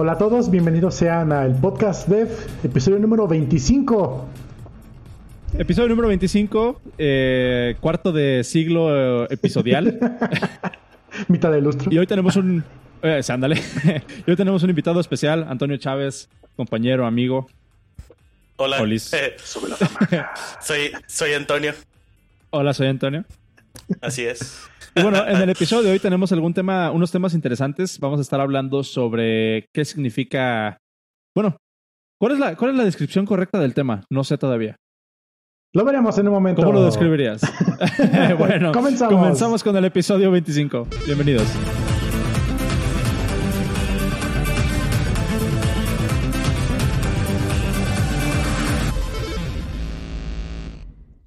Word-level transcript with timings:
Hola 0.00 0.12
a 0.12 0.18
todos, 0.18 0.48
bienvenidos 0.48 0.94
sean 0.94 1.32
al 1.32 1.60
podcast 1.60 2.06
Dev, 2.06 2.28
episodio 2.62 3.00
número 3.00 3.26
25. 3.26 4.28
Episodio 5.58 5.88
número 5.88 6.06
25, 6.06 6.80
eh, 6.98 7.74
cuarto 7.80 8.12
de 8.12 8.44
siglo 8.44 9.24
eh, 9.24 9.26
episodial. 9.30 9.98
Mitad 11.26 11.50
de 11.50 11.60
lustro. 11.60 11.92
Y 11.92 11.98
hoy 11.98 12.06
tenemos 12.06 12.36
un... 12.36 12.62
Eh, 13.02 13.20
y 14.26 14.30
hoy 14.30 14.36
tenemos 14.36 14.62
un 14.62 14.70
invitado 14.70 15.00
especial, 15.00 15.44
Antonio 15.48 15.76
Chávez, 15.78 16.28
compañero, 16.54 17.04
amigo. 17.04 17.48
Hola. 18.54 18.80
Olis. 18.80 19.12
Eh, 19.14 19.34
soy, 20.60 20.92
soy 21.08 21.32
Antonio. 21.32 21.74
Hola, 22.50 22.72
soy 22.72 22.86
Antonio. 22.86 23.24
Así 24.00 24.24
es. 24.24 24.60
Y 24.98 25.02
bueno, 25.02 25.26
en 25.26 25.36
el 25.36 25.50
episodio 25.50 25.84
de 25.84 25.92
hoy 25.92 25.98
tenemos 26.00 26.32
algún 26.32 26.54
tema, 26.54 26.90
unos 26.90 27.12
temas 27.12 27.34
interesantes. 27.34 28.00
Vamos 28.00 28.18
a 28.18 28.22
estar 28.22 28.40
hablando 28.40 28.82
sobre 28.82 29.68
qué 29.72 29.84
significa. 29.84 30.78
Bueno, 31.34 31.56
¿cuál 32.20 32.32
es 32.32 32.38
la, 32.38 32.56
cuál 32.56 32.72
es 32.72 32.76
la 32.76 32.84
descripción 32.84 33.24
correcta 33.24 33.60
del 33.60 33.74
tema? 33.74 34.04
No 34.10 34.24
sé 34.24 34.38
todavía. 34.38 34.76
Lo 35.74 35.84
veremos 35.84 36.18
en 36.18 36.26
un 36.26 36.34
momento. 36.34 36.62
¿Cómo 36.62 36.72
lo 36.72 36.84
describirías? 36.84 37.42
bueno, 38.38 38.72
Comenzamos. 38.72 39.14
comenzamos 39.14 39.62
con 39.62 39.76
el 39.76 39.84
episodio 39.84 40.30
25. 40.30 40.88
Bienvenidos. 41.06 41.46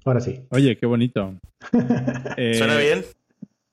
Ahora 0.04 0.20
sí. 0.20 0.44
Oye, 0.50 0.76
qué 0.76 0.86
bonito. 0.86 1.34
Eh, 2.36 2.54
¿Suena 2.54 2.76
bien? 2.76 3.04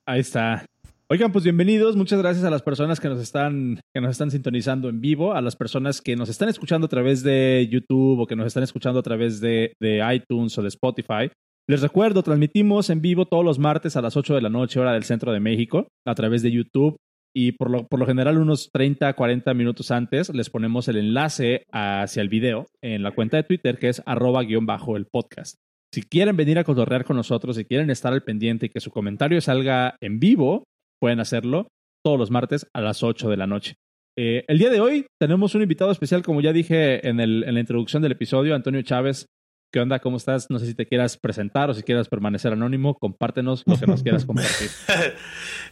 Ahí 0.10 0.22
está. 0.22 0.66
Oigan, 1.08 1.32
pues 1.32 1.44
bienvenidos. 1.44 1.96
Muchas 1.96 2.18
gracias 2.18 2.44
a 2.44 2.50
las 2.50 2.64
personas 2.64 3.00
que 3.00 3.10
nos 3.10 3.20
están, 3.20 3.80
que 3.94 4.02
nos 4.02 4.10
están 4.10 4.32
sintonizando 4.32 4.90
en 4.90 5.02
vivo, 5.02 5.36
a 5.36 5.42
las 5.42 5.56
personas 5.56 6.02
que 6.02 6.16
nos 6.16 6.30
están 6.30 6.50
escuchando 6.50 6.86
a 6.86 6.90
través 6.90 7.22
de 7.22 7.68
YouTube 7.70 8.20
o 8.20 8.26
que 8.26 8.36
nos 8.36 8.48
están 8.48 8.64
escuchando 8.64 9.02
a 9.02 9.04
través 9.04 9.40
de, 9.40 9.74
de 9.80 10.02
iTunes 10.12 10.58
o 10.58 10.64
de 10.64 10.70
Spotify. 10.70 11.30
Les 11.68 11.82
recuerdo, 11.82 12.24
transmitimos 12.24 12.90
en 12.90 13.02
vivo 13.02 13.28
todos 13.28 13.46
los 13.46 13.60
martes 13.60 13.96
a 13.98 14.02
las 14.02 14.18
8 14.18 14.34
de 14.34 14.42
la 14.42 14.50
noche, 14.50 14.80
hora 14.80 14.94
del 14.94 15.04
centro 15.04 15.32
de 15.32 15.42
México, 15.42 15.88
a 16.08 16.16
través 16.16 16.42
de 16.42 16.54
YouTube. 16.54 16.98
Y 17.32 17.52
por 17.52 17.70
lo, 17.70 17.86
por 17.86 18.00
lo 18.00 18.08
general, 18.08 18.40
unos 18.40 18.72
30, 18.74 19.14
40 19.14 19.54
minutos 19.54 19.92
antes, 19.92 20.34
les 20.34 20.50
ponemos 20.50 20.88
el 20.88 20.98
enlace 20.98 21.66
hacia 21.72 22.24
el 22.24 22.30
video 22.30 22.66
en 22.82 23.04
la 23.04 23.12
cuenta 23.12 23.38
de 23.38 23.44
Twitter, 23.44 23.78
que 23.78 23.90
es 23.90 24.02
arroba 24.08 24.42
guion 24.42 24.66
bajo 24.66 24.98
el 24.98 25.06
podcast. 25.06 25.58
Si 25.94 26.04
quieren 26.04 26.38
venir 26.38 26.60
a 26.60 26.64
cotorrear 26.64 27.04
con 27.04 27.16
nosotros, 27.16 27.56
si 27.56 27.66
quieren 27.66 27.90
estar 27.90 28.14
al 28.14 28.24
pendiente 28.24 28.68
y 28.68 28.70
que 28.70 28.80
su 28.80 28.92
comentario 28.92 29.42
salga 29.42 29.96
en 30.02 30.20
vivo, 30.20 30.64
pueden 31.02 31.20
hacerlo 31.20 31.68
todos 32.06 32.20
los 32.20 32.32
martes 32.32 32.68
a 32.74 32.82
las 32.82 33.04
8 33.04 33.30
de 33.30 33.38
la 33.38 33.48
noche. 33.48 33.76
Eh, 34.18 34.44
el 34.48 34.60
día 34.60 34.70
de 34.70 34.82
hoy 34.82 35.08
tenemos 35.20 35.56
un 35.56 35.62
invitado 35.62 35.92
especial, 35.92 36.22
como 36.24 36.42
ya 36.42 36.54
dije 36.54 37.08
en, 37.08 37.20
el, 37.20 37.44
en 37.44 37.54
la 37.54 37.60
introducción 37.60 38.02
del 38.04 38.12
episodio, 38.12 38.54
Antonio 38.54 38.82
Chávez. 38.82 39.26
¿Qué 39.72 39.80
onda? 39.80 40.00
¿Cómo 40.00 40.18
estás? 40.18 40.48
No 40.50 40.58
sé 40.60 40.66
si 40.66 40.74
te 40.74 40.88
quieras 40.88 41.18
presentar 41.18 41.70
o 41.70 41.74
si 41.76 41.84
quieras 41.84 42.10
permanecer 42.10 42.52
anónimo. 42.54 42.96
Compártenos 42.96 43.64
lo 43.68 43.80
que 43.80 43.86
nos 43.86 44.04
quieras 44.04 44.26
compartir. 44.26 44.70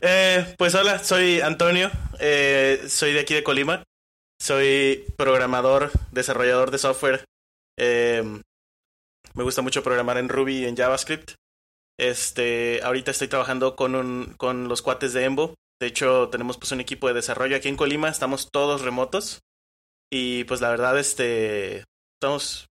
Eh, 0.02 0.46
pues 0.60 0.76
hola, 0.76 1.00
soy 1.00 1.42
Antonio. 1.42 1.90
eh, 2.20 2.80
soy 2.88 3.14
de 3.14 3.22
aquí 3.22 3.34
de 3.34 3.42
Colima. 3.44 3.84
Soy 4.40 5.04
programador, 5.18 5.90
desarrollador 6.12 6.70
de 6.70 6.78
software. 6.78 7.26
Me 9.38 9.44
gusta 9.44 9.62
mucho 9.62 9.84
programar 9.84 10.18
en 10.18 10.30
Ruby 10.30 10.58
y 10.58 10.66
en 10.66 10.76
JavaScript. 10.76 11.34
Este, 12.00 12.82
ahorita 12.84 13.12
estoy 13.12 13.28
trabajando 13.28 13.76
con 13.76 13.96
un, 13.96 14.34
con 14.38 14.68
los 14.68 14.82
cuates 14.82 15.14
de 15.14 15.26
Embo. 15.26 15.54
De 15.80 15.88
hecho, 15.88 16.30
tenemos 16.30 16.58
pues 16.58 16.72
un 16.72 16.80
equipo 16.80 17.08
de 17.08 17.14
desarrollo 17.14 17.56
aquí 17.56 17.70
en 17.70 17.78
Colima. 17.78 18.10
Estamos 18.10 18.50
todos 18.52 18.82
remotos. 18.82 19.42
Y 20.12 20.44
pues 20.46 20.60
la 20.60 20.70
verdad, 20.70 20.98
este, 20.98 21.84
estamos 22.20 22.66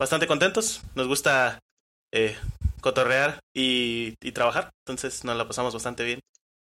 bastante 0.00 0.26
contentos. 0.26 0.82
Nos 0.96 1.06
gusta 1.06 1.60
eh, 2.12 2.36
cotorrear 2.80 3.38
y, 3.54 4.14
y 4.20 4.32
trabajar. 4.32 4.70
Entonces 4.84 5.24
nos 5.24 5.36
la 5.36 5.46
pasamos 5.46 5.72
bastante 5.72 6.02
bien. 6.02 6.20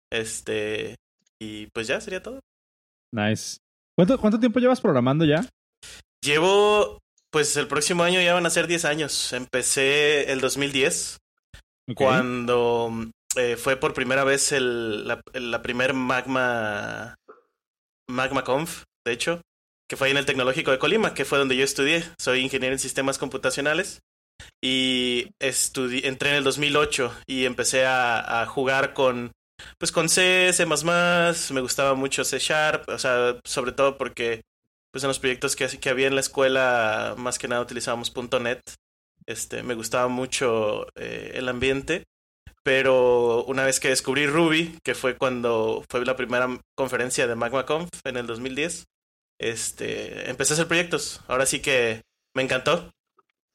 Este, 0.09 0.95
y 1.41 1.67
pues 1.67 1.87
ya 1.87 1.99
sería 1.99 2.23
todo. 2.23 2.39
Nice. 3.13 3.57
¿Cuánto, 3.97 4.17
¿Cuánto 4.19 4.39
tiempo 4.39 4.59
llevas 4.59 4.79
programando 4.79 5.25
ya? 5.25 5.45
Llevo, 6.23 6.99
pues 7.33 7.57
el 7.57 7.67
próximo 7.67 8.03
año 8.03 8.21
ya 8.21 8.33
van 8.35 8.45
a 8.45 8.49
ser 8.51 8.67
10 8.67 8.85
años. 8.85 9.33
Empecé 9.33 10.31
el 10.31 10.39
2010, 10.39 11.17
Ok. 11.89 11.95
cuando 11.97 12.91
eh, 13.35 13.57
fue 13.57 13.75
por 13.75 13.93
primera 13.93 14.23
vez 14.23 14.51
el, 14.51 15.07
la, 15.07 15.19
la 15.33 15.61
primer 15.63 15.93
Magma, 15.93 17.15
Magma 18.09 18.43
Conf, 18.43 18.83
de 19.05 19.13
hecho, 19.13 19.41
que 19.89 19.97
fue 19.97 20.07
ahí 20.07 20.11
en 20.11 20.17
el 20.17 20.25
Tecnológico 20.25 20.71
de 20.71 20.79
Colima, 20.79 21.13
que 21.13 21.25
fue 21.25 21.39
donde 21.39 21.57
yo 21.57 21.63
estudié. 21.63 22.03
Soy 22.19 22.39
ingeniero 22.39 22.73
en 22.73 22.79
sistemas 22.79 23.17
computacionales 23.17 23.99
y 24.63 25.27
estudi- 25.41 26.05
entré 26.05 26.29
en 26.29 26.35
el 26.35 26.43
2008 26.43 27.13
y 27.27 27.45
empecé 27.45 27.85
a, 27.85 28.41
a 28.41 28.45
jugar 28.45 28.93
con 28.93 29.31
pues 29.79 29.91
con 29.91 30.09
C, 30.09 30.51
C++, 30.53 30.65
me 30.65 31.61
gustaba 31.61 31.93
mucho 31.95 32.23
C 32.25 32.37
Sharp, 32.39 32.89
o 32.89 32.97
sea, 32.99 33.39
sobre 33.45 33.71
todo 33.71 33.97
porque 33.97 34.41
pues 34.93 35.03
en 35.03 35.07
los 35.07 35.17
proyectos 35.17 35.55
que, 35.55 35.89
había 35.89 36.07
en 36.07 36.13
la 36.13 36.21
escuela 36.21 37.15
más 37.17 37.39
que 37.39 37.47
nada 37.47 37.63
utilizábamos 37.63 38.13
.NET. 38.39 38.61
Este, 39.25 39.63
me 39.63 39.73
gustaba 39.73 40.07
mucho 40.07 40.85
eh, 40.95 41.31
el 41.33 41.49
ambiente, 41.49 42.03
pero 42.61 43.43
una 43.45 43.65
vez 43.65 43.79
que 43.79 43.89
descubrí 43.89 44.27
Ruby, 44.27 44.77
que 44.83 44.93
fue 44.93 45.17
cuando 45.17 45.83
fue 45.89 46.05
la 46.05 46.15
primera 46.15 46.47
conferencia 46.75 47.25
de 47.25 47.33
MagmaConf 47.33 47.89
en 48.03 48.17
el 48.17 48.27
2010, 48.27 48.85
este, 49.39 50.29
empecé 50.29 50.53
a 50.53 50.55
hacer 50.55 50.67
proyectos. 50.67 51.21
Ahora 51.27 51.47
sí 51.47 51.59
que 51.59 52.03
me 52.35 52.43
encantó. 52.43 52.93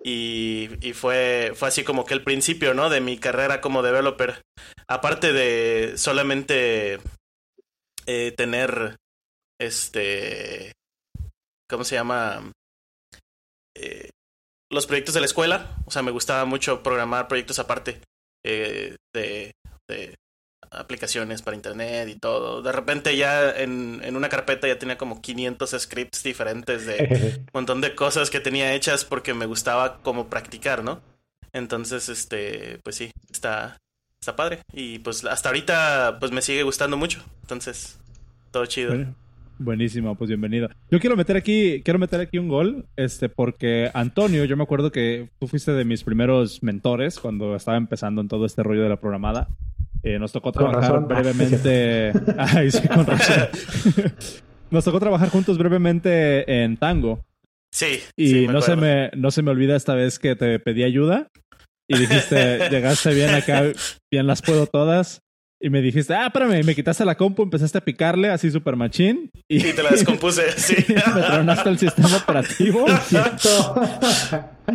Y, 0.03 0.71
y 0.81 0.93
fue, 0.93 1.53
fue 1.55 1.69
así 1.69 1.85
como 1.85 2.05
que 2.05 2.15
el 2.15 2.25
principio, 2.25 2.75
¿no? 2.75 2.91
De 2.91 3.01
mi 3.01 3.17
carrera 3.19 3.61
como 3.61 3.83
developer. 3.83 4.43
Aparte 4.89 5.33
de 5.33 5.99
solamente 5.99 6.99
eh, 8.07 8.33
tener, 8.33 8.97
este, 9.59 10.73
¿cómo 11.69 11.85
se 11.85 11.95
llama? 11.95 12.53
Eh, 13.77 14.11
los 14.71 14.87
proyectos 14.87 15.15
de 15.15 15.21
la 15.21 15.27
escuela. 15.27 15.77
O 15.87 15.91
sea, 15.91 16.03
me 16.03 16.11
gustaba 16.11 16.45
mucho 16.45 16.83
programar 16.83 17.29
proyectos 17.29 17.59
aparte 17.59 18.01
eh, 18.45 18.97
de, 19.15 19.53
de 19.89 20.15
aplicaciones 20.71 21.43
para 21.43 21.57
internet 21.57 22.09
y 22.09 22.19
todo. 22.19 22.63
De 22.63 22.73
repente 22.73 23.17
ya 23.17 23.51
en, 23.51 24.01
en 24.03 24.17
una 24.17 24.29
carpeta 24.29 24.69
ya 24.69 24.79
tenía 24.79 24.99
como 24.99 25.21
500 25.21 25.77
scripts 25.79 26.23
diferentes 26.23 26.87
de 26.87 27.39
un 27.39 27.51
montón 27.53 27.81
de 27.81 27.95
cosas 27.95 28.31
que 28.31 28.41
tenía 28.41 28.75
hechas 28.75 29.05
porque 29.05 29.35
me 29.35 29.47
gustaba 29.47 29.99
como 30.03 30.29
practicar, 30.29 30.85
¿no? 30.85 31.01
Entonces, 31.53 32.09
este, 32.09 32.79
pues 32.85 32.97
sí, 32.97 33.11
está, 33.33 33.79
está 34.21 34.37
padre. 34.37 34.61
Y 34.73 34.99
pues 34.99 35.25
hasta 35.25 35.49
ahorita 35.49 36.19
pues 36.21 36.33
me 36.33 36.43
sigue 36.43 36.63
gustando 36.63 36.97
mucho. 36.97 37.25
Entonces, 37.43 37.99
todo 38.51 38.67
chido. 38.67 38.91
Bueno, 38.91 39.15
buenísimo, 39.59 40.15
pues 40.17 40.29
bienvenido. 40.29 40.69
Yo 40.91 41.01
quiero 41.01 41.17
meter 41.17 41.37
aquí, 41.37 41.83
quiero 41.85 41.99
meter 41.99 42.21
aquí 42.21 42.39
un 42.39 42.49
gol, 42.49 42.87
este, 42.97 43.29
porque 43.29 43.91
Antonio, 43.95 44.45
yo 44.45 44.57
me 44.57 44.63
acuerdo 44.63 44.91
que 44.93 45.31
tú 45.39 45.47
fuiste 45.49 45.73
de 45.73 45.85
mis 45.85 46.05
primeros 46.05 46.63
mentores 46.63 47.19
cuando 47.19 47.57
estaba 47.57 47.77
empezando 47.77 48.21
en 48.21 48.29
todo 48.29 48.47
este 48.47 48.63
rollo 48.63 48.83
de 48.83 48.89
la 48.89 49.01
programada. 49.01 49.49
Eh, 50.03 50.19
nos 50.19 50.33
tocó 50.33 50.53
Con 50.53 50.63
trabajar 50.71 50.93
razón. 50.93 51.09
brevemente. 51.09 52.13
Ay, 52.39 52.71
sí, 52.71 52.87
con 52.89 53.07
razón. 53.07 53.49
nos 54.71 54.85
tocó 54.85 55.01
trabajar 55.01 55.29
juntos 55.31 55.59
brevemente 55.59 56.63
en 56.63 56.77
Tango. 56.77 57.25
Sí. 57.73 58.01
Y 58.17 58.29
sí, 58.29 58.47
me 58.47 58.53
no, 58.53 58.61
se 58.61 58.77
me, 58.77 59.11
no 59.17 59.31
se 59.31 59.43
me 59.43 59.51
olvida 59.51 59.77
esta 59.77 59.95
vez 59.95 60.19
que 60.19 60.37
te 60.37 60.59
pedí 60.59 60.85
ayuda 60.85 61.29
y 61.87 61.99
dijiste, 61.99 62.69
llegaste 62.71 63.15
bien 63.15 63.31
acá, 63.31 63.65
bien 64.11 64.27
las 64.27 64.43
puedo 64.43 64.67
todas. 64.67 65.21
Y 65.61 65.71
me 65.71 65.81
dijiste, 65.83 66.15
ah, 66.15 66.27
espérame, 66.27 66.61
y 66.61 66.63
me 66.63 66.75
quitaste 66.75 67.05
la 67.05 67.17
compu, 67.17 67.43
empezaste 67.43 67.79
a 67.79 67.81
picarle 67.85 68.29
así 68.31 68.49
super 68.51 68.77
machín. 68.77 69.29
Y, 69.49 69.67
Y 69.69 69.73
te 69.73 69.83
la 69.83 69.91
descompuse, 69.91 70.53
sí. 70.57 70.77
me 70.89 71.23
tronaste 71.23 71.69
el 71.69 71.79
sistema 71.79 72.17
operativo. 72.17 72.87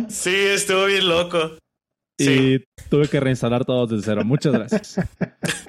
Sí, 0.08 0.34
estuvo 0.34 0.86
bien 0.86 1.08
loco. 1.08 1.56
Y 2.18 2.24
Sí. 2.24 2.64
tuve 2.90 3.06
que 3.08 3.20
reinstalar 3.20 3.64
todo 3.64 3.86
desde 3.86 4.04
cero. 4.04 4.22
Muchas 4.24 4.52
gracias. 4.52 4.96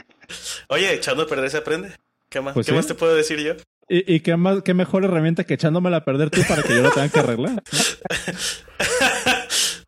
Oye, 0.69 0.93
echando 0.93 1.23
a 1.23 1.27
perder 1.27 1.49
se 1.51 1.57
aprende. 1.57 1.91
¿Qué 2.29 2.41
más, 2.41 2.53
Pues 2.55 2.65
¿qué 2.65 2.71
sí. 2.71 2.75
más 2.75 2.87
te 2.87 2.95
puedo 2.95 3.15
decir 3.15 3.39
yo? 3.39 3.53
¿Y, 3.87 4.15
y 4.15 4.19
qué, 4.21 4.35
más, 4.35 4.63
qué 4.63 4.73
mejor 4.73 5.05
herramienta 5.05 5.43
que 5.43 5.53
echándomela 5.53 5.97
a 5.97 6.05
perder 6.05 6.31
tú 6.31 6.41
para 6.47 6.63
que 6.63 6.73
yo 6.73 6.81
lo 6.81 6.89
tenga 6.91 7.09
que 7.09 7.19
arreglar? 7.19 7.61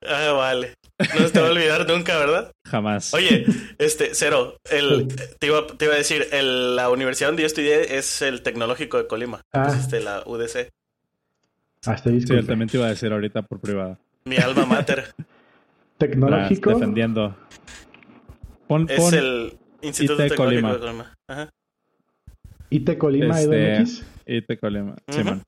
ah, 0.08 0.32
vale. 0.34 0.74
No 1.00 1.28
se 1.28 1.30
te 1.32 1.40
va 1.40 1.48
a 1.48 1.52
olvidar 1.52 1.88
nunca, 1.88 2.18
¿verdad? 2.18 2.52
Jamás. 2.66 3.14
Oye, 3.14 3.46
este, 3.78 4.12
Cero, 4.14 4.58
el, 4.70 5.08
te, 5.40 5.48
iba, 5.48 5.68
te 5.68 5.86
iba 5.86 5.94
a 5.94 5.98
decir, 5.98 6.28
el- 6.32 6.76
la 6.76 6.90
universidad 6.90 7.30
donde 7.30 7.44
yo 7.44 7.48
estudié 7.48 7.98
es 7.98 8.22
el 8.22 8.42
Tecnológico 8.42 8.98
de 8.98 9.08
Colima. 9.08 9.42
Ah. 9.54 9.68
Es 9.70 9.76
este, 9.82 10.00
la 10.00 10.24
UDC. 10.26 10.70
Hasta 11.86 12.10
Sí, 12.10 12.16
disculpe. 12.16 12.40
él 12.42 12.48
también 12.48 12.70
te 12.70 12.78
iba 12.78 12.88
a 12.88 12.90
decir 12.90 13.12
ahorita 13.14 13.44
por 13.44 13.60
privado. 13.60 13.98
Mi 14.26 14.38
alma 14.38 14.66
mater. 14.66 15.14
Tecnológico. 16.00 16.70
Tras, 16.72 16.80
defendiendo. 16.80 17.36
Pon, 18.68 18.88
es 18.90 18.98
pon- 19.00 19.14
el 19.14 19.58
Instituto 19.82 20.24
IT 20.26 20.30
Tecnológico 20.32 20.44
Colima. 20.68 20.74
de 20.74 20.80
Colima. 20.80 21.18
Ajá. 21.28 21.50
IT 22.72 22.98
Colima 22.98 23.40
Este- 23.40 23.76
EDMX. 23.76 24.04
IT 24.26 24.60
Colima. 24.60 24.96
Ujú. 25.08 25.18
Simón. 25.18 25.44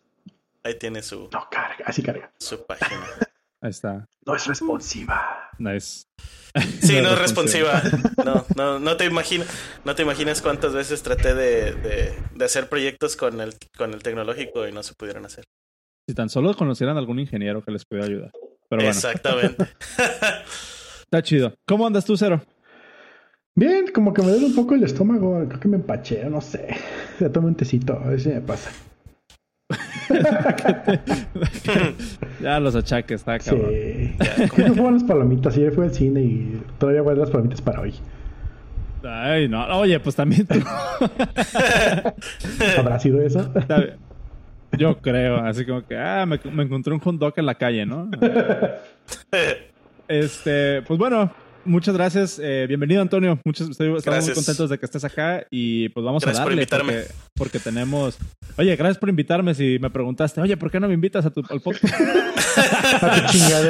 Ahí 0.63 0.75
tiene 0.75 1.01
su, 1.01 1.29
No, 1.33 1.47
carga, 1.49 1.85
así 1.85 2.03
carga. 2.03 2.31
su 2.37 2.63
página. 2.65 3.01
Ahí 3.61 3.69
está. 3.71 4.05
No 4.25 4.35
es 4.35 4.47
responsiva. 4.47 5.49
Nice. 5.57 6.05
Sí, 6.81 6.95
No 6.95 7.01
no 7.03 7.07
es 7.09 7.13
es 7.13 7.19
responsiva. 7.19 7.81
No, 8.25 8.45
no, 8.55 8.79
no 8.79 8.97
te 8.97 9.05
imaginas, 9.05 9.47
no 9.85 9.95
te 9.95 10.03
imaginas 10.03 10.41
cuántas 10.41 10.73
veces 10.73 11.01
traté 11.03 11.33
de, 11.33 11.73
de, 11.73 12.13
de 12.35 12.45
hacer 12.45 12.69
proyectos 12.69 13.15
con 13.15 13.41
el, 13.41 13.53
con 13.77 13.93
el 13.93 14.03
tecnológico 14.03 14.67
y 14.67 14.71
no 14.71 14.83
se 14.83 14.93
pudieron 14.93 15.25
hacer. 15.25 15.43
Si 16.07 16.13
tan 16.15 16.29
solo 16.29 16.53
conocieran 16.55 16.97
algún 16.97 17.19
ingeniero 17.19 17.63
que 17.63 17.71
les 17.71 17.85
pudiera 17.85 18.07
ayudar. 18.07 18.31
Pero 18.69 18.81
bueno, 18.83 18.89
Exactamente. 18.89 19.67
está 21.01 21.21
chido. 21.23 21.53
¿Cómo 21.67 21.85
andas 21.87 22.05
tú, 22.05 22.15
Cero? 22.17 22.41
Bien, 23.55 23.87
como 23.93 24.13
que 24.13 24.21
me 24.21 24.29
duele 24.29 24.45
un 24.45 24.55
poco 24.55 24.75
el 24.75 24.83
estómago. 24.83 25.43
Creo 25.47 25.59
que 25.59 25.67
me 25.67 25.77
empaché, 25.77 26.23
no 26.29 26.39
sé. 26.39 26.67
Ya 27.19 27.31
tomé 27.31 27.47
un 27.47 27.55
tecito, 27.55 27.93
a 27.93 28.07
ver 28.09 28.21
si 28.21 28.29
me 28.29 28.41
pasa. 28.41 28.71
ya 32.41 32.59
los 32.59 32.75
achaques, 32.75 33.21
está 33.21 33.39
cabrón. 33.39 33.69
Sí. 33.69 34.15
¿Cómo 34.49 34.73
fueron 34.73 34.93
las 34.95 35.03
palomitas? 35.03 35.55
Ayer 35.55 35.71
fue 35.71 35.85
al 35.85 35.93
cine 35.93 36.21
y 36.21 36.61
todavía 36.77 37.01
guardé 37.01 37.21
las 37.21 37.29
palomitas 37.29 37.61
para 37.61 37.79
hoy. 37.81 37.93
Ay, 39.03 39.47
no. 39.47 39.65
Oye, 39.77 39.99
pues 39.99 40.15
también 40.15 40.47
tú. 40.47 40.55
¿Habrá 42.77 42.99
sido 42.99 43.21
eso? 43.21 43.51
Yo 44.77 44.97
creo, 44.99 45.37
así 45.37 45.65
como 45.65 45.85
que, 45.85 45.97
ah, 45.97 46.25
me, 46.25 46.39
me 46.51 46.63
encontré 46.63 46.93
un 46.93 46.99
hot 46.99 47.15
dog 47.15 47.33
en 47.37 47.45
la 47.45 47.55
calle, 47.55 47.85
¿no? 47.85 48.09
Este, 50.07 50.81
pues 50.87 50.97
bueno, 50.97 51.31
muchas 51.69 51.95
gracias. 51.95 52.39
Eh, 52.43 52.65
bienvenido, 52.67 53.01
Antonio. 53.01 53.39
Muchas, 53.45 53.69
estoy- 53.69 53.87
estamos 53.95 54.03
muy 54.05 54.13
Gracias. 54.15 54.35
contentos 54.35 54.69
de 54.69 54.77
que 54.77 54.85
estés 54.85 55.03
acá 55.03 55.45
y 55.49 55.89
pues 55.89 56.03
vamos 56.05 56.21
Gracias 56.23 56.39
a 56.41 56.43
por 56.43 56.51
darle 56.51 56.61
invitarme. 56.63 56.93
porque, 56.93 57.13
porque 57.35 57.59
tenemos. 57.59 58.17
Oye, 58.57 58.75
gracias 58.75 58.97
por 58.97 59.09
invitarme. 59.09 59.53
Si 59.55 59.77
me 59.79 59.89
preguntaste, 59.89 60.41
oye, 60.41 60.57
¿por 60.57 60.69
qué 60.71 60.79
no 60.79 60.87
me 60.87 60.93
invitas 60.95 61.25
a 61.25 61.29
tu 61.29 61.41
al 61.49 61.61
podcast? 61.61 61.93
Me 63.29 63.39
dio 63.39 63.61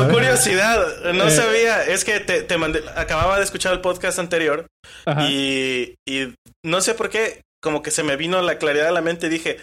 ¿verdad? 0.00 0.10
curiosidad, 0.10 1.12
no 1.12 1.24
Eh. 1.26 1.30
sabía, 1.30 1.84
es 1.84 2.04
que 2.04 2.20
te, 2.20 2.42
te 2.42 2.56
mandé, 2.56 2.80
acababa 2.96 3.36
de 3.38 3.44
escuchar 3.44 3.72
el 3.74 3.80
podcast 3.80 4.18
anterior 4.18 4.66
y, 5.28 5.94
y 6.08 6.34
no 6.64 6.80
sé 6.80 6.94
por 6.94 7.10
qué, 7.10 7.42
como 7.62 7.82
que 7.82 7.90
se 7.90 8.02
me 8.02 8.16
vino 8.16 8.40
la 8.42 8.58
claridad 8.58 8.88
a 8.88 8.92
la 8.92 9.02
mente 9.02 9.26
y 9.26 9.30
dije, 9.30 9.58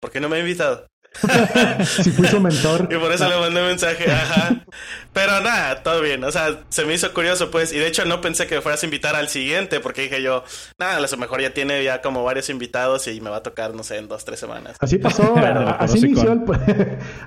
¿por 0.00 0.10
qué 0.10 0.20
no 0.20 0.28
me 0.28 0.36
ha 0.36 0.40
invitado? 0.40 0.86
Si 1.84 2.10
fui 2.12 2.26
su 2.28 2.40
mentor. 2.40 2.88
Y 2.90 2.96
por 2.96 3.12
eso 3.12 3.28
le 3.28 3.36
mandé 3.38 3.60
un 3.60 3.66
mensaje, 3.68 4.04
ajá. 4.10 4.64
Pero 5.12 5.40
nada, 5.40 5.82
todo 5.82 6.00
bien, 6.00 6.22
o 6.24 6.30
sea, 6.30 6.60
se 6.68 6.84
me 6.84 6.94
hizo 6.94 7.12
curioso 7.12 7.50
pues, 7.50 7.72
y 7.72 7.78
de 7.78 7.88
hecho 7.88 8.04
no 8.04 8.20
pensé 8.20 8.46
que 8.46 8.54
me 8.54 8.60
fueras 8.60 8.82
a 8.82 8.86
invitar 8.86 9.16
al 9.16 9.28
siguiente, 9.28 9.80
porque 9.80 10.02
dije 10.02 10.22
yo, 10.22 10.44
nada, 10.78 10.96
a 10.96 11.00
lo 11.00 11.16
mejor 11.16 11.40
ya 11.42 11.52
tiene 11.52 11.82
ya 11.82 12.00
como 12.00 12.22
varios 12.22 12.48
invitados 12.48 13.08
y 13.08 13.20
me 13.20 13.28
va 13.30 13.38
a 13.38 13.42
tocar, 13.42 13.74
no 13.74 13.82
sé, 13.82 13.98
en 13.98 14.06
dos, 14.08 14.24
tres 14.24 14.38
semanas. 14.38 14.76
Así 14.80 14.98
pasó, 14.98 15.32
Pero 15.34 15.60
a- 15.68 15.72
así, 15.72 15.98
con 16.00 16.08
inició 16.10 16.32
el, 16.32 16.42
po- 16.44 16.54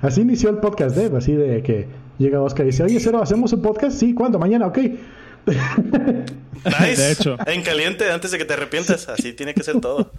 así 0.02 0.20
inició 0.22 0.50
el 0.50 0.56
podcast 0.58 0.96
Dev, 0.96 1.16
así 1.16 1.34
de 1.34 1.62
que 1.62 1.86
llega 2.18 2.40
Oscar 2.40 2.64
y 2.66 2.70
dice, 2.70 2.82
oye, 2.84 2.98
Cero, 3.00 3.20
¿hacemos 3.22 3.52
un 3.52 3.60
podcast? 3.62 3.98
Sí, 3.98 4.14
¿cuándo? 4.14 4.38
Mañana, 4.38 4.66
ok. 4.66 4.78
Nice. 5.46 6.96
De 7.02 7.12
hecho. 7.12 7.36
En 7.46 7.62
caliente, 7.62 8.10
antes 8.10 8.30
de 8.30 8.38
que 8.38 8.44
te 8.46 8.54
arrepientas, 8.54 9.08
así 9.10 9.34
tiene 9.34 9.52
que 9.52 9.62
ser 9.62 9.78
todo. 9.80 10.10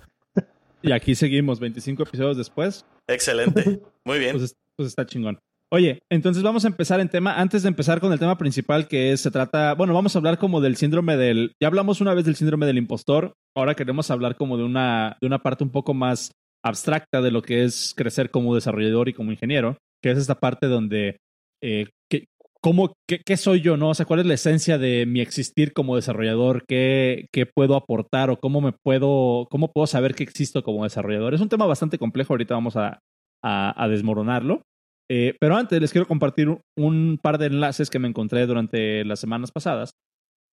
Y 0.85 0.91
aquí 0.91 1.15
seguimos, 1.15 1.59
25 1.59 2.03
episodios 2.03 2.37
después. 2.37 2.85
Excelente. 3.07 3.79
Muy 4.05 4.19
bien. 4.19 4.31
Pues, 4.33 4.43
es- 4.43 4.55
pues 4.77 4.89
está 4.89 5.05
chingón. 5.05 5.39
Oye, 5.73 5.99
entonces 6.11 6.43
vamos 6.43 6.63
a 6.63 6.67
empezar 6.67 6.99
en 6.99 7.09
tema, 7.09 7.39
antes 7.39 7.63
de 7.63 7.69
empezar 7.69 7.99
con 7.99 8.13
el 8.13 8.19
tema 8.19 8.37
principal 8.37 8.87
que 8.87 9.11
es, 9.11 9.21
se 9.21 9.31
trata, 9.31 9.73
bueno, 9.73 9.93
vamos 9.93 10.15
a 10.15 10.19
hablar 10.19 10.37
como 10.37 10.61
del 10.61 10.75
síndrome 10.75 11.17
del, 11.17 11.53
ya 11.61 11.67
hablamos 11.67 12.01
una 12.01 12.13
vez 12.13 12.23
del 12.25 12.35
síndrome 12.35 12.65
del 12.67 12.77
impostor, 12.77 13.33
ahora 13.57 13.73
queremos 13.73 14.11
hablar 14.11 14.35
como 14.35 14.57
de 14.57 14.63
una, 14.63 15.17
de 15.19 15.27
una 15.27 15.39
parte 15.41 15.63
un 15.63 15.71
poco 15.71 15.93
más 15.93 16.31
abstracta 16.63 17.21
de 17.21 17.31
lo 17.31 17.41
que 17.41 17.63
es 17.63 17.93
crecer 17.97 18.29
como 18.29 18.53
desarrollador 18.53 19.09
y 19.09 19.13
como 19.13 19.31
ingeniero, 19.31 19.77
que 20.03 20.11
es 20.11 20.17
esta 20.19 20.39
parte 20.39 20.67
donde, 20.67 21.17
eh, 21.63 21.87
que, 22.11 22.25
cómo, 22.65 22.95
qué, 23.07 23.37
soy 23.37 23.61
yo, 23.61 23.77
¿no? 23.77 23.89
O 23.89 23.93
sea, 23.93 24.07
cuál 24.07 24.21
es 24.21 24.25
la 24.25 24.33
esencia 24.33 24.79
de 24.79 25.05
mi 25.05 25.21
existir 25.21 25.71
como 25.71 25.95
desarrollador, 25.95 26.65
qué, 26.67 27.27
qué 27.31 27.45
puedo 27.45 27.75
aportar 27.75 28.31
o 28.31 28.39
cómo 28.39 28.59
me 28.59 28.71
puedo, 28.71 29.45
cómo 29.51 29.71
puedo 29.71 29.85
saber 29.85 30.15
que 30.15 30.23
existo 30.23 30.63
como 30.63 30.83
desarrollador. 30.83 31.35
Es 31.35 31.41
un 31.41 31.49
tema 31.49 31.67
bastante 31.67 31.99
complejo, 31.99 32.33
ahorita 32.33 32.55
vamos 32.55 32.75
a, 32.75 33.01
a, 33.43 33.87
desmoronarlo. 33.87 34.63
Eh, 35.11 35.35
pero 35.39 35.55
antes 35.55 35.79
les 35.79 35.91
quiero 35.91 36.07
compartir 36.07 36.49
un, 36.49 36.59
un 36.75 37.19
par 37.21 37.37
de 37.37 37.45
enlaces 37.45 37.91
que 37.91 37.99
me 37.99 38.07
encontré 38.07 38.47
durante 38.47 39.05
las 39.05 39.19
semanas 39.19 39.51
pasadas. 39.51 39.91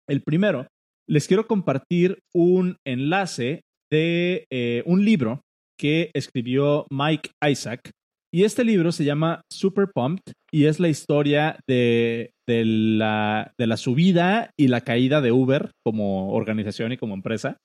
El 0.10 0.22
primero, 0.22 0.68
les 1.08 1.30
quiero 1.30 1.48
compartir 1.48 2.20
un 2.36 2.76
enlace 2.86 3.62
de 3.90 4.44
eh, 4.52 4.84
un 4.86 5.06
libro 5.06 5.44
que 5.80 6.12
escribió 6.14 6.88
Mike 6.92 7.32
Isaac. 7.50 7.90
Y 8.34 8.44
este 8.46 8.64
libro 8.64 8.92
se 8.92 9.04
llama 9.04 9.42
Super 9.52 9.88
Pumped 9.94 10.34
y 10.52 10.66
es 10.66 10.80
la 10.80 10.88
historia 10.88 11.60
de, 11.68 12.32
de 12.48 12.64
la, 12.66 13.54
de 13.58 13.68
la 13.68 13.78
subida 13.78 14.52
y 14.58 14.68
la 14.70 14.82
caída 14.82 15.20
de 15.22 15.32
Uber 15.32 15.72
como 15.84 16.32
organización 16.34 16.92
y 16.94 16.98
como 16.98 17.14
empresa 17.14 17.58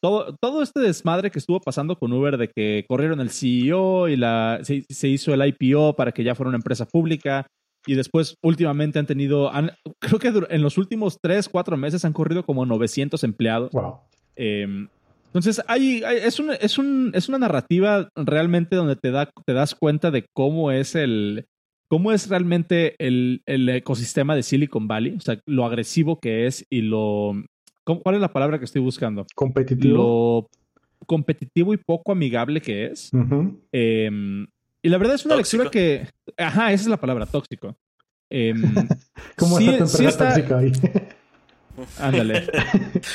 todo, 0.00 0.36
todo 0.40 0.62
este 0.62 0.78
desmadre 0.80 1.30
que 1.30 1.38
estuvo 1.40 1.60
pasando 1.60 1.96
con 1.96 2.12
Uber 2.12 2.36
de 2.36 2.48
que 2.54 2.84
corrieron 2.88 3.20
el 3.20 3.30
CEO 3.30 4.08
y 4.08 4.16
la, 4.16 4.60
se, 4.62 4.84
se 4.88 5.08
hizo 5.08 5.34
el 5.34 5.42
IPO 5.60 5.96
para 5.96 6.12
que 6.12 6.22
ya 6.22 6.34
fuera 6.36 6.48
una 6.48 6.58
empresa 6.58 6.86
pública 6.86 7.46
y 7.86 7.94
después 7.94 8.34
últimamente 8.42 8.98
han 9.00 9.06
tenido, 9.06 9.52
han- 9.52 9.72
creo 9.98 10.18
que 10.20 10.32
en 10.54 10.62
los 10.62 10.78
últimos 10.78 11.18
3, 11.20 11.48
4 11.48 11.76
meses 11.76 12.04
han 12.04 12.12
corrido 12.12 12.44
como 12.44 12.64
900 12.66 13.24
empleados. 13.24 13.70
Wow. 13.72 13.96
Eh, 14.36 14.86
entonces, 15.28 15.62
hay, 15.68 16.02
hay- 16.04 16.18
es, 16.18 16.38
un, 16.40 16.50
es, 16.60 16.78
un, 16.78 17.12
es 17.14 17.28
una 17.28 17.38
narrativa 17.38 18.08
realmente 18.16 18.76
donde 18.76 18.96
te, 18.96 19.10
da, 19.10 19.30
te 19.46 19.52
das 19.52 19.74
cuenta 19.74 20.10
de 20.10 20.26
cómo 20.34 20.70
es 20.72 20.94
el 20.94 21.46
cómo 21.90 22.12
es 22.12 22.28
realmente 22.28 22.94
el, 22.98 23.40
el 23.46 23.66
ecosistema 23.70 24.34
de 24.36 24.42
Silicon 24.42 24.88
Valley, 24.88 25.14
o 25.16 25.20
sea, 25.20 25.40
lo 25.46 25.64
agresivo 25.64 26.20
que 26.20 26.46
es 26.46 26.66
y 26.68 26.82
lo... 26.82 27.32
¿cómo- 27.84 28.02
¿Cuál 28.02 28.16
es 28.16 28.20
la 28.20 28.32
palabra 28.32 28.58
que 28.58 28.66
estoy 28.66 28.82
buscando? 28.82 29.26
Competitivo. 29.34 29.96
lo 29.96 31.06
competitivo 31.06 31.72
y 31.72 31.78
poco 31.78 32.12
amigable 32.12 32.60
que 32.60 32.86
es. 32.86 33.10
Eh, 33.72 34.10
y 34.82 34.88
la 34.90 34.98
verdad 34.98 35.14
es 35.14 35.24
una 35.24 35.36
Tóxico. 35.36 35.62
lectura 35.64 35.70
que. 35.70 36.08
Ajá, 36.36 36.72
esa 36.72 36.82
es 36.82 36.88
la 36.88 37.00
palabra, 37.00 37.24
tóxico. 37.24 37.74
Eh, 38.30 38.52
¿Cómo 39.38 39.56
sí- 39.56 39.68
está 39.70 39.78
tu 39.84 39.86
sí 39.88 39.96
empresa 40.04 40.08
está- 40.08 40.34
tóxica 40.34 40.58
ahí? 40.58 40.72
Ándale. 41.98 42.44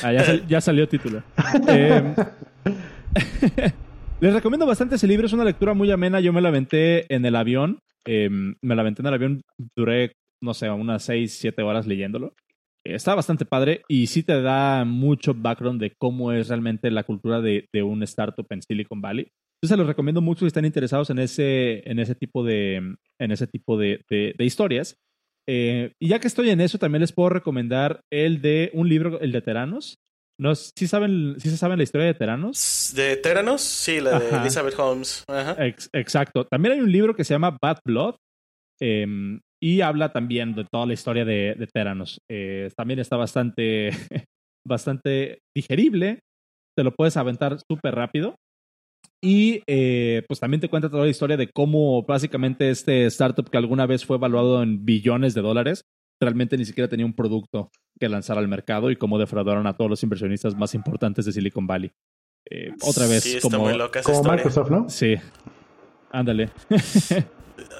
Ah, 0.04 0.12
ya, 0.14 0.24
sal- 0.24 0.48
ya 0.48 0.62
salió 0.62 0.88
título. 0.88 1.24
Eh, 1.70 2.14
les 4.22 4.34
recomiendo 4.34 4.66
bastante 4.66 4.96
ese 4.96 5.08
libro, 5.08 5.26
es 5.28 5.34
una 5.34 5.44
lectura 5.44 5.74
muy 5.74 5.92
amena. 5.92 6.20
Yo 6.20 6.34
me 6.34 6.42
la 6.42 6.50
aventé 6.50 7.14
en 7.14 7.26
el 7.26 7.36
avión. 7.36 7.80
Eh, 8.06 8.30
me 8.30 8.76
la 8.76 8.82
aventé 8.82 9.02
en 9.02 9.08
el 9.08 9.14
avión, 9.14 9.42
duré, 9.78 10.14
no 10.42 10.54
sé, 10.54 10.70
unas 10.70 11.04
6, 11.04 11.38
7 11.40 11.62
horas 11.62 11.88
leyéndolo. 11.88 12.34
Eh, 12.86 12.96
Está 12.96 13.16
bastante 13.16 13.46
padre 13.46 13.82
y 13.88 14.08
sí 14.08 14.24
te 14.24 14.42
da 14.42 14.84
mucho 14.86 15.34
background 15.34 15.80
de 15.80 15.94
cómo 15.98 16.32
es 16.32 16.50
realmente 16.50 16.92
la 16.92 17.04
cultura 17.04 17.42
de, 17.42 17.66
de 17.74 17.84
un 17.84 18.04
startup 18.04 18.46
en 18.50 18.62
Silicon 18.62 19.02
Valley. 19.02 19.28
Entonces 19.62 19.78
les 19.78 19.88
recomiendo 19.88 20.20
mucho 20.22 20.42
si 20.42 20.48
están 20.48 20.66
interesados 20.66 21.10
en 21.10 21.20
ese, 21.20 21.90
en 21.90 22.00
ese 22.00 22.16
tipo 22.16 22.44
de, 22.44 22.76
en 23.20 23.32
ese 23.32 23.48
tipo 23.48 23.78
de, 23.78 24.02
de- 24.10 24.36
de 24.38 24.46
historias. 24.46 24.98
Eh, 25.48 25.92
y 26.02 26.08
ya 26.10 26.20
que 26.20 26.28
estoy 26.28 26.50
en 26.50 26.62
eso, 26.62 26.78
también 26.78 27.02
les 27.02 27.12
puedo 27.12 27.30
recomendar 27.30 28.02
el 28.12 28.42
de 28.42 28.72
un 28.74 28.88
libro, 28.90 29.20
el 29.20 29.32
de 29.32 29.42
Teranos. 29.42 29.96
No, 30.40 30.56
¿sí, 30.56 30.88
saben, 30.88 31.36
¿Sí 31.38 31.50
se 31.50 31.58
saben 31.58 31.78
la 31.78 31.84
historia 31.84 32.08
de 32.08 32.14
Teranos? 32.16 32.92
¿De 32.96 33.18
Teranos? 33.18 33.62
Sí, 33.62 34.02
la 34.02 34.20
de 34.20 34.28
Ajá. 34.28 34.42
Elizabeth 34.42 34.78
Holmes. 34.80 35.24
Ajá. 35.28 35.64
Ex- 35.66 35.90
exacto. 35.94 36.46
También 36.46 36.74
hay 36.74 36.80
un 36.82 36.92
libro 36.92 37.16
que 37.16 37.24
se 37.24 37.34
llama 37.34 37.56
Bad 37.62 37.80
Blood 37.86 38.16
eh, 38.82 39.06
y 39.62 39.82
habla 39.82 40.12
también 40.12 40.56
de 40.56 40.66
toda 40.72 40.86
la 40.86 40.94
historia 40.94 41.24
de, 41.24 41.56
de 41.58 41.68
Teranos. 41.68 42.18
Eh, 42.32 42.70
también 42.76 43.00
está 43.00 43.16
bastante, 43.16 43.92
bastante 44.68 45.40
digerible. 45.56 46.20
Te 46.76 46.84
lo 46.84 46.92
puedes 46.92 47.16
aventar 47.18 47.58
súper 47.70 47.94
rápido. 47.94 48.36
Y 49.26 49.64
eh, 49.68 50.24
pues 50.28 50.42
también 50.42 50.60
te 50.60 50.68
cuenta 50.68 50.90
toda 50.90 51.06
la 51.06 51.10
historia 51.10 51.38
de 51.38 51.48
cómo 51.48 52.04
básicamente 52.04 52.70
este 52.70 53.06
startup 53.06 53.50
que 53.50 53.58
alguna 53.58 53.86
vez 53.86 54.04
fue 54.06 54.18
evaluado 54.18 54.62
en 54.62 54.84
billones 54.84 55.34
de 55.34 55.42
dólares, 55.42 55.86
realmente 56.20 56.58
ni 56.58 56.66
siquiera 56.66 56.90
tenía 56.90 57.06
un 57.06 57.16
producto 57.16 57.72
que 57.98 58.10
lanzar 58.10 58.38
al 58.38 58.50
mercado 58.50 58.92
y 58.92 58.98
cómo 58.98 59.18
defraudaron 59.18 59.66
a 59.66 59.78
todos 59.78 59.90
los 59.90 60.04
inversionistas 60.04 60.58
más 60.58 60.76
importantes 60.76 61.24
de 61.24 61.32
Silicon 61.32 61.66
Valley. 61.66 61.94
Eh, 62.52 62.72
otra 62.82 63.08
vez, 63.08 63.24
Sí, 63.24 63.40
como... 63.40 63.66
Microsoft, 63.66 64.70
¿no? 64.70 64.90
Sí. 64.90 65.16
Ándale. 66.12 66.50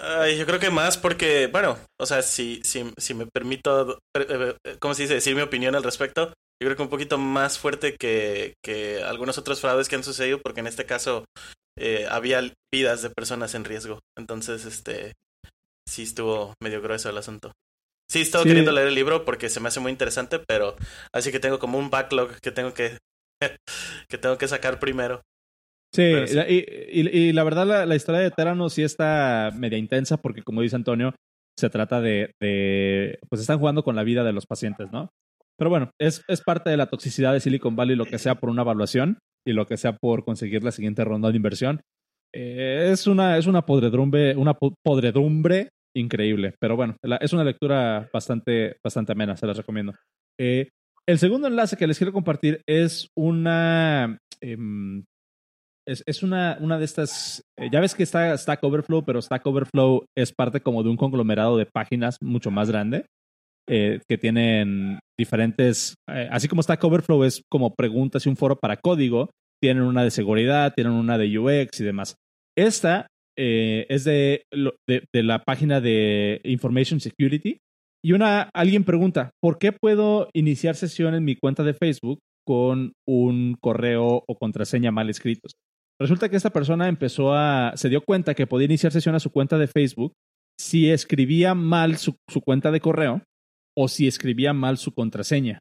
Ay, 0.02 0.38
yo 0.38 0.46
creo 0.46 0.60
que 0.60 0.70
más 0.70 0.98
porque, 0.98 1.48
bueno, 1.48 1.76
o 2.00 2.06
sea, 2.06 2.22
si, 2.22 2.62
si, 2.64 2.86
si 2.96 3.14
me 3.14 3.26
permito, 3.28 3.98
eh, 4.18 4.56
eh, 4.64 4.78
¿cómo 4.80 4.94
se 4.94 5.04
dice? 5.04 5.16
Decir 5.16 5.36
mi 5.36 5.42
opinión 5.42 5.76
al 5.76 5.84
respecto. 5.84 6.32
Yo 6.64 6.70
creo 6.70 6.78
que 6.78 6.84
un 6.84 6.90
poquito 6.90 7.18
más 7.18 7.60
fuerte 7.60 7.98
que, 8.00 8.54
que 8.64 9.04
algunos 9.04 9.38
otros 9.38 9.60
fraudes 9.60 9.90
que 9.90 9.98
han 9.98 10.04
sucedido, 10.06 10.40
porque 10.42 10.62
en 10.62 10.68
este 10.68 10.86
caso 10.86 11.26
eh, 11.78 12.08
había 12.10 12.40
vidas 12.74 13.02
de 13.02 13.10
personas 13.10 13.54
en 13.54 13.66
riesgo. 13.66 14.00
Entonces, 14.18 14.64
este, 14.64 15.12
sí 15.86 16.04
estuvo 16.04 16.54
medio 16.64 16.82
grueso 16.82 17.10
el 17.10 17.18
asunto. 17.18 17.52
Sí, 18.10 18.20
he 18.20 18.22
estado 18.22 18.46
Sí. 18.46 18.52
queriendo 18.52 18.72
leer 18.72 18.88
el 18.88 18.96
libro 18.96 19.26
porque 19.26 19.50
se 19.50 19.60
me 19.60 19.68
hace 19.68 19.82
muy 19.82 19.92
interesante, 19.92 20.40
pero 20.40 20.78
así 21.14 21.34
que 21.34 21.42
tengo 21.42 21.60
como 21.60 21.78
un 21.78 21.90
backlog 21.90 22.40
que 22.42 22.52
tengo 22.52 22.74
que, 22.74 22.98
que 24.10 24.18
tengo 24.18 24.38
que 24.38 24.48
sacar 24.48 24.80
primero. 24.80 25.22
Sí, 25.94 26.14
Y, 26.48 27.34
la 27.34 27.44
verdad 27.44 27.86
la, 27.86 27.96
historia 27.96 28.22
de 28.22 28.32
Terano 28.32 28.70
sí 28.70 28.84
está 28.84 29.52
media 29.54 29.78
intensa 29.78 30.16
porque 30.16 30.44
como 30.44 30.62
dice 30.62 30.78
Antonio, 30.78 31.14
se 31.60 31.70
trata 31.70 32.00
de, 32.00 32.32
de, 32.42 33.20
pues 33.30 33.42
están 33.42 33.60
jugando 33.60 33.84
con 33.84 33.98
la 33.98 34.04
vida 34.04 34.24
de 34.24 34.32
los 34.32 34.46
pacientes, 34.46 34.90
¿no? 34.94 35.10
Pero 35.64 35.70
bueno, 35.70 35.92
es, 35.98 36.26
es 36.28 36.42
parte 36.42 36.70
de 36.70 36.76
la 36.76 36.88
toxicidad 36.88 37.32
de 37.32 37.40
Silicon 37.40 37.78
Valley, 37.78 37.96
lo 37.96 38.04
que 38.04 38.20
sea 38.20 38.36
por 38.36 38.50
una 38.50 38.64
evaluación 38.64 39.20
y 39.48 39.54
lo 39.54 39.66
que 39.66 39.78
sea 39.78 39.96
por 39.96 40.26
conseguir 40.26 40.62
la 40.62 40.74
siguiente 40.74 41.06
ronda 41.06 41.32
de 41.32 41.38
inversión. 41.38 41.80
Eh, 42.36 42.90
es, 42.92 43.08
una, 43.08 43.38
es 43.38 43.48
una 43.48 43.66
podredumbre, 43.66 44.36
una 44.36 44.58
podredumbre 44.84 45.70
increíble. 45.96 46.54
Pero 46.60 46.76
bueno, 46.76 46.98
es 47.22 47.32
una 47.32 47.46
lectura 47.46 48.10
bastante, 48.12 48.76
bastante 48.84 49.14
amena, 49.14 49.38
se 49.38 49.48
las 49.48 49.56
recomiendo. 49.56 49.94
Eh, 50.38 50.68
el 51.08 51.18
segundo 51.18 51.48
enlace 51.48 51.78
que 51.78 51.88
les 51.88 51.98
quiero 51.98 52.12
compartir 52.12 52.62
es 52.68 53.08
una. 53.18 54.18
Em, 54.42 55.06
es, 55.88 56.24
una, 56.24 56.58
una 56.60 56.78
de 56.78 56.84
estas. 56.84 57.42
Eh, 57.58 57.70
ya 57.72 57.80
ves 57.80 57.96
que 57.96 58.04
está 58.04 58.38
Stack 58.38 58.62
Overflow, 58.62 59.06
pero 59.06 59.22
Stack 59.22 59.48
Overflow 59.48 60.04
es 60.14 60.34
parte 60.34 60.60
como 60.60 60.84
de 60.84 60.90
un 60.90 60.98
conglomerado 60.98 61.56
de 61.56 61.68
páginas 61.68 62.18
mucho 62.22 62.52
más 62.52 62.70
grande. 62.70 63.06
Que 63.68 64.18
tienen 64.20 65.00
diferentes. 65.18 65.96
así 66.08 66.48
como 66.48 66.64
Stack 66.64 66.84
Overflow 66.84 67.24
es 67.24 67.42
como 67.50 67.74
preguntas 67.76 68.26
y 68.26 68.30
un 68.30 68.36
foro 68.36 68.58
para 68.58 68.78
código, 68.78 69.30
tienen 69.62 69.84
una 69.84 70.04
de 70.04 70.12
seguridad, 70.12 70.74
tienen 70.76 70.94
una 70.94 71.18
de 71.18 71.40
UX 71.40 71.80
y 71.80 71.84
demás. 71.84 72.16
Esta 72.58 73.08
eh, 73.38 73.86
es 73.90 74.04
de, 74.04 74.44
de, 74.52 75.24
la 75.24 75.44
página 75.44 75.82
de 75.82 76.42
Information 76.44 77.00
Security. 77.00 77.58
Y 78.06 78.12
una, 78.12 78.50
alguien 78.54 78.84
pregunta, 78.84 79.32
¿por 79.42 79.58
qué 79.58 79.72
puedo 79.72 80.28
iniciar 80.34 80.76
sesión 80.76 81.16
en 81.16 81.24
mi 81.24 81.36
cuenta 81.36 81.64
de 81.64 81.74
Facebook 81.74 82.20
con 82.46 82.92
un 83.08 83.56
correo 83.62 84.24
o 84.28 84.36
contraseña 84.36 84.92
mal 84.92 85.10
escritos? 85.10 85.54
Resulta 86.00 86.28
que 86.28 86.36
esta 86.36 86.50
persona 86.52 86.90
empezó 86.90 87.34
a, 87.34 87.72
se 87.76 87.88
dio 87.88 88.02
cuenta 88.02 88.34
que 88.34 88.48
podía 88.48 88.66
iniciar 88.66 88.92
sesión 88.92 89.16
a 89.16 89.22
su 89.22 89.32
cuenta 89.32 89.58
de 89.58 89.68
Facebook 89.68 90.14
si 90.60 90.90
escribía 90.90 91.56
mal 91.56 91.98
su, 91.98 92.16
cuenta 92.44 92.72
de 92.72 92.82
correo 92.82 93.22
o 93.76 93.88
si 93.88 94.08
escribía 94.08 94.54
mal 94.54 94.78
su 94.78 94.94
contraseña. 94.94 95.60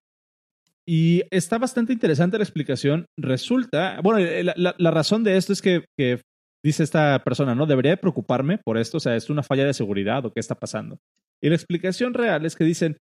Y 0.87 1.23
está 1.31 1.59
bastante 1.59 1.92
interesante 1.92 2.38
la 2.38 2.45
explicación. 2.45 3.07
Resulta, 3.16 4.00
bueno, 4.02 4.19
la, 4.57 4.90
razón 4.90 5.23
de 5.23 5.37
esto 5.37 5.52
es 5.52 5.62
que, 5.62 5.85
que, 5.97 6.21
dice 6.64 6.83
esta 6.83 7.23
persona, 7.25 7.54
¿no? 7.54 7.66
Debería 7.66 7.97
preocuparme 7.97 8.59
por 8.59 8.78
esto, 8.78 8.99
o 8.99 9.00
sea, 9.00 9.16
¿es 9.16 9.31
una 9.31 9.42
falla 9.42 9.64
de 9.64 9.75
seguridad 9.75 10.25
o 10.25 10.33
qué 10.33 10.40
está 10.40 10.54
pasando? 10.54 10.99
Y 11.42 11.49
la 11.49 11.57
explicación 11.57 12.14
real 12.14 12.47
es 12.47 12.54
que 12.54 12.64
dicen, 12.64 12.99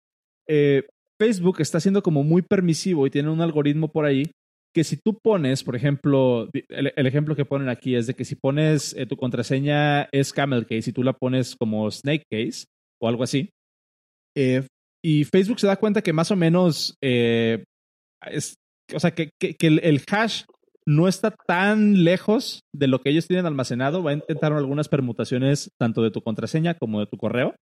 eh, 0.49 0.87
Facebook 1.21 1.61
está 1.61 1.81
siendo 1.81 2.03
como 2.03 2.23
muy 2.23 2.43
permisivo 2.43 3.07
y 3.07 3.11
tiene 3.11 3.31
un 3.31 3.41
algoritmo 3.41 3.89
por 3.91 4.05
ahí 4.05 4.31
que 4.75 4.85
si 4.85 4.97
tú 4.97 5.19
pones, 5.19 5.65
por 5.65 5.75
ejemplo, 5.75 6.49
el, 6.53 7.07
ejemplo 7.07 7.35
que 7.35 7.45
ponen 7.45 7.69
aquí 7.69 7.97
es 7.97 8.07
de 8.07 8.15
que 8.15 8.25
si 8.25 8.37
pones 8.37 8.95
eh, 8.95 9.07
tu 9.07 9.17
contraseña 9.17 10.05
es 10.13 10.33
camel 10.33 10.67
case 10.67 10.91
y 10.91 10.93
tú 10.93 11.03
la 11.03 11.15
pones 11.15 11.57
como 11.57 11.91
snake 11.91 12.25
case 12.31 12.67
o 13.01 13.09
algo 13.09 13.25
así, 13.25 13.51
eh, 14.37 14.63
y 15.09 15.25
Facebook 15.25 15.59
se 15.59 15.67
da 15.67 15.77
cuenta 15.77 16.03
que 16.03 16.13
más 16.13 16.31
o 16.31 16.37
menos 16.37 16.99
es, 17.01 17.65
o 18.95 19.01
sea, 19.01 19.13
que, 19.13 19.31
el, 19.41 20.03
hash 20.07 20.43
no 20.85 21.09
está 21.09 21.31
tan 21.47 22.05
lejos 22.05 22.61
de 22.75 22.89
lo 22.89 23.01
que 23.01 23.09
ellos 23.09 23.27
tienen 23.27 23.47
almacenado. 23.47 24.03
Va 24.03 24.11
a 24.11 24.15
intentar 24.15 24.53
algunas 24.53 24.91
permutaciones 24.91 25.71
tanto 25.81 26.03
de 26.03 26.11
tu 26.11 26.21
contraseña 26.21 26.75
como 26.75 27.01
de 27.01 27.07
tu 27.07 27.17
correo. 27.17 27.55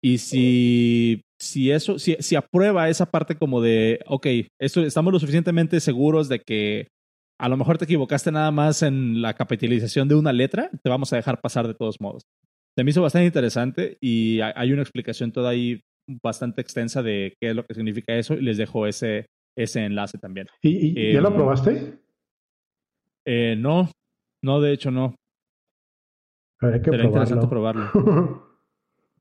Y 0.00 0.18
si, 0.18 1.22
si 1.36 1.72
eso, 1.72 1.98
si, 1.98 2.36
aprueba 2.36 2.88
esa 2.88 3.06
parte 3.06 3.34
como 3.34 3.60
de, 3.60 3.98
ok, 4.06 4.28
estamos 4.60 5.12
lo 5.12 5.18
suficientemente 5.18 5.80
seguros 5.80 6.28
de 6.28 6.42
que 6.46 6.86
a 7.40 7.48
lo 7.48 7.56
mejor 7.56 7.76
te 7.76 7.86
equivocaste 7.86 8.30
nada 8.30 8.52
más 8.52 8.84
en 8.84 9.20
la 9.20 9.34
capitalización 9.34 10.06
de 10.06 10.14
una 10.14 10.32
letra, 10.32 10.70
te 10.80 10.90
vamos 10.90 11.12
a 11.12 11.16
dejar 11.16 11.40
pasar 11.40 11.66
de 11.66 11.74
todos 11.74 12.00
modos. 12.00 12.22
Se 12.76 12.84
me 12.84 12.92
hizo 12.92 13.02
bastante 13.02 13.26
interesante 13.26 13.98
y 14.00 14.38
hay 14.40 14.72
una 14.72 14.82
explicación 14.82 15.32
toda 15.32 15.50
ahí 15.50 15.80
bastante 16.22 16.60
extensa 16.60 17.02
de 17.02 17.34
qué 17.40 17.50
es 17.50 17.56
lo 17.56 17.64
que 17.64 17.74
significa 17.74 18.14
eso 18.14 18.34
y 18.34 18.42
les 18.42 18.56
dejo 18.56 18.86
ese, 18.86 19.26
ese 19.56 19.84
enlace 19.84 20.18
también. 20.18 20.46
¿Y, 20.62 21.12
ya 21.12 21.20
lo 21.20 21.28
em, 21.28 21.34
probaste? 21.34 21.98
Eh, 23.26 23.56
no, 23.58 23.90
no, 24.42 24.60
de 24.60 24.72
hecho 24.72 24.90
no. 24.90 25.14
Que 26.60 26.80
probarlo. 26.80 27.04
interesante 27.04 27.46
probarlo. 27.46 27.90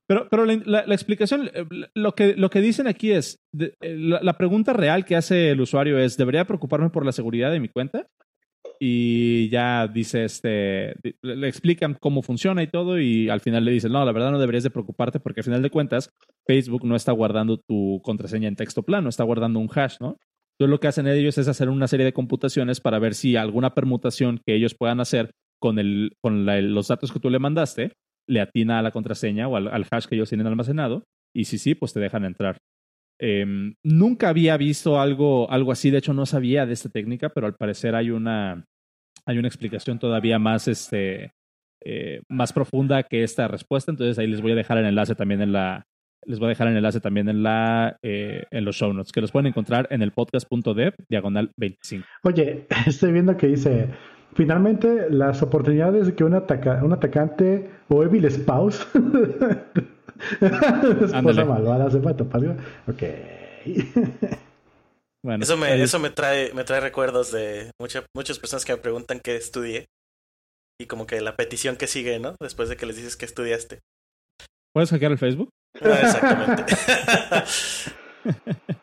pero 0.08 0.28
pero 0.30 0.46
la, 0.46 0.82
explicación, 0.94 1.50
eh, 1.54 1.66
lo 1.94 2.14
que, 2.14 2.36
lo 2.36 2.50
que 2.50 2.62
dicen 2.62 2.88
aquí 2.88 3.12
es, 3.12 3.38
eh, 3.58 3.74
la, 3.82 4.38
pregunta 4.38 4.74
real 4.74 5.06
que 5.06 5.16
hace 5.16 5.52
el 5.52 5.62
usuario 5.62 5.98
es, 5.98 6.18
¿debería 6.18 6.46
preocuparme 6.46 6.90
por 6.90 7.06
la 7.06 7.12
seguridad 7.12 7.52
de 7.52 7.60
mi 7.60 7.70
cuenta? 7.70 8.08
Y 8.86 9.48
ya 9.48 9.88
dice, 9.88 10.26
este, 10.26 10.96
le 11.22 11.48
explican 11.48 11.96
cómo 12.02 12.22
funciona 12.22 12.62
y 12.64 12.68
todo 12.68 13.00
y 13.00 13.30
al 13.30 13.40
final 13.40 13.64
le 13.64 13.72
dicen, 13.72 13.94
no, 13.94 14.04
la 14.04 14.12
verdad 14.12 14.32
no 14.32 14.40
deberías 14.40 14.66
de 14.66 14.72
preocuparte 14.72 15.22
porque 15.22 15.40
al 15.40 15.46
final 15.46 15.62
de 15.62 15.70
cuentas 15.70 16.10
Facebook 16.46 16.84
no 16.84 16.98
está 16.98 17.14
guardando 17.14 17.58
tu 17.58 18.02
contraseña 18.04 18.50
en 18.50 18.58
texto 18.58 18.84
plano, 18.84 19.08
está 19.08 19.24
guardando 19.24 19.60
un 19.60 19.70
hash, 19.74 19.96
¿no? 20.02 20.18
Entonces 20.58 20.70
lo 20.70 20.82
que 20.82 20.88
hacen 20.90 21.08
ellos 21.08 21.38
es 21.38 21.48
hacer 21.48 21.70
una 21.70 21.88
serie 21.88 22.06
de 22.06 22.12
computaciones 22.12 22.82
para 22.82 23.00
ver 23.00 23.16
si 23.16 23.38
alguna 23.38 23.74
permutación 23.74 24.42
que 24.46 24.54
ellos 24.54 24.76
puedan 24.76 25.00
hacer 25.00 25.32
con, 25.62 25.80
el, 25.80 26.18
con 26.20 26.46
los 26.46 26.90
datos 26.90 27.14
que 27.14 27.22
tú 27.22 27.30
le 27.30 27.40
mandaste 27.40 27.94
le 28.28 28.42
atina 28.42 28.80
a 28.80 28.82
la 28.82 28.92
contraseña 28.92 29.48
o 29.48 29.56
al, 29.56 29.88
hash 29.90 30.08
que 30.08 30.16
ellos 30.16 30.28
tienen 30.28 30.48
almacenado. 30.48 31.06
Y 31.34 31.46
si 31.46 31.58
sí, 31.58 31.74
pues 31.74 31.94
te 31.94 32.02
dejan 32.02 32.26
entrar. 32.26 32.58
Em, 33.18 33.76
nunca 33.82 34.28
había 34.28 34.58
visto 34.58 35.00
algo, 35.00 35.50
algo 35.50 35.72
así, 35.72 35.90
de 35.90 36.00
hecho 36.00 36.14
no 36.14 36.26
sabía 36.26 36.66
de 36.66 36.74
esta 36.74 36.90
técnica, 36.90 37.30
pero 37.30 37.48
al 37.48 37.56
parecer 37.56 37.96
hay 37.96 38.10
una, 38.10 38.66
hay 39.26 39.38
una 39.38 39.48
explicación 39.48 40.00
todavía 40.00 40.40
más, 40.40 40.68
este, 40.68 41.34
eh, 41.84 42.22
más 42.30 42.54
profunda 42.54 43.04
que 43.04 43.24
esta 43.24 43.48
respuesta. 43.48 43.92
Entonces 43.92 44.18
ahí 44.20 44.28
les 44.28 44.42
voy 44.42 44.54
a 44.54 44.56
dejar 44.56 44.78
el 44.78 44.86
enlace 44.86 45.16
también 45.16 45.42
en 45.42 45.54
la, 45.54 45.86
les 46.26 46.40
voy 46.40 46.48
a 46.48 46.50
dejar 46.50 46.68
el 46.68 46.78
enlace 46.78 47.00
también 47.00 47.30
en, 47.30 47.44
la, 47.44 47.98
eh, 48.02 48.46
en 48.52 48.66
los 48.66 48.76
show 48.76 48.94
notes, 48.94 49.12
que 49.12 49.22
los 49.22 49.32
pueden 49.32 49.48
encontrar 49.48 49.88
en 49.90 50.02
el 50.02 50.12
podcast.dev, 50.12 50.94
diagonal 51.10 51.52
25. 51.58 52.06
Oye, 52.24 52.68
estoy 52.88 53.12
viendo 53.12 53.36
que 53.38 53.48
dice, 53.48 53.90
finalmente 54.34 55.10
las 55.10 55.42
oportunidades 55.42 56.08
de 56.08 56.16
que 56.16 56.24
un, 56.24 56.34
ataca, 56.34 56.84
un 56.84 56.94
atacante 56.94 57.70
o 57.90 58.04
evil 58.04 58.30
spouse, 58.30 58.88
esposa 60.42 61.46
malvada, 61.46 61.90
se 61.90 62.00
topar. 62.00 62.58
Ok. 62.88 63.04
Bueno, 65.24 65.44
eso 65.44 65.56
me, 65.56 65.82
eso 65.82 66.00
me 66.00 66.10
trae, 66.10 66.54
me 66.54 66.66
trae 66.66 66.82
recuerdos 66.82 67.32
de 67.32 67.72
muchas 67.80 68.04
muchas 68.14 68.40
personas 68.40 68.66
que 68.66 68.74
me 68.74 68.80
preguntan 68.80 69.22
qué 69.24 69.36
estudié. 69.36 69.86
Y 70.80 70.86
como 70.86 71.06
que 71.06 71.22
la 71.22 71.36
petición 71.36 71.78
que 71.78 71.88
sigue, 71.88 72.20
¿no? 72.20 72.36
Después 72.42 72.68
de 72.68 72.76
que 72.76 72.86
les 72.86 72.98
dices 72.98 73.16
que 73.16 73.26
estudiaste. 73.26 73.80
¿Puedes 74.74 74.90
hackear 74.90 75.12
el 75.12 75.18
Facebook? 75.18 75.50
Ah, 75.82 76.00
exactamente. 76.02 76.76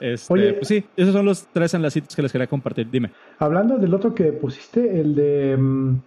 Este, 0.00 0.32
Oye, 0.32 0.54
pues 0.54 0.66
sí, 0.66 0.84
esos 0.96 1.12
son 1.12 1.24
los 1.24 1.46
tres 1.52 1.74
enlacitos 1.74 2.16
que 2.16 2.22
les 2.22 2.32
quería 2.32 2.48
compartir. 2.48 2.90
Dime. 2.90 3.12
Hablando 3.38 3.78
del 3.78 3.94
otro 3.94 4.12
que 4.12 4.32
pusiste, 4.32 5.00
el 5.00 5.14
de 5.14 5.56
mm, 5.56 6.00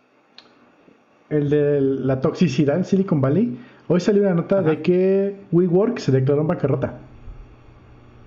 el 1.30 1.50
de 1.50 1.80
la 1.80 2.20
toxicidad 2.20 2.76
en 2.76 2.84
Silicon 2.84 3.22
Valley, 3.22 3.58
hoy 3.88 4.02
salió 4.02 4.24
una 4.24 4.34
nota 4.34 4.62
de 4.62 4.82
que 4.82 5.38
WeWork 5.52 6.00
se 6.00 6.12
declaró 6.12 6.42
en 6.42 6.48
bancarrota. 6.48 7.00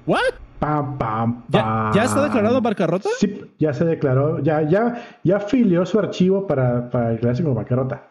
¿What? 0.06 0.34
Pam, 0.58 0.98
pam, 0.98 1.42
pam. 1.46 1.94
¿Ya, 1.94 2.04
está 2.04 2.24
declarado 2.24 2.60
bancarrota? 2.60 3.08
Sí, 3.18 3.44
ya 3.58 3.72
se 3.72 3.84
declaró, 3.84 4.40
ya, 4.40 4.62
ya, 4.62 5.20
ya 5.22 5.36
afilió 5.36 5.86
su 5.86 5.98
archivo 5.98 6.46
para, 6.46 6.90
para 6.90 7.10
declararse 7.10 7.42
como 7.42 7.54
bancarrota. 7.54 8.08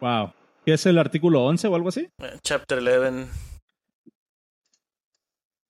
Wow. 0.00 0.32
¿Qué 0.64 0.74
es 0.74 0.86
el 0.86 0.98
artículo 0.98 1.44
11 1.44 1.68
o 1.68 1.74
algo 1.74 1.88
así? 1.88 2.08
Chapter 2.42 2.78
11. 2.78 3.28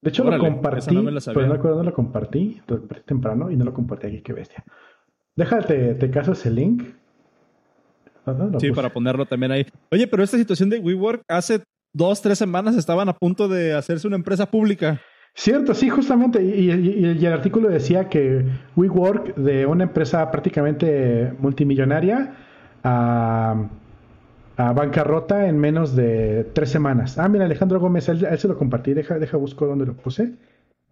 De 0.03 0.09
hecho, 0.11 0.25
lo 0.25 0.39
compartí, 0.39 0.95
no 0.97 1.21
pero 1.33 1.47
no 1.47 1.53
recuerdo 1.53 1.83
lo 1.83 1.95
compartí, 1.95 2.61
lo 2.67 2.79
compartí 2.81 3.05
temprano 3.07 3.51
y 3.51 3.57
no 3.57 3.65
lo 3.65 3.73
compartí 3.73 4.09
aquí, 4.09 4.21
qué 4.21 4.33
bestia. 4.33 4.65
Déjate, 5.37 5.95
te 5.95 6.11
caso 6.11 6.33
ese 6.33 6.51
link. 6.51 6.83
sí, 8.59 8.73
para 8.73 8.93
ponerlo 8.93 9.25
también 9.27 9.53
ahí. 9.53 9.67
Oye, 9.91 10.07
pero 10.09 10.25
esta 10.25 10.37
situación 10.37 10.69
de 10.69 10.81
WeWork 10.81 11.23
hace 11.29 11.63
dos, 11.95 12.21
tres 12.21 12.39
semanas 12.39 12.77
estaban 12.77 13.09
a 13.09 13.17
punto 13.17 13.49
de 13.49 13.75
hacerse 13.75 14.07
una 14.09 14.17
empresa 14.17 14.51
pública. 14.51 15.01
Cierto, 15.35 15.75
sí, 15.75 15.89
justamente. 15.89 16.43
Y, 16.43 16.71
el 16.71 17.33
artículo 17.33 17.69
decía 17.69 18.09
que 18.09 18.45
WeWork, 18.77 19.35
de 19.37 19.67
una 19.67 19.85
empresa 19.85 20.31
prácticamente 20.31 21.33
multimillonaria, 21.39 22.35
a 22.85 23.69
a 24.57 24.73
bancarrota 24.73 25.49
en 25.49 25.59
menos 25.59 25.97
de 25.97 26.45
tres 26.53 26.71
semanas. 26.71 27.19
Ah, 27.19 27.29
mira, 27.29 27.47
Alejandro 27.47 27.81
Gómez, 27.81 28.09
él, 28.09 28.27
se 28.39 28.49
lo 28.49 28.59
compartí. 28.59 28.93
Deja, 28.93 29.19
deja 29.19 29.37
busco 29.37 29.67
dónde 29.67 29.87
lo 29.87 29.97
puse 29.97 30.35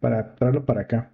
para 0.01 0.35
traerlo 0.35 0.65
para 0.65 0.83
acá. 0.83 1.11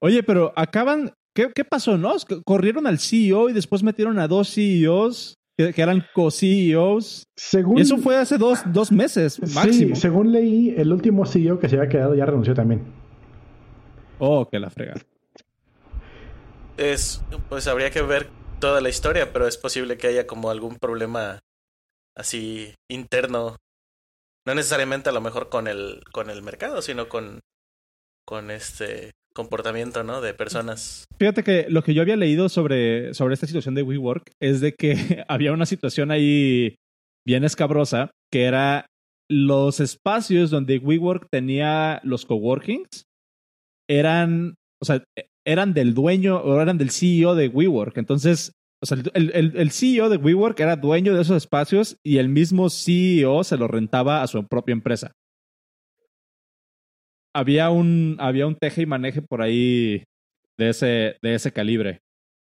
Oye, 0.00 0.22
pero 0.22 0.52
acaban. 0.56 1.12
¿Qué, 1.34 1.50
qué 1.52 1.64
pasó, 1.64 1.98
no? 1.98 2.12
Corrieron 2.44 2.86
al 2.86 3.00
CEO 3.00 3.48
y 3.48 3.52
después 3.52 3.82
metieron 3.82 4.20
a 4.20 4.28
dos 4.28 4.54
CEOs 4.54 5.34
que, 5.56 5.72
eran 5.76 6.04
co-CEOs. 6.14 7.28
Según... 7.36 7.78
Eso 7.78 7.98
fue 7.98 8.16
hace 8.16 8.38
dos, 8.38 8.60
dos 8.66 8.90
meses 8.90 9.40
máximo. 9.54 9.94
Sí, 9.94 10.00
según 10.00 10.32
leí, 10.32 10.74
el 10.76 10.92
último 10.92 11.26
CEO 11.26 11.58
que 11.58 11.68
se 11.68 11.76
había 11.76 11.88
quedado 11.88 12.14
ya 12.14 12.26
renunció 12.26 12.54
también. 12.54 12.82
Oh, 14.18 14.48
que 14.48 14.58
la 14.58 14.70
frega. 14.70 14.94
es, 16.76 17.22
pues 17.48 17.66
habría 17.66 17.90
que 17.90 18.02
ver 18.02 18.28
toda 18.60 18.80
la 18.80 18.88
historia, 18.88 19.32
pero 19.32 19.46
es 19.46 19.56
posible 19.56 19.96
que 19.96 20.06
haya 20.06 20.26
como 20.26 20.50
algún 20.50 20.76
problema 20.76 21.40
así 22.16 22.74
interno. 22.88 23.56
No 24.46 24.54
necesariamente 24.54 25.08
a 25.08 25.12
lo 25.12 25.20
mejor 25.20 25.48
con 25.48 25.68
el, 25.68 26.02
con 26.12 26.30
el 26.30 26.42
mercado, 26.42 26.82
sino 26.82 27.08
con, 27.08 27.40
con 28.24 28.50
este 28.50 29.12
comportamiento, 29.34 30.02
¿no? 30.04 30.20
De 30.20 30.32
personas. 30.32 31.04
Fíjate 31.18 31.42
que 31.42 31.66
lo 31.68 31.82
que 31.82 31.92
yo 31.92 32.02
había 32.02 32.16
leído 32.16 32.48
sobre, 32.48 33.12
sobre 33.14 33.34
esta 33.34 33.46
situación 33.46 33.74
de 33.74 33.82
WeWork 33.82 34.30
es 34.40 34.60
de 34.60 34.74
que 34.74 35.24
había 35.28 35.52
una 35.52 35.66
situación 35.66 36.10
ahí 36.10 36.76
bien 37.26 37.44
escabrosa, 37.44 38.10
que 38.30 38.44
era 38.44 38.86
los 39.28 39.80
espacios 39.80 40.50
donde 40.50 40.78
WeWork 40.78 41.28
tenía 41.30 42.00
los 42.04 42.26
coworkings 42.26 43.04
eran, 43.88 44.54
o 44.80 44.84
sea, 44.84 45.04
eran 45.46 45.74
del 45.74 45.94
dueño 45.94 46.38
o 46.38 46.60
eran 46.60 46.78
del 46.78 46.90
CEO 46.90 47.34
de 47.34 47.48
WeWork. 47.48 47.96
Entonces, 47.98 48.52
o 48.82 48.86
sea, 48.86 48.98
el, 49.14 49.30
el, 49.34 49.56
el, 49.56 49.70
CEO 49.70 50.08
de 50.08 50.16
WeWork 50.16 50.58
era 50.60 50.76
dueño 50.76 51.14
de 51.14 51.22
esos 51.22 51.36
espacios 51.36 51.96
y 52.04 52.18
el 52.18 52.28
mismo 52.28 52.68
CEO 52.68 53.44
se 53.44 53.56
lo 53.56 53.68
rentaba 53.68 54.22
a 54.22 54.26
su 54.26 54.46
propia 54.46 54.72
empresa. 54.72 55.12
Había 57.34 57.70
un, 57.70 58.16
había 58.20 58.46
un 58.46 58.56
teje 58.56 58.82
y 58.82 58.86
maneje 58.86 59.22
por 59.22 59.42
ahí 59.42 60.04
de 60.58 60.68
ese, 60.68 61.16
de 61.22 61.34
ese 61.34 61.52
calibre. 61.52 62.00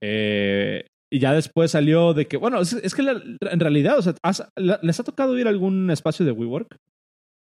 Eh, 0.02 0.86
y 1.10 1.18
ya 1.18 1.32
después 1.32 1.70
salió 1.70 2.14
de 2.14 2.26
que, 2.26 2.36
bueno, 2.36 2.60
es, 2.60 2.94
que 2.94 3.02
en 3.02 3.60
realidad, 3.60 3.98
o 3.98 4.02
sea, 4.02 4.14
¿les 4.56 5.00
ha 5.00 5.04
tocado 5.04 5.38
ir 5.38 5.46
a 5.46 5.50
algún 5.50 5.90
espacio 5.90 6.26
de 6.26 6.32
WeWork? 6.32 6.76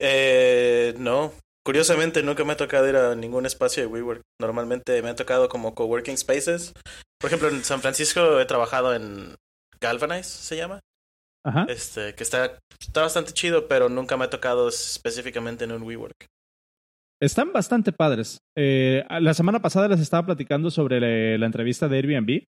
Eh, 0.00 0.94
no. 0.99 1.32
Curiosamente, 1.64 2.22
nunca 2.22 2.44
me 2.44 2.54
ha 2.54 2.56
tocado 2.56 2.88
ir 2.88 2.96
a 2.96 3.14
ningún 3.14 3.44
espacio 3.44 3.82
de 3.82 3.87
WeWork. 3.87 4.22
Normalmente 4.40 5.02
me 5.02 5.10
ha 5.10 5.14
tocado 5.14 5.49
como 5.49 5.75
coworking 5.75 6.16
spaces. 6.16 6.72
Por 7.20 7.28
ejemplo, 7.28 7.49
en 7.49 7.62
San 7.64 7.80
Francisco 7.80 8.40
he 8.40 8.46
trabajado 8.46 8.94
en 8.94 9.34
Galvanize, 9.80 10.30
se 10.30 10.56
llama. 10.56 10.80
Ajá. 11.44 11.66
Este, 11.68 12.14
que 12.14 12.22
está, 12.22 12.58
está 12.80 13.02
bastante 13.02 13.32
chido, 13.32 13.68
pero 13.68 13.88
nunca 13.88 14.16
me 14.16 14.25
ha 14.25 14.30
tocado 14.30 14.68
específicamente 14.68 15.64
en 15.64 15.72
un 15.72 15.82
WeWork. 15.82 16.26
Están 17.20 17.52
bastante 17.52 17.92
padres. 17.92 18.40
Eh, 18.56 19.04
la 19.20 19.34
semana 19.34 19.60
pasada 19.60 19.88
les 19.88 20.00
estaba 20.00 20.24
platicando 20.24 20.70
sobre 20.70 21.38
la, 21.38 21.46
entrevista 21.46 21.86
de 21.86 21.98
Airbnb. 21.98 22.44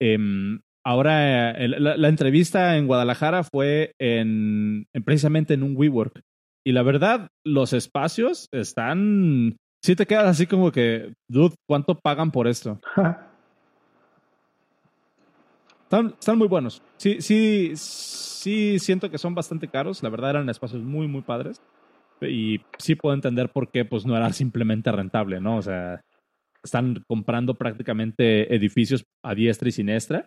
Em, 0.00 0.60
ahora, 0.84 1.52
la, 1.58 2.08
entrevista 2.08 2.76
en 2.76 2.86
Guadalajara 2.86 3.42
fue 3.42 3.94
en, 3.98 4.86
precisamente 5.04 5.54
en 5.54 5.64
un 5.64 5.76
WeWork. 5.76 6.20
Y 6.64 6.70
la 6.70 6.84
verdad, 6.84 7.26
los 7.44 7.72
espacios 7.72 8.48
están. 8.52 9.56
Sí 9.84 9.96
te 9.96 10.06
quedas 10.06 10.26
así 10.26 10.46
como 10.46 10.70
que, 10.70 11.12
dude, 11.28 11.56
¿cuánto 11.68 11.98
pagan 11.98 12.30
por 12.30 12.46
esto? 12.46 12.78
están, 15.82 16.14
están 16.16 16.38
muy 16.38 16.46
buenos. 16.46 16.80
Sí, 16.96 17.20
sí, 17.20 17.72
sí 17.74 18.78
siento 18.78 19.10
que 19.10 19.18
son 19.18 19.34
bastante 19.34 19.66
caros. 19.66 20.00
La 20.04 20.10
verdad 20.10 20.30
eran 20.30 20.48
espacios 20.48 20.84
muy, 20.84 21.08
muy 21.08 21.22
padres. 21.22 21.60
Y 22.28 22.60
sí 22.78 22.94
puedo 22.94 23.14
entender 23.14 23.50
por 23.50 23.70
qué 23.70 23.84
pues 23.84 24.06
no 24.06 24.16
era 24.16 24.32
simplemente 24.32 24.90
rentable, 24.92 25.40
¿no? 25.40 25.56
O 25.56 25.62
sea, 25.62 26.00
están 26.62 27.02
comprando 27.08 27.54
prácticamente 27.54 28.54
edificios 28.54 29.04
a 29.24 29.34
diestra 29.34 29.68
y 29.68 29.72
siniestra. 29.72 30.26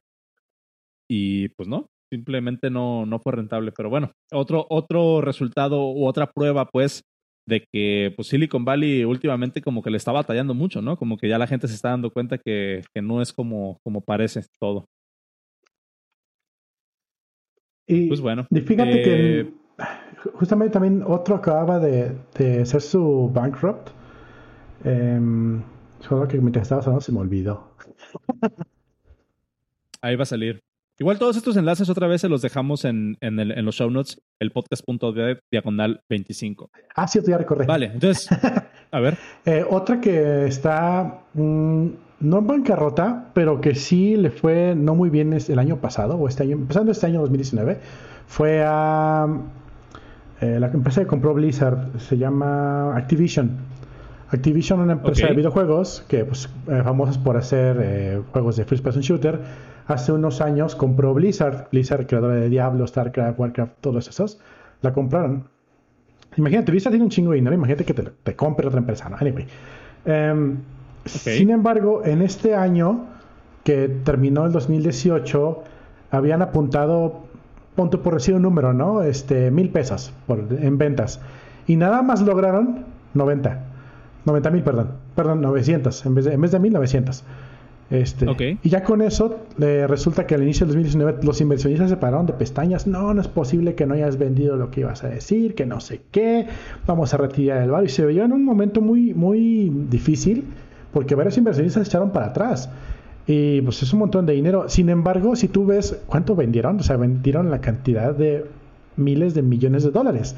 Y 1.10 1.50
pues 1.50 1.70
no, 1.70 1.88
simplemente 2.12 2.70
no, 2.70 3.06
no 3.06 3.20
fue 3.20 3.34
rentable. 3.34 3.72
Pero 3.72 3.90
bueno, 3.90 4.12
otro, 4.32 4.66
otro 4.70 5.22
resultado 5.22 5.92
u 5.92 6.06
otra 6.08 6.32
prueba, 6.32 6.66
pues, 6.66 7.04
de 7.48 7.64
que 7.72 8.12
pues, 8.16 8.28
Silicon 8.28 8.66
Valley 8.66 9.04
últimamente 9.04 9.62
como 9.62 9.82
que 9.82 9.92
le 9.92 9.98
está 9.98 10.12
batallando 10.12 10.54
mucho, 10.54 10.82
¿no? 10.82 10.98
Como 10.98 11.18
que 11.18 11.30
ya 11.30 11.38
la 11.38 11.48
gente 11.48 11.68
se 11.68 11.76
está 11.76 11.90
dando 11.90 12.12
cuenta 12.12 12.38
que, 12.38 12.82
que 12.94 13.02
no 13.02 13.22
es 13.22 13.32
como, 13.34 13.80
como 13.84 14.02
parece 14.02 14.42
todo. 14.60 14.86
Y, 17.88 18.08
pues 18.08 18.20
bueno. 18.20 18.48
Y 18.50 18.62
fíjate 18.62 19.04
que 19.04 19.40
eh, 19.42 19.54
justamente 20.34 20.74
también 20.74 21.04
otro 21.06 21.36
acababa 21.36 21.80
de, 21.80 22.18
de 22.38 22.62
hacer 22.62 22.82
su 22.82 23.30
bankrupt. 23.34 23.90
Eh, 24.84 25.20
solo 26.00 26.28
que 26.28 26.40
mientras 26.40 26.64
estaba 26.64 26.82
hablando 26.82 27.02
se 27.02 27.12
me 27.12 27.20
olvidó. 27.20 27.72
Ahí 30.02 30.16
va 30.16 30.24
a 30.24 30.28
salir. 30.28 30.62
Igual 30.98 31.20
todos 31.20 31.36
estos 31.36 31.58
enlaces 31.58 31.90
otra 31.90 32.08
vez 32.08 32.22
se 32.22 32.30
los 32.30 32.42
dejamos 32.42 32.86
en, 32.86 33.18
en, 33.20 33.38
el, 33.40 33.52
en 33.52 33.66
los 33.66 33.76
show 33.76 33.90
notes, 33.90 34.22
el 34.40 34.52
podcast.de 34.52 35.40
diagonal 35.52 36.02
25. 36.10 36.70
Ah, 36.96 37.06
sí, 37.08 37.20
ya 37.28 37.38
recordé. 37.38 37.66
Vale, 37.66 37.88
entonces, 37.88 38.30
a 38.92 39.00
ver. 39.02 39.18
Eh, 39.46 39.66
otra 39.70 40.00
que 40.00 40.46
está 40.46 41.24
mm, 41.34 41.88
no 42.22 42.38
en 42.38 42.48
bancarrota, 42.48 43.32
pero 43.34 43.60
que 43.60 43.76
sí 43.76 44.16
le 44.16 44.32
fue 44.32 44.74
no 44.74 44.96
muy 44.96 45.10
bien 45.10 45.34
el 45.34 45.60
año 45.60 45.82
pasado, 45.82 46.16
o 46.16 46.30
este 46.30 46.44
año, 46.44 46.54
empezando 46.54 46.94
este 46.94 47.08
año 47.08 47.20
2019, 47.20 47.78
fue 48.28 48.64
a 48.66 49.28
eh, 50.42 50.60
la 50.60 50.68
empresa 50.68 51.02
que 51.02 51.08
compró 51.08 51.34
Blizzard, 51.34 52.00
se 52.00 52.18
llama 52.18 52.96
Activision. 52.96 53.52
Activision, 54.30 54.80
una 54.80 54.94
empresa 54.94 55.28
de 55.28 55.34
videojuegos 55.34 56.04
que 56.08 56.26
pues, 56.26 56.50
eh, 56.68 56.82
famosa 56.84 57.22
por 57.24 57.38
hacer 57.38 57.78
eh, 57.82 58.22
juegos 58.32 58.58
de 58.58 58.66
first 58.66 58.84
person 58.84 59.02
shooter 59.02 59.40
hace 59.88 60.12
unos 60.12 60.42
años 60.42 60.76
compró 60.76 61.14
Blizzard, 61.14 61.68
Blizzard 61.72 62.08
creadora 62.08 62.36
de 62.36 62.50
Diablo, 62.50 62.88
StarCraft, 62.88 63.40
Warcraft, 63.40 63.74
todos 63.82 64.08
esos, 64.08 64.40
la 64.82 64.94
compraron. 64.94 65.48
Imagínate, 66.38 66.72
Blizzard 66.72 66.92
tiene 66.92 67.06
un 67.06 67.12
chingo 67.12 67.32
de 67.32 67.36
dinero, 67.38 67.56
imagínate 67.56 67.86
que 67.86 67.94
te, 67.94 68.36
compre 68.36 68.68
otra 68.68 68.80
empresa, 68.80 69.08
¿no? 69.10 69.18
Anyway. 69.18 69.46
Em, 70.06 70.58
sin 71.06 71.52
embargo, 71.52 72.02
en 72.04 72.22
este 72.22 72.56
año 72.56 73.06
que 73.64 73.88
terminó 74.04 74.46
el 74.46 74.52
2018, 74.52 75.64
habían 76.12 76.42
apuntado, 76.42 77.25
punto 77.76 78.02
por 78.02 78.14
decir 78.14 78.36
un 78.36 78.42
número, 78.42 78.74
¿no? 78.74 79.04
Este, 79.04 79.52
mil 79.52 79.70
pesos 79.70 80.14
por, 80.28 80.46
en 80.60 80.78
ventas. 80.78 81.20
Y 81.68 81.76
nada 81.76 82.02
más 82.02 82.22
lograron 82.22 82.86
90. 83.14 83.64
90 84.26 84.52
mil, 84.52 84.64
perdón. 84.64 84.92
Perdón, 85.16 85.42
900. 85.42 86.06
En 86.06 86.16
vez 86.16 86.26
de, 86.26 86.34
en 86.34 86.42
vez 86.42 86.52
de 86.52 86.60
1900. 86.60 87.24
Este, 87.92 88.26
Y 88.64 88.70
ya 88.70 88.84
con 88.84 89.04
eso, 89.04 89.42
resulta 89.58 90.26
que 90.26 90.34
al 90.34 90.42
inicio 90.42 90.66
del 90.66 90.76
2019 90.76 91.20
los 91.24 91.40
inversionistas 91.40 91.90
se 91.92 91.98
pararon 91.98 92.26
de 92.26 92.34
pestañas. 92.34 92.88
No, 92.88 93.14
no 93.14 93.22
es 93.22 93.28
posible 93.28 93.76
que 93.76 93.86
no 93.86 93.94
hayas 93.94 94.18
vendido 94.18 94.56
lo 94.56 94.72
que 94.72 94.82
ibas 94.82 95.04
a 95.04 95.10
decir, 95.10 95.54
que 95.54 95.68
no 95.68 95.80
sé 95.80 96.02
qué. 96.12 96.48
Vamos 96.88 97.14
a 97.14 97.18
retirar 97.18 97.62
el 97.62 97.70
valor. 97.70 97.86
Y 97.86 97.90
se 97.90 98.04
veía 98.06 98.26
en 98.26 98.34
un 98.34 98.44
momento 98.44 98.82
muy, 98.82 99.14
muy 99.14 99.72
difícil 99.90 100.46
porque 100.94 101.14
varios 101.14 101.38
inversionistas 101.38 101.84
se 101.84 101.90
echaron 101.90 102.12
para 102.12 102.28
atrás. 102.28 102.70
Y 103.28 103.62
pues 103.62 103.82
es 103.82 103.92
un 103.94 104.00
montón 104.00 104.26
de 104.26 104.34
dinero. 104.34 104.70
Sin 104.70 104.90
embargo, 104.90 105.36
si 105.36 105.48
tú 105.48 105.66
ves 105.66 106.00
cuánto 106.06 106.36
vendieron, 106.36 106.80
o 106.80 106.84
sea, 106.84 106.98
vendieron 106.98 107.50
la 107.50 107.60
cantidad 107.60 108.14
de 108.14 108.46
miles 108.98 109.34
de 109.34 109.42
millones 109.42 109.84
de 109.84 109.92
dólares. 109.92 110.36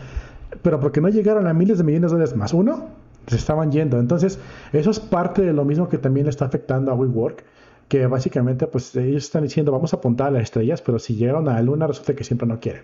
Pero 0.62 0.80
porque 0.80 1.02
no 1.02 1.10
llegaron 1.10 1.48
a 1.48 1.54
miles 1.54 1.78
de 1.78 1.84
millones 1.84 2.12
de 2.12 2.18
dólares 2.18 2.36
más 2.36 2.54
uno, 2.54 2.90
se 3.28 3.36
estaban 3.36 3.72
yendo. 3.72 4.00
Entonces, 4.00 4.40
eso 4.72 4.92
es 4.92 5.00
parte 5.00 5.42
de 5.42 5.54
lo 5.54 5.66
mismo 5.66 5.90
que 5.90 5.98
también 5.98 6.26
le 6.26 6.30
está 6.30 6.46
afectando 6.46 6.92
a 6.92 6.96
WeWork, 6.96 7.44
que 7.90 8.08
básicamente, 8.08 8.68
pues 8.68 8.96
ellos 8.96 9.24
están 9.24 9.44
diciendo, 9.44 9.72
vamos 9.72 9.94
a 9.94 9.98
apuntar 9.98 10.28
a 10.28 10.32
las 10.32 10.44
estrellas, 10.44 10.82
pero 10.82 11.00
si 11.00 11.16
llegaron 11.16 11.48
a 11.50 11.54
la 11.54 11.62
luna, 11.62 11.88
resulta 11.88 12.16
que 12.16 12.24
siempre 12.24 12.48
no 12.48 12.60
quieren. 12.60 12.84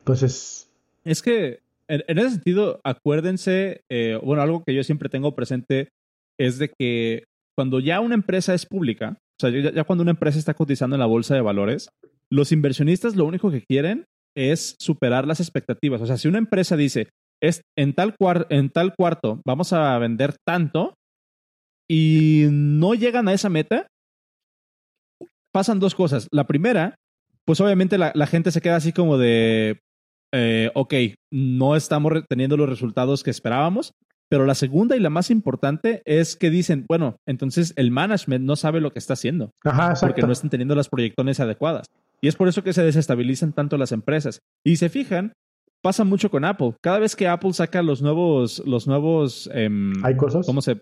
Entonces... 0.00 0.70
Es 1.04 1.22
que, 1.22 1.60
en, 1.88 2.18
ese 2.18 2.30
sentido, 2.30 2.80
acuérdense, 2.84 3.82
eh, 3.88 4.18
bueno, 4.22 4.42
algo 4.42 4.62
que 4.62 4.74
yo 4.74 4.84
siempre 4.84 5.08
tengo 5.08 5.34
presente 5.34 5.88
es 6.38 6.58
de 6.58 6.68
que 6.68 7.24
cuando 7.56 7.80
ya 7.80 8.00
una 8.00 8.14
empresa 8.14 8.54
es 8.54 8.66
pública, 8.66 9.18
o 9.38 9.40
sea, 9.40 9.50
ya, 9.50 9.72
ya 9.72 9.84
cuando 9.84 10.02
una 10.02 10.10
empresa 10.10 10.38
está 10.38 10.54
cotizando 10.54 10.96
en 10.96 11.00
la 11.00 11.06
bolsa 11.06 11.34
de 11.34 11.40
valores, 11.40 11.90
los 12.30 12.52
inversionistas 12.52 13.16
lo 13.16 13.24
único 13.24 13.50
que 13.50 13.62
quieren 13.62 14.04
es 14.36 14.76
superar 14.78 15.26
las 15.26 15.40
expectativas. 15.40 16.00
O 16.00 16.06
sea, 16.06 16.16
si 16.16 16.28
una 16.28 16.38
empresa 16.38 16.76
dice, 16.76 17.08
es 17.42 17.62
en 17.76 17.94
tal, 17.94 18.14
en 18.50 18.70
tal 18.70 18.94
cuarto 18.96 19.40
vamos 19.46 19.72
a 19.72 19.96
vender 19.98 20.36
tanto 20.46 20.94
y 21.88 22.46
no 22.50 22.94
llegan 22.94 23.28
a 23.28 23.32
esa 23.32 23.48
meta, 23.48 23.86
pasan 25.52 25.80
dos 25.80 25.94
cosas. 25.94 26.28
La 26.30 26.46
primera, 26.46 26.96
pues 27.44 27.60
obviamente 27.60 27.96
la, 27.98 28.26
gente 28.26 28.50
se 28.50 28.60
queda 28.60 28.76
así 28.76 28.92
como 28.92 29.18
de, 29.18 29.80
eh, 30.34 30.70
ok, 30.74 30.94
no 31.32 31.76
estamos 31.76 32.12
teniendo 32.28 32.56
los 32.56 32.68
resultados 32.68 33.22
que 33.22 33.30
esperábamos. 33.30 33.92
Pero 34.28 34.44
la 34.44 34.54
segunda 34.54 34.96
y 34.96 35.00
la 35.00 35.10
más 35.10 35.30
importante 35.30 36.02
es 36.04 36.36
que 36.36 36.50
dicen, 36.50 36.84
bueno, 36.86 37.16
entonces 37.26 37.72
el 37.76 37.90
management 37.90 38.44
no 38.44 38.56
sabe 38.56 38.80
lo 38.80 38.92
que 38.92 38.98
está 38.98 39.14
haciendo. 39.14 39.52
porque 40.00 40.22
no 40.22 40.32
están 40.32 40.50
teniendo 40.50 40.74
las 40.74 40.88
proyecciones 40.88 41.40
adecuadas. 41.40 41.86
Y 42.20 42.28
es 42.28 42.36
por 42.36 42.48
eso 42.48 42.62
que 42.62 42.72
se 42.72 42.82
desestabilizan 42.82 43.52
tanto 43.52 43.78
las 43.78 43.92
empresas. 43.92 44.40
Y 44.64 44.76
se 44.76 44.90
fijan, 44.90 45.32
pasa 45.82 46.04
mucho 46.04 46.30
con 46.30 46.44
Apple. 46.44 46.74
Cada 46.82 46.98
vez 46.98 47.16
que 47.16 47.28
Apple 47.28 47.52
saca 47.54 47.82
los 47.82 48.02
nuevos, 48.02 48.62
los 48.66 48.86
nuevos, 48.86 49.48
em, 49.54 49.92
hay 50.04 50.16
cosas. 50.16 50.44
¿Cómo 50.44 50.60
se? 50.60 50.78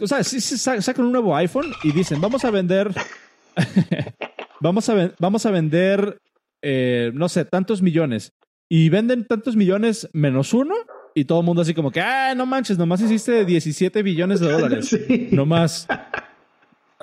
O 0.00 0.06
sea, 0.06 0.22
sí, 0.22 0.40
sacan 0.40 1.06
un 1.06 1.12
nuevo 1.12 1.34
iPhone 1.34 1.72
y 1.82 1.92
dicen, 1.92 2.20
vamos 2.20 2.44
a 2.44 2.50
vender, 2.50 2.92
vamos 4.60 4.88
a, 4.88 5.12
vamos 5.18 5.46
a 5.46 5.50
vender, 5.50 6.20
eh, 6.62 7.10
no 7.14 7.28
sé, 7.28 7.44
tantos 7.44 7.82
millones. 7.82 8.32
Y 8.68 8.88
venden 8.90 9.24
tantos 9.24 9.56
millones 9.56 10.08
menos 10.12 10.52
uno 10.52 10.74
y 11.16 11.24
todo 11.24 11.40
el 11.40 11.46
mundo 11.46 11.62
así 11.62 11.72
como 11.72 11.90
que, 11.90 12.02
ah, 12.02 12.34
no 12.36 12.44
manches, 12.44 12.76
nomás 12.76 13.00
hiciste 13.00 13.46
17 13.46 14.02
billones 14.02 14.38
de 14.38 14.52
dólares. 14.52 14.86
Sí. 15.06 15.28
Nomás. 15.32 15.88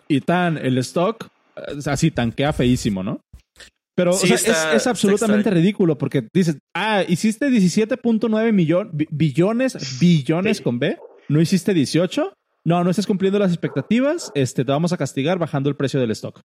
y 0.08 0.22
tan 0.22 0.58
el 0.58 0.78
stock, 0.78 1.28
así 1.86 2.12
tanquea 2.12 2.54
feísimo, 2.54 3.02
¿no? 3.02 3.22
Pero 3.96 4.12
es, 4.12 4.88
absolutamente 4.88 5.50
ridículo 5.50 5.98
porque 5.98 6.28
dices, 6.32 6.60
ah, 6.76 7.04
hiciste 7.08 7.50
17.9 7.50 8.52
millones, 8.52 8.92
billones, 9.10 10.00
billones 10.00 10.62
con 10.62 10.78
B, 10.78 10.98
no 11.28 11.42
hiciste 11.42 11.74
18, 11.74 12.34
no, 12.66 12.84
no 12.84 12.90
estás 12.92 13.08
cumpliendo 13.08 13.40
las 13.40 13.52
expectativas, 13.52 14.32
este, 14.36 14.64
te 14.64 14.72
vamos 14.72 14.94
a 14.94 14.98
castigar 14.98 15.40
bajando 15.40 15.70
el 15.70 15.76
precio 15.76 16.00
del 16.00 16.12
stock. 16.12 16.40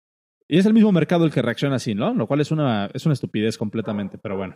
Y 0.48 0.58
es 0.58 0.66
el 0.66 0.74
mismo 0.74 0.92
mercado 0.92 1.24
el 1.24 1.32
que 1.32 1.42
reacciona 1.42 1.76
así, 1.76 1.96
¿no? 1.96 2.14
Lo 2.14 2.28
cual 2.28 2.40
es 2.40 2.52
una, 2.52 2.90
es 2.94 3.04
una 3.06 3.14
estupidez 3.14 3.58
completamente, 3.58 4.18
pero 4.18 4.36
bueno. 4.36 4.54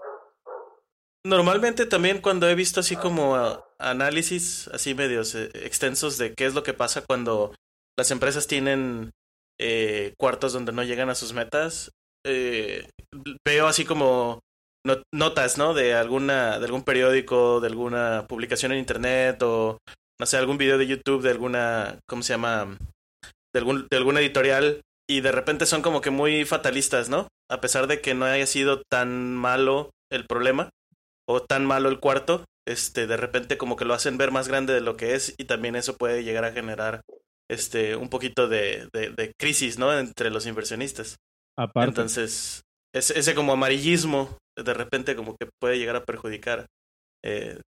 Normalmente 1.24 1.85
también 1.85 2.22
cuando 2.22 2.48
he 2.48 2.54
visto 2.54 2.80
así 2.80 2.96
como 2.96 3.37
análisis 3.78 4.68
así 4.68 4.94
medios 4.94 5.35
eh, 5.35 5.50
extensos 5.54 6.16
de 6.16 6.35
qué 6.35 6.46
es 6.46 6.54
lo 6.54 6.62
que 6.62 6.72
pasa 6.72 7.04
cuando 7.06 7.54
las 7.98 8.11
empresas 8.11 8.46
tienen 8.46 9.11
eh, 9.59 10.14
cuartos 10.18 10.54
donde 10.54 10.72
no 10.72 10.83
llegan 10.83 11.11
a 11.11 11.14
sus 11.14 11.35
metas, 11.35 11.90
eh, 12.26 12.88
veo 13.46 13.66
así 13.66 13.85
como 13.85 14.40
notas, 15.12 15.59
¿no? 15.59 15.74
De 15.74 15.92
alguna, 15.92 16.59
de 16.59 16.64
algún 16.64 16.85
periódico, 16.85 17.61
de 17.61 17.68
alguna 17.68 18.24
publicación 18.26 18.72
en 18.72 18.78
internet 18.78 19.42
o 19.42 19.76
no 20.18 20.26
sé, 20.26 20.38
algún 20.38 20.56
video 20.56 20.78
de 20.78 20.87
YouTube 20.87 21.22
de 21.22 21.30
alguna, 21.30 21.98
¿cómo 22.09 22.22
se 22.22 22.33
llama? 22.33 22.78
De 23.52 23.59
algún, 23.59 23.87
de 23.90 23.96
alguna 23.98 24.20
editorial 24.20 24.80
y 25.06 25.20
de 25.20 25.33
repente 25.33 25.66
son 25.66 25.83
como 25.83 26.00
que 26.00 26.11
muy 26.11 26.46
fatalistas, 26.46 27.11
¿no? 27.11 27.28
A 27.50 27.61
pesar 27.61 27.87
de 27.87 28.00
que 28.00 28.14
no 28.14 28.24
haya 28.24 28.46
sido 28.46 28.83
tan 28.90 29.37
malo 29.37 29.90
el 30.11 30.26
problema 30.26 30.70
o 31.31 31.43
tan 31.43 31.64
malo 31.64 31.88
el 31.88 32.01
cuarto, 32.01 32.45
este, 32.66 33.07
de 33.07 33.16
repente 33.16 33.57
como 33.57 33.77
que 33.77 33.85
lo 33.85 33.95
hacen 33.95 34.19
ver 34.19 34.33
más 34.33 34.49
grande 34.49 34.75
de 34.75 34.81
lo 34.81 34.97
que 34.97 35.14
es 35.14 35.35
y 35.38 35.45
también 35.45 35.77
eso 35.77 35.97
puede 35.97 36.25
llegar 36.25 36.45
a 36.45 36.53
generar 36.53 37.03
este, 37.49 37.97
un 37.97 38.09
poquito 38.09 38.49
de, 38.49 38.88
de, 38.93 39.33
crisis, 39.38 39.79
¿no? 39.79 39.97
Entre 39.97 40.31
los 40.31 40.47
inversionistas. 40.47 41.16
Aparte. 41.59 41.88
Entonces, 41.88 42.62
ese, 42.95 43.35
como 43.35 43.53
amarillismo 43.53 44.38
de 44.57 44.75
repente 44.75 45.16
como 45.16 45.37
que 45.37 45.49
puede 45.61 45.79
llegar 45.79 45.97
a 45.97 46.05
perjudicar 46.05 46.66
eh, 47.25 47.61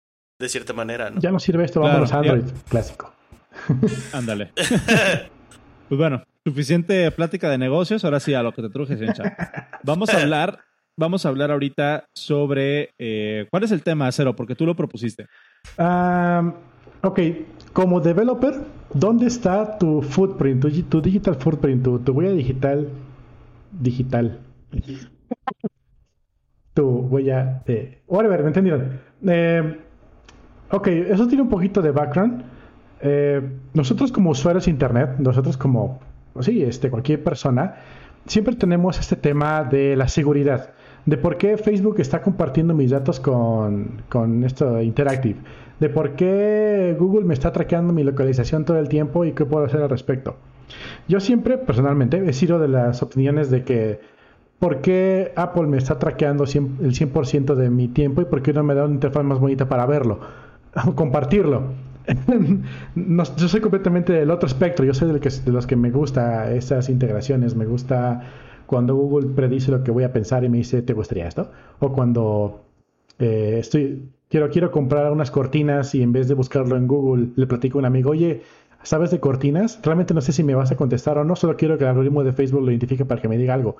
de 0.40 0.48
cierta 0.48 0.72
manera, 0.72 1.10
¿no? 1.10 1.20
Ya 1.20 1.30
no 1.30 1.38
sirve 1.38 1.64
esto, 1.64 1.80
vamos 1.80 2.12
a 2.12 2.18
Android 2.18 2.44
clásico. 2.68 3.12
Ándale. 4.12 4.52
pues 4.54 5.98
bueno, 5.98 6.24
suficiente 6.46 7.10
plática 7.10 7.50
de 7.50 7.58
negocios, 7.58 8.04
ahora 8.04 8.20
sí 8.20 8.34
a 8.34 8.42
lo 8.42 8.52
que 8.52 8.62
te 8.62 8.70
truje, 8.70 8.96
chat. 9.12 9.34
Vamos 9.82 10.10
a 10.10 10.20
hablar, 10.20 10.64
vamos 11.00 11.26
a 11.26 11.30
hablar 11.30 11.50
ahorita 11.50 12.04
sobre 12.14 12.90
eh, 12.98 13.46
¿cuál 13.50 13.64
es 13.64 13.72
el 13.72 13.82
tema, 13.82 14.10
Cero? 14.12 14.36
Porque 14.36 14.54
tú 14.54 14.66
lo 14.66 14.76
propusiste. 14.76 15.26
ok, 17.02 17.20
como 17.72 18.00
developer, 18.00 18.60
¿dónde 18.94 19.26
está 19.26 19.78
tu 19.78 20.02
footprint, 20.02 20.62
tu, 20.88 21.00
digital 21.00 21.34
footprint, 21.34 21.82
tu, 21.82 21.98
tu 21.98 22.12
huella 22.12 22.32
digital 22.32 22.88
digital? 23.72 24.38
tu 26.74 26.86
huella 26.86 27.62
de... 27.66 28.02
Whatever, 28.06 28.42
¿me 28.42 28.48
entendieron? 28.48 29.00
Eh, 29.26 29.78
Ok, 30.72 30.86
eso 30.86 31.26
tiene 31.26 31.42
un 31.42 31.48
poquito 31.48 31.82
de 31.82 31.90
background. 31.90 32.44
Eh, 33.00 33.42
nosotros 33.74 34.12
como 34.12 34.30
usuarios 34.30 34.66
de 34.66 34.70
Internet, 34.70 35.16
nosotros 35.18 35.56
como, 35.56 35.98
sí, 36.40 36.62
este, 36.62 36.90
cualquier 36.90 37.24
persona, 37.24 37.74
siempre 38.26 38.54
tenemos 38.54 38.98
este 39.00 39.16
tema 39.16 39.64
de 39.64 39.96
la 39.96 40.06
seguridad, 40.06 40.70
de 41.06 41.16
por 41.16 41.36
qué 41.36 41.56
Facebook 41.56 42.00
está 42.00 42.22
compartiendo 42.22 42.74
mis 42.74 42.90
datos 42.90 43.20
con, 43.20 44.02
con 44.08 44.44
esto 44.44 44.80
Interactive, 44.80 45.38
de 45.78 45.88
por 45.88 46.12
qué 46.12 46.96
Google 46.98 47.24
me 47.24 47.34
está 47.34 47.52
traqueando 47.52 47.92
mi 47.92 48.04
localización 48.04 48.64
todo 48.64 48.78
el 48.78 48.88
tiempo 48.88 49.24
y 49.24 49.32
qué 49.32 49.44
puedo 49.44 49.64
hacer 49.64 49.82
al 49.82 49.90
respecto. 49.90 50.36
Yo 51.08 51.20
siempre, 51.20 51.58
personalmente, 51.58 52.22
he 52.24 52.32
sido 52.32 52.58
de 52.58 52.68
las 52.68 53.02
opiniones 53.02 53.50
de 53.50 53.64
que 53.64 54.00
¿por 54.60 54.82
qué 54.82 55.32
Apple 55.36 55.66
me 55.66 55.78
está 55.78 55.98
traqueando 55.98 56.44
el 56.44 56.50
100% 56.50 57.54
de 57.54 57.70
mi 57.70 57.88
tiempo 57.88 58.20
y 58.22 58.26
por 58.26 58.42
qué 58.42 58.52
no 58.52 58.62
me 58.62 58.74
da 58.74 58.84
una 58.84 58.94
interfaz 58.94 59.24
más 59.24 59.40
bonita 59.40 59.68
para 59.68 59.86
verlo? 59.86 60.20
compartirlo. 60.94 61.72
yo 62.94 63.48
soy 63.48 63.60
completamente 63.60 64.12
del 64.12 64.30
otro 64.30 64.46
espectro, 64.46 64.84
yo 64.84 64.94
soy 64.94 65.12
de 65.12 65.50
los 65.50 65.66
que 65.66 65.76
me 65.76 65.90
gusta 65.90 66.52
esas 66.52 66.88
integraciones, 66.88 67.54
me 67.54 67.66
gusta 67.66 68.22
cuando 68.70 68.94
Google 68.94 69.34
predice 69.34 69.72
lo 69.72 69.82
que 69.82 69.90
voy 69.90 70.04
a 70.04 70.12
pensar 70.12 70.44
y 70.44 70.48
me 70.48 70.58
dice, 70.58 70.80
¿te 70.80 70.92
gustaría 70.92 71.26
esto? 71.26 71.50
O 71.80 71.92
cuando 71.92 72.66
eh, 73.18 73.56
estoy, 73.58 74.08
quiero, 74.28 74.48
quiero 74.48 74.70
comprar 74.70 75.10
unas 75.10 75.32
cortinas 75.32 75.92
y 75.96 76.04
en 76.04 76.12
vez 76.12 76.28
de 76.28 76.34
buscarlo 76.34 76.76
en 76.76 76.86
Google, 76.86 77.30
le 77.34 77.48
platico 77.48 77.78
a 77.78 77.80
un 77.80 77.86
amigo, 77.86 78.10
oye, 78.10 78.42
¿sabes 78.84 79.10
de 79.10 79.18
cortinas? 79.18 79.80
Realmente 79.82 80.14
no 80.14 80.20
sé 80.20 80.30
si 80.30 80.44
me 80.44 80.54
vas 80.54 80.70
a 80.70 80.76
contestar 80.76 81.18
o 81.18 81.24
no, 81.24 81.34
solo 81.34 81.56
quiero 81.56 81.78
que 81.78 81.82
el 81.82 81.90
algoritmo 81.90 82.22
de 82.22 82.32
Facebook 82.32 82.62
lo 82.62 82.70
identifique 82.70 83.04
para 83.04 83.20
que 83.20 83.26
me 83.26 83.38
diga 83.38 83.54
algo. 83.54 83.74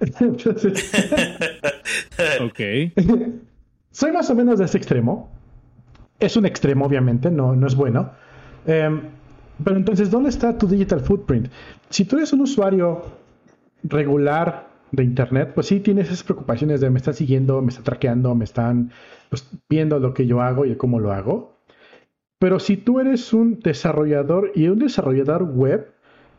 ok. 2.40 2.60
Soy 3.90 4.10
más 4.10 4.30
o 4.30 4.34
menos 4.34 4.58
de 4.58 4.64
ese 4.64 4.78
extremo. 4.78 5.28
Es 6.18 6.34
un 6.38 6.46
extremo, 6.46 6.86
obviamente, 6.86 7.30
no, 7.30 7.54
no 7.54 7.66
es 7.66 7.74
bueno. 7.74 8.12
Em, 8.66 9.02
pero 9.62 9.76
entonces, 9.76 10.10
¿dónde 10.10 10.30
está 10.30 10.56
tu 10.56 10.66
digital 10.66 11.00
footprint? 11.00 11.48
Si 11.90 12.06
tú 12.06 12.16
eres 12.16 12.32
un 12.32 12.40
usuario 12.40 13.19
regular 13.82 14.68
de 14.92 15.04
Internet, 15.04 15.52
pues 15.54 15.68
sí 15.68 15.80
tienes 15.80 16.08
esas 16.08 16.24
preocupaciones 16.24 16.80
de 16.80 16.90
me 16.90 16.98
están 16.98 17.14
siguiendo, 17.14 17.62
me 17.62 17.68
están 17.68 17.84
traqueando, 17.84 18.34
me 18.34 18.44
están 18.44 18.90
pues, 19.28 19.48
viendo 19.68 19.98
lo 19.98 20.14
que 20.14 20.26
yo 20.26 20.40
hago 20.40 20.66
y 20.66 20.74
cómo 20.76 20.98
lo 20.98 21.12
hago. 21.12 21.56
Pero 22.38 22.58
si 22.58 22.76
tú 22.76 23.00
eres 23.00 23.32
un 23.32 23.60
desarrollador 23.60 24.52
y 24.54 24.68
un 24.68 24.78
desarrollador 24.78 25.44
web, 25.44 25.92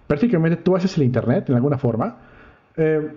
prácticamente 0.07 0.57
tú 0.57 0.75
haces 0.75 0.97
el 0.97 1.03
Internet 1.03 1.49
en 1.49 1.55
alguna 1.55 1.77
forma. 1.77 2.17
Em, 2.75 3.11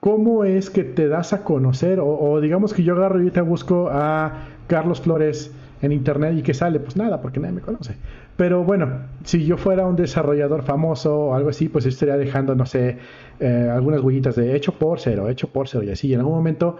¿Cómo 0.00 0.44
es 0.44 0.68
que 0.68 0.84
te 0.84 1.08
das 1.08 1.32
a 1.32 1.44
conocer? 1.44 1.98
O, 1.98 2.06
o, 2.06 2.40
digamos 2.40 2.74
que 2.74 2.82
yo 2.82 2.94
agarro 2.94 3.22
y 3.22 3.30
te 3.30 3.40
busco 3.40 3.88
a 3.90 4.48
Carlos 4.66 5.00
Flores 5.00 5.54
en 5.84 5.92
internet 5.92 6.34
y 6.36 6.42
que 6.42 6.54
sale, 6.54 6.80
pues 6.80 6.96
nada, 6.96 7.20
porque 7.20 7.40
nadie 7.40 7.54
me 7.54 7.60
conoce. 7.60 7.94
Pero 8.36 8.64
bueno, 8.64 9.00
si 9.24 9.44
yo 9.44 9.56
fuera 9.56 9.86
un 9.86 9.96
desarrollador 9.96 10.62
famoso 10.62 11.16
o 11.16 11.34
algo 11.34 11.50
así, 11.50 11.68
pues 11.68 11.86
estaría 11.86 12.16
dejando, 12.16 12.54
no 12.54 12.66
sé, 12.66 12.98
eh, 13.40 13.70
algunas 13.72 14.00
huellitas 14.00 14.36
de 14.36 14.56
hecho 14.56 14.72
por 14.72 15.00
cero, 15.00 15.28
hecho 15.28 15.48
por 15.48 15.68
cero 15.68 15.84
y 15.84 15.90
así. 15.90 16.08
Y 16.08 16.14
en 16.14 16.20
algún 16.20 16.34
momento 16.34 16.78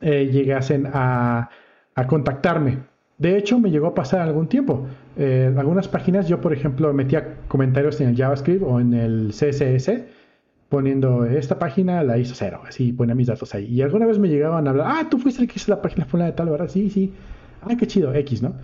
eh, 0.00 0.28
llegasen 0.30 0.88
a, 0.92 1.48
a, 1.94 2.06
contactarme. 2.06 2.78
De 3.16 3.38
hecho, 3.38 3.58
me 3.58 3.70
llegó 3.70 3.86
a 3.86 3.94
pasar 3.94 4.20
algún 4.20 4.48
tiempo. 4.48 4.86
Eh, 5.16 5.52
algunas 5.56 5.88
páginas 5.88 6.28
yo, 6.28 6.40
por 6.40 6.52
ejemplo, 6.52 6.92
metía 6.92 7.38
comentarios 7.48 8.00
en 8.00 8.10
el 8.10 8.16
JavaScript 8.16 8.62
o 8.62 8.80
en 8.80 8.92
el 8.92 9.30
CSS 9.30 10.04
poniendo 10.68 11.24
esta 11.24 11.58
página 11.58 12.02
la 12.02 12.18
hizo 12.18 12.34
cero, 12.34 12.62
así 12.66 12.92
ponía 12.92 13.14
mis 13.14 13.28
datos 13.28 13.54
ahí. 13.54 13.66
Y 13.66 13.82
alguna 13.82 14.06
vez 14.06 14.18
me 14.18 14.28
llegaban 14.28 14.66
a 14.66 14.70
hablar, 14.70 14.86
ah, 14.90 15.06
tú 15.08 15.18
fuiste 15.18 15.42
el 15.42 15.48
que 15.48 15.54
hizo 15.56 15.70
la 15.70 15.80
página 15.80 16.04
fulana 16.04 16.30
de 16.30 16.36
tal, 16.36 16.48
¿verdad? 16.48 16.68
Sí, 16.68 16.90
sí 16.90 17.12
ay, 17.68 17.76
qué 17.76 17.86
chido, 17.86 18.14
X, 18.14 18.42
¿no? 18.42 18.54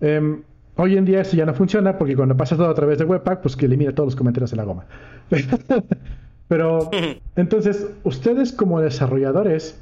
Em, 0.00 0.42
hoy 0.76 0.96
en 0.96 1.04
día 1.04 1.20
esto 1.20 1.36
ya 1.36 1.46
no 1.46 1.54
funciona 1.54 1.96
porque 1.98 2.16
cuando 2.16 2.36
pasas 2.36 2.58
todo 2.58 2.68
a 2.68 2.74
través 2.74 2.98
de 2.98 3.04
Webpack, 3.04 3.40
pues 3.40 3.56
que 3.56 3.66
elimina 3.66 3.94
todos 3.94 4.08
los 4.08 4.16
comentarios 4.16 4.50
de 4.50 4.56
la 4.56 4.64
goma. 4.64 4.86
Pero 6.48 6.90
entonces, 7.36 7.86
ustedes 8.04 8.52
como 8.52 8.80
desarrolladores, 8.80 9.78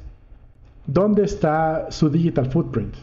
¿dónde 0.87 1.25
está 1.25 1.91
su 1.91 2.09
digital 2.09 2.51
footprint? 2.51 2.95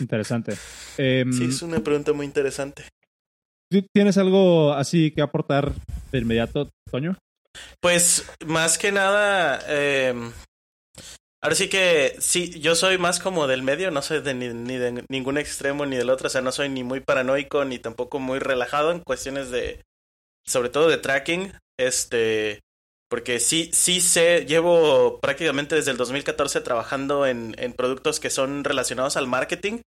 Interesante. 0.00 0.54
Em, 0.96 1.32
sí, 1.32 1.44
es 1.44 1.62
una 1.62 1.80
pregunta 1.80 2.12
muy 2.12 2.26
interesante. 2.26 2.84
¿Tienes 3.92 4.18
algo 4.18 4.72
así 4.72 5.10
que 5.12 5.22
aportar 5.22 5.72
de 6.10 6.18
inmediato, 6.18 6.68
Toño? 6.90 7.16
Pues 7.80 8.30
más 8.46 8.78
que 8.78 8.92
nada, 8.92 9.60
eh, 9.68 10.14
Ahora 11.44 11.56
sí 11.56 11.68
que 11.68 12.14
sí, 12.20 12.60
yo 12.60 12.76
soy 12.76 12.98
más 12.98 13.18
como 13.18 13.48
del 13.48 13.64
medio, 13.64 13.90
no 13.90 14.00
soy 14.00 14.20
de 14.20 14.32
ni, 14.32 14.76
de 14.76 15.04
ningún 15.10 15.38
extremo 15.38 15.84
ni 15.86 15.96
del 15.96 16.10
otro, 16.10 16.28
o 16.28 16.30
sea, 16.30 16.40
no 16.40 16.52
soy 16.52 16.68
ni 16.68 16.84
muy 16.84 17.00
paranoico 17.00 17.64
ni 17.64 17.80
tampoco 17.80 18.20
muy 18.20 18.38
relajado 18.38 18.92
en 18.92 19.00
cuestiones 19.00 19.50
de, 19.50 19.82
sobre 20.46 20.68
todo 20.68 20.88
de 20.88 20.98
tracking, 20.98 21.52
este, 21.76 22.60
porque 23.10 23.40
sí, 23.40 23.70
sí 23.72 24.00
sé, 24.00 24.46
llevo 24.46 25.18
prácticamente 25.20 25.74
desde 25.74 25.90
el 25.90 25.96
2014 25.96 26.60
trabajando 26.60 27.26
en, 27.26 27.56
en 27.58 27.72
productos 27.72 28.20
que 28.20 28.30
son 28.30 28.62
relacionados 28.62 29.16
al 29.16 29.26
marketing, 29.26 29.80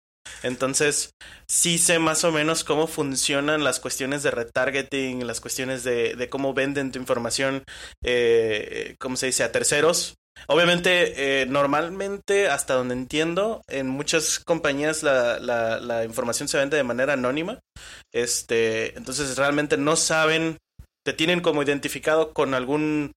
entonces 0.42 1.12
sí 1.48 1.78
sé 1.78 2.00
más 2.00 2.24
o 2.24 2.32
menos 2.32 2.64
cómo 2.64 2.88
funcionan 2.88 3.64
las 3.64 3.80
cuestiones 3.80 4.24
de 4.24 4.32
retargeting, 4.32 5.28
las 5.28 5.40
cuestiones 5.40 5.84
de, 5.84 6.16
de 6.16 6.30
cómo 6.30 6.56
venden 6.56 6.92
tu 6.92 6.98
información, 6.98 7.64
eh, 8.04 8.96
¿cómo 8.98 9.18
se 9.18 9.28
dice?, 9.28 9.44
a 9.44 9.52
terceros 9.52 10.16
Obviamente, 10.48 11.42
eh, 11.42 11.46
normalmente, 11.46 12.50
hasta 12.50 12.74
donde 12.74 12.96
entiendo, 12.96 13.62
en 13.68 13.88
muchas 13.88 14.40
compañías 14.40 15.04
la, 15.04 15.40
la, 15.40 15.80
la, 15.80 16.04
información 16.04 16.48
se 16.48 16.58
vende 16.58 16.78
de 16.78 16.84
manera 16.84 17.14
anónima. 17.14 17.60
Este, 18.12 18.98
entonces 18.98 19.38
realmente 19.38 19.78
no 19.78 19.96
saben, 19.96 20.58
te 21.06 21.14
tienen 21.14 21.42
como 21.42 21.64
identificado 21.64 22.34
con 22.34 22.54
algún 22.54 23.14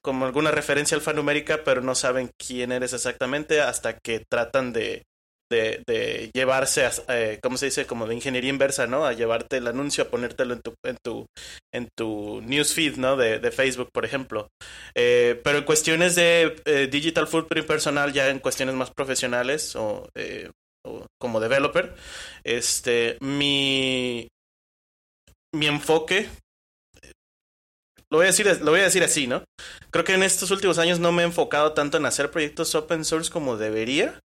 como 0.00 0.26
alguna 0.26 0.50
referencia 0.50 0.96
alfanumérica, 0.96 1.64
pero 1.64 1.82
no 1.82 1.94
saben 1.94 2.30
quién 2.38 2.72
eres 2.72 2.92
exactamente 2.92 3.60
hasta 3.60 3.98
que 3.98 4.24
tratan 4.30 4.72
de, 4.72 5.02
de, 5.50 5.82
de 5.86 6.30
llevarse, 6.34 6.86
a, 6.86 6.92
eh, 7.08 7.38
¿cómo 7.42 7.56
se 7.56 7.66
dice? 7.66 7.86
Como 7.86 8.06
de 8.06 8.14
ingeniería 8.14 8.50
inversa, 8.50 8.86
¿no? 8.86 9.06
A 9.06 9.12
llevarte 9.12 9.58
el 9.58 9.66
anuncio, 9.66 10.04
a 10.04 10.08
ponértelo 10.08 10.54
en 10.54 10.60
tu, 10.60 10.74
en 10.84 10.96
tu, 11.04 11.26
en 11.74 11.88
tu 11.96 12.40
newsfeed, 12.42 12.96
¿no? 12.96 13.16
De, 13.16 13.38
de 13.38 13.50
Facebook, 13.50 13.90
por 13.92 14.04
ejemplo. 14.04 14.48
Eh, 14.94 15.40
pero 15.44 15.58
en 15.58 15.64
cuestiones 15.64 16.14
de 16.14 16.56
eh, 16.64 16.88
digital 16.90 17.26
footprint 17.26 17.66
personal, 17.66 18.12
ya 18.12 18.28
en 18.28 18.38
cuestiones 18.40 18.74
más 18.74 18.90
profesionales 18.90 19.74
o, 19.76 20.08
eh, 20.16 20.50
o 20.86 21.06
como 21.20 21.40
developer, 21.40 21.94
este, 22.44 23.16
mi, 23.20 24.28
mi 25.54 25.66
enfoque 25.66 26.28
lo 28.10 28.18
voy 28.18 28.24
a 28.24 28.28
decir, 28.28 28.46
lo 28.62 28.70
voy 28.70 28.80
a 28.80 28.84
decir 28.84 29.04
así, 29.04 29.26
¿no? 29.26 29.44
Creo 29.90 30.04
que 30.04 30.14
en 30.14 30.22
estos 30.22 30.50
últimos 30.50 30.78
años 30.78 30.98
no 30.98 31.12
me 31.12 31.22
he 31.22 31.26
enfocado 31.26 31.74
tanto 31.74 31.98
en 31.98 32.06
hacer 32.06 32.30
proyectos 32.30 32.74
open 32.74 33.04
source 33.04 33.30
como 33.30 33.56
debería, 33.56 34.20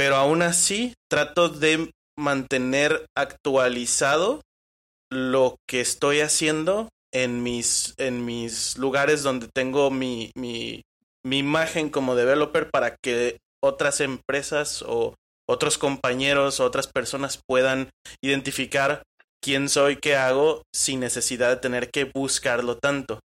pero 0.00 0.16
aún 0.16 0.40
así 0.40 0.94
trato 1.10 1.50
de 1.50 1.90
mantener 2.18 3.04
actualizado 3.14 4.40
lo 5.12 5.56
que 5.68 5.82
estoy 5.82 6.20
haciendo 6.20 6.88
en 7.12 7.42
mis, 7.42 7.92
en 7.98 8.24
mis 8.24 8.78
lugares 8.78 9.22
donde 9.22 9.46
tengo 9.54 9.90
mi, 9.90 10.30
mi, 10.34 10.80
mi 11.22 11.36
imagen 11.36 11.90
como 11.90 12.14
developer 12.14 12.70
para 12.70 12.96
que 13.04 13.40
otras 13.62 14.00
empresas 14.00 14.82
o 14.88 15.16
otros 15.46 15.76
compañeros 15.76 16.60
o 16.60 16.64
otras 16.64 16.86
personas 16.86 17.38
puedan 17.46 17.90
identificar 18.24 19.02
quién 19.44 19.68
soy, 19.68 19.96
qué 19.96 20.16
hago, 20.16 20.62
sin 20.74 21.00
necesidad 21.00 21.50
de 21.50 21.56
tener 21.56 21.90
que 21.90 22.10
buscarlo 22.14 22.78
tanto. 22.78 23.20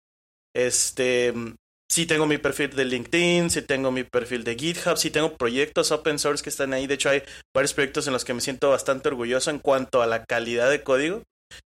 Este, 0.54 1.32
sí 1.90 2.06
tengo 2.06 2.26
mi 2.26 2.38
perfil 2.38 2.70
de 2.70 2.84
LinkedIn, 2.84 3.50
sí 3.50 3.62
tengo 3.62 3.90
mi 3.90 4.04
perfil 4.04 4.44
de 4.44 4.56
GitHub, 4.56 4.96
sí 4.96 5.10
tengo 5.10 5.36
proyectos 5.36 5.92
open 5.92 6.18
source 6.18 6.42
que 6.42 6.50
están 6.50 6.72
ahí. 6.72 6.86
De 6.86 6.94
hecho, 6.94 7.10
hay 7.10 7.22
varios 7.54 7.74
proyectos 7.74 8.06
en 8.06 8.12
los 8.12 8.24
que 8.24 8.34
me 8.34 8.40
siento 8.40 8.70
bastante 8.70 9.08
orgulloso 9.08 9.50
en 9.50 9.58
cuanto 9.58 10.02
a 10.02 10.06
la 10.06 10.24
calidad 10.24 10.70
de 10.70 10.82
código. 10.82 11.22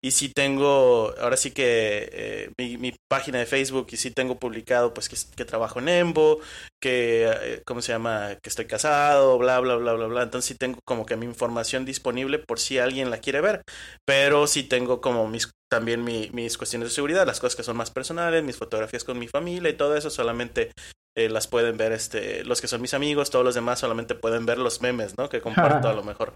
Y 0.03 0.11
sí 0.11 0.29
tengo, 0.29 1.13
ahora 1.19 1.37
sí 1.37 1.51
que 1.51 2.09
eh, 2.11 2.51
mi, 2.57 2.77
mi, 2.77 2.95
página 3.07 3.39
de 3.39 3.45
Facebook 3.45 3.87
y 3.91 3.97
sí 3.97 4.11
tengo 4.11 4.39
publicado 4.39 4.93
pues 4.93 5.09
que, 5.09 5.45
trabajo 5.45 5.79
en 5.79 5.89
Embo, 5.89 6.39
que, 6.81 7.25
eh, 7.29 7.61
¿cómo 7.65 7.81
se 7.81 7.91
llama? 7.91 8.35
Que 8.41 8.49
estoy 8.49 8.65
casado, 8.65 9.37
bla, 9.37 9.59
bla, 9.59 9.75
bla, 9.75 9.93
bla, 9.93 10.07
bla. 10.07 10.23
Entonces 10.23 10.49
sí 10.49 10.55
tengo 10.55 10.79
como 10.85 11.05
que 11.05 11.17
mi 11.17 11.25
información 11.25 11.85
disponible 11.85 12.39
por 12.39 12.59
si 12.59 12.79
alguien 12.79 13.09
la 13.11 13.19
quiere 13.19 13.41
ver. 13.41 13.61
Pero 14.05 14.47
sí 14.47 14.63
tengo 14.63 15.01
como 15.01 15.27
mis, 15.27 15.51
también 15.71 16.03
mi, 16.03 16.29
mis 16.33 16.57
cuestiones 16.57 16.89
de 16.89 16.95
seguridad, 16.95 17.25
las 17.25 17.39
cosas 17.39 17.55
que 17.55 17.63
son 17.63 17.77
más 17.77 17.91
personales, 17.91 18.43
mis 18.43 18.57
fotografías 18.57 19.03
con 19.03 19.17
mi 19.17 19.27
familia 19.27 19.69
y 19.69 19.77
todo 19.77 19.95
eso 19.95 20.09
solamente 20.09 20.71
eh, 21.17 21.29
las 21.29 21.47
pueden 21.47 21.77
ver 21.77 21.93
este, 21.93 22.43
los 22.43 22.59
que 22.59 22.67
son 22.67 22.81
mis 22.81 22.93
amigos, 22.93 23.29
todos 23.29 23.45
los 23.45 23.55
demás 23.55 23.79
solamente 23.79 24.15
pueden 24.15 24.45
ver 24.45 24.57
los 24.57 24.81
memes, 24.81 25.17
¿no? 25.17 25.29
Que 25.29 25.41
comparto 25.41 25.87
a 25.87 25.93
lo 25.93 26.03
mejor. 26.03 26.33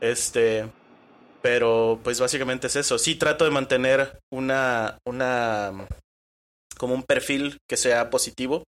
Este... 0.00 0.68
Pero 1.40 2.00
pues 2.02 2.18
básicamente 2.18 2.66
es 2.66 2.74
eso. 2.74 2.98
Sí 2.98 3.14
trato 3.14 3.44
de 3.44 3.52
mantener 3.52 4.18
una, 4.32 4.98
una, 5.06 5.86
como 6.76 6.94
un 6.94 7.04
perfil 7.04 7.58
que 7.68 7.76
sea 7.76 8.10
positivo 8.10 8.64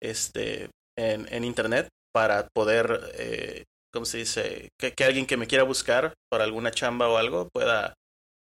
este, 0.00 0.70
en, 0.96 1.26
en 1.32 1.44
Internet 1.44 1.88
para 2.12 2.46
poder, 2.54 3.10
eh, 3.14 3.64
¿cómo 3.92 4.06
se 4.06 4.18
dice? 4.18 4.68
Que, 4.78 4.92
que, 4.92 5.04
alguien 5.04 5.26
que 5.26 5.36
me 5.36 5.48
quiera 5.48 5.64
buscar 5.64 6.14
para 6.30 6.44
alguna 6.44 6.70
chamba 6.70 7.08
o 7.08 7.16
algo 7.16 7.48
pueda 7.52 7.94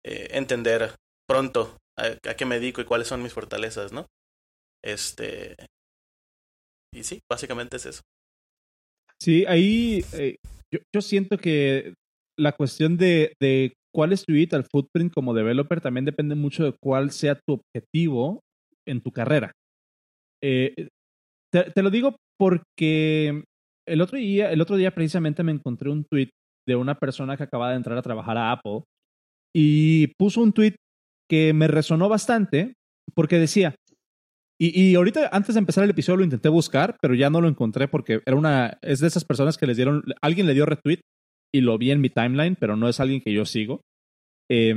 eh, 0.05 0.27
entender 0.31 0.95
pronto 1.27 1.77
a, 1.97 2.15
qué 2.35 2.45
me 2.45 2.59
dedico 2.59 2.81
y 2.81 2.85
cuáles 2.85 3.07
son 3.07 3.23
mis 3.23 3.33
fortalezas, 3.33 3.93
¿no? 3.93 4.07
Este. 4.83 5.55
Y 6.93 7.03
sí, 7.03 7.21
básicamente 7.29 7.77
es 7.77 7.85
eso. 7.85 8.01
Sí, 9.21 9.45
ahí 9.47 10.03
eh, 10.13 10.35
yo, 10.71 10.79
yo 10.93 11.01
siento 11.01 11.37
que 11.37 11.93
la 12.37 12.51
cuestión 12.51 12.97
de, 12.97 13.33
de, 13.39 13.73
cuál 13.93 14.11
es 14.11 14.25
tu 14.25 14.33
digital 14.33 14.65
footprint 14.69 15.13
como 15.13 15.33
developer 15.33 15.81
también 15.81 16.05
depende 16.05 16.35
mucho 16.35 16.65
de 16.65 16.75
cuál 16.81 17.11
sea 17.11 17.39
tu 17.47 17.61
objetivo 17.61 18.41
en 18.87 19.01
tu 19.01 19.11
carrera. 19.11 19.53
Eh, 20.43 20.89
te, 21.51 21.71
te, 21.71 21.83
lo 21.83 21.89
digo 21.89 22.17
porque 22.37 23.43
el 23.87 24.01
otro, 24.01 24.17
día, 24.17 24.51
el 24.51 24.61
otro 24.61 24.75
día 24.75 24.93
precisamente 24.93 25.43
me 25.43 25.51
encontré 25.51 25.89
un 25.89 26.03
tweet 26.03 26.29
de 26.67 26.75
una 26.75 26.95
persona 26.95 27.37
que 27.37 27.43
acaba 27.43 27.69
de 27.69 27.77
entrar 27.77 27.97
a 27.97 28.01
trabajar 28.01 28.37
a 28.37 28.51
Apple 28.51 28.83
y 29.55 30.07
puso 30.17 30.41
un 30.41 30.53
tweet 30.53 30.75
que 31.29 31.53
me 31.53 31.67
resonó 31.67 32.09
bastante 32.09 32.73
porque 33.13 33.39
decía, 33.39 33.75
y, 34.59 34.81
y, 34.81 34.95
ahorita 34.95 35.29
antes 35.31 35.55
de 35.55 35.59
empezar 35.59 35.83
el 35.83 35.89
episodio 35.89 36.17
lo 36.17 36.23
intenté 36.23 36.49
buscar, 36.49 36.95
pero 37.01 37.15
ya 37.15 37.29
no 37.29 37.41
lo 37.41 37.47
encontré 37.47 37.87
porque 37.87 38.21
era 38.25 38.37
una, 38.37 38.77
es 38.81 38.99
de 38.99 39.07
esas 39.07 39.25
personas 39.25 39.57
que 39.57 39.67
les 39.67 39.77
dieron, 39.77 40.03
alguien 40.21 40.47
le 40.47 40.53
dio 40.53 40.65
retweet 40.65 41.01
y 41.53 41.61
lo 41.61 41.77
vi 41.77 41.91
en 41.91 42.01
mi 42.01 42.09
timeline, 42.09 42.55
pero 42.55 42.75
no 42.75 42.87
es 42.87 42.99
alguien 42.99 43.21
que 43.21 43.33
yo 43.33 43.45
sigo. 43.45 43.81
Eh, 44.49 44.73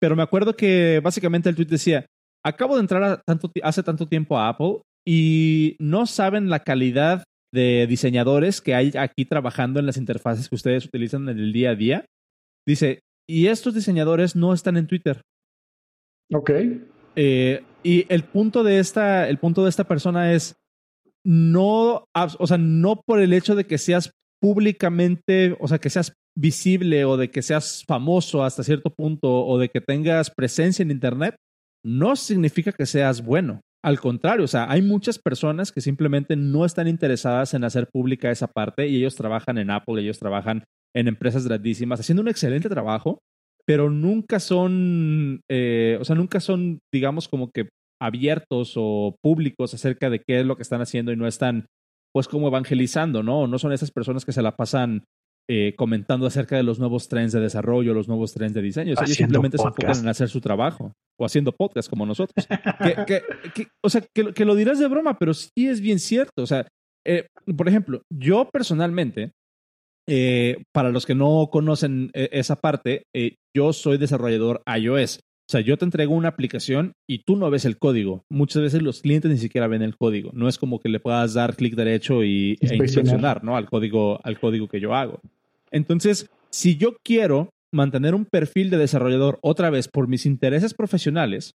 pero 0.00 0.16
me 0.16 0.22
acuerdo 0.22 0.54
que 0.54 1.00
básicamente 1.02 1.48
el 1.48 1.56
tweet 1.56 1.66
decía, 1.66 2.06
acabo 2.44 2.74
de 2.76 2.80
entrar 2.80 3.22
hace 3.62 3.82
tanto 3.82 4.06
tiempo 4.06 4.38
a 4.38 4.48
Apple 4.48 4.82
y 5.06 5.76
no 5.80 6.06
saben 6.06 6.50
la 6.50 6.60
calidad 6.60 7.24
de 7.52 7.86
diseñadores 7.86 8.60
que 8.60 8.74
hay 8.74 8.92
aquí 8.98 9.24
trabajando 9.24 9.80
en 9.80 9.86
las 9.86 9.96
interfaces 9.96 10.48
que 10.48 10.54
ustedes 10.54 10.86
utilizan 10.86 11.28
en 11.28 11.38
el 11.38 11.52
día 11.52 11.70
a 11.70 11.74
día. 11.74 12.04
Dice, 12.66 13.00
y 13.28 13.48
estos 13.48 13.74
diseñadores 13.74 14.34
no 14.34 14.52
están 14.52 14.76
en 14.76 14.86
Twitter. 14.86 15.20
Ok. 16.32 16.50
Eh, 17.16 17.62
y 17.82 18.06
el 18.08 18.24
punto 18.24 18.64
de 18.64 18.78
esta, 18.78 19.28
el 19.28 19.38
punto 19.38 19.62
de 19.64 19.70
esta 19.70 19.84
persona 19.84 20.32
es 20.32 20.56
no, 21.24 22.04
o 22.14 22.46
sea, 22.46 22.58
no 22.58 23.02
por 23.04 23.20
el 23.20 23.32
hecho 23.32 23.54
de 23.54 23.64
que 23.64 23.76
seas 23.76 24.12
públicamente, 24.40 25.56
o 25.60 25.68
sea, 25.68 25.78
que 25.78 25.90
seas 25.90 26.14
visible 26.36 27.04
o 27.04 27.16
de 27.16 27.30
que 27.30 27.42
seas 27.42 27.84
famoso 27.86 28.44
hasta 28.44 28.62
cierto 28.62 28.90
punto 28.90 29.44
o 29.44 29.58
de 29.58 29.68
que 29.68 29.80
tengas 29.80 30.30
presencia 30.30 30.82
en 30.82 30.90
Internet, 30.90 31.36
no 31.84 32.16
significa 32.16 32.72
que 32.72 32.86
seas 32.86 33.24
bueno. 33.24 33.60
Al 33.84 34.00
contrario, 34.00 34.44
o 34.44 34.48
sea, 34.48 34.70
hay 34.70 34.82
muchas 34.82 35.18
personas 35.18 35.70
que 35.70 35.80
simplemente 35.80 36.36
no 36.36 36.64
están 36.64 36.88
interesadas 36.88 37.54
en 37.54 37.64
hacer 37.64 37.88
pública 37.92 38.30
esa 38.30 38.48
parte 38.48 38.88
y 38.88 38.96
ellos 38.96 39.14
trabajan 39.14 39.58
en 39.58 39.70
Apple, 39.70 40.00
ellos 40.00 40.18
trabajan 40.18 40.64
en 40.94 41.08
empresas 41.08 41.46
grandísimas, 41.46 42.00
haciendo 42.00 42.22
un 42.22 42.28
excelente 42.28 42.68
trabajo, 42.68 43.18
pero 43.66 43.90
nunca 43.90 44.40
son, 44.40 45.40
eh, 45.50 45.98
o 46.00 46.04
sea, 46.04 46.16
nunca 46.16 46.40
son, 46.40 46.78
digamos, 46.92 47.28
como 47.28 47.50
que 47.50 47.68
abiertos 48.00 48.74
o 48.76 49.16
públicos 49.22 49.74
acerca 49.74 50.08
de 50.08 50.22
qué 50.26 50.40
es 50.40 50.46
lo 50.46 50.56
que 50.56 50.62
están 50.62 50.80
haciendo 50.80 51.12
y 51.12 51.16
no 51.16 51.26
están 51.26 51.66
pues 52.14 52.28
como 52.28 52.48
evangelizando, 52.48 53.22
¿no? 53.22 53.46
No 53.46 53.58
son 53.58 53.72
esas 53.72 53.90
personas 53.90 54.24
que 54.24 54.32
se 54.32 54.42
la 54.42 54.56
pasan 54.56 55.04
eh, 55.50 55.74
comentando 55.76 56.26
acerca 56.26 56.56
de 56.56 56.62
los 56.62 56.78
nuevos 56.78 57.08
trends 57.08 57.32
de 57.32 57.40
desarrollo, 57.40 57.94
los 57.94 58.06
nuevos 58.06 58.34
trends 58.34 58.54
de 58.54 58.62
diseño. 58.62 58.92
O 58.92 58.96
sea, 58.96 59.04
ellos 59.04 59.16
simplemente 59.16 59.56
podcast. 59.56 59.76
se 59.76 59.82
enfocan 59.82 60.04
en 60.04 60.10
hacer 60.10 60.28
su 60.28 60.40
trabajo 60.40 60.92
o 61.18 61.24
haciendo 61.24 61.52
podcast 61.52 61.88
como 61.88 62.04
nosotros. 62.04 62.46
que, 62.82 63.04
que, 63.06 63.22
que, 63.54 63.68
o 63.82 63.88
sea, 63.88 64.02
que, 64.14 64.44
lo 64.44 64.54
dirás 64.54 64.78
de 64.78 64.88
broma, 64.88 65.18
pero 65.18 65.32
sí 65.32 65.50
es 65.56 65.80
bien 65.80 65.98
cierto. 65.98 66.42
O 66.42 66.46
sea, 66.46 66.66
eh, 67.06 67.28
por 67.56 67.66
ejemplo, 67.68 68.02
yo 68.12 68.48
personalmente, 68.50 69.32
eh, 70.08 70.62
para 70.72 70.90
los 70.90 71.06
que 71.06 71.14
no 71.14 71.48
conocen 71.52 72.10
eh, 72.14 72.30
esa 72.32 72.56
parte, 72.56 73.04
yo 73.54 73.72
soy 73.72 73.98
desarrollador 73.98 74.62
iOS. 74.66 75.20
O 75.48 75.50
sea, 75.50 75.60
yo 75.62 75.78
te 75.78 75.86
entrego 75.86 76.14
una 76.14 76.28
aplicación 76.28 76.92
y 77.08 77.20
tú 77.24 77.36
no 77.36 77.48
ves 77.50 77.64
el 77.64 77.78
código. 77.78 78.24
Muchas 78.30 78.62
veces 78.62 78.82
los 78.82 79.00
clientes 79.00 79.30
ni 79.30 79.38
siquiera 79.38 79.66
ven 79.66 79.80
el 79.80 79.96
código. 79.96 80.30
No 80.34 80.46
es 80.46 80.58
como 80.58 80.78
que 80.78 80.90
le 80.90 81.00
puedas 81.00 81.32
dar 81.32 81.56
clic 81.56 81.74
derecho 81.74 82.22
y, 82.22 82.58
e 82.60 82.76
inspeccionar 82.76 83.42
¿no? 83.42 83.56
al, 83.56 83.66
código, 83.66 84.20
al 84.24 84.38
código 84.38 84.68
que 84.68 84.78
yo 84.78 84.94
hago. 84.94 85.20
Entonces, 85.70 86.28
si 86.50 86.76
yo 86.76 86.96
quiero 87.02 87.48
mantener 87.72 88.14
un 88.14 88.26
perfil 88.26 88.68
de 88.68 88.76
desarrollador 88.76 89.38
otra 89.40 89.70
vez 89.70 89.88
por 89.88 90.06
mis 90.06 90.26
intereses 90.26 90.74
profesionales, 90.74 91.54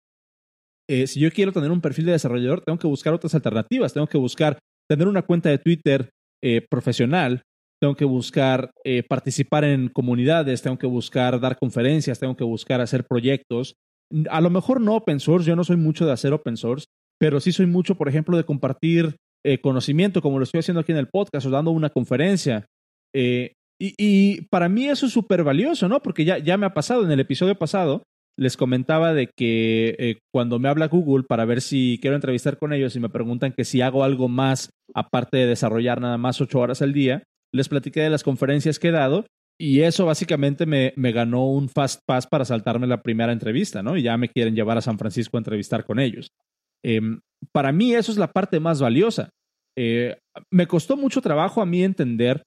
eh, 0.89 1.09
si 1.09 1.19
yo 1.19 1.33
quiero 1.33 1.51
tener 1.51 1.73
un 1.73 1.81
perfil 1.81 2.07
de 2.07 2.13
desarrollador, 2.13 2.61
tengo 2.61 2.79
que 2.79 2.87
buscar 2.87 3.13
otras 3.13 3.35
alternativas. 3.35 3.93
Tengo 3.93 4.07
que 4.07 4.19
buscar 4.19 4.61
tener 4.89 5.09
una 5.09 5.23
cuenta 5.23 5.49
de 5.49 5.59
Twitter 5.59 6.11
eh, 6.43 6.65
profesional, 6.71 7.43
tengo 7.81 7.95
que 7.95 8.05
buscar 8.05 8.71
eh, 8.85 9.03
participar 9.03 9.65
en 9.65 9.89
comunidades, 9.89 10.63
tengo 10.63 10.79
que 10.79 10.87
buscar 10.87 11.41
dar 11.41 11.59
conferencias, 11.59 12.19
tengo 12.19 12.37
que 12.37 12.45
buscar 12.45 12.81
hacer 12.81 13.05
proyectos. 13.05 13.75
A 14.29 14.41
lo 14.41 14.51
mejor 14.51 14.81
no 14.81 14.97
open 14.97 15.21
source, 15.21 15.49
yo 15.49 15.57
no 15.57 15.65
soy 15.65 15.77
mucho 15.77 16.05
de 16.07 16.13
hacer 16.13 16.33
open 16.33 16.57
source, 16.57 16.87
pero 17.19 17.41
sí 17.41 17.53
soy 17.53 17.67
mucho, 17.67 17.95
por 17.95 18.09
ejemplo, 18.09 18.37
de 18.37 18.45
compartir 18.45 19.17
eh, 19.45 19.61
conocimiento, 19.61 20.21
como 20.21 20.39
lo 20.39 20.45
estoy 20.45 20.61
haciendo 20.61 20.81
aquí 20.81 20.93
en 20.93 20.99
el 20.99 21.09
podcast 21.09 21.47
o 21.47 21.51
dando 21.51 21.71
una 21.71 21.91
conferencia. 21.91 22.67
Eh, 23.15 23.55
y, 23.81 23.95
y, 23.97 24.43
para 24.51 24.69
mí 24.69 24.89
eso 24.89 25.07
es 25.07 25.13
súper 25.13 25.43
valioso, 25.43 25.89
¿no? 25.89 26.03
Porque 26.03 26.27
ya, 26.27 26.37
ya 26.37 26.59
me 26.59 26.67
ha 26.67 26.75
pasado, 26.75 27.05
en 27.05 27.11
el 27.11 27.21
episodio 27.21 27.55
pasado 27.55 28.03
les 28.41 28.57
comentaba 28.57 29.13
de 29.13 29.29
que 29.37 29.97
eh, 29.99 30.19
cuando 30.33 30.59
me 30.59 30.69
habla 30.69 30.89
Google 30.89 31.25
para 31.29 31.45
ver 31.45 31.61
si 31.61 31.99
quiero 32.01 32.17
entrevistar 32.17 32.57
con 32.57 32.73
ellos 32.73 32.97
y 32.97 33.01
me 33.01 33.11
preguntan 33.11 33.53
que 33.53 33.65
si 33.65 33.83
hago 33.83 34.03
algo 34.03 34.29
más 34.29 34.71
aparte 34.95 35.37
de 35.37 35.47
desarrollar 35.47 36.01
nada 36.01 36.17
más 36.17 36.41
ocho 36.41 36.61
horas 36.61 36.81
al 36.81 36.95
día, 36.95 37.23
les 37.53 37.69
platiqué 37.69 38.01
de 38.01 38.11
las 38.11 38.23
conferencias 38.23 38.79
que 38.79 38.89
he 38.89 38.93
dado 38.93 39.27
y 39.61 39.83
eso 39.83 40.07
básicamente 40.07 40.65
me, 40.65 40.93
me, 40.97 41.13
ganó 41.13 41.47
un 41.47 41.69
fast 41.69 42.01
pass 42.07 42.27
para 42.27 42.47
saltarme 42.47 42.87
la 42.87 43.03
primera 43.03 43.33
entrevista, 43.33 43.83
¿no? 43.83 43.97
Y 43.97 44.03
ya 44.03 44.17
me 44.17 44.31
quieren 44.31 44.55
llevar 44.55 44.79
a 44.79 44.83
San 44.83 44.99
Francisco 44.99 45.37
a 45.37 45.41
entrevistar 45.41 45.85
con 45.85 46.01
ellos. 46.01 46.29
Eh, 46.83 47.01
para 47.53 47.71
mí 47.73 47.95
eso 47.95 48.11
es 48.11 48.19
la 48.19 48.33
parte 48.33 48.59
más 48.59 48.81
valiosa. 48.81 49.29
Eh, 49.77 50.17
me 50.51 50.67
costó 50.67 50.97
mucho 50.97 51.21
trabajo 51.21 51.61
a 51.61 51.67
mí 51.67 51.85
entender 51.85 52.43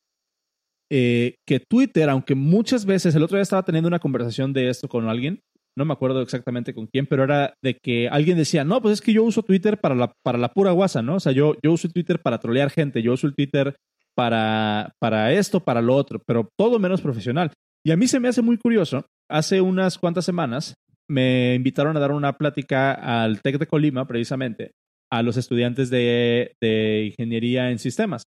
eh, 0.92 1.36
que 1.48 1.60
Twitter, 1.60 2.10
aunque 2.10 2.36
muchas 2.36 2.86
veces, 2.86 3.16
el 3.16 3.24
otro 3.24 3.38
día 3.38 3.44
estaba 3.44 3.64
teniendo 3.64 3.88
una 3.88 4.00
conversación 4.00 4.54
de 4.54 4.70
esto 4.70 4.88
con 4.88 5.08
alguien, 5.08 5.40
no 5.78 5.86
me 5.86 5.94
acuerdo 5.94 6.22
exactamente 6.22 6.74
con 6.74 6.88
quién, 6.88 7.08
pero 7.08 7.24
era 7.24 7.56
de 7.64 7.76
que 7.82 8.08
alguien 8.08 8.38
decía, 8.38 8.64
no, 8.64 8.82
pues 8.82 8.94
es 8.94 9.02
que 9.02 9.14
yo 9.14 9.24
uso 9.24 9.42
Twitter 9.42 9.80
para 9.80 9.96
la, 9.96 10.14
para 10.24 10.38
la 10.38 10.54
pura 10.54 10.72
guasa, 10.72 11.02
¿no? 11.02 11.16
O 11.16 11.20
sea, 11.20 11.32
yo, 11.32 11.56
yo 11.64 11.72
uso 11.72 11.90
Twitter 11.90 12.20
para 12.20 12.38
trolear 12.38 12.70
gente, 12.70 13.02
yo 13.02 13.14
uso 13.14 13.26
el 13.26 13.34
Twitter 13.34 13.76
para, 14.16 14.94
para 15.00 15.32
esto, 15.34 15.60
para 15.60 15.82
lo 15.82 15.96
otro, 15.96 16.22
pero 16.26 16.50
todo 16.58 16.80
menos 16.80 17.02
profesional. 17.02 17.52
Y 17.86 17.92
a 17.92 17.98
mí 17.98 18.08
se 18.08 18.20
me 18.20 18.30
hace 18.30 18.42
muy 18.42 18.58
curioso, 18.58 19.06
hace 19.30 19.62
unas 19.62 19.98
cuantas 19.98 20.26
semanas 20.26 20.76
me 21.10 21.54
invitaron 21.56 21.98
a 21.98 22.00
dar 22.00 22.12
una 22.12 22.34
plática 22.38 22.94
al 22.94 23.42
TEC 23.42 23.60
de 23.60 23.68
Colima, 23.68 24.08
precisamente, 24.08 24.72
a 25.12 25.22
los 25.22 25.38
estudiantes 25.38 25.90
de, 25.90 26.54
de 26.62 27.06
ingeniería 27.08 27.72
en 27.72 27.80
sistemas, 27.80 28.24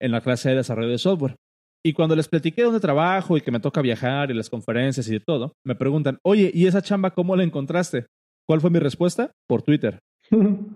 en 0.00 0.10
la 0.12 0.20
clase 0.20 0.50
de 0.50 0.56
desarrollo 0.56 0.90
de 0.90 0.98
software. 0.98 1.36
Y 1.84 1.92
cuando 1.92 2.16
les 2.16 2.26
platiqué 2.26 2.62
dónde 2.62 2.80
trabajo 2.80 3.36
y 3.36 3.40
que 3.40 3.52
me 3.52 3.60
toca 3.60 3.80
viajar 3.80 4.30
y 4.30 4.34
las 4.34 4.50
conferencias 4.50 5.06
y 5.08 5.12
de 5.12 5.20
todo, 5.20 5.52
me 5.64 5.76
preguntan, 5.76 6.18
oye, 6.24 6.50
¿y 6.52 6.66
esa 6.66 6.82
chamba 6.82 7.12
cómo 7.12 7.36
la 7.36 7.44
encontraste? 7.44 8.06
¿Cuál 8.44 8.60
fue 8.60 8.70
mi 8.70 8.80
respuesta? 8.80 9.30
Por 9.48 9.62
Twitter. 9.62 10.00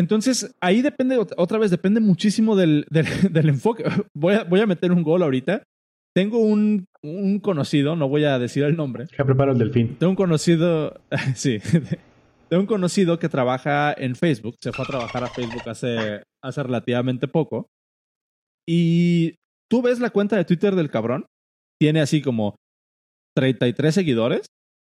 Entonces, 0.00 0.56
ahí 0.62 0.80
depende, 0.80 1.18
otra 1.36 1.58
vez, 1.58 1.70
depende 1.70 2.00
muchísimo 2.00 2.56
del, 2.56 2.86
del, 2.90 3.48
enfoque. 3.48 3.84
Voy 4.14 4.34
a, 4.34 4.44
voy 4.44 4.60
a 4.60 4.66
meter 4.66 4.92
un 4.92 5.02
gol 5.02 5.22
ahorita. 5.22 5.62
Tengo 6.14 6.38
un, 6.38 6.86
un 7.02 7.38
conocido, 7.38 7.94
no 7.94 8.08
voy 8.08 8.24
a 8.24 8.38
decir 8.38 8.64
el 8.64 8.76
nombre. 8.76 9.06
Ya 9.16 9.24
preparo 9.24 9.52
el 9.52 9.58
delfín. 9.58 9.96
Tengo 9.96 10.10
un 10.10 10.16
conocido, 10.16 11.00
sí, 11.36 11.58
tengo 12.48 12.62
un 12.62 12.66
conocido 12.66 13.18
que 13.18 13.28
trabaja 13.28 13.92
en 13.92 14.16
Facebook. 14.16 14.56
Se 14.60 14.72
fue 14.72 14.84
a 14.86 14.88
trabajar 14.88 15.22
a 15.22 15.28
Facebook 15.28 15.68
hace, 15.68 16.22
hace 16.42 16.62
relativamente 16.62 17.28
poco. 17.28 17.66
Y 18.66 19.34
tú 19.70 19.82
ves 19.82 20.00
la 20.00 20.10
cuenta 20.10 20.36
de 20.36 20.46
Twitter 20.46 20.74
del 20.74 20.90
cabrón. 20.90 21.26
Tiene 21.78 22.00
así 22.00 22.22
como 22.22 22.56
33 23.36 23.94
seguidores. 23.94 24.46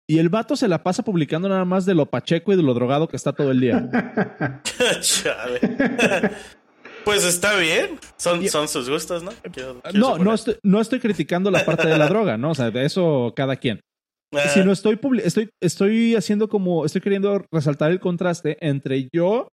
Y 0.06 0.18
el 0.18 0.28
vato 0.28 0.54
se 0.54 0.68
la 0.68 0.82
pasa 0.82 1.02
publicando 1.02 1.48
nada 1.48 1.64
más 1.64 1.86
de 1.86 1.94
lo 1.94 2.06
pacheco 2.06 2.52
y 2.52 2.56
de 2.56 2.62
lo 2.62 2.74
drogado 2.74 3.08
que 3.08 3.16
está 3.16 3.32
todo 3.32 3.50
el 3.50 3.60
día. 3.60 3.88
Pues 7.04 7.22
está 7.22 7.58
bien. 7.58 7.98
Son, 8.16 8.42
son 8.48 8.66
sus 8.66 8.88
gustos, 8.88 9.22
¿no? 9.22 9.30
no, 9.92 10.16
no 10.16 10.32
estoy, 10.32 10.56
no 10.62 10.80
estoy 10.80 11.00
criticando 11.00 11.50
la 11.50 11.62
parte 11.66 11.86
de 11.86 11.98
la 11.98 12.08
droga, 12.08 12.38
¿no? 12.38 12.52
O 12.52 12.54
sea, 12.54 12.70
de 12.70 12.86
eso 12.86 13.34
cada 13.36 13.56
quien. 13.56 13.80
Ah. 14.32 14.48
Si 14.48 14.64
no 14.64 14.72
estoy, 14.72 14.98
estoy, 15.22 15.50
estoy 15.60 16.16
haciendo 16.16 16.48
como, 16.48 16.86
estoy 16.86 17.02
queriendo 17.02 17.44
resaltar 17.52 17.90
el 17.90 18.00
contraste 18.00 18.56
entre 18.66 19.06
yo 19.12 19.48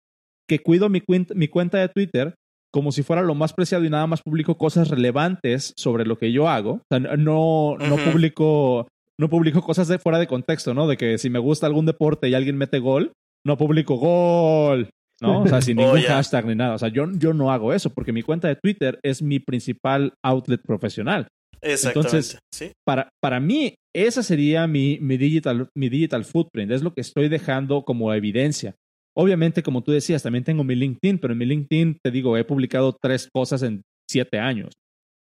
que 0.48 0.60
cuido 0.60 0.88
mi, 0.88 1.02
mi 1.34 1.48
cuenta 1.48 1.78
de 1.78 1.88
Twitter 1.88 2.36
como 2.72 2.92
si 2.92 3.02
fuera 3.02 3.22
lo 3.22 3.34
más 3.34 3.52
preciado 3.52 3.84
y 3.84 3.90
nada 3.90 4.06
más 4.06 4.22
publico 4.22 4.56
cosas 4.56 4.88
relevantes 4.88 5.72
sobre 5.76 6.04
lo 6.04 6.18
que 6.18 6.30
yo 6.30 6.48
hago. 6.48 6.74
O 6.74 6.82
sea, 6.88 7.00
no, 7.00 7.76
no 7.78 7.96
publico 7.96 8.86
no 9.20 9.28
publico 9.28 9.60
cosas 9.60 9.86
de 9.86 9.98
fuera 9.98 10.18
de 10.18 10.26
contexto, 10.26 10.72
¿no? 10.72 10.88
De 10.88 10.96
que 10.96 11.18
si 11.18 11.28
me 11.28 11.38
gusta 11.38 11.66
algún 11.66 11.84
deporte 11.84 12.28
y 12.28 12.34
alguien 12.34 12.56
mete 12.56 12.78
gol, 12.78 13.12
no 13.46 13.58
publico 13.58 13.96
gol, 13.96 14.88
¿no? 15.20 15.42
O 15.42 15.46
sea, 15.46 15.60
sin 15.60 15.76
ningún 15.76 15.98
oh, 15.98 16.08
hashtag 16.08 16.46
ni 16.46 16.54
nada. 16.54 16.74
O 16.74 16.78
sea, 16.78 16.88
yo, 16.88 17.06
yo 17.12 17.34
no 17.34 17.52
hago 17.52 17.74
eso 17.74 17.90
porque 17.90 18.14
mi 18.14 18.22
cuenta 18.22 18.48
de 18.48 18.56
Twitter 18.56 18.98
es 19.02 19.20
mi 19.20 19.38
principal 19.38 20.14
outlet 20.24 20.62
profesional. 20.62 21.28
Exactamente. 21.60 22.16
Entonces, 22.16 22.38
¿Sí? 22.50 22.72
para, 22.86 23.10
para 23.22 23.40
mí, 23.40 23.74
esa 23.94 24.22
sería 24.22 24.66
mi, 24.66 24.98
mi, 25.02 25.18
digital, 25.18 25.68
mi 25.76 25.90
digital 25.90 26.24
footprint. 26.24 26.72
Es 26.72 26.82
lo 26.82 26.94
que 26.94 27.02
estoy 27.02 27.28
dejando 27.28 27.82
como 27.82 28.14
evidencia. 28.14 28.74
Obviamente, 29.14 29.62
como 29.62 29.82
tú 29.82 29.92
decías, 29.92 30.22
también 30.22 30.44
tengo 30.44 30.64
mi 30.64 30.76
LinkedIn, 30.76 31.18
pero 31.18 31.34
en 31.34 31.38
mi 31.38 31.44
LinkedIn, 31.44 31.98
te 32.02 32.10
digo, 32.10 32.38
he 32.38 32.44
publicado 32.44 32.96
tres 32.98 33.28
cosas 33.30 33.62
en 33.62 33.82
siete 34.10 34.38
años. 34.38 34.72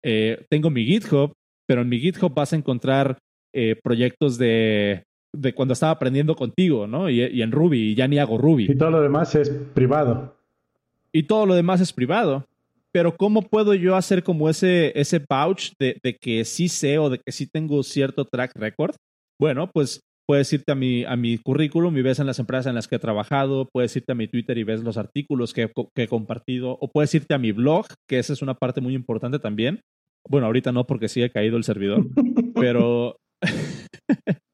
Eh, 0.04 0.44
tengo 0.48 0.70
mi 0.70 0.84
GitHub, 0.84 1.32
pero 1.66 1.80
en 1.80 1.88
mi 1.88 1.98
GitHub 1.98 2.32
vas 2.32 2.52
a 2.52 2.56
encontrar 2.56 3.18
eh, 3.58 3.76
proyectos 3.82 4.38
de, 4.38 5.04
de, 5.32 5.52
cuando 5.54 5.72
estaba 5.72 5.92
aprendiendo 5.92 6.36
contigo, 6.36 6.86
¿no? 6.86 7.10
Y, 7.10 7.22
y, 7.22 7.42
en 7.42 7.52
Ruby, 7.52 7.90
y 7.90 7.94
ya 7.94 8.06
ni 8.06 8.18
hago 8.18 8.38
Ruby. 8.38 8.66
Y 8.70 8.76
todo 8.76 8.90
lo 8.90 9.00
demás 9.00 9.34
es 9.34 9.50
privado. 9.74 10.36
Y 11.12 11.24
todo 11.24 11.46
lo 11.46 11.54
demás 11.54 11.80
es 11.80 11.92
privado. 11.92 12.46
Pero 12.92 13.16
¿cómo 13.16 13.42
puedo 13.42 13.74
yo 13.74 13.96
hacer 13.96 14.22
como 14.22 14.48
ese, 14.48 14.98
ese 14.98 15.20
pouch 15.20 15.72
de, 15.78 15.98
de 16.02 16.16
que 16.16 16.44
sí 16.44 16.68
sé 16.68 16.98
o 16.98 17.10
de 17.10 17.18
que 17.18 17.32
sí 17.32 17.46
tengo 17.46 17.82
cierto 17.82 18.24
track 18.24 18.52
record? 18.56 18.94
Bueno, 19.38 19.70
pues 19.72 20.00
puedes 20.28 20.52
irte 20.52 20.72
a 20.72 20.74
mi, 20.74 21.04
a 21.04 21.16
mi 21.16 21.38
currículum 21.38 21.96
y 21.96 22.02
ves 22.02 22.18
en 22.18 22.26
las 22.26 22.38
empresas 22.38 22.66
en 22.66 22.74
las 22.74 22.86
que 22.86 22.96
he 22.96 22.98
trabajado, 22.98 23.66
puedes 23.72 23.96
irte 23.96 24.12
a 24.12 24.14
mi 24.14 24.28
Twitter 24.28 24.58
y 24.58 24.62
ves 24.62 24.82
los 24.82 24.98
artículos 24.98 25.54
que, 25.54 25.70
que 25.94 26.02
he 26.02 26.08
compartido, 26.08 26.76
o 26.80 26.88
puedes 26.88 27.14
irte 27.14 27.34
a 27.34 27.38
mi 27.38 27.52
blog, 27.52 27.86
que 28.06 28.18
esa 28.18 28.34
es 28.34 28.42
una 28.42 28.54
parte 28.54 28.82
muy 28.82 28.94
importante 28.94 29.38
también. 29.38 29.80
Bueno, 30.28 30.46
ahorita 30.46 30.70
no 30.70 30.86
porque 30.86 31.08
sigue 31.08 31.30
caído 31.30 31.56
el 31.56 31.64
servidor, 31.64 32.06
pero 32.54 33.16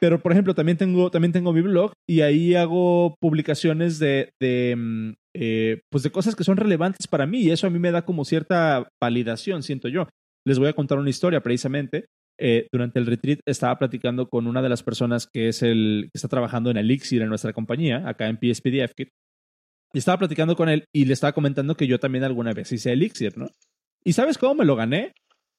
Pero, 0.00 0.20
por 0.20 0.32
ejemplo, 0.32 0.54
también 0.54 0.78
tengo, 0.78 1.10
también 1.10 1.32
tengo 1.32 1.52
mi 1.52 1.60
blog 1.60 1.92
y 2.08 2.20
ahí 2.20 2.54
hago 2.54 3.16
publicaciones 3.20 3.98
de, 3.98 4.30
de, 4.40 4.76
mm, 4.76 5.12
eh, 5.34 5.80
pues 5.90 6.04
de 6.04 6.10
cosas 6.10 6.36
que 6.36 6.44
son 6.44 6.56
relevantes 6.56 7.08
para 7.08 7.26
mí 7.26 7.40
y 7.40 7.50
eso 7.50 7.66
a 7.66 7.70
mí 7.70 7.78
me 7.78 7.90
da 7.90 8.02
como 8.04 8.24
cierta 8.24 8.88
validación, 9.02 9.62
siento 9.62 9.88
yo. 9.88 10.08
Les 10.46 10.58
voy 10.58 10.68
a 10.68 10.72
contar 10.72 10.98
una 10.98 11.10
historia 11.10 11.40
precisamente. 11.40 12.06
Eh, 12.40 12.68
durante 12.72 13.00
el 13.00 13.06
retreat 13.06 13.40
estaba 13.46 13.76
platicando 13.78 14.28
con 14.28 14.46
una 14.46 14.62
de 14.62 14.68
las 14.68 14.84
personas 14.84 15.26
que 15.26 15.48
es 15.48 15.62
el 15.64 16.08
que 16.12 16.18
está 16.18 16.28
trabajando 16.28 16.70
en 16.70 16.76
Elixir 16.76 17.20
en 17.20 17.28
nuestra 17.28 17.52
compañía, 17.52 18.08
acá 18.08 18.28
en 18.28 18.36
PSPDF 18.36 18.92
Kit. 18.94 19.08
Y 19.92 19.98
estaba 19.98 20.18
platicando 20.18 20.54
con 20.54 20.68
él 20.68 20.84
y 20.94 21.06
le 21.06 21.14
estaba 21.14 21.32
comentando 21.32 21.74
que 21.74 21.88
yo 21.88 21.98
también 21.98 22.22
alguna 22.22 22.52
vez 22.52 22.70
hice 22.70 22.92
Elixir, 22.92 23.36
¿no? 23.36 23.48
¿Y 24.04 24.12
sabes 24.12 24.38
cómo 24.38 24.54
me 24.54 24.64
lo 24.64 24.76
gané? 24.76 25.12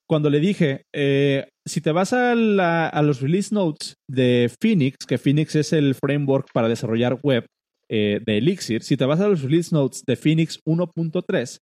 Cuando 0.10 0.32
le 0.32 0.40
dije, 0.40 0.86
eh, 0.92 1.48
si 1.68 1.82
te 1.82 1.92
vas 1.92 2.14
a, 2.14 2.34
los 2.34 3.22
release 3.22 3.54
notes 3.54 3.94
de 4.10 4.52
Phoenix, 4.60 5.06
que 5.06 5.20
Phoenix 5.20 5.56
es 5.56 5.72
el 5.72 5.94
framework 5.94 6.48
para 6.52 6.68
desarrollar 6.68 7.20
web 7.22 7.46
eh, 7.90 8.20
de 8.26 8.38
Elixir, 8.40 8.82
si 8.82 8.98
te 8.98 9.06
vas 9.06 9.20
a 9.20 9.28
los 9.28 9.44
release 9.44 9.74
notes 9.74 10.04
de 10.08 10.16
Phoenix 10.16 10.60
1.3, 10.66 11.60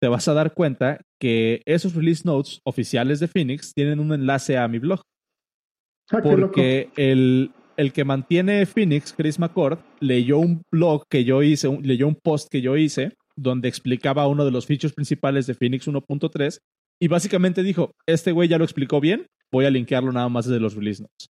te 0.00 0.08
vas 0.08 0.28
a 0.28 0.34
dar 0.34 0.54
cuenta 0.54 1.00
que 1.20 1.60
esos 1.66 1.96
release 1.96 2.22
notes 2.24 2.60
oficiales 2.64 3.18
de 3.18 3.26
Phoenix 3.26 3.72
tienen 3.74 3.98
un 3.98 4.12
enlace 4.12 4.56
a 4.56 4.68
mi 4.68 4.78
blog. 4.78 5.00
Ah, 6.10 6.20
porque 6.22 6.90
el, 6.96 7.50
el 7.76 7.92
que 7.92 8.04
mantiene 8.04 8.64
Phoenix, 8.64 9.12
Chris 9.12 9.40
McCord, 9.40 9.80
leyó 9.98 10.38
un 10.38 10.62
blog 10.70 11.02
que 11.10 11.24
yo 11.24 11.42
hice, 11.42 11.68
leyó 11.82 12.06
un 12.06 12.14
post 12.14 12.46
que 12.48 12.60
yo 12.60 12.76
hice 12.76 13.16
donde 13.34 13.68
explicaba 13.68 14.28
uno 14.28 14.44
de 14.44 14.52
los 14.52 14.66
features 14.66 14.94
principales 14.94 15.48
de 15.48 15.54
Phoenix 15.54 15.88
1.3 15.88 16.58
y 17.00 17.08
básicamente 17.08 17.62
dijo, 17.62 17.92
este 18.06 18.32
güey 18.32 18.48
ya 18.48 18.58
lo 18.58 18.64
explicó 18.64 19.00
bien, 19.00 19.26
voy 19.52 19.64
a 19.64 19.70
linkearlo 19.70 20.12
nada 20.12 20.28
más 20.28 20.46
desde 20.46 20.60
los 20.60 20.74
release 20.74 21.02
notes. 21.02 21.30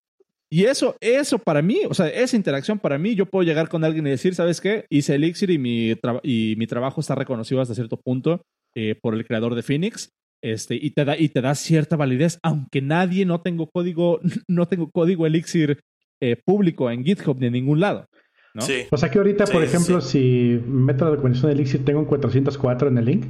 Y 0.53 0.65
eso, 0.65 0.97
eso 1.01 1.39
para 1.39 1.63
mí, 1.63 1.83
o 1.89 1.95
sea, 1.95 2.09
esa 2.09 2.37
interacción 2.37 2.81
para 2.81 2.99
mí, 2.99 3.15
yo 3.15 3.27
puedo 3.27 3.45
llegar 3.45 3.69
con 3.69 3.85
alguien 3.85 4.07
y 4.07 4.11
decir, 4.11 4.35
¿sabes 4.35 4.61
qué? 4.61 4.85
Hice 4.91 5.15
Elixir 5.15 5.51
y 5.51 5.59
mi, 5.59 5.95
y 6.25 6.55
mi 6.59 6.67
trabajo 6.67 7.01
está 7.01 7.15
reconocido 7.15 7.61
hasta 7.61 7.77
cierto 7.77 7.97
punto 7.97 8.43
eh, 8.75 8.97
por 9.01 9.15
el 9.15 9.25
creador 9.25 9.55
de 9.55 9.63
Phoenix. 9.63 10.11
Este, 10.43 10.75
y 10.75 10.91
te 10.91 11.05
da, 11.05 11.17
y 11.17 11.29
te 11.29 11.41
da 11.41 11.55
cierta 11.55 11.97
validez, 11.97 12.41
aunque 12.43 12.81
nadie 12.83 13.27
no 13.27 13.43
tengo 13.43 13.69
código, 13.71 14.21
no 14.49 14.67
tengo 14.67 14.91
código 14.91 15.25
Elixir 15.25 15.81
eh, 16.21 16.37
público 16.45 16.91
en 16.91 17.05
GitHub 17.05 17.39
ni 17.39 17.47
en 17.47 17.53
ningún 17.53 17.79
lado. 17.79 18.07
¿no? 18.55 18.63
Sí. 18.63 18.87
O 18.91 18.97
sea 18.97 19.09
que 19.09 19.19
ahorita, 19.19 19.47
por 19.47 19.63
ejemplo, 19.63 20.01
si 20.01 20.61
meto 20.67 21.05
la 21.05 21.13
documentación 21.13 21.51
de 21.51 21.55
Elixir, 21.55 21.85
tengo 21.85 22.01
un 22.01 22.07
404 22.07 22.89
en 22.89 22.99
el 22.99 23.05
link. 23.05 23.27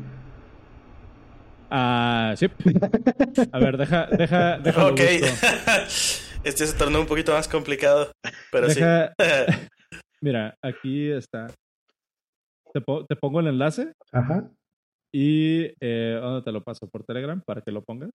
Ah, 1.71 2.35
sí. 2.37 2.47
A 3.53 3.59
ver, 3.59 3.77
deja, 3.77 4.07
deja, 4.07 4.59
deja. 4.59 4.87
Ok. 4.87 5.01
este 6.45 6.67
se 6.67 6.77
tornó 6.77 7.01
un 7.01 7.07
poquito 7.07 7.33
más 7.33 7.47
complicado, 7.47 8.11
pero 8.51 8.69
sí. 8.71 8.81
Mira, 10.21 10.55
aquí 10.63 11.11
está. 11.11 11.47
Te, 12.73 12.81
te, 13.09 13.17
pongo 13.17 13.41
el 13.41 13.49
enlace. 13.49 13.93
Ajá. 14.13 14.51
Y 15.13 15.73
eh, 15.81 16.19
¿dónde 16.21 16.43
te 16.43 16.53
lo 16.53 16.63
paso? 16.63 16.89
Por 16.89 17.05
Telegram 17.05 17.41
para 17.41 17.63
que 17.63 17.73
lo 17.73 17.83
pongas. 17.83 18.11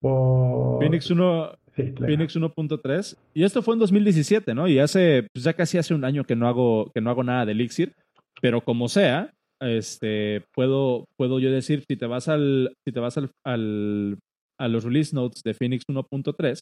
Por... 0.00 0.78
Phoenix 0.78 1.10
1, 1.10 1.52
Phoenix 1.74 2.36
1.3. 2.36 3.16
Y 3.34 3.44
esto 3.44 3.62
fue 3.62 3.74
en 3.74 3.80
2017, 3.80 4.54
¿no? 4.54 4.68
Y 4.68 4.78
hace, 4.78 5.26
pues 5.32 5.44
ya 5.44 5.52
casi 5.52 5.78
hace 5.78 5.94
un 5.94 6.04
año 6.04 6.24
que 6.24 6.36
no 6.36 6.48
hago, 6.48 6.90
que 6.94 7.00
no 7.00 7.10
hago 7.10 7.24
nada 7.24 7.46
de 7.46 7.52
Elixir. 7.52 7.94
Pero 8.40 8.62
como 8.62 8.88
sea, 8.88 9.32
este, 9.60 10.44
puedo, 10.54 11.04
puedo 11.16 11.38
yo 11.38 11.50
decir, 11.50 11.84
si 11.88 11.96
te 11.96 12.06
vas 12.06 12.28
al, 12.28 12.74
si 12.86 12.92
te 12.92 13.00
vas 13.00 13.18
al, 13.18 13.30
al 13.44 14.18
a 14.60 14.68
los 14.68 14.84
release 14.84 15.14
notes 15.14 15.42
de 15.42 15.54
Phoenix 15.54 15.84
1.3, 15.90 16.58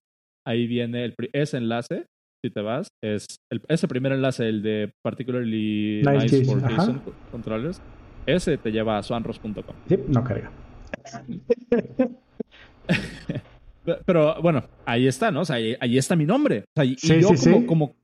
ahí 0.47 0.67
viene 0.69 1.05
el, 1.05 1.15
ese 1.33 1.57
enlace, 1.57 2.07
si 2.45 2.51
te 2.51 2.61
vas, 2.61 2.89
es 3.03 3.27
el, 3.51 3.61
ese 3.69 3.89
primer 3.89 4.13
enlace, 4.13 4.49
el 4.49 4.63
de 4.63 4.93
particularly 5.03 6.03
nice, 6.05 6.45
for 6.45 6.61
JSON 6.61 7.03
controllers, 7.33 7.83
ese 8.25 8.57
te 8.57 8.71
lleva 8.71 8.99
a 8.99 9.03
swanros.com. 9.03 9.75
Sí, 9.89 9.99
no 10.07 10.23
carga. 10.23 10.53
Pero 14.07 14.41
bueno, 14.43 14.63
ahí 14.85 15.07
está, 15.07 15.31
¿no? 15.31 15.41
O 15.41 15.45
sea, 15.45 15.57
ahí, 15.57 15.99
está 15.99 16.15
mi 16.15 16.27
nombre. 16.27 16.65
O 16.77 16.81
sea, 16.81 16.85
y, 16.85 16.97
yo 17.21 17.31
como, 17.35 17.67
como 17.67 17.97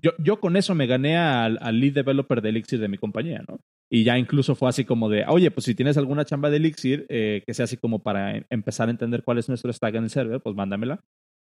yo, 0.00 0.12
yo, 0.18 0.40
con 0.40 0.56
eso 0.56 0.74
me 0.74 0.86
gané 0.86 1.16
al, 1.16 1.58
al, 1.60 1.78
lead 1.78 1.92
developer 1.94 2.40
de 2.40 2.48
Elixir 2.48 2.78
de 2.78 2.88
mi 2.88 2.96
compañía, 2.96 3.44
¿no? 3.46 3.58
Y 3.88 4.04
ya 4.04 4.18
incluso 4.18 4.54
fue 4.54 4.68
así 4.68 4.84
como 4.84 5.08
de, 5.08 5.24
oye, 5.28 5.50
pues 5.50 5.64
si 5.64 5.74
tienes 5.74 5.96
alguna 5.96 6.24
chamba 6.24 6.50
de 6.50 6.56
Elixir, 6.56 7.06
eh, 7.08 7.42
que 7.46 7.54
sea 7.54 7.64
así 7.64 7.76
como 7.76 8.02
para 8.02 8.44
empezar 8.50 8.88
a 8.88 8.90
entender 8.90 9.22
cuál 9.22 9.38
es 9.38 9.48
nuestro 9.48 9.72
stack 9.72 9.94
en 9.94 10.04
el 10.04 10.10
server, 10.10 10.40
pues 10.40 10.56
mándamela. 10.56 11.00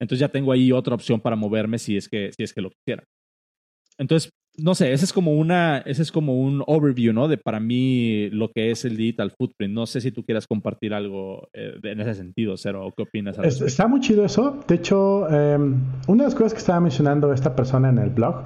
Entonces 0.00 0.20
ya 0.20 0.28
tengo 0.28 0.50
ahí 0.50 0.72
otra 0.72 0.94
opción 0.94 1.20
para 1.20 1.36
moverme 1.36 1.78
si 1.78 1.96
es 1.96 2.08
que, 2.08 2.32
si 2.32 2.42
es 2.42 2.52
que 2.52 2.60
lo 2.60 2.70
quisiera. 2.70 3.04
Entonces, 3.98 4.30
no 4.56 4.74
sé, 4.74 4.92
ese 4.92 5.04
es 5.04 5.12
como 5.12 5.32
una, 5.32 5.78
ese 5.78 6.02
es 6.02 6.12
como 6.12 6.40
un 6.40 6.62
overview, 6.66 7.12
¿no? 7.12 7.26
De 7.28 7.38
para 7.38 7.58
mí 7.58 8.28
lo 8.30 8.50
que 8.50 8.70
es 8.70 8.84
el 8.84 8.96
digital 8.96 9.32
footprint. 9.32 9.74
No 9.74 9.86
sé 9.86 10.00
si 10.00 10.12
tú 10.12 10.24
quieras 10.24 10.46
compartir 10.46 10.94
algo 10.94 11.48
eh, 11.52 11.78
en 11.82 12.00
ese 12.00 12.14
sentido, 12.14 12.56
Cero, 12.56 12.92
qué 12.96 13.02
opinas. 13.02 13.38
está 13.38 13.88
muy 13.88 14.00
chido 14.00 14.24
eso. 14.24 14.60
De 14.68 14.76
hecho, 14.76 15.28
em, 15.28 15.76
una 16.06 16.24
de 16.24 16.28
las 16.28 16.34
cosas 16.34 16.52
que 16.52 16.58
estaba 16.58 16.80
mencionando 16.80 17.32
esta 17.32 17.54
persona 17.56 17.88
en 17.88 17.98
el 17.98 18.10
blog 18.10 18.44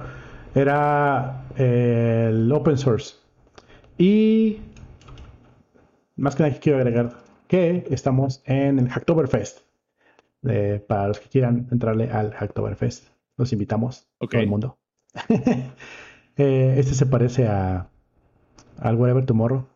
era 0.55 1.45
eh, 1.57 2.29
el 2.31 2.51
open 2.51 2.77
source. 2.77 3.18
Y 3.99 4.59
más 6.15 6.35
que 6.35 6.43
nada 6.43 6.55
que 6.55 6.61
quiero 6.61 6.77
agregar 6.77 7.17
que 7.49 7.85
estamos 7.89 8.41
en 8.45 8.79
el 8.79 8.87
Hacktoberfest. 8.87 9.59
Eh, 10.47 10.81
para 10.87 11.09
los 11.09 11.19
que 11.19 11.27
quieran 11.27 11.67
entrarle 11.69 12.09
al 12.09 12.31
Hacktoberfest, 12.31 13.09
los 13.35 13.51
invitamos, 13.51 14.07
todo 14.17 14.39
el 14.39 14.47
mundo. 14.47 14.79
Eh, 16.41 16.75
este 16.77 16.93
se 16.93 17.05
parece 17.05 17.47
a 17.47 17.89
al 18.77 18.95
Whatever 18.95 19.25
Tomorrow. 19.25 19.67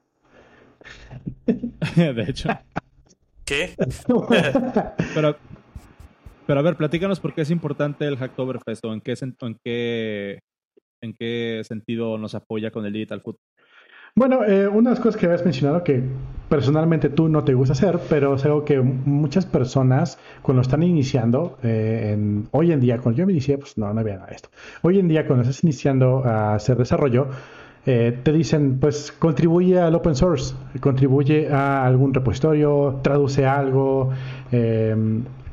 de 1.97 2.23
hecho. 2.25 2.47
¿Qué? 3.43 3.75
pero, 5.13 5.35
pero 6.47 6.59
a 6.61 6.63
ver, 6.63 6.77
platícanos 6.77 7.19
por 7.19 7.33
qué 7.33 7.41
es 7.41 7.51
importante 7.51 8.07
el 8.07 8.15
Hacktoberfest 8.15 8.85
o 8.85 8.93
en 8.93 9.01
qué, 9.01 9.15
en 9.41 9.59
qué, 9.61 10.39
en 11.01 11.13
qué 11.13 11.61
sentido 11.65 12.17
nos 12.17 12.33
apoya 12.33 12.71
con 12.71 12.85
el 12.85 12.93
Digital 12.93 13.19
Food. 13.19 13.35
Bueno, 14.15 14.45
eh, 14.45 14.67
una 14.67 14.91
de 14.91 14.95
las 14.95 14.99
cosas 14.99 15.19
que 15.19 15.25
habías 15.25 15.43
mencionado 15.43 15.83
que 15.83 16.03
personalmente 16.47 17.09
tú 17.09 17.29
no 17.29 17.43
te 17.43 17.55
gusta 17.55 17.73
hacer, 17.73 17.99
pero 18.09 18.35
es 18.35 18.45
algo 18.45 18.63
que 18.63 18.79
muchas 18.79 19.47
personas 19.47 20.19
cuando 20.43 20.61
están 20.61 20.83
iniciando, 20.83 21.57
eh, 21.63 22.11
en, 22.13 22.47
hoy 22.51 22.71
en 22.71 22.79
día, 22.79 22.99
cuando 22.99 23.17
yo 23.17 23.25
me 23.25 23.31
inicié, 23.31 23.57
pues 23.57 23.75
no, 23.75 23.91
no 23.91 23.99
había 23.99 24.17
nada 24.17 24.27
de 24.27 24.35
esto. 24.35 24.49
Hoy 24.83 24.99
en 24.99 25.07
día, 25.07 25.25
cuando 25.25 25.41
estás 25.41 25.63
iniciando 25.63 26.23
a 26.23 26.53
hacer 26.53 26.77
desarrollo, 26.77 27.27
eh, 27.87 28.15
te 28.21 28.31
dicen, 28.31 28.79
pues 28.79 29.11
contribuye 29.11 29.79
al 29.79 29.95
open 29.95 30.13
source, 30.13 30.53
contribuye 30.79 31.51
a 31.51 31.83
algún 31.83 32.13
repositorio, 32.13 32.99
traduce 33.01 33.47
algo, 33.47 34.11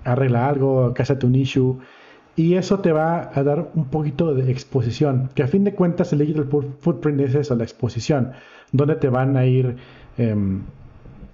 arregla 0.04 0.48
algo, 0.48 0.92
cásate 0.92 1.24
un 1.24 1.34
issue 1.34 1.78
y 2.36 2.54
eso 2.54 2.80
te 2.80 2.92
va 2.92 3.30
a 3.34 3.42
dar 3.42 3.70
un 3.74 3.86
poquito 3.86 4.34
de 4.34 4.50
exposición, 4.50 5.30
que 5.34 5.42
a 5.42 5.46
fin 5.46 5.64
de 5.64 5.74
cuentas 5.74 6.12
el 6.12 6.20
digital 6.20 6.46
footprint 6.78 7.20
es 7.20 7.34
eso, 7.34 7.54
la 7.54 7.64
exposición, 7.64 8.32
donde 8.72 8.96
te 8.96 9.08
van 9.08 9.36
a 9.36 9.44
ir, 9.44 9.76
em, 10.16 10.62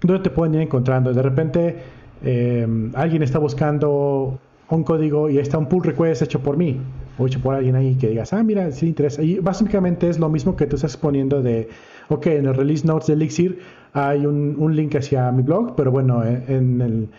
donde 0.01 0.23
te 0.23 0.29
pueden 0.29 0.55
ir 0.55 0.61
encontrando. 0.61 1.13
De 1.13 1.21
repente 1.21 1.75
em, 2.23 2.91
alguien 2.95 3.21
está 3.21 3.37
buscando 3.39 4.39
un 4.69 4.83
código 4.83 5.29
y 5.29 5.37
está 5.37 5.57
un 5.59 5.67
pull 5.67 5.83
request 5.83 6.23
hecho 6.23 6.39
por 6.41 6.57
mí 6.57 6.81
o 7.19 7.27
hecho 7.27 7.39
por 7.39 7.53
alguien 7.53 7.75
ahí 7.75 7.95
que 7.95 8.09
digas, 8.09 8.33
ah, 8.33 8.43
mira, 8.43 8.71
sí 8.71 8.87
interesa. 8.87 9.21
Y 9.21 9.39
básicamente 9.39 10.09
es 10.09 10.19
lo 10.19 10.27
mismo 10.29 10.55
que 10.55 10.65
tú 10.65 10.75
estás 10.75 10.97
poniendo 10.97 11.41
de, 11.41 11.69
ok, 12.09 12.27
en 12.27 12.47
el 12.47 12.55
release 12.55 12.85
notes 12.85 13.07
de 13.07 13.13
Elixir 13.13 13.59
hay 13.93 14.25
un, 14.25 14.55
un 14.57 14.75
link 14.75 14.95
hacia 14.95 15.31
mi 15.31 15.43
blog, 15.43 15.75
pero 15.75 15.91
bueno, 15.91 16.23
en 16.23 16.81
el 16.81 17.09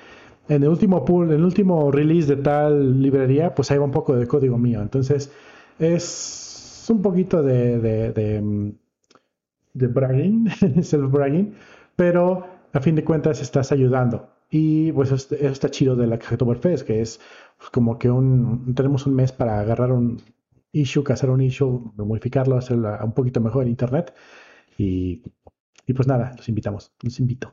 en 0.48 0.62
el 0.62 0.68
último 0.68 1.04
pool, 1.04 1.28
en 1.28 1.34
el 1.34 1.44
último 1.44 1.90
release 1.90 2.26
de 2.34 2.42
tal 2.42 3.00
librería, 3.02 3.54
pues 3.54 3.70
ahí 3.70 3.78
va 3.78 3.84
un 3.84 3.90
poco 3.90 4.16
de 4.16 4.26
código 4.26 4.58
mío. 4.58 4.80
Entonces, 4.80 5.30
es 5.78 6.86
un 6.88 7.02
poquito 7.02 7.42
de, 7.42 7.78
de, 7.78 8.12
de, 8.12 8.72
de 9.74 9.86
bragging, 9.86 10.48
self-bragging, 10.82 11.54
pero 11.96 12.46
a 12.72 12.80
fin 12.80 12.94
de 12.94 13.04
cuentas 13.04 13.40
estás 13.40 13.72
ayudando. 13.72 14.30
Y 14.50 14.92
pues 14.92 15.12
eso 15.12 15.34
está 15.34 15.70
chido 15.70 15.94
de 15.96 16.06
la 16.06 16.18
Hacktoberfest, 16.18 16.86
que 16.86 17.02
es 17.02 17.20
como 17.72 17.98
que 17.98 18.10
un, 18.10 18.74
tenemos 18.74 19.06
un 19.06 19.14
mes 19.14 19.32
para 19.32 19.60
agarrar 19.60 19.92
un 19.92 20.22
issue, 20.72 21.04
cazar 21.04 21.30
un 21.30 21.42
issue, 21.42 21.92
modificarlo, 21.96 22.56
hacerlo 22.56 22.96
un 23.04 23.12
poquito 23.12 23.40
mejor 23.40 23.64
en 23.64 23.70
Internet. 23.70 24.14
Y 24.78 25.22
pues 25.94 26.06
nada, 26.06 26.34
los 26.36 26.48
invitamos, 26.48 26.92
los 27.02 27.20
invito. 27.20 27.52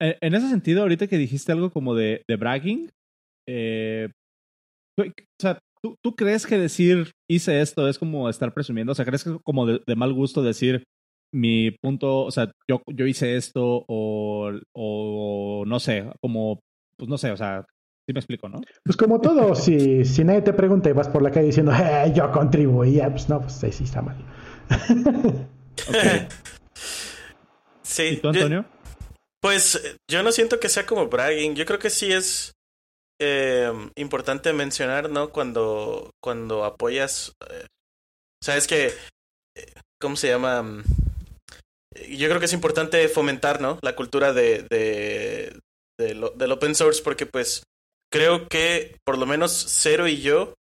Eh, 0.00 0.16
en 0.20 0.34
ese 0.34 0.48
sentido, 0.48 0.82
ahorita 0.82 1.06
que 1.06 1.18
dijiste 1.18 1.52
algo 1.52 1.70
como 1.70 1.94
de, 1.94 2.22
de 2.28 2.36
bragging, 2.36 2.90
eh, 3.48 4.08
o 4.98 5.04
sea, 5.38 5.58
¿tú, 5.82 5.96
¿tú, 6.02 6.14
crees 6.14 6.46
que 6.46 6.58
decir 6.58 7.12
hice 7.28 7.60
esto 7.60 7.88
es 7.88 7.98
como 7.98 8.28
estar 8.28 8.52
presumiendo? 8.52 8.92
O 8.92 8.94
sea, 8.94 9.04
¿crees 9.04 9.24
que 9.24 9.30
es 9.30 9.36
como 9.44 9.66
de, 9.66 9.80
mal 9.96 10.12
gusto 10.12 10.42
decir 10.42 10.84
mi 11.32 11.70
punto, 11.82 12.24
o 12.24 12.30
sea, 12.30 12.50
yo, 12.68 12.82
yo 12.92 13.06
hice 13.06 13.36
esto 13.36 13.84
o, 13.86 14.50
o 14.74 15.64
no 15.66 15.78
sé, 15.78 16.10
como, 16.20 16.60
pues 16.96 17.08
no 17.08 17.18
sé, 17.18 17.30
o 17.30 17.36
sea, 17.36 17.64
sí 18.06 18.12
me 18.12 18.18
explico, 18.18 18.48
¿no? 18.48 18.60
Pues 18.84 18.96
como 18.96 19.20
todo, 19.20 19.54
si, 19.54 20.04
si 20.04 20.24
nadie 20.24 20.42
te 20.42 20.52
pregunta 20.52 20.90
y 20.90 20.92
vas 20.92 21.08
por 21.08 21.22
la 21.22 21.30
calle 21.30 21.46
diciendo, 21.46 21.72
eh, 21.72 22.12
yo 22.14 22.32
contribuía, 22.32 23.10
pues 23.10 23.28
no, 23.28 23.40
pues 23.42 23.62
ahí 23.62 23.72
sí 23.72 23.84
está 23.84 24.02
mal. 24.02 24.16
Sí. 27.90 28.04
¿Y 28.04 28.16
tú, 28.18 28.28
Antonio? 28.28 28.64
Pues 29.40 29.96
yo 30.10 30.22
no 30.22 30.32
siento 30.32 30.60
que 30.60 30.68
sea 30.68 30.86
como 30.86 31.08
bragging. 31.08 31.54
Yo 31.54 31.64
creo 31.64 31.78
que 31.78 31.90
sí 31.90 32.12
es 32.12 32.52
eh, 33.20 33.72
importante 33.96 34.52
mencionar, 34.52 35.10
¿no? 35.10 35.30
Cuando, 35.30 36.10
cuando 36.22 36.64
apoyas. 36.64 37.32
Eh, 37.48 37.66
Sabes 38.42 38.66
que. 38.66 38.86
Eh, 39.56 39.72
¿Cómo 40.00 40.16
se 40.16 40.28
llama? 40.28 40.82
Yo 42.08 42.28
creo 42.28 42.38
que 42.40 42.46
es 42.46 42.52
importante 42.52 43.08
fomentar, 43.08 43.60
¿no? 43.60 43.78
La 43.82 43.96
cultura 43.96 44.32
de, 44.32 44.62
de, 44.70 45.58
del 45.98 46.52
open 46.52 46.74
source, 46.74 47.02
porque 47.02 47.26
pues 47.26 47.64
creo 48.10 48.48
que 48.48 48.96
por 49.04 49.18
lo 49.18 49.26
menos 49.26 49.52
Cero 49.52 50.08
y 50.08 50.22
yo, 50.22 50.54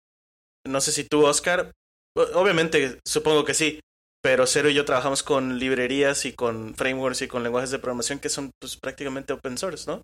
no 0.67 0.81
sé 0.81 0.91
si 0.91 1.05
tú, 1.05 1.27
Oscar, 1.27 1.71
obviamente 2.17 2.99
supongo 3.07 3.45
que 3.45 3.55
sí, 3.55 3.81
pero 4.23 4.47
Cero 4.47 4.69
y 4.69 4.75
yo 4.75 4.85
trabajamos 4.85 5.23
con 5.23 5.59
librerías 5.59 6.25
y 6.25 6.33
con 6.33 6.75
frameworks 6.75 7.23
y 7.23 7.29
con 7.29 7.43
lenguajes 7.43 7.71
de 7.71 7.79
programación 7.79 8.19
que 8.19 8.29
son 8.29 8.51
pues 8.61 8.77
prácticamente 8.77 9.33
open 9.33 9.59
source, 9.59 9.91
¿no? 9.91 10.03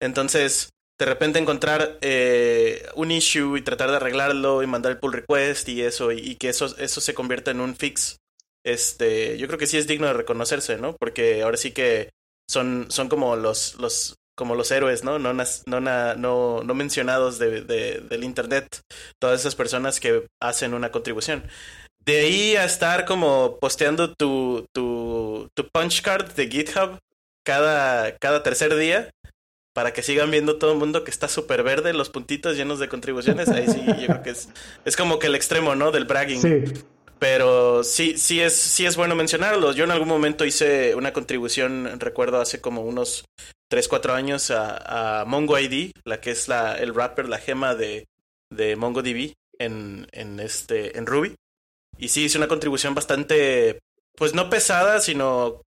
Entonces, 0.00 0.70
de 0.98 1.06
repente 1.06 1.38
encontrar 1.38 1.98
eh, 2.00 2.86
un 2.94 3.10
issue 3.10 3.56
y 3.56 3.62
tratar 3.62 3.90
de 3.90 3.96
arreglarlo 3.96 4.62
y 4.62 4.66
mandar 4.66 4.92
el 4.92 4.98
pull 4.98 5.12
request 5.12 5.68
y 5.68 5.82
eso, 5.82 6.12
y, 6.12 6.36
que 6.36 6.48
eso, 6.48 6.76
eso 6.78 7.00
se 7.00 7.14
convierta 7.14 7.50
en 7.50 7.60
un 7.60 7.74
fix, 7.76 8.18
este, 8.64 9.36
yo 9.38 9.46
creo 9.46 9.58
que 9.58 9.66
sí 9.66 9.76
es 9.76 9.86
digno 9.86 10.06
de 10.06 10.12
reconocerse, 10.14 10.78
¿no? 10.78 10.96
Porque 10.98 11.42
ahora 11.42 11.56
sí 11.56 11.72
que 11.72 12.10
son, 12.48 12.86
son 12.90 13.08
como 13.08 13.36
los, 13.36 13.74
los, 13.76 14.14
como 14.36 14.54
los 14.54 14.70
héroes, 14.70 15.04
¿no? 15.04 15.18
No, 15.18 15.32
no, 15.32 15.80
no, 15.80 16.62
no 16.64 16.74
mencionados 16.74 17.38
de, 17.38 17.62
de, 17.62 18.00
del 18.00 18.24
Internet, 18.24 18.80
todas 19.20 19.40
esas 19.40 19.54
personas 19.54 20.00
que 20.00 20.26
hacen 20.40 20.74
una 20.74 20.90
contribución. 20.90 21.44
De 22.04 22.20
ahí 22.20 22.56
a 22.56 22.64
estar 22.64 23.04
como 23.04 23.58
posteando 23.60 24.14
tu, 24.14 24.66
tu, 24.72 25.48
tu 25.54 25.68
punch 25.70 26.02
card 26.02 26.32
de 26.32 26.48
GitHub 26.48 26.98
cada, 27.44 28.16
cada 28.18 28.42
tercer 28.42 28.74
día 28.76 29.10
para 29.74 29.92
que 29.92 30.02
sigan 30.02 30.30
viendo 30.30 30.58
todo 30.58 30.72
el 30.72 30.78
mundo 30.78 31.02
que 31.02 31.10
está 31.10 31.28
súper 31.28 31.62
verde, 31.62 31.92
los 31.92 32.08
puntitos 32.08 32.56
llenos 32.56 32.78
de 32.78 32.88
contribuciones. 32.88 33.48
Ahí 33.48 33.66
sí, 33.66 33.82
yo 33.86 34.06
creo 34.06 34.22
que 34.22 34.30
es, 34.30 34.48
es 34.84 34.96
como 34.96 35.18
que 35.18 35.26
el 35.26 35.34
extremo, 35.34 35.74
¿no? 35.74 35.90
Del 35.90 36.04
bragging. 36.04 36.40
Sí. 36.40 36.84
Pero 37.18 37.82
sí, 37.84 38.16
sí 38.16 38.40
es, 38.40 38.54
sí 38.54 38.86
es 38.86 38.96
bueno 38.96 39.14
mencionarlo. 39.14 39.72
Yo 39.72 39.84
en 39.84 39.90
algún 39.90 40.08
momento 40.08 40.44
hice 40.44 40.94
una 40.94 41.12
contribución, 41.12 41.98
recuerdo 41.98 42.40
hace 42.40 42.60
como 42.60 42.82
unos 42.82 43.24
3, 43.68 43.88
4 43.88 44.14
años 44.14 44.50
a, 44.50 45.20
a 45.20 45.24
MongoID, 45.24 45.92
la 46.04 46.20
que 46.20 46.30
es 46.30 46.48
la, 46.48 46.76
el 46.76 46.92
wrapper, 46.92 47.28
la 47.28 47.38
gema 47.38 47.74
de, 47.74 48.06
de 48.52 48.76
MongoDB 48.76 49.32
en, 49.58 50.06
en, 50.12 50.38
este, 50.38 50.96
en 50.98 51.06
Ruby. 51.06 51.34
Y 51.98 52.08
sí, 52.08 52.24
hice 52.24 52.38
una 52.38 52.48
contribución 52.48 52.94
bastante, 52.94 53.80
pues 54.16 54.34
no 54.34 54.50
pesada, 54.50 55.00
sino 55.00 55.62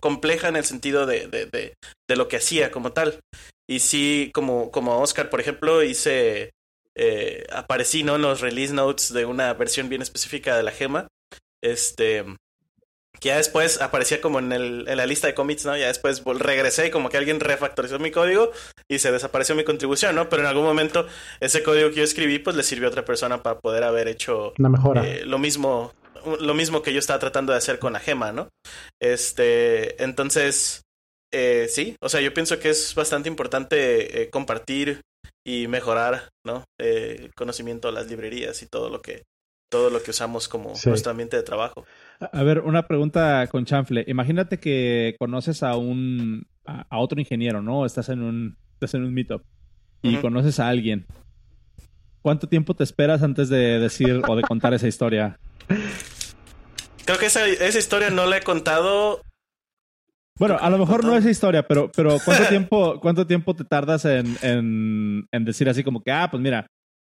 compleja 0.00 0.48
en 0.48 0.56
el 0.56 0.64
sentido 0.64 1.06
de, 1.06 1.26
de, 1.26 1.46
de, 1.46 1.74
de, 2.08 2.16
lo 2.16 2.28
que 2.28 2.36
hacía 2.36 2.70
como 2.70 2.92
tal. 2.92 3.20
Y 3.68 3.80
sí, 3.80 4.30
como, 4.32 4.70
como 4.70 5.00
Oscar, 5.00 5.30
por 5.30 5.40
ejemplo, 5.40 5.82
hice, 5.82 6.50
eh, 6.94 7.46
aparecí 7.52 8.02
¿no? 8.02 8.16
en 8.16 8.22
los 8.22 8.40
release 8.40 8.72
notes 8.72 9.12
de 9.12 9.24
una 9.24 9.52
versión 9.54 9.88
bien 9.88 10.02
específica 10.02 10.56
de 10.56 10.62
la 10.62 10.72
gema. 10.72 11.08
Este, 11.62 12.24
que 13.20 13.28
ya 13.28 13.36
después 13.36 13.80
aparecía 13.80 14.20
como 14.20 14.38
en, 14.38 14.52
el, 14.52 14.88
en 14.88 14.96
la 14.96 15.06
lista 15.06 15.26
de 15.26 15.34
commits, 15.34 15.66
¿no? 15.66 15.76
Ya 15.76 15.86
después 15.88 16.22
regresé 16.24 16.88
y 16.88 16.90
como 16.90 17.08
que 17.08 17.16
alguien 17.16 17.40
refactorizó 17.40 17.98
mi 17.98 18.10
código 18.10 18.50
y 18.88 18.98
se 18.98 19.12
desapareció 19.12 19.54
mi 19.54 19.64
contribución, 19.64 20.14
¿no? 20.14 20.28
Pero 20.28 20.42
en 20.42 20.48
algún 20.48 20.64
momento 20.64 21.06
ese 21.40 21.62
código 21.62 21.90
que 21.90 21.96
yo 21.96 22.04
escribí 22.04 22.38
pues 22.38 22.56
le 22.56 22.62
sirvió 22.62 22.88
a 22.88 22.90
otra 22.90 23.04
persona 23.04 23.42
para 23.42 23.58
poder 23.58 23.84
haber 23.84 24.08
hecho 24.08 24.52
Una 24.58 24.68
mejora. 24.68 25.06
Eh, 25.06 25.24
lo 25.24 25.38
mismo 25.38 25.92
lo 26.40 26.54
mismo 26.54 26.82
que 26.82 26.92
yo 26.92 26.98
estaba 26.98 27.18
tratando 27.18 27.52
de 27.52 27.58
hacer 27.58 27.78
con 27.78 27.92
la 27.92 28.00
gema, 28.00 28.32
¿no? 28.32 28.48
Este, 29.00 30.02
entonces, 30.02 30.82
eh, 31.32 31.66
sí, 31.68 31.96
o 32.00 32.08
sea, 32.08 32.20
yo 32.20 32.34
pienso 32.34 32.58
que 32.58 32.70
es 32.70 32.94
bastante 32.94 33.28
importante 33.28 34.22
eh, 34.22 34.30
compartir 34.30 35.02
y 35.46 35.66
mejorar, 35.68 36.28
¿no? 36.44 36.64
Eh, 36.80 37.30
conocimiento 37.36 37.88
de 37.88 37.94
las 37.94 38.08
librerías 38.08 38.62
y 38.62 38.66
todo 38.66 38.90
lo 38.90 39.00
que 39.00 39.24
todo 39.68 39.90
lo 39.90 40.02
que 40.02 40.10
usamos 40.10 40.48
como 40.48 40.72
nuestro 40.86 41.10
ambiente 41.10 41.36
de 41.36 41.42
trabajo. 41.42 41.84
A 42.20 42.42
ver, 42.42 42.60
una 42.60 42.86
pregunta 42.86 43.46
con 43.48 43.64
chanfle. 43.64 44.04
Imagínate 44.08 44.58
que 44.58 45.16
conoces 45.18 45.62
a 45.62 45.76
un 45.76 46.46
a, 46.64 46.98
otro 46.98 47.20
ingeniero, 47.20 47.62
¿no? 47.62 47.86
Estás 47.86 48.08
en 48.08 48.22
un 48.22 48.56
estás 48.74 48.94
en 48.94 49.04
un 49.04 49.14
meetup 49.14 49.42
y 50.02 50.16
conoces 50.16 50.60
a 50.60 50.68
alguien. 50.68 51.06
¿Cuánto 52.22 52.48
tiempo 52.48 52.74
te 52.74 52.84
esperas 52.84 53.22
antes 53.22 53.48
de 53.48 53.78
decir 53.78 54.22
o 54.26 54.36
de 54.36 54.42
contar 54.42 54.74
esa 54.74 54.88
historia? 54.88 55.38
Creo 57.04 57.18
que 57.18 57.26
esa, 57.26 57.46
esa 57.46 57.78
historia 57.78 58.10
no 58.10 58.26
la 58.26 58.38
he 58.38 58.42
contado 58.42 59.22
bueno, 60.38 60.56
a 60.60 60.70
lo 60.70 60.78
mejor 60.78 61.04
no 61.04 61.16
esa 61.16 61.30
historia, 61.30 61.66
pero, 61.66 61.90
pero 61.94 62.16
¿cuánto 62.24 62.44
tiempo, 62.48 63.00
cuánto 63.00 63.26
tiempo 63.26 63.56
te 63.56 63.64
tardas 63.64 64.04
en, 64.04 64.36
en, 64.40 65.44
decir 65.44 65.68
así 65.68 65.82
como 65.82 66.00
que, 66.00 66.12
ah, 66.12 66.28
pues 66.30 66.40
mira, 66.40 66.68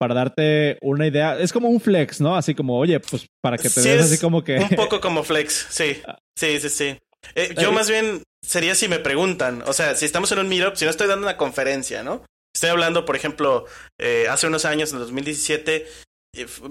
para 0.01 0.15
darte 0.15 0.79
una 0.81 1.05
idea, 1.05 1.37
es 1.37 1.53
como 1.53 1.69
un 1.69 1.79
flex, 1.79 2.21
¿no? 2.21 2.35
Así 2.35 2.55
como, 2.55 2.75
oye, 2.75 2.99
pues 2.99 3.27
para 3.39 3.55
que 3.55 3.69
te 3.69 3.83
veas 3.83 4.05
así 4.05 4.17
como 4.17 4.43
que... 4.43 4.57
Un 4.57 4.69
poco 4.69 4.99
como 4.99 5.21
flex, 5.21 5.67
sí, 5.69 6.01
sí, 6.35 6.59
sí, 6.59 6.69
sí. 6.69 6.97
Eh, 7.35 7.53
yo 7.61 7.71
más 7.71 7.87
bien 7.87 8.23
sería 8.43 8.73
si 8.73 8.87
me 8.87 8.97
preguntan, 8.97 9.63
o 9.67 9.73
sea, 9.73 9.93
si 9.93 10.05
estamos 10.05 10.31
en 10.31 10.39
un 10.39 10.49
meetup, 10.49 10.75
si 10.75 10.85
no 10.85 10.89
estoy 10.89 11.05
dando 11.05 11.27
una 11.27 11.37
conferencia, 11.37 12.01
¿no? 12.01 12.25
Estoy 12.51 12.71
hablando, 12.71 13.05
por 13.05 13.15
ejemplo, 13.15 13.65
eh, 13.99 14.25
hace 14.27 14.47
unos 14.47 14.65
años, 14.65 14.91
en 14.91 14.97
2017, 14.97 15.85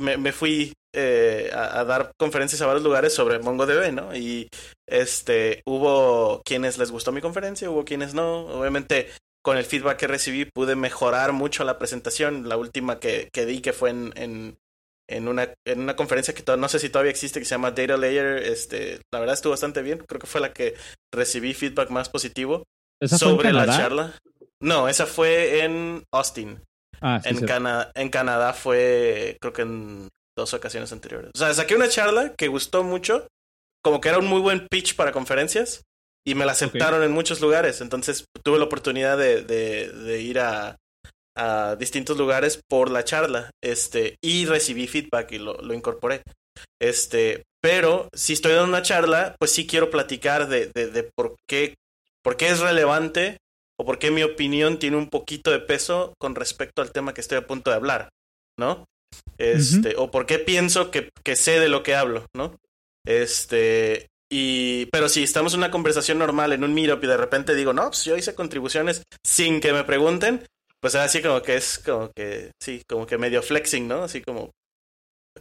me, 0.01 0.17
me 0.17 0.33
fui 0.33 0.73
eh, 0.93 1.53
a, 1.55 1.85
dar 1.85 2.11
conferencias 2.19 2.61
a 2.63 2.67
varios 2.67 2.83
lugares 2.83 3.15
sobre 3.15 3.39
MongoDB, 3.39 3.93
¿no? 3.93 4.13
Y 4.13 4.49
este 4.89 5.63
hubo 5.67 6.43
quienes 6.45 6.79
les 6.79 6.91
gustó 6.91 7.13
mi 7.13 7.21
conferencia, 7.21 7.71
hubo 7.71 7.85
quienes 7.85 8.13
no. 8.13 8.47
Obviamente, 8.47 9.09
con 9.43 9.57
el 9.57 9.65
feedback 9.65 9.99
que 9.99 10.07
recibí, 10.07 10.45
pude 10.45 10.77
mejorar 10.77 11.33
mucho 11.33 11.65
la 11.65 11.79
presentación. 11.79 12.49
La 12.49 12.57
última 12.57 12.99
que, 12.99 13.29
que 13.33 13.47
di, 13.47 13.61
que 13.61 13.73
fue 13.73 13.91
en, 13.91 14.13
en, 14.17 14.59
en, 15.09 15.29
una, 15.29 15.55
en 15.67 15.81
una 15.81 15.97
conferencia 15.97 16.35
que 16.35 16.45
no 16.57 16.69
sé 16.69 16.79
si 16.79 16.91
todavía 16.91 17.11
existe, 17.11 17.41
que 17.41 17.47
se 17.47 17.55
llama 17.55 17.71
Data 17.71 17.97
Layer. 17.97 18.39
Este, 18.39 19.01
la 19.13 19.21
verdad 19.21 19.35
estuvo 19.35 19.53
bastante 19.53 19.83
bien. 19.83 19.99
Creo 20.07 20.21
que 20.21 20.27
fue 20.27 20.41
la 20.41 20.53
que 20.53 20.75
recibí 21.13 21.55
feedback 21.55 21.91
más 21.91 22.09
positivo 22.09 22.65
sobre 23.07 23.53
la 23.53 23.67
charla. 23.67 24.19
No, 24.63 24.89
esa 24.89 25.07
fue 25.07 25.65
en 25.65 26.05
Austin. 26.13 26.61
Ah, 27.01 27.19
en, 27.25 27.39
en 27.95 28.09
Canadá 28.11 28.53
fue, 28.53 29.39
creo 29.41 29.55
que 29.55 29.63
en 29.63 30.09
dos 30.37 30.53
ocasiones 30.53 30.93
anteriores. 30.93 31.31
O 31.35 31.39
sea, 31.39 31.55
saqué 31.55 31.75
una 31.75 31.89
charla 31.89 32.35
que 32.37 32.49
gustó 32.49 32.83
mucho, 32.83 33.27
como 33.83 34.03
que 34.03 34.11
era 34.11 34.19
un 34.19 34.27
muy 34.27 34.41
buen 34.41 34.67
pitch 34.69 34.97
para 34.97 35.13
conferencias, 35.13 35.81
y 36.27 36.35
me 36.35 36.45
la 36.45 36.53
aceptaron 36.53 37.03
en 37.03 37.13
muchos 37.13 37.41
lugares. 37.41 37.81
Entonces 37.81 38.25
tuve 38.43 38.59
la 38.59 38.65
oportunidad 38.65 39.19
de, 39.19 39.43
de, 39.43 40.21
ir 40.21 40.39
a, 40.39 40.77
a, 41.37 41.77
distintos 41.77 42.17
lugares 42.19 42.61
por 42.69 42.91
la 42.91 43.05
charla, 43.05 43.51
este, 43.63 44.17
y 44.23 44.47
recibí 44.47 44.87
feedback 44.87 45.33
y 45.33 45.39
lo, 45.39 45.55
lo 45.55 45.75
incorporé. 45.75 46.23
Este, 46.81 47.43
pero 47.63 48.09
si 48.15 48.33
estoy 48.33 48.53
dando 48.53 48.69
una 48.69 48.83
charla, 48.83 49.37
pues 49.39 49.51
sí 49.53 49.67
quiero 49.67 49.91
platicar 49.91 50.49
de, 50.49 50.71
de, 50.75 50.89
de 50.89 51.11
por 51.15 51.37
qué, 51.49 51.75
por 52.23 52.37
qué 52.37 52.49
es 52.49 52.61
relevante 52.61 53.39
o 53.79 53.85
por 53.85 53.99
qué 53.99 54.11
mi 54.11 54.23
opinión 54.23 54.79
tiene 54.79 54.97
un 54.97 55.09
poquito 55.09 55.51
de 55.51 55.59
peso 55.59 56.15
con 56.19 56.35
respecto 56.35 56.83
al 56.83 56.93
tema 56.93 57.15
que 57.15 57.23
estoy 57.23 57.39
a 57.39 57.47
punto 57.47 57.71
de 57.71 57.77
hablar, 57.77 58.11
¿no? 58.59 58.85
Este, 59.39 59.95
o 59.97 60.11
por 60.11 60.27
qué 60.27 60.39
pienso 60.39 60.91
que, 60.91 61.09
que, 61.25 61.35
sé 61.35 61.59
de 61.59 61.69
lo 61.69 61.83
que 61.83 61.95
hablo, 61.95 62.27
¿no? 62.37 62.55
Este, 63.07 64.10
y, 64.31 64.87
pero 64.87 65.09
si 65.09 65.25
estamos 65.25 65.55
en 65.55 65.59
una 65.59 65.73
conversación 65.73 66.19
normal 66.19 66.53
en 66.53 66.63
un 66.63 66.73
meetup 66.73 67.03
y 67.03 67.09
de 67.09 67.17
repente 67.17 67.55
digo, 67.55 67.73
no, 67.73 67.89
pues 67.89 68.05
yo 68.05 68.17
hice 68.17 68.35
contribuciones 68.35 69.03
sin 69.25 69.61
que 69.61 69.73
me 69.73 69.83
pregunten, 69.83 70.45
pues 70.81 70.95
así 70.95 71.21
como 71.21 71.43
que 71.43 71.57
es 71.57 71.81
como 71.81 72.11
que, 72.15 72.53
sí, 72.63 72.83
como 72.89 73.07
que 73.07 73.19
medio 73.19 73.43
flexing, 73.43 73.89
¿no? 73.89 74.05
Así 74.05 74.23
como, 74.23 74.53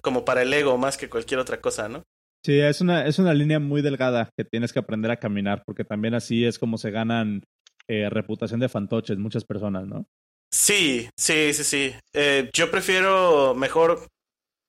como 0.01 0.25
para 0.25 0.41
el 0.41 0.51
ego 0.51 0.77
más 0.77 0.97
que 0.97 1.09
cualquier 1.09 1.39
otra 1.39 1.61
cosa, 1.61 1.87
¿no? 1.87 2.03
Sí, 2.43 2.59
es 2.59 2.81
una, 2.81 3.05
es 3.05 3.19
una 3.19 3.33
línea 3.33 3.59
muy 3.59 3.81
delgada 3.81 4.31
que 4.35 4.45
tienes 4.45 4.73
que 4.73 4.79
aprender 4.79 5.11
a 5.11 5.19
caminar, 5.19 5.61
porque 5.65 5.83
también 5.83 6.15
así 6.15 6.45
es 6.45 6.57
como 6.57 6.77
se 6.77 6.89
ganan 6.89 7.43
eh, 7.87 8.09
reputación 8.09 8.59
de 8.59 8.69
fantoches 8.69 9.17
muchas 9.17 9.45
personas, 9.45 9.87
¿no? 9.87 10.07
Sí, 10.51 11.09
sí, 11.15 11.53
sí, 11.53 11.63
sí. 11.63 11.95
Eh, 12.13 12.49
yo 12.53 12.71
prefiero 12.71 13.53
mejor 13.53 14.07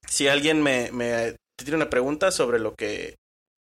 si 0.07 0.29
alguien 0.29 0.63
me, 0.63 0.91
me 0.93 1.37
tiene 1.57 1.77
una 1.77 1.91
pregunta 1.91 2.31
sobre 2.31 2.59
lo 2.59 2.75
que 2.75 3.17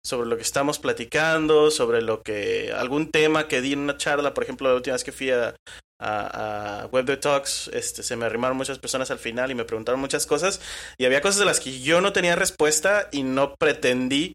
sobre 0.04 0.28
lo 0.28 0.36
que 0.36 0.42
estamos 0.42 0.78
platicando, 0.78 1.70
sobre 1.70 2.02
lo 2.02 2.22
que 2.22 2.72
algún 2.72 3.10
tema 3.10 3.48
que 3.48 3.60
di 3.60 3.72
en 3.72 3.80
una 3.80 3.96
charla, 3.96 4.34
por 4.34 4.44
ejemplo, 4.44 4.68
la 4.68 4.76
última 4.76 4.94
vez 4.94 5.04
que 5.04 5.12
fui 5.12 5.30
a, 5.30 5.54
a, 5.98 6.88
Web 6.92 7.06
de 7.06 7.16
Talks, 7.16 7.68
este, 7.72 8.02
se 8.02 8.16
me 8.16 8.26
arrimaron 8.26 8.56
muchas 8.56 8.78
personas 8.78 9.10
al 9.10 9.18
final 9.18 9.50
y 9.50 9.54
me 9.54 9.64
preguntaron 9.64 10.00
muchas 10.00 10.26
cosas 10.26 10.60
y 10.98 11.06
había 11.06 11.22
cosas 11.22 11.38
de 11.38 11.46
las 11.46 11.60
que 11.60 11.80
yo 11.80 12.00
no 12.00 12.12
tenía 12.12 12.36
respuesta 12.36 13.08
y 13.12 13.22
no 13.22 13.54
pretendí 13.58 14.34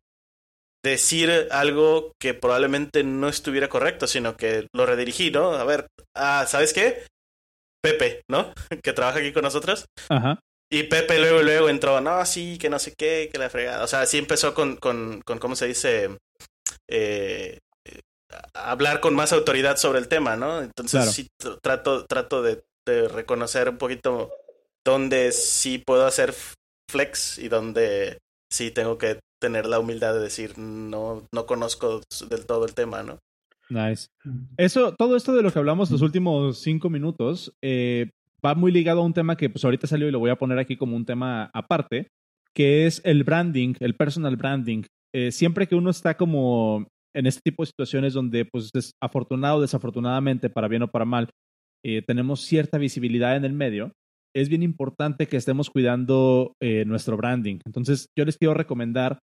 decir 0.83 1.47
algo 1.51 2.13
que 2.19 2.33
probablemente 2.33 3.03
no 3.03 3.27
estuviera 3.27 3.69
correcto, 3.69 4.07
sino 4.07 4.37
que 4.37 4.67
lo 4.73 4.85
redirigí, 4.85 5.29
¿no? 5.29 5.51
A 5.51 5.63
ver, 5.65 5.87
ah, 6.15 6.45
¿sabes 6.47 6.73
qué? 6.73 7.05
Pepe, 7.83 8.23
¿no? 8.29 8.53
que 8.83 8.93
trabaja 8.93 9.19
aquí 9.19 9.33
con 9.33 9.43
nosotros. 9.43 9.85
Ajá. 10.09 10.39
Y 10.71 10.83
Pepe 10.83 11.19
luego, 11.19 11.41
luego 11.41 11.69
entró, 11.69 11.99
no, 11.99 12.23
sí, 12.25 12.57
que 12.59 12.69
no 12.69 12.77
sé 12.77 12.93
qué, 12.95 13.29
que 13.31 13.39
la 13.39 13.49
fregada. 13.49 13.83
O 13.83 13.87
sea, 13.87 14.05
sí 14.05 14.17
empezó 14.17 14.53
con, 14.53 14.75
con, 14.75 15.21
con 15.25 15.39
¿cómo 15.39 15.55
se 15.55 15.67
dice? 15.67 16.17
Eh, 16.87 17.57
hablar 18.53 18.99
con 18.99 19.15
más 19.15 19.33
autoridad 19.33 19.77
sobre 19.77 19.99
el 19.99 20.07
tema, 20.07 20.35
¿no? 20.35 20.61
Entonces 20.61 21.11
sí 21.11 21.27
trato, 21.61 22.05
trato 22.05 22.41
de, 22.43 22.63
de, 22.85 23.07
reconocer 23.07 23.69
un 23.69 23.77
poquito 23.77 24.31
dónde 24.85 25.31
sí 25.31 25.79
puedo 25.79 26.05
hacer 26.05 26.33
flex 26.89 27.39
y 27.39 27.47
dónde 27.49 28.19
sí 28.51 28.71
tengo 28.71 28.97
que 28.97 29.19
tener 29.39 29.65
la 29.65 29.79
humildad 29.79 30.13
de 30.13 30.21
decir 30.21 30.57
no, 30.57 31.27
no 31.31 31.45
conozco 31.45 32.01
del 32.29 32.45
todo 32.45 32.65
el 32.65 32.73
tema, 32.73 33.03
¿no? 33.03 33.19
Nice. 33.69 34.07
Eso, 34.57 34.95
todo 34.95 35.15
esto 35.15 35.35
de 35.35 35.43
lo 35.43 35.51
que 35.51 35.59
hablamos 35.59 35.91
los 35.91 36.01
últimos 36.01 36.59
cinco 36.59 36.89
minutos 36.89 37.53
eh, 37.61 38.09
va 38.45 38.55
muy 38.55 38.71
ligado 38.71 39.01
a 39.01 39.05
un 39.05 39.13
tema 39.13 39.35
que 39.35 39.49
pues 39.49 39.63
ahorita 39.63 39.87
salió 39.87 40.07
y 40.07 40.11
lo 40.11 40.19
voy 40.19 40.29
a 40.29 40.37
poner 40.37 40.59
aquí 40.59 40.77
como 40.77 40.95
un 40.95 41.05
tema 41.05 41.49
aparte, 41.53 42.07
que 42.53 42.85
es 42.85 43.01
el 43.05 43.23
branding, 43.23 43.75
el 43.79 43.95
personal 43.95 44.35
branding. 44.35 44.83
Eh, 45.13 45.31
siempre 45.31 45.67
que 45.67 45.75
uno 45.75 45.89
está 45.89 46.15
como 46.15 46.87
en 47.15 47.25
este 47.25 47.41
tipo 47.43 47.63
de 47.63 47.67
situaciones 47.67 48.13
donde 48.13 48.45
pues 48.45 48.71
afortunado 49.01 49.61
desafortunadamente, 49.61 50.49
para 50.49 50.67
bien 50.67 50.83
o 50.83 50.87
para 50.87 51.05
mal, 51.05 51.29
eh, 51.83 52.01
tenemos 52.05 52.41
cierta 52.41 52.77
visibilidad 52.77 53.35
en 53.35 53.45
el 53.45 53.53
medio, 53.53 53.91
es 54.35 54.49
bien 54.49 54.61
importante 54.61 55.27
que 55.27 55.37
estemos 55.37 55.69
cuidando 55.71 56.53
nuestro 56.85 57.17
branding. 57.17 57.59
Entonces, 57.65 58.09
yo 58.15 58.25
les 58.25 58.37
quiero 58.37 58.53
recomendar 58.53 59.17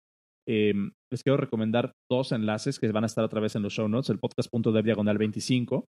Em, 0.48 0.92
les 1.10 1.22
quiero 1.22 1.36
recomendar 1.36 1.92
dos 2.08 2.30
enlaces 2.30 2.78
que 2.78 2.90
van 2.92 3.02
a 3.02 3.08
estar 3.08 3.24
otra 3.24 3.40
vez 3.40 3.56
en 3.56 3.62
los 3.62 3.72
show 3.72 3.88
notes, 3.88 4.10
el 4.10 4.18
podcast.dev 4.18 4.84
diagonal 4.84 5.18
25. 5.18 5.86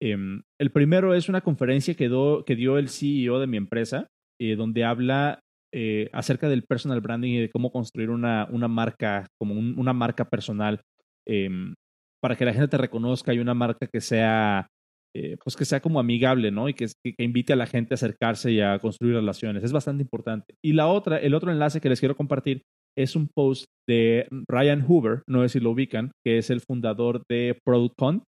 Em, 0.00 0.42
el 0.60 0.70
primero 0.70 1.14
es 1.14 1.28
una 1.28 1.40
conferencia 1.40 1.94
que, 1.94 2.08
que 2.46 2.56
dio 2.56 2.78
el 2.78 2.88
CEO 2.88 3.40
de 3.40 3.46
mi 3.46 3.56
empresa, 3.56 4.06
eh, 4.40 4.54
donde 4.56 4.84
habla 4.84 5.40
eh, 5.72 6.08
acerca 6.12 6.48
del 6.48 6.62
personal 6.62 7.00
branding 7.00 7.32
y 7.32 7.40
de 7.40 7.50
cómo 7.50 7.70
construir 7.70 8.10
una, 8.10 8.48
una 8.50 8.68
marca, 8.68 9.26
como 9.38 9.54
una 9.54 9.92
marca 9.92 10.24
personal, 10.24 10.80
em, 11.26 11.74
para 12.22 12.36
que 12.36 12.44
la 12.44 12.52
gente 12.52 12.68
te 12.68 12.78
reconozca 12.78 13.34
y 13.34 13.38
una 13.38 13.54
marca 13.54 13.86
que 13.86 14.00
sea, 14.00 14.68
eh, 15.14 15.36
pues 15.42 15.56
que 15.56 15.64
sea 15.64 15.80
como 15.80 16.00
amigable, 16.00 16.50
¿no? 16.50 16.68
Y 16.68 16.74
que, 16.74 16.86
que, 17.04 17.22
invite 17.22 17.52
a 17.52 17.56
la 17.56 17.66
gente 17.66 17.94
a 17.94 17.96
acercarse 17.96 18.52
y 18.52 18.60
a 18.60 18.78
construir 18.78 19.14
relaciones. 19.14 19.62
Es 19.64 19.72
bastante 19.72 20.02
importante. 20.02 20.54
Y 20.64 20.72
la 20.72 20.86
otra, 20.86 21.18
el 21.18 21.34
otro 21.34 21.50
enlace 21.52 21.80
que 21.80 21.88
les 21.88 22.00
quiero 22.00 22.16
compartir 22.16 22.62
es 22.96 23.14
un 23.14 23.28
post 23.28 23.66
de 23.88 24.26
Ryan 24.48 24.82
Hoover, 24.82 25.22
no 25.28 25.42
sé 25.42 25.48
si 25.50 25.60
lo 25.60 25.70
ubican, 25.70 26.10
que 26.24 26.38
es 26.38 26.50
el 26.50 26.60
fundador 26.60 27.22
de 27.28 27.58
ProductCon. 27.64 28.24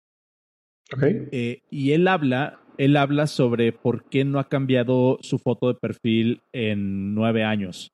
Okay. 0.95 1.29
Eh, 1.33 1.63
y 1.71 1.93
él 1.93 2.09
habla, 2.09 2.61
él 2.79 2.97
habla 2.97 3.27
sobre 3.27 3.73
por 3.73 4.05
qué 4.09 4.25
no 4.25 4.39
ha 4.39 4.49
cambiado 4.49 5.19
su 5.23 5.39
foto 5.39 5.69
de 5.69 5.79
perfil 5.79 6.43
en 6.53 7.15
nueve 7.15 7.45
años. 7.45 7.93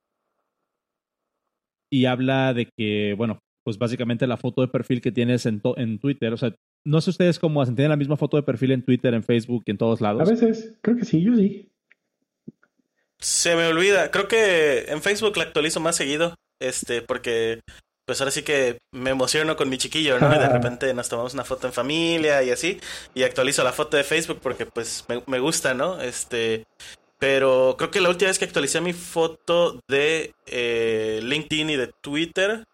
Y 1.90 2.06
habla 2.06 2.52
de 2.54 2.68
que, 2.76 3.14
bueno, 3.16 3.38
pues 3.64 3.78
básicamente 3.78 4.26
la 4.26 4.36
foto 4.36 4.62
de 4.62 4.68
perfil 4.68 5.00
que 5.00 5.12
tienes 5.12 5.46
en, 5.46 5.60
en 5.76 5.98
Twitter, 5.98 6.32
o 6.32 6.36
sea, 6.36 6.54
no 6.84 7.00
sé 7.00 7.10
ustedes 7.10 7.38
cómo 7.38 7.60
hacen, 7.60 7.74
tienen 7.74 7.90
la 7.90 7.96
misma 7.96 8.16
foto 8.16 8.36
de 8.36 8.42
perfil 8.44 8.72
en 8.72 8.84
Twitter, 8.84 9.12
en 9.12 9.24
Facebook 9.24 9.64
y 9.66 9.72
en 9.72 9.78
todos 9.78 10.00
lados. 10.00 10.22
A 10.22 10.30
veces, 10.30 10.78
creo 10.82 10.96
que 10.96 11.04
sí, 11.04 11.22
yo 11.22 11.34
sí. 11.34 11.68
Se 13.18 13.56
me 13.56 13.66
olvida, 13.66 14.10
creo 14.10 14.28
que 14.28 14.84
en 14.88 15.02
Facebook 15.02 15.36
la 15.36 15.44
actualizo 15.44 15.80
más 15.80 15.96
seguido. 15.96 16.34
Este, 16.60 17.02
porque 17.02 17.60
pues 18.06 18.20
ahora 18.20 18.30
sí 18.30 18.42
que 18.42 18.78
me 18.92 19.10
emociono 19.10 19.56
con 19.56 19.68
mi 19.68 19.78
chiquillo, 19.78 20.18
¿no? 20.18 20.34
Y 20.34 20.38
de 20.38 20.48
repente 20.48 20.94
nos 20.94 21.08
tomamos 21.08 21.34
una 21.34 21.44
foto 21.44 21.66
en 21.66 21.72
familia 21.72 22.42
y 22.42 22.50
así, 22.50 22.80
y 23.14 23.24
actualizo 23.24 23.64
la 23.64 23.72
foto 23.72 23.96
de 23.96 24.04
Facebook 24.04 24.38
porque 24.40 24.64
pues 24.64 25.04
me, 25.26 25.38
gusta, 25.40 25.74
¿no? 25.74 26.00
Este, 26.00 26.66
pero 27.18 27.74
creo 27.76 27.90
que 27.90 28.00
la 28.00 28.08
última 28.08 28.28
vez 28.28 28.38
que 28.38 28.44
actualicé 28.44 28.80
mi 28.80 28.92
foto 28.92 29.80
de 29.88 30.34
eh, 30.46 31.20
LinkedIn 31.22 31.70
y 31.70 31.76
de 31.76 31.88
Twitter 31.88 32.64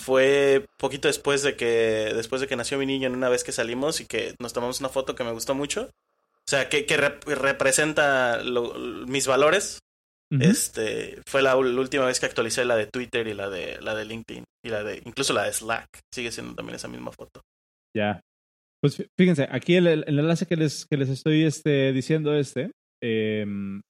fue 0.00 0.64
poquito 0.78 1.08
después 1.08 1.42
de 1.42 1.56
que 1.56 2.12
después 2.14 2.40
de 2.40 2.46
que 2.46 2.54
nació 2.54 2.78
mi 2.78 2.86
niño 2.86 3.08
en 3.08 3.16
una 3.16 3.28
vez 3.28 3.42
que 3.42 3.50
salimos 3.50 4.00
y 4.00 4.06
que 4.06 4.36
nos 4.38 4.52
tomamos 4.52 4.78
una 4.78 4.90
foto 4.90 5.16
que 5.16 5.24
me 5.24 5.32
gustó 5.32 5.56
mucho. 5.56 5.90
O 6.46 6.48
sea, 6.48 6.68
que, 6.68 6.86
que 6.86 6.96
representa 6.96 8.40
mis 9.08 9.26
valores 9.26 9.80
Este 10.30 11.20
fue 11.28 11.40
la, 11.42 11.56
última 11.56 12.06
vez 12.06 12.18
que 12.18 12.26
actualicé 12.26 12.64
la 12.64 12.76
de 12.76 12.86
Twitter 12.86 13.28
y 13.28 13.34
la 13.34 13.48
de 13.48 13.80
la 13.80 13.94
de 13.94 14.04
LinkedIn 14.04 14.44
y 14.64 14.68
la 14.70 14.82
de 14.82 15.00
incluso 15.04 15.32
la 15.32 15.44
de 15.44 15.52
Slack 15.52 15.86
sigue 16.12 16.32
siendo 16.32 16.54
también 16.54 16.74
esa 16.76 16.88
misma 16.88 17.12
foto. 17.12 17.42
Ya. 17.96 18.20
Pues 18.82 19.02
fíjense, 19.18 19.46
aquí 19.50 19.76
el, 19.76 20.04
enlace 20.06 20.46
que 20.46 20.56
les, 20.56 20.84
que 20.86 20.96
les 20.96 21.08
estoy 21.08 21.44
este, 21.44 21.92
diciendo 21.92 22.34
este, 22.34 22.72
em, 23.02 23.80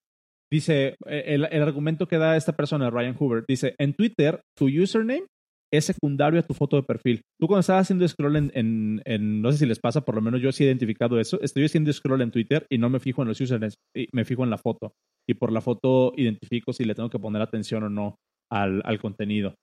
dice, 0.52 0.96
e, 1.06 1.34
el, 1.34 1.48
el, 1.50 1.62
argumento 1.62 2.06
que 2.06 2.18
da 2.18 2.36
esta 2.36 2.54
persona, 2.54 2.90
Ryan 2.90 3.16
Hoover, 3.18 3.44
dice, 3.48 3.74
en 3.78 3.94
Twitter, 3.94 4.40
tu 4.56 4.66
username 4.66 5.26
es 5.72 5.84
secundario 5.84 6.40
a 6.40 6.42
tu 6.42 6.54
foto 6.54 6.76
de 6.76 6.82
perfil. 6.82 7.22
Tú 7.40 7.46
cuando 7.46 7.60
estás 7.60 7.82
haciendo 7.82 8.06
scroll 8.06 8.36
en, 8.36 9.02
en, 9.04 9.42
no 9.42 9.52
sé 9.52 9.58
si 9.58 9.66
les 9.66 9.78
pasa, 9.78 10.04
por 10.04 10.14
lo 10.14 10.22
menos 10.22 10.40
yo 10.40 10.52
sí 10.52 10.64
he 10.64 10.66
identificado 10.66 11.18
eso, 11.18 11.40
estoy 11.42 11.64
haciendo 11.64 11.92
scroll 11.92 12.22
en 12.22 12.30
Twitter 12.30 12.66
y 12.70 12.78
no 12.78 12.88
me 12.88 13.00
fijo 13.00 13.22
en 13.22 13.28
los 13.28 13.40
usernames, 13.40 13.78
me 14.12 14.24
fijo 14.24 14.44
en 14.44 14.50
la 14.50 14.58
foto. 14.58 14.92
Y 15.28 15.34
por 15.34 15.52
la 15.52 15.60
foto 15.60 16.12
identifico 16.16 16.72
si 16.72 16.84
le 16.84 16.94
tengo 16.94 17.10
que 17.10 17.18
poner 17.18 17.42
atención 17.42 17.82
o 17.84 17.90
no 17.90 18.16
al, 18.50 18.82
al 18.84 19.00
contenido. 19.00 19.54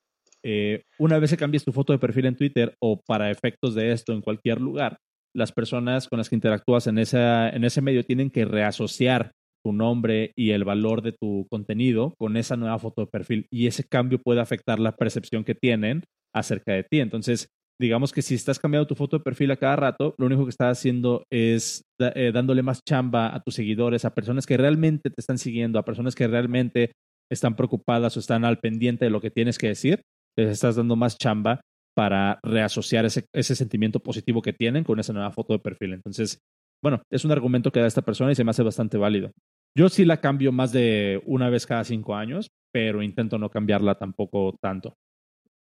Eh, 0.46 0.84
una 1.00 1.20
vez 1.20 1.32
que 1.32 1.38
cambies 1.38 1.64
tu 1.64 1.72
foto 1.72 1.94
de 1.94 2.00
perfil 2.00 2.26
en 2.26 2.36
Twitter 2.36 2.76
o 2.82 3.00
para 3.08 3.32
efectos 3.32 3.76
de 3.76 3.92
esto 3.92 4.12
en 4.12 4.22
cualquier 4.22 4.60
lugar, 4.60 4.98
las 5.34 5.52
personas 5.52 6.08
con 6.08 6.18
las 6.18 6.30
que 6.30 6.36
interactúas 6.36 6.88
en, 6.88 6.98
esa, 6.98 7.50
en 7.50 7.64
ese 7.64 7.82
medio 7.82 8.04
tienen 8.04 8.30
que 8.30 8.46
reasociar 8.46 9.32
tu 9.64 9.74
nombre 9.74 10.32
y 10.36 10.52
el 10.52 10.64
valor 10.64 11.02
de 11.02 11.14
tu 11.14 11.48
contenido 11.50 12.14
con 12.18 12.38
esa 12.38 12.58
nueva 12.58 12.80
foto 12.80 13.02
de 13.02 13.08
perfil 13.08 13.48
y 13.52 13.68
ese 13.68 13.84
cambio 13.84 14.20
puede 14.20 14.42
afectar 14.42 14.80
la 14.80 14.96
percepción 14.96 15.44
que 15.44 15.56
tienen 15.56 16.04
acerca 16.34 16.74
de 16.74 16.84
ti. 16.84 17.00
Entonces, 17.00 17.48
digamos 17.80 18.12
que 18.12 18.22
si 18.22 18.36
estás 18.36 18.60
cambiando 18.60 18.88
tu 18.88 18.96
foto 18.96 19.18
de 19.18 19.24
perfil 19.24 19.52
a 19.52 19.58
cada 19.58 19.76
rato, 19.76 20.16
lo 20.18 20.26
único 20.26 20.44
que 20.44 20.50
estás 20.50 20.78
haciendo 20.78 21.24
es 21.32 21.84
eh, 22.00 22.32
dándole 22.34 22.64
más 22.64 22.82
chamba 22.88 23.34
a 23.34 23.42
tus 23.42 23.56
seguidores, 23.56 24.06
a 24.06 24.14
personas 24.14 24.46
que 24.46 24.58
realmente 24.58 25.10
te 25.10 25.20
están 25.20 25.38
siguiendo, 25.38 25.80
a 25.80 25.86
personas 25.86 26.16
que 26.16 26.28
realmente 26.28 26.92
están 27.32 27.56
preocupadas 27.56 28.16
o 28.16 28.20
están 28.20 28.46
al 28.46 28.60
pendiente 28.60 29.06
de 29.06 29.12
lo 29.12 29.22
que 29.22 29.32
tienes 29.32 29.58
que 29.58 29.68
decir, 29.68 30.02
les 30.38 30.50
estás 30.52 30.76
dando 30.76 30.96
más 30.96 31.18
chamba 31.18 31.62
para 31.96 32.40
reasociar 32.44 33.06
ese, 33.06 33.26
ese 33.34 33.56
sentimiento 33.56 34.00
positivo 34.00 34.42
que 34.42 34.54
tienen 34.54 34.84
con 34.84 35.00
esa 35.00 35.14
nueva 35.14 35.32
foto 35.32 35.54
de 35.54 35.60
perfil. 35.60 35.94
Entonces, 35.94 36.40
bueno, 36.84 37.02
es 37.10 37.24
un 37.24 37.32
argumento 37.32 37.72
que 37.72 37.80
da 37.80 37.88
esta 37.88 38.02
persona 38.02 38.32
y 38.32 38.36
se 38.36 38.44
me 38.44 38.52
hace 38.52 38.62
bastante 38.62 38.98
válido. 38.98 39.32
Yo 39.76 39.88
sí 39.90 40.04
la 40.04 40.20
cambio 40.20 40.52
más 40.52 40.74
de 40.74 41.22
una 41.26 41.50
vez 41.50 41.66
cada 41.66 41.86
cinco 41.86 42.16
años, 42.16 42.50
pero 42.74 43.02
intento 43.02 43.40
no 43.40 43.50
cambiarla 43.50 43.96
tampoco 43.96 44.58
tanto. 44.62 44.94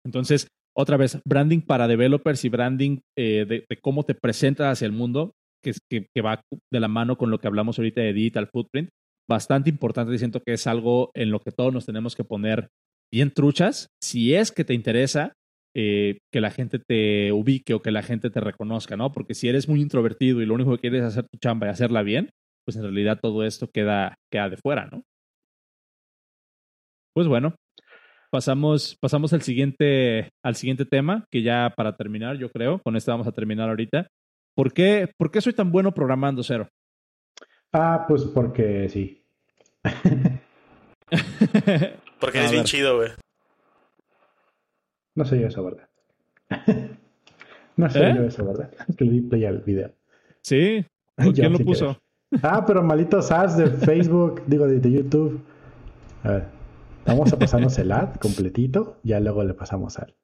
Entonces, 0.07 0.47
otra 0.77 0.97
vez, 0.97 1.21
branding 1.25 1.61
para 1.61 1.89
developers 1.89 2.45
y 2.45 2.49
branding 2.49 3.01
eh, 3.19 3.45
de, 3.47 3.79
cómo 3.83 4.05
te 4.05 4.15
presentas 4.15 4.73
hacia 4.73 4.87
el 4.87 4.93
mundo, 4.93 5.33
que, 5.63 5.73
que, 5.91 6.07
que, 6.15 6.23
va 6.23 6.41
de 6.73 6.81
la 6.81 6.89
mano 6.89 7.19
con 7.19 7.31
lo 7.31 7.41
que 7.41 7.49
hablamos 7.49 7.79
ahorita 7.79 8.01
de 8.01 8.13
digital 8.13 8.47
footprint, 8.47 8.89
bastante 9.29 9.69
importante 9.69 10.15
y 10.15 10.19
siento 10.19 10.41
que 10.41 10.53
es 10.53 10.69
algo 10.69 11.11
en 11.15 11.33
lo 11.33 11.41
que 11.41 11.51
todos 11.51 11.75
nos 11.75 11.85
tenemos 11.85 12.15
que 12.15 12.23
poner 12.23 12.69
bien 13.13 13.33
truchas. 13.33 13.89
Si 14.01 14.35
es 14.35 14.53
que 14.53 14.65
te 14.65 14.73
interesa 14.73 15.33
eh, 15.81 16.19
que 16.33 16.41
la 16.41 16.51
gente 16.51 16.81
te 16.81 17.31
ubique 17.31 17.73
o 17.73 17.83
que 17.83 17.93
la 17.93 18.03
gente 18.03 18.31
te 18.31 18.41
reconozca, 18.41 18.97
¿no? 18.97 19.13
Porque 19.13 19.35
si 19.35 19.49
eres 19.49 19.69
muy 19.69 19.81
introvertido 19.81 20.43
y 20.43 20.47
lo 20.47 20.55
único 20.55 20.73
que 20.73 20.81
quieres 20.81 21.03
es 21.03 21.07
hacer 21.07 21.29
tu 21.29 21.39
chamba 21.39 21.69
y 21.69 21.71
hacerla 21.71 22.03
bien, 22.03 22.31
pues 22.67 22.77
en 22.77 22.83
realidad 22.83 23.21
todo 23.23 23.45
esto 23.45 23.71
queda, 23.73 24.17
queda 24.29 24.49
de 24.49 24.57
fuera, 24.57 24.87
¿no? 24.87 25.05
Pues 27.15 27.29
bueno, 27.29 27.55
pasamos, 28.33 28.97
pasamos 29.01 29.33
al, 29.33 29.43
siguiente, 29.43 30.31
al 30.45 30.57
siguiente 30.57 30.85
tema, 30.85 31.27
que 31.31 31.43
ya 31.43 31.73
para 31.77 31.97
terminar, 31.97 32.39
yo 32.39 32.51
creo, 32.51 32.81
con 32.81 32.97
esto 32.97 33.13
vamos 33.13 33.29
a 33.29 33.33
terminar 33.33 33.69
ahorita. 33.69 34.09
¿Por 34.57 34.73
qué, 34.73 35.13
¿Por 35.17 35.31
qué 35.31 35.41
soy 35.41 35.53
tan 35.53 35.71
bueno 35.71 35.95
programando 35.95 36.43
cero? 36.43 36.69
Ah, 37.73 38.05
pues 38.09 38.25
porque 38.25 38.89
sí. 38.89 39.23
porque 42.19 42.45
es 42.45 42.51
bien 42.51 42.65
chido, 42.65 42.97
güey. 42.97 43.11
No 45.19 45.25
sé 45.25 45.41
yo 45.41 45.49
eso, 45.49 45.65
¿verdad? 45.65 45.89
no 47.77 47.91
sé 47.91 48.09
¿Eh? 48.09 48.15
yo 48.15 48.23
eso, 48.23 48.47
¿verdad? 48.47 48.71
Es 48.89 48.95
que 48.95 49.05
le 49.05 49.11
di 49.11 49.21
play 49.21 49.47
al 49.47 49.59
video. 49.63 49.93
Sí. 50.43 50.87
¿Quién 51.35 51.55
lo 51.55 51.59
puso? 51.59 52.01
Ah, 52.41 52.65
pero 52.65 52.85
malitos 52.85 53.33
ads 53.33 53.57
de 53.57 53.67
Facebook, 53.67 54.45
digo, 54.47 54.69
de, 54.69 54.93
YouTube. 54.93 55.41
A 56.23 56.31
ver, 56.31 56.45
vamos 57.05 57.33
a 57.33 57.39
pasarnos 57.39 57.77
el 57.79 57.91
ad 57.91 58.15
completito, 58.15 59.01
ya 59.03 59.19
luego 59.19 59.43
le 59.43 59.55
pasamos 59.55 59.99
al 59.99 60.15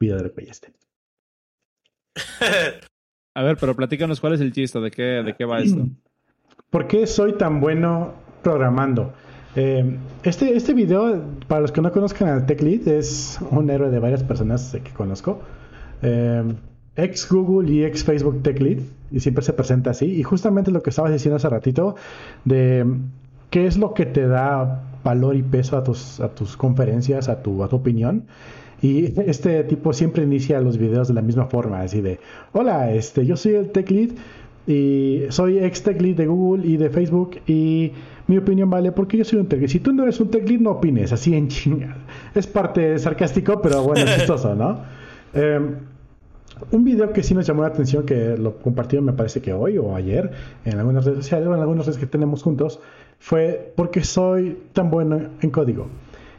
video 0.00 0.16
del 0.16 0.32
este. 0.38 0.72
A 3.36 3.44
ver, 3.44 3.58
pero 3.58 3.76
platícanos 3.76 4.20
cuál 4.20 4.32
es 4.32 4.40
el 4.40 4.50
chiste, 4.52 4.80
de 4.80 4.90
qué, 4.90 5.22
de 5.22 5.36
qué 5.36 5.44
va 5.44 5.60
esto. 5.60 5.86
¿Por 6.70 6.88
qué 6.88 7.06
soy 7.06 7.34
tan 7.34 7.60
bueno 7.60 8.14
programando? 8.42 9.14
Eh, 9.56 9.96
este, 10.22 10.56
este 10.56 10.74
video, 10.74 11.22
para 11.48 11.60
los 11.60 11.72
que 11.72 11.80
no 11.80 11.90
conozcan 11.92 12.28
al 12.28 12.46
Tech 12.46 12.60
Lead, 12.62 12.86
es 12.88 13.38
un 13.50 13.70
héroe 13.70 13.90
de 13.90 13.98
varias 13.98 14.22
personas 14.22 14.76
que 14.84 14.92
conozco. 14.92 15.40
Eh, 16.02 16.42
ex 16.96 17.28
Google 17.30 17.70
y 17.70 17.84
ex 17.84 18.04
Facebook 18.04 18.42
Tech 18.42 18.60
Lead 18.60 18.78
y 19.10 19.20
siempre 19.20 19.44
se 19.44 19.52
presenta 19.52 19.90
así. 19.90 20.06
Y 20.06 20.22
justamente 20.22 20.70
lo 20.70 20.82
que 20.82 20.90
estabas 20.90 21.12
diciendo 21.12 21.36
hace 21.36 21.48
ratito 21.48 21.96
de 22.44 22.86
qué 23.50 23.66
es 23.66 23.76
lo 23.76 23.94
que 23.94 24.06
te 24.06 24.26
da 24.26 24.84
valor 25.02 25.34
y 25.36 25.42
peso 25.42 25.76
a 25.76 25.84
tus, 25.84 26.20
a 26.20 26.28
tus 26.28 26.56
conferencias, 26.56 27.28
a 27.28 27.42
tu, 27.42 27.64
a 27.64 27.68
tu 27.68 27.76
opinión. 27.76 28.24
Y 28.82 29.20
este 29.28 29.62
tipo 29.64 29.92
siempre 29.92 30.22
inicia 30.22 30.60
los 30.60 30.78
videos 30.78 31.08
de 31.08 31.14
la 31.14 31.20
misma 31.20 31.46
forma, 31.46 31.82
así 31.82 32.00
de, 32.00 32.18
hola, 32.52 32.92
este, 32.92 33.26
yo 33.26 33.36
soy 33.36 33.54
el 33.54 33.70
Tech 33.72 33.90
Lead 33.90 34.10
y 34.70 35.26
soy 35.30 35.58
ex 35.58 35.82
Tech 35.82 36.00
Lead 36.00 36.16
de 36.16 36.26
Google 36.26 36.64
y 36.64 36.76
de 36.76 36.90
Facebook 36.90 37.40
y 37.48 37.90
mi 38.28 38.38
opinión 38.38 38.70
vale 38.70 38.92
porque 38.92 39.16
yo 39.16 39.24
soy 39.24 39.40
un 39.40 39.46
Tech 39.46 39.58
Lead. 39.58 39.68
Si 39.68 39.80
tú 39.80 39.92
no 39.92 40.04
eres 40.04 40.20
un 40.20 40.30
Tech 40.30 40.48
Lead, 40.48 40.60
no 40.60 40.70
opines, 40.70 41.12
así 41.12 41.34
en 41.34 41.48
chingada. 41.48 41.96
Es 42.36 42.46
parte 42.46 42.96
sarcástico, 43.00 43.60
pero 43.60 43.82
bueno, 43.82 44.06
chistoso, 44.06 44.54
¿no? 44.54 44.80
Eh, 45.32 45.60
un 46.72 46.82
video 46.82 47.12
que 47.12 47.22
sí 47.22 47.34
nos 47.34 47.46
llamó 47.46 47.62
la 47.62 47.68
atención, 47.68 48.04
que 48.04 48.36
lo 48.36 48.56
compartieron 48.56 49.06
me 49.06 49.12
parece 49.12 49.40
que 49.40 49.52
hoy 49.52 49.78
o 49.78 49.94
ayer 49.94 50.28
en 50.64 50.76
algunas 50.76 51.04
redes 51.04 51.18
sociales 51.18 51.46
o 51.46 51.54
en 51.54 51.60
algunas 51.60 51.86
redes 51.86 52.00
que 52.00 52.06
tenemos 52.06 52.42
juntos, 52.42 52.80
fue 53.20 53.72
porque 53.76 54.02
soy 54.02 54.58
tan 54.72 54.90
bueno 54.90 55.20
en 55.40 55.50
código. 55.50 55.86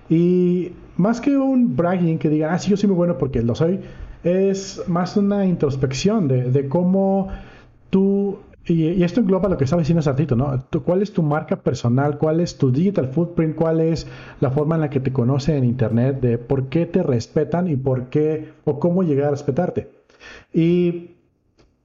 Y 0.09 0.73
más 0.97 1.21
que 1.21 1.37
un 1.37 1.77
bragging 1.77 2.17
que 2.17 2.27
diga, 2.27 2.53
ah, 2.53 2.59
sí, 2.59 2.69
yo 2.69 2.75
soy 2.75 2.87
muy 2.87 2.97
bueno 2.97 3.17
porque 3.17 3.41
lo 3.41 3.55
soy, 3.55 3.79
es 4.25 4.83
más 4.87 5.15
una 5.15 5.45
introspección 5.45 6.27
de, 6.27 6.51
de 6.51 6.67
cómo 6.67 7.29
tú, 7.91 8.39
y, 8.65 9.03
esto 9.03 9.19
engloba 9.19 9.49
lo 9.49 9.57
que 9.57 9.65
estaba 9.65 9.81
diciendo 9.81 9.99
hace 9.99 10.09
ratito, 10.09 10.35
¿no? 10.35 10.65
¿Cuál 10.83 11.03
es 11.03 11.13
tu 11.13 11.21
marca 11.21 11.57
personal? 11.57 12.17
¿Cuál 12.17 12.39
es 12.39 12.57
tu 12.57 12.71
digital 12.71 13.09
footprint? 13.09 13.55
¿Cuál 13.55 13.81
es 13.81 14.07
la 14.39 14.49
forma 14.49 14.75
en 14.75 14.81
la 14.81 14.89
que 14.89 14.99
te 14.99 15.13
conocen 15.13 15.57
en 15.57 15.65
Internet? 15.65 16.19
De 16.19 16.39
por 16.39 16.69
qué 16.69 16.87
te 16.87 17.03
respetan 17.03 17.67
y 17.67 17.75
por 17.75 18.09
qué 18.09 18.53
o 18.65 18.79
cómo 18.79 19.03
llegar 19.03 19.27
a 19.27 19.31
respetarte. 19.31 19.89
Y 20.53 21.11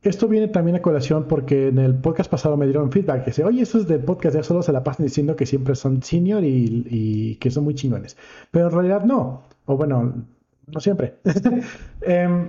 esto 0.03 0.29
viene 0.29 0.49
también 0.49 0.77
a 0.77 0.83
colación 0.83 1.25
porque 1.29 1.69
en 1.69 1.79
el 1.79 1.95
podcast 1.95 2.31
pasado 2.31 2.57
me 2.57 2.67
dieron 2.67 2.93
feedback 2.93 3.25
que 3.25 3.31
dice, 3.31 3.45
oye, 3.45 3.63
estos 3.63 3.89
del 3.89 4.01
podcast 4.01 4.37
ya 4.37 4.43
solo 4.43 4.63
se 4.63 4.73
la 4.73 4.85
pasan 4.85 5.07
diciendo 5.07 5.37
que 5.37 5.47
siempre 5.47 5.75
son 5.75 6.03
senior 6.03 6.43
y, 6.45 7.37
que 7.41 7.51
son 7.51 7.65
muy 7.65 7.75
chingones. 7.75 8.17
Pero 8.51 8.67
en 8.67 8.73
realidad 8.73 9.05
no. 9.05 9.43
O 9.65 9.77
bueno, 9.77 10.15
no 10.67 10.81
siempre. 10.81 11.17
Em, 12.03 12.49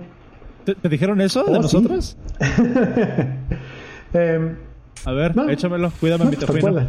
¿Te, 0.74 0.88
dijeron 0.88 1.20
eso 1.20 1.44
de 1.44 1.56
oh, 1.56 1.62
nosotros? 1.62 2.16
Em, 4.14 4.56
a 5.04 5.12
ver, 5.12 5.34
échamelo, 5.50 5.92
cuídame 6.00 6.24
mi 6.24 6.36
teléfono. 6.36 6.80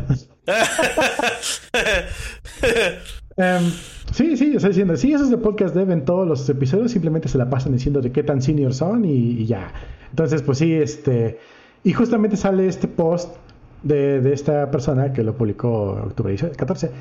um, 3.36 3.72
sí, 4.14 4.38
sí, 4.38 4.54
estoy 4.56 4.70
diciendo, 4.70 4.96
sí, 4.96 5.12
esos 5.12 5.30
de 5.30 5.38
podcast 5.38 5.76
deben 5.76 6.06
todos 6.06 6.26
los 6.26 6.50
episodios 6.50 6.92
simplemente 6.92 7.28
se 7.28 7.38
la 7.38 7.50
pasan 7.50 7.74
diciendo 7.74 8.00
de 8.00 8.14
qué 8.14 8.24
tan 8.24 8.42
senior 8.42 8.74
son 8.74 9.04
y, 9.04 9.46
ya. 9.46 9.74
Entonces, 10.10 10.42
pues 10.42 10.60
sí, 10.60 10.74
este. 10.74 11.40
Y 11.84 11.92
justamente 11.92 12.38
sale 12.38 12.68
este 12.68 12.88
post 12.88 13.36
de, 13.84 14.22
de 14.22 14.34
esta 14.34 14.72
persona 14.72 15.12
que 15.12 15.22
lo 15.22 15.36
publicó 15.36 16.02
octubre 16.06 16.36
14. 16.36 16.92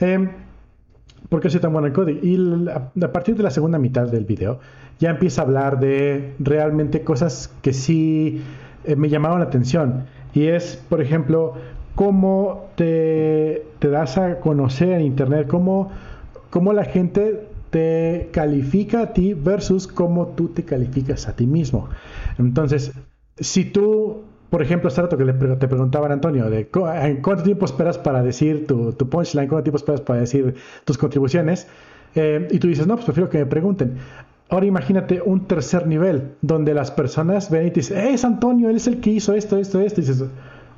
Eh, 0.00 0.28
porque 1.28 1.50
soy 1.50 1.60
tan 1.60 1.72
bueno 1.72 1.88
en 1.88 1.94
código. 1.94 2.20
Y 2.22 2.68
a 3.02 3.12
partir 3.12 3.36
de 3.36 3.42
la 3.42 3.50
segunda 3.50 3.78
mitad 3.78 4.08
del 4.08 4.24
video 4.24 4.60
ya 4.98 5.10
empieza 5.10 5.42
a 5.42 5.44
hablar 5.44 5.78
de 5.78 6.34
realmente 6.38 7.02
cosas 7.02 7.52
que 7.62 7.72
sí 7.72 8.42
eh, 8.84 8.96
me 8.96 9.08
llamaron 9.08 9.40
la 9.40 9.46
atención. 9.46 10.04
Y 10.34 10.46
es, 10.46 10.82
por 10.88 11.00
ejemplo, 11.00 11.54
cómo 11.94 12.68
te, 12.76 13.66
te 13.78 13.88
das 13.88 14.18
a 14.18 14.40
conocer 14.40 14.92
en 14.92 15.02
Internet, 15.02 15.46
cómo, 15.48 15.90
cómo 16.50 16.72
la 16.72 16.84
gente 16.84 17.48
te 17.70 18.30
califica 18.32 19.02
a 19.02 19.12
ti 19.12 19.34
versus 19.34 19.86
cómo 19.86 20.28
tú 20.28 20.48
te 20.48 20.64
calificas 20.64 21.28
a 21.28 21.36
ti 21.36 21.46
mismo. 21.46 21.88
Entonces, 22.38 22.92
si 23.36 23.64
tú, 23.64 24.24
por 24.50 24.62
ejemplo, 24.62 24.88
hace 24.88 25.02
rato 25.02 25.16
que 25.16 25.24
te 25.24 25.68
preguntaban 25.68 26.10
Antonio, 26.10 26.48
de 26.48 26.68
cuánto 26.68 27.42
tiempo 27.42 27.66
esperas 27.66 27.98
para 27.98 28.22
decir 28.22 28.66
tu, 28.66 28.92
tu 28.92 29.08
punchline, 29.08 29.48
cuánto 29.48 29.64
tiempo 29.64 29.76
esperas 29.76 30.00
para 30.00 30.20
decir 30.20 30.54
tus 30.84 30.96
contribuciones, 30.96 31.66
eh, 32.14 32.48
y 32.50 32.58
tú 32.58 32.68
dices, 32.68 32.86
no, 32.86 32.94
pues 32.94 33.04
prefiero 33.04 33.28
que 33.28 33.38
me 33.38 33.46
pregunten. 33.46 33.98
Ahora 34.48 34.64
imagínate 34.64 35.20
un 35.20 35.46
tercer 35.46 35.86
nivel, 35.86 36.32
donde 36.40 36.72
las 36.72 36.90
personas 36.90 37.50
ven 37.50 37.66
y 37.66 37.70
te 37.70 37.80
dicen, 37.80 37.98
es 37.98 38.24
Antonio, 38.24 38.70
él 38.70 38.76
es 38.76 38.86
el 38.86 39.00
que 39.00 39.10
hizo 39.10 39.34
esto, 39.34 39.58
esto, 39.58 39.80
esto, 39.80 40.00
y 40.00 40.04
dices, 40.04 40.24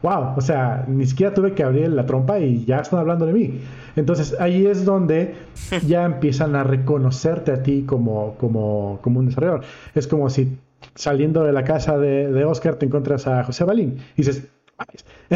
wow, 0.03 0.35
o 0.37 0.41
sea, 0.41 0.85
ni 0.89 1.07
siquiera 1.07 1.33
tuve 1.33 1.53
que 1.53 1.63
abrir 1.63 1.89
la 1.91 2.07
trompa 2.07 2.41
y 2.41 2.65
ya 2.65 2.81
están 2.81 2.99
hablando 2.99 3.27
de 3.27 3.33
mí. 3.33 3.61
Entonces 3.95 4.35
ahí 4.41 4.67
es 4.67 4.85
donde 4.85 5.35
ya 5.87 6.05
empiezan 6.05 6.57
a 6.57 6.65
reconocerte 6.65 7.53
a 7.53 7.63
ti 7.63 7.85
como, 7.87 8.35
como, 8.39 8.99
como 9.03 9.21
un 9.21 9.27
desarrollador. 9.27 9.63
Es 9.95 10.09
como 10.09 10.29
si 10.31 10.59
saliendo 11.01 11.43
de 11.43 11.53
la 11.53 11.65
casa 11.65 11.97
de, 11.97 12.45
Oscar 12.45 12.75
te 12.77 12.85
encuentras 12.85 13.27
a 13.27 13.43
José 13.45 13.65
Balín 13.65 13.97
y 14.17 14.23
dices, 14.23 14.47
o 15.31 15.35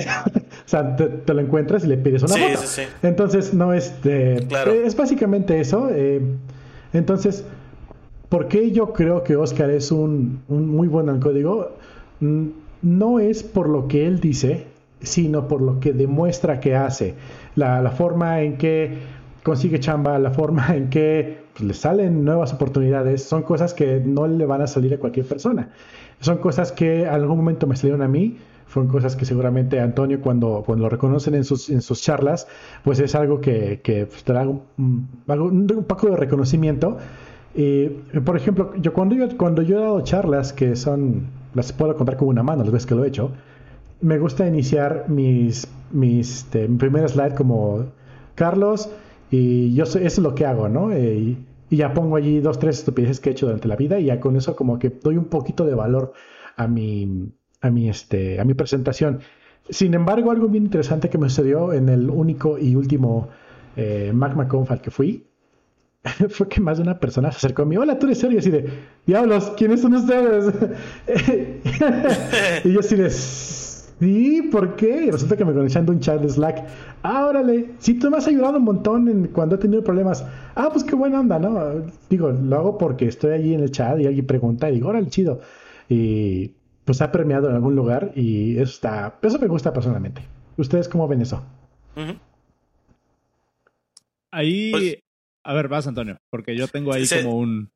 sea, 0.67 0.95
te, 0.95 1.33
lo 1.33 1.41
encuentras 1.41 1.85
y 1.85 1.89
le 1.89 1.97
pides 1.97 2.23
una 2.23 2.35
foto. 2.35 2.83
Entonces, 3.03 3.55
no 3.55 3.73
este, 3.73 4.47
es 4.85 4.95
básicamente 4.95 5.59
eso. 5.59 5.89
Eh, 5.91 6.21
entonces, 6.93 7.45
¿por 8.29 8.49
qué 8.49 8.73
yo 8.73 8.93
creo 8.93 9.25
que 9.25 9.37
Oscar 9.37 9.71
es 9.71 9.91
un, 9.91 10.43
un 10.49 10.69
muy 10.69 10.87
bueno 10.87 11.13
en 11.13 11.21
código? 11.21 11.73
No 12.21 13.19
es 13.19 13.43
por 13.43 13.69
lo 13.69 13.89
que 13.89 14.07
él 14.07 14.21
dice, 14.21 14.67
sino 15.01 15.49
por 15.49 15.63
lo 15.63 15.81
que 15.81 15.95
demuestra 15.95 16.61
que 16.61 16.77
hace. 16.77 17.15
La, 17.57 17.91
forma 17.91 18.43
en 18.43 18.59
que 18.59 18.99
consigue 19.43 19.81
chamba, 19.81 20.19
la 20.19 20.31
forma 20.31 20.77
en 20.77 20.91
que 20.91 21.44
pues, 21.55 21.65
le 21.65 21.75
salen 21.75 22.25
nuevas 22.25 22.53
oportunidades, 22.53 23.23
son 23.23 23.43
cosas 23.43 23.75
que 23.75 24.01
no 24.05 24.27
le 24.27 24.45
van 24.45 24.61
a 24.61 24.67
salir 24.67 24.93
a 24.95 24.99
cualquier 24.99 25.27
persona. 25.27 25.71
Son 26.21 26.39
cosas 26.39 26.73
que 26.73 27.03
en 27.03 27.09
algún 27.09 27.39
momento 27.39 27.67
me 27.67 27.77
salieron 27.77 28.03
a 28.03 28.09
mí, 28.09 28.37
fueron 28.67 28.91
cosas 28.91 29.15
que 29.15 29.25
seguramente 29.25 29.79
Antonio 29.81 30.21
cuando, 30.21 30.63
cuando 30.67 30.85
lo 30.85 30.89
reconocen 30.89 31.35
en 31.35 31.45
sus, 31.45 31.71
en 31.71 31.81
sus 31.81 32.03
charlas, 32.03 32.49
pues 32.83 32.99
es 32.99 33.15
algo 33.15 33.41
que, 33.41 33.81
que 33.83 34.07
pues, 34.07 34.25
te 34.25 34.33
da 34.33 34.43
un, 34.49 34.67
un, 35.27 35.85
poco 35.87 36.09
de 36.09 36.17
reconocimiento. 36.17 36.99
Y, 37.55 37.87
por 38.25 38.37
ejemplo, 38.37 38.75
yo 38.77 38.93
cuando, 38.93 39.15
yo 39.15 39.29
cuando 39.37 39.63
yo 39.63 39.79
he 39.79 39.81
dado 39.81 40.01
charlas 40.01 40.53
que 40.53 40.75
son 40.75 41.29
las 41.55 41.73
puedo 41.73 41.97
contar 41.97 42.17
con 42.17 42.29
una 42.29 42.43
mano 42.43 42.65
las 42.65 42.73
veces 42.73 42.87
que 42.87 42.95
lo 42.95 43.05
he 43.05 43.09
hecho. 43.09 43.31
Me 44.01 44.19
gusta 44.19 44.47
iniciar 44.47 45.07
mis, 45.09 45.69
mis 45.93 46.39
este, 46.39 46.67
mi 46.67 46.77
primer 46.77 47.09
slide 47.09 47.35
como 47.35 47.87
Carlos 48.35 48.91
y 49.35 49.75
yo 49.75 49.83
eso 49.83 49.99
es 49.99 50.19
lo 50.19 50.35
que 50.35 50.47
hago, 50.47 50.69
¿no? 50.69 50.93
Eh, 50.93 51.37
y, 51.71 51.77
ya 51.77 51.93
pongo 51.93 52.15
allí 52.15 52.39
dos, 52.39 52.61
tres 52.61 52.79
estupideces 52.79 53.19
que 53.19 53.31
he 53.31 53.33
hecho 53.33 53.47
durante 53.47 53.67
la 53.67 53.75
vida 53.75 53.99
y 53.99 54.05
ya 54.05 54.21
con 54.21 54.37
eso 54.37 54.55
como 54.55 54.79
que 54.79 54.91
doy 54.91 55.17
un 55.17 55.25
poquito 55.25 55.65
de 55.65 55.75
valor 55.75 56.13
a 56.57 56.69
mi, 56.69 57.33
a 57.61 57.71
mi, 57.71 57.89
este, 57.89 58.39
a 58.41 58.45
mi 58.45 58.55
presentación. 58.55 59.21
Sin 59.69 59.93
embargo, 59.95 60.31
algo 60.31 60.47
bien 60.47 60.65
interesante 60.65 61.11
que 61.11 61.19
me 61.19 61.29
sucedió 61.29 61.73
en 61.73 61.89
el 61.89 62.11
único 62.11 62.59
y 62.59 62.77
último 62.77 63.29
eh, 63.77 64.13
Magma 64.15 64.47
que 64.81 64.91
fui 64.93 65.27
fue 66.29 66.49
que 66.49 66.61
más 66.61 66.77
de 66.77 66.85
una 66.85 67.01
persona 67.01 67.33
se 67.33 67.39
acercó 67.39 67.63
a 67.63 67.65
mí, 67.65 67.77
hola, 67.77 67.99
tú 67.99 68.07
eres 68.07 68.19
serio, 68.19 68.37
y 68.37 68.39
así 68.39 68.51
de, 68.51 68.71
diablos, 69.05 69.53
¿quiénes 69.57 69.81
son 69.81 69.95
ustedes? 69.95 70.55
y 72.65 72.73
yo 72.73 72.81
así 72.81 72.95
de, 72.95 73.11
sí, 74.01 74.43
¿por 74.51 74.77
qué? 74.77 75.07
Y 75.07 75.11
resulta 75.11 75.37
que 75.37 75.45
me 75.45 75.53
conocían 75.53 75.87
de 75.87 75.93
un 75.93 76.01
chat 76.01 76.21
de 76.21 76.29
Slack, 76.29 76.67
ah, 77.03 77.27
órale, 77.27 77.71
sí, 77.79 77.99
tú 77.99 78.11
me 78.11 78.19
has 78.19 78.27
ayudado 78.27 78.59
un 78.59 78.65
montón 78.65 79.09
en, 79.09 79.29
cuando 79.29 79.57
he 79.57 79.59
tenido 79.59 79.83
problemas, 79.83 80.25
ah, 80.55 80.69
pues 80.73 80.85
qué 80.85 80.95
buena 80.95 81.21
onda, 81.21 81.39
¿no? 81.39 81.85
Digo, 82.11 82.31
lo 82.31 82.57
hago 82.57 82.79
porque 82.79 83.07
estoy 83.07 83.33
allí 83.33 83.55
en 83.55 83.61
el 83.61 83.71
chat 83.71 83.99
y 84.01 84.07
alguien 84.07 84.27
pregunta 84.27 84.71
y 84.71 84.75
digo, 84.75 84.89
órale, 84.89 85.09
chido. 85.09 85.41
Y 85.89 86.53
pues 86.85 87.01
ha 87.03 87.11
premiado 87.13 87.49
en 87.49 87.55
algún 87.55 87.75
lugar 87.75 88.13
y 88.15 88.55
eso 88.55 88.73
está, 88.73 89.19
eso 89.23 89.39
me 89.39 89.47
gusta 89.47 89.73
personalmente. 89.73 90.23
¿Ustedes 90.57 90.89
cómo 90.89 91.09
ven 91.09 91.23
eso? 91.23 91.45
Ahí, 94.31 94.71
pues 94.71 94.99
a 95.45 95.53
ver, 95.53 95.69
vas, 95.69 95.87
Antonio, 95.87 96.17
porque 96.31 96.57
yo 96.57 96.69
tengo 96.69 96.93
ahí 96.93 97.07
como 97.07 97.37
un. 97.37 97.71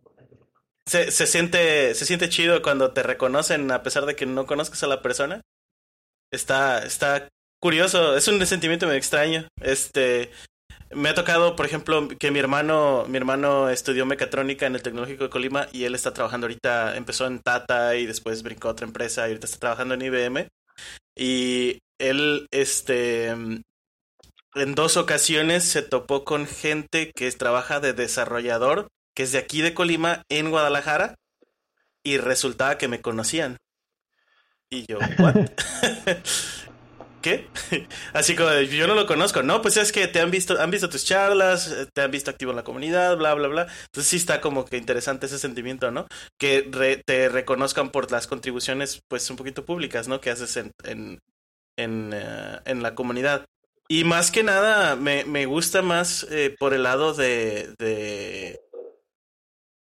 Se, 0.86 1.10
se, 1.10 1.26
siente, 1.26 1.94
se 1.94 2.06
siente 2.06 2.30
chido 2.30 2.62
cuando 2.62 2.92
te 2.92 3.02
reconocen 3.02 3.70
a 3.70 3.82
pesar 3.82 4.06
de 4.06 4.16
que 4.16 4.24
no 4.24 4.46
conozcas 4.46 4.82
a 4.82 4.86
la 4.86 5.02
persona. 5.02 5.42
Está, 6.30 6.84
está 6.84 7.28
curioso, 7.60 8.16
es 8.16 8.28
un 8.28 8.44
sentimiento 8.46 8.86
muy 8.86 8.96
extraño. 8.96 9.48
Este, 9.60 10.30
me 10.90 11.10
ha 11.10 11.14
tocado, 11.14 11.56
por 11.56 11.66
ejemplo, 11.66 12.08
que 12.08 12.30
mi 12.30 12.38
hermano, 12.38 13.04
mi 13.08 13.16
hermano 13.16 13.68
estudió 13.68 14.06
mecatrónica 14.06 14.66
en 14.66 14.74
el 14.74 14.82
Tecnológico 14.82 15.24
de 15.24 15.30
Colima 15.30 15.68
y 15.72 15.84
él 15.84 15.94
está 15.94 16.14
trabajando 16.14 16.46
ahorita, 16.46 16.96
empezó 16.96 17.26
en 17.26 17.40
Tata 17.40 17.96
y 17.96 18.06
después 18.06 18.42
brincó 18.42 18.68
a 18.68 18.72
otra 18.72 18.86
empresa 18.86 19.22
y 19.22 19.30
ahorita 19.30 19.46
está 19.46 19.58
trabajando 19.58 19.94
en 19.94 20.02
IBM. 20.02 20.48
Y 21.16 21.80
él, 21.98 22.46
este, 22.50 23.28
en 23.28 24.74
dos 24.74 24.96
ocasiones 24.96 25.64
se 25.64 25.82
topó 25.82 26.24
con 26.24 26.46
gente 26.46 27.12
que 27.14 27.30
trabaja 27.32 27.80
de 27.80 27.92
desarrollador, 27.92 28.88
que 29.14 29.24
es 29.24 29.32
de 29.32 29.38
aquí 29.38 29.60
de 29.60 29.74
Colima, 29.74 30.22
en 30.28 30.50
Guadalajara, 30.50 31.16
y 32.02 32.18
resultaba 32.18 32.78
que 32.78 32.88
me 32.88 33.00
conocían. 33.00 33.58
Y 34.70 34.84
yo, 34.86 34.98
¿what? 35.18 35.34
¿Qué? 37.22 37.48
Así 38.12 38.36
como 38.36 38.52
yo 38.60 38.86
no 38.86 38.94
lo 38.94 39.06
conozco, 39.06 39.42
no, 39.42 39.60
pues 39.60 39.76
es 39.76 39.90
que 39.92 40.06
te 40.06 40.20
han 40.20 40.30
visto, 40.30 40.60
han 40.60 40.70
visto 40.70 40.88
tus 40.88 41.04
charlas, 41.04 41.88
te 41.92 42.02
han 42.02 42.10
visto 42.10 42.30
activo 42.30 42.52
en 42.52 42.56
la 42.56 42.64
comunidad, 42.64 43.16
bla, 43.16 43.34
bla, 43.34 43.48
bla. 43.48 43.62
Entonces 43.86 44.06
sí 44.08 44.16
está 44.16 44.40
como 44.40 44.64
que 44.64 44.76
interesante 44.76 45.26
ese 45.26 45.38
sentimiento, 45.38 45.90
¿no? 45.90 46.06
Que 46.38 46.62
te 47.04 47.28
reconozcan 47.28 47.90
por 47.90 48.10
las 48.12 48.26
contribuciones, 48.26 49.00
pues 49.08 49.28
un 49.30 49.36
poquito 49.36 49.64
públicas, 49.64 50.06
¿no? 50.06 50.20
Que 50.20 50.30
haces 50.30 50.56
en, 50.56 50.70
en, 50.84 51.18
en, 51.76 52.12
eh, 52.14 52.60
en 52.66 52.82
la 52.82 52.94
comunidad. 52.94 53.46
Y 53.88 54.04
más 54.04 54.30
que 54.30 54.42
nada, 54.42 54.94
me, 54.96 55.24
me 55.24 55.46
gusta 55.46 55.82
más 55.82 56.24
eh, 56.30 56.54
por 56.58 56.74
el 56.74 56.84
lado 56.84 57.14
de, 57.14 57.74
de, 57.78 58.60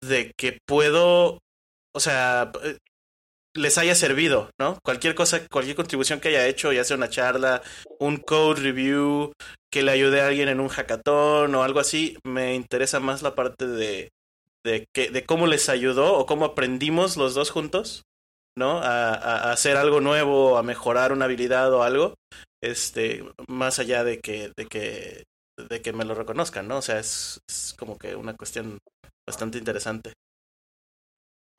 de 0.01 0.34
que 0.36 0.59
puedo, 0.65 1.39
o 1.93 1.99
sea, 1.99 2.51
eh, 2.63 2.77
les 3.54 3.78
haya 3.78 3.95
servido, 3.95 4.49
¿no? 4.60 4.80
Cualquier 4.84 5.16
cosa, 5.16 5.45
cualquier 5.47 5.76
contribución 5.76 6.20
que 6.20 6.30
haya 6.30 6.47
hecho, 6.47 6.72
ya 6.72 6.84
sea 6.84 6.97
una 6.97 7.10
charla, 7.10 7.62
un 7.99 8.18
code 8.18 8.62
review, 8.62 9.34
que 9.72 9.84
le 9.84 9.91
ayude 9.91 10.22
a 10.22 10.28
alguien 10.28 10.49
en 10.49 10.60
un 10.60 10.70
hackathon 10.70 11.54
o 11.56 11.64
algo 11.64 11.80
así, 11.80 12.18
me 12.24 12.56
interesa 12.56 12.99
más 12.99 13.22
la 13.22 13.36
parte 13.36 13.68
de, 13.68 14.10
de, 14.66 14.86
que, 14.93 15.10
de 15.10 15.26
cómo 15.26 15.47
les 15.47 15.70
ayudó 15.70 16.16
o 16.18 16.26
cómo 16.26 16.45
aprendimos 16.45 17.18
los 17.18 17.34
dos 17.34 17.52
juntos, 17.52 18.04
¿no? 18.58 18.80
A, 18.80 19.52
hacer 19.52 19.78
algo 19.78 20.02
nuevo, 20.02 20.58
a 20.58 20.64
mejorar 20.64 21.12
una 21.12 21.26
habilidad 21.26 21.74
o 21.74 21.84
algo, 21.84 22.16
este, 22.62 23.24
más 23.47 23.80
allá 23.80 24.04
de 24.04 24.20
que, 24.20 24.52
de 24.56 24.66
que, 24.66 25.24
de 25.70 25.82
que 25.82 25.93
me 25.93 26.06
lo 26.06 26.16
reconozcan, 26.16 26.68
¿no? 26.68 26.78
O 26.78 26.82
sea, 26.82 26.99
es, 26.99 27.41
como 27.78 27.97
que 27.97 28.16
una 28.16 28.36
cuestión 28.36 28.78
bastante 29.28 29.58
interesante. 29.58 30.14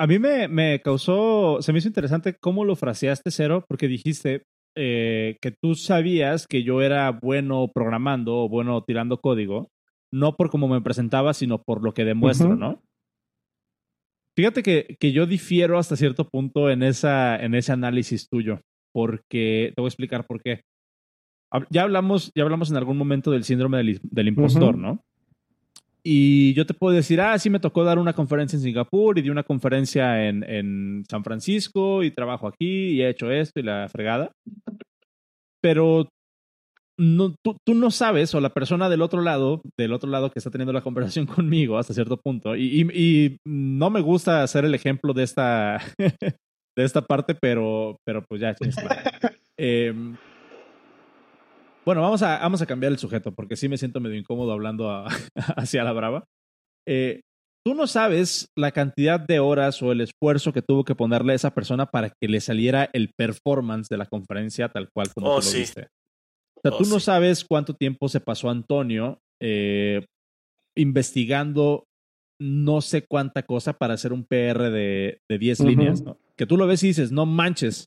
A 0.03 0.07
mí 0.09 0.19
me, 0.19 0.49
me, 0.49 0.81
causó, 0.83 1.59
se 1.61 1.73
me 1.73 1.79
hizo 1.79 1.87
interesante 1.87 2.35
cómo 2.35 2.65
lo 2.65 2.75
fraseaste, 2.75 3.31
Cero, 3.31 3.65
porque 3.69 3.87
dijiste 3.87 4.43
eh, 4.77 5.39
que 5.41 5.53
tú 5.53 5.77
sabías 5.77 6.49
que 6.49 6.65
yo 6.65 6.83
era 6.83 7.13
bueno 7.13 7.71
programando 7.73 8.37
o 8.39 8.49
bueno 8.49 8.83
tirando 8.83 9.21
código, 9.21 9.69
no 10.13 10.35
por 10.35 10.51
cómo 10.51 10.67
me 10.67 10.81
presentaba, 10.81 11.35
sino 11.35 11.63
por 11.63 11.85
lo 11.85 11.95
que 11.95 12.05
demuestro, 12.05 12.57
¿no? 12.57 12.83
Fíjate 14.37 14.65
que, 14.65 14.97
que, 14.99 15.13
yo 15.13 15.25
difiero 15.27 15.79
hasta 15.79 15.95
cierto 15.95 16.29
punto 16.29 16.69
en, 16.69 16.83
esa, 16.83 17.37
en 17.37 17.55
ese 17.55 17.71
análisis 17.71 18.29
tuyo, 18.29 18.61
porque 18.93 19.73
te 19.77 19.81
voy 19.81 19.87
a 19.87 19.91
explicar 19.91 20.27
por 20.27 20.43
qué. 20.43 20.63
Ya 21.71 21.83
hablamos, 21.83 22.33
ya 22.35 22.43
hablamos 22.43 22.73
en 22.73 22.77
algún 22.77 22.99
momento 22.99 23.31
del 23.31 23.45
síndrome 23.45 23.77
del, 23.79 24.27
impostor, 24.27 24.77
¿no? 24.77 25.05
Y 26.05 26.53
yo 26.55 26.67
te 26.67 26.75
puedo 26.75 26.95
decir, 26.95 27.21
ah, 27.21 27.39
sí 27.39 27.49
me 27.49 27.61
tocó 27.61 27.85
dar 27.85 27.99
una 27.99 28.13
conferencia 28.13 28.57
en 28.57 28.63
Singapur 28.63 29.19
y 29.19 29.23
di 29.23 29.31
una 29.31 29.45
conferencia 29.45 30.27
en, 30.29 30.43
en 30.43 31.05
San 31.09 31.23
Francisco 31.23 32.03
y 32.03 32.11
trabajo 32.11 32.49
aquí 32.49 32.91
y 32.91 33.03
he 33.03 33.09
hecho 33.09 33.31
esto 33.31 33.61
y 33.61 33.63
la 33.63 33.89
fregada. 33.89 34.33
Pero 35.61 36.09
no, 36.99 37.35
tú, 37.43 37.57
tú, 37.65 37.75
no 37.75 37.91
sabes, 37.91 38.35
o 38.35 38.41
la 38.41 38.51
persona 38.51 38.89
del 38.89 39.03
otro 39.03 39.23
lado, 39.23 39.63
del 39.79 39.93
otro 39.93 40.11
lado 40.11 40.31
que 40.31 40.39
está 40.39 40.51
teniendo 40.51 40.73
la 40.73 40.83
conversación 40.83 41.27
conmigo 41.27 41.79
hasta 41.79 41.95
cierto 41.95 42.17
punto, 42.17 42.57
y, 42.57 42.83
y, 42.93 43.39
no 43.45 43.91
me 43.91 44.01
gusta 44.01 44.43
hacer 44.43 44.65
el 44.65 44.75
ejemplo 44.75 45.13
de 45.13 45.23
esta, 45.23 45.81
de 45.99 46.85
esta 46.85 47.03
parte, 47.03 47.35
pero, 47.35 47.97
pero 48.05 48.23
pues 48.29 48.41
ya, 48.41 48.55
eh, 49.57 49.95
bueno, 51.85 52.03
vamos 52.03 52.23
a, 52.23 52.39
vamos 52.39 52.63
a 52.63 52.67
cambiar 52.67 52.93
el 52.93 52.99
sujeto 52.99 53.33
porque 53.33 53.57
sí 53.57 53.69
me 53.69 53.79
siento 53.79 54.01
medio 54.01 54.17
incómodo 54.17 54.53
hablando 54.53 55.05
hacia 55.57 55.85
la 55.85 55.93
brava. 55.93 56.25
Eh, 56.87 57.21
tú 57.65 57.75
no 57.75 57.87
sabes 57.87 58.49
la 58.57 58.73
cantidad 58.73 59.21
de 59.21 59.39
horas 59.39 59.83
o 59.83 59.93
el 59.93 60.01
esfuerzo 60.01 60.53
que 60.53 60.63
tuvo 60.63 60.85
que 60.85 60.95
ponerle 60.95 61.33
a 61.33 61.37
esa 61.37 61.55
persona 61.55 61.87
para 61.87 62.11
que 62.11 62.29
le 62.29 62.41
saliera 62.41 62.89
el 62.93 63.11
performance 63.17 63.89
de 63.89 63.99
la 63.99 64.07
conferencia 64.07 64.69
tal 64.69 64.89
cual 64.95 65.13
como 65.15 65.29
oh, 65.29 65.41
tú 65.41 65.47
lo 65.47 65.53
viste. 65.53 65.89
O 66.57 66.61
sea, 66.63 66.79
tú 66.79 66.85
no 66.85 67.01
sabes 67.01 67.45
cuánto 67.45 67.75
tiempo 67.75 68.09
se 68.09 68.21
pasó 68.21 68.51
Antonio 68.51 69.19
eh, 69.41 70.05
investigando 70.77 71.85
no 72.41 72.81
sé 72.81 73.05
cuánta 73.09 73.45
cosa 73.45 73.73
para 73.75 73.95
hacer 73.95 74.13
un 74.13 74.25
PR 74.25 74.71
de, 74.71 75.21
de 75.29 75.39
10 75.39 75.61
líneas, 75.61 76.03
Que 76.37 76.47
tú 76.47 76.57
lo 76.57 76.67
ves 76.67 76.83
y 76.83 76.89
dices, 76.89 77.13
no 77.13 77.25
manches. 77.25 77.87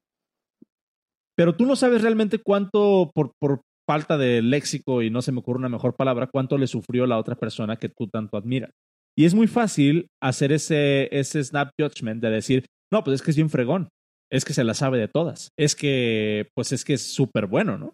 Pero 1.37 1.55
tú 1.55 1.65
no 1.65 1.75
sabes 1.75 2.01
realmente 2.01 2.39
cuánto, 2.39 3.11
por, 3.13 3.33
por, 3.41 3.61
falta 3.87 4.17
de 4.17 4.41
léxico 4.41 5.01
y 5.01 5.09
no 5.09 5.21
se 5.21 5.31
me 5.31 5.39
ocurre 5.39 5.59
una 5.59 5.69
mejor 5.69 5.95
palabra, 5.95 6.29
cuánto 6.31 6.57
le 6.57 6.67
sufrió 6.67 7.05
la 7.05 7.17
otra 7.17 7.35
persona 7.35 7.77
que 7.77 7.89
tú 7.89 8.07
tanto 8.07 8.37
admiras. 8.37 8.71
Y 9.17 9.25
es 9.25 9.33
muy 9.33 9.47
fácil 9.47 10.07
hacer 10.21 10.51
ese, 10.51 11.07
ese 11.17 11.43
snap 11.43 11.69
judgment 11.79 12.21
de 12.21 12.29
decir, 12.29 12.65
no, 12.91 13.03
pues 13.03 13.15
es 13.15 13.21
que 13.21 13.31
es 13.31 13.37
bien 13.37 13.49
fregón. 13.49 13.89
es 14.31 14.43
que 14.43 14.53
se 14.53 14.63
la 14.63 14.73
sabe 14.73 14.97
de 14.97 15.07
todas, 15.07 15.49
es 15.57 15.75
que, 15.75 16.49
pues 16.55 16.71
es 16.71 16.83
que 16.83 16.93
es 16.93 17.13
súper 17.13 17.45
bueno, 17.45 17.77
¿no? 17.77 17.93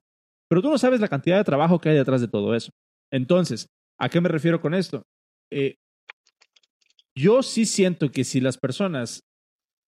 Pero 0.50 0.62
tú 0.62 0.70
no 0.70 0.78
sabes 0.78 1.00
la 1.00 1.08
cantidad 1.08 1.38
de 1.38 1.44
trabajo 1.44 1.80
que 1.80 1.90
hay 1.90 1.96
detrás 1.96 2.22
de 2.22 2.28
todo 2.28 2.56
eso. 2.56 2.72
Entonces, 3.12 3.68
¿a 4.00 4.10
qué 4.10 4.22
me 4.22 4.30
refiero 4.30 4.60
con 4.60 4.74
esto? 4.74 5.04
Eh, 5.52 5.76
yo 7.18 7.44
sí 7.44 7.66
siento 7.66 8.12
que 8.12 8.24
si 8.24 8.42
las 8.42 8.58
personas 8.58 9.22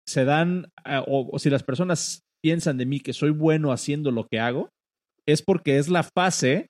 se 0.08 0.26
dan, 0.26 0.68
eh, 0.86 1.02
o, 1.08 1.38
si 1.40 1.50
las 1.50 1.64
personas 1.64 2.22
piensan 2.44 2.78
de 2.78 2.86
mí 2.86 3.00
que 3.00 3.14
soy 3.14 3.32
bueno 3.32 3.72
haciendo 3.72 4.12
lo 4.12 4.28
que 4.28 4.40
hago, 4.40 4.70
es 5.28 5.42
porque 5.42 5.78
es 5.78 5.90
la 5.90 6.04
fase 6.04 6.68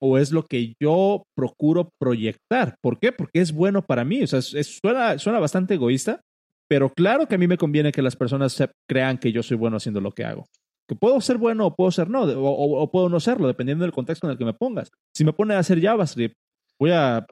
o 0.00 0.18
es 0.18 0.30
lo 0.30 0.46
que 0.46 0.74
yo 0.80 1.24
procuro 1.36 1.90
proyectar. 2.00 2.76
¿Por 2.80 2.98
qué? 2.98 3.12
Porque 3.12 3.40
es 3.40 3.52
bueno 3.52 3.82
para 3.82 4.04
mí. 4.04 4.22
O 4.22 4.26
sea, 4.26 4.40
suena, 4.42 5.18
suena 5.18 5.40
bastante 5.40 5.74
egoísta, 5.74 6.20
pero 6.68 6.90
claro 6.90 7.26
que 7.26 7.34
a 7.34 7.38
mí 7.38 7.48
me 7.48 7.58
conviene 7.58 7.92
que 7.92 8.02
las 8.02 8.16
personas 8.16 8.56
crean 8.88 9.18
que 9.18 9.32
yo 9.32 9.42
soy 9.42 9.56
bueno 9.56 9.78
haciendo 9.78 10.00
lo 10.00 10.12
que 10.12 10.24
hago. 10.24 10.44
Que 10.88 10.94
puedo 10.94 11.20
ser 11.20 11.36
bueno 11.36 11.66
o 11.66 11.74
puedo 11.74 11.90
ser 11.90 12.08
no, 12.08 12.22
o, 12.22 12.90
puedo 12.90 13.08
no 13.08 13.20
serlo, 13.20 13.46
dependiendo 13.46 13.84
del 13.84 13.92
contexto 13.92 14.26
en 14.26 14.32
el 14.32 14.38
que 14.38 14.44
me 14.44 14.54
pongas. 14.54 14.90
Si 15.14 15.24
me 15.24 15.32
pone 15.32 15.54
a 15.54 15.58
hacer 15.58 15.80
JavaScript, 15.80 16.34
voy 16.78 16.92
a 16.92 17.26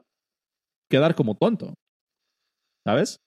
quedar 0.89 1.15
como 1.15 1.35
tonto. 1.35 1.73
¿Sabes? 2.85 3.17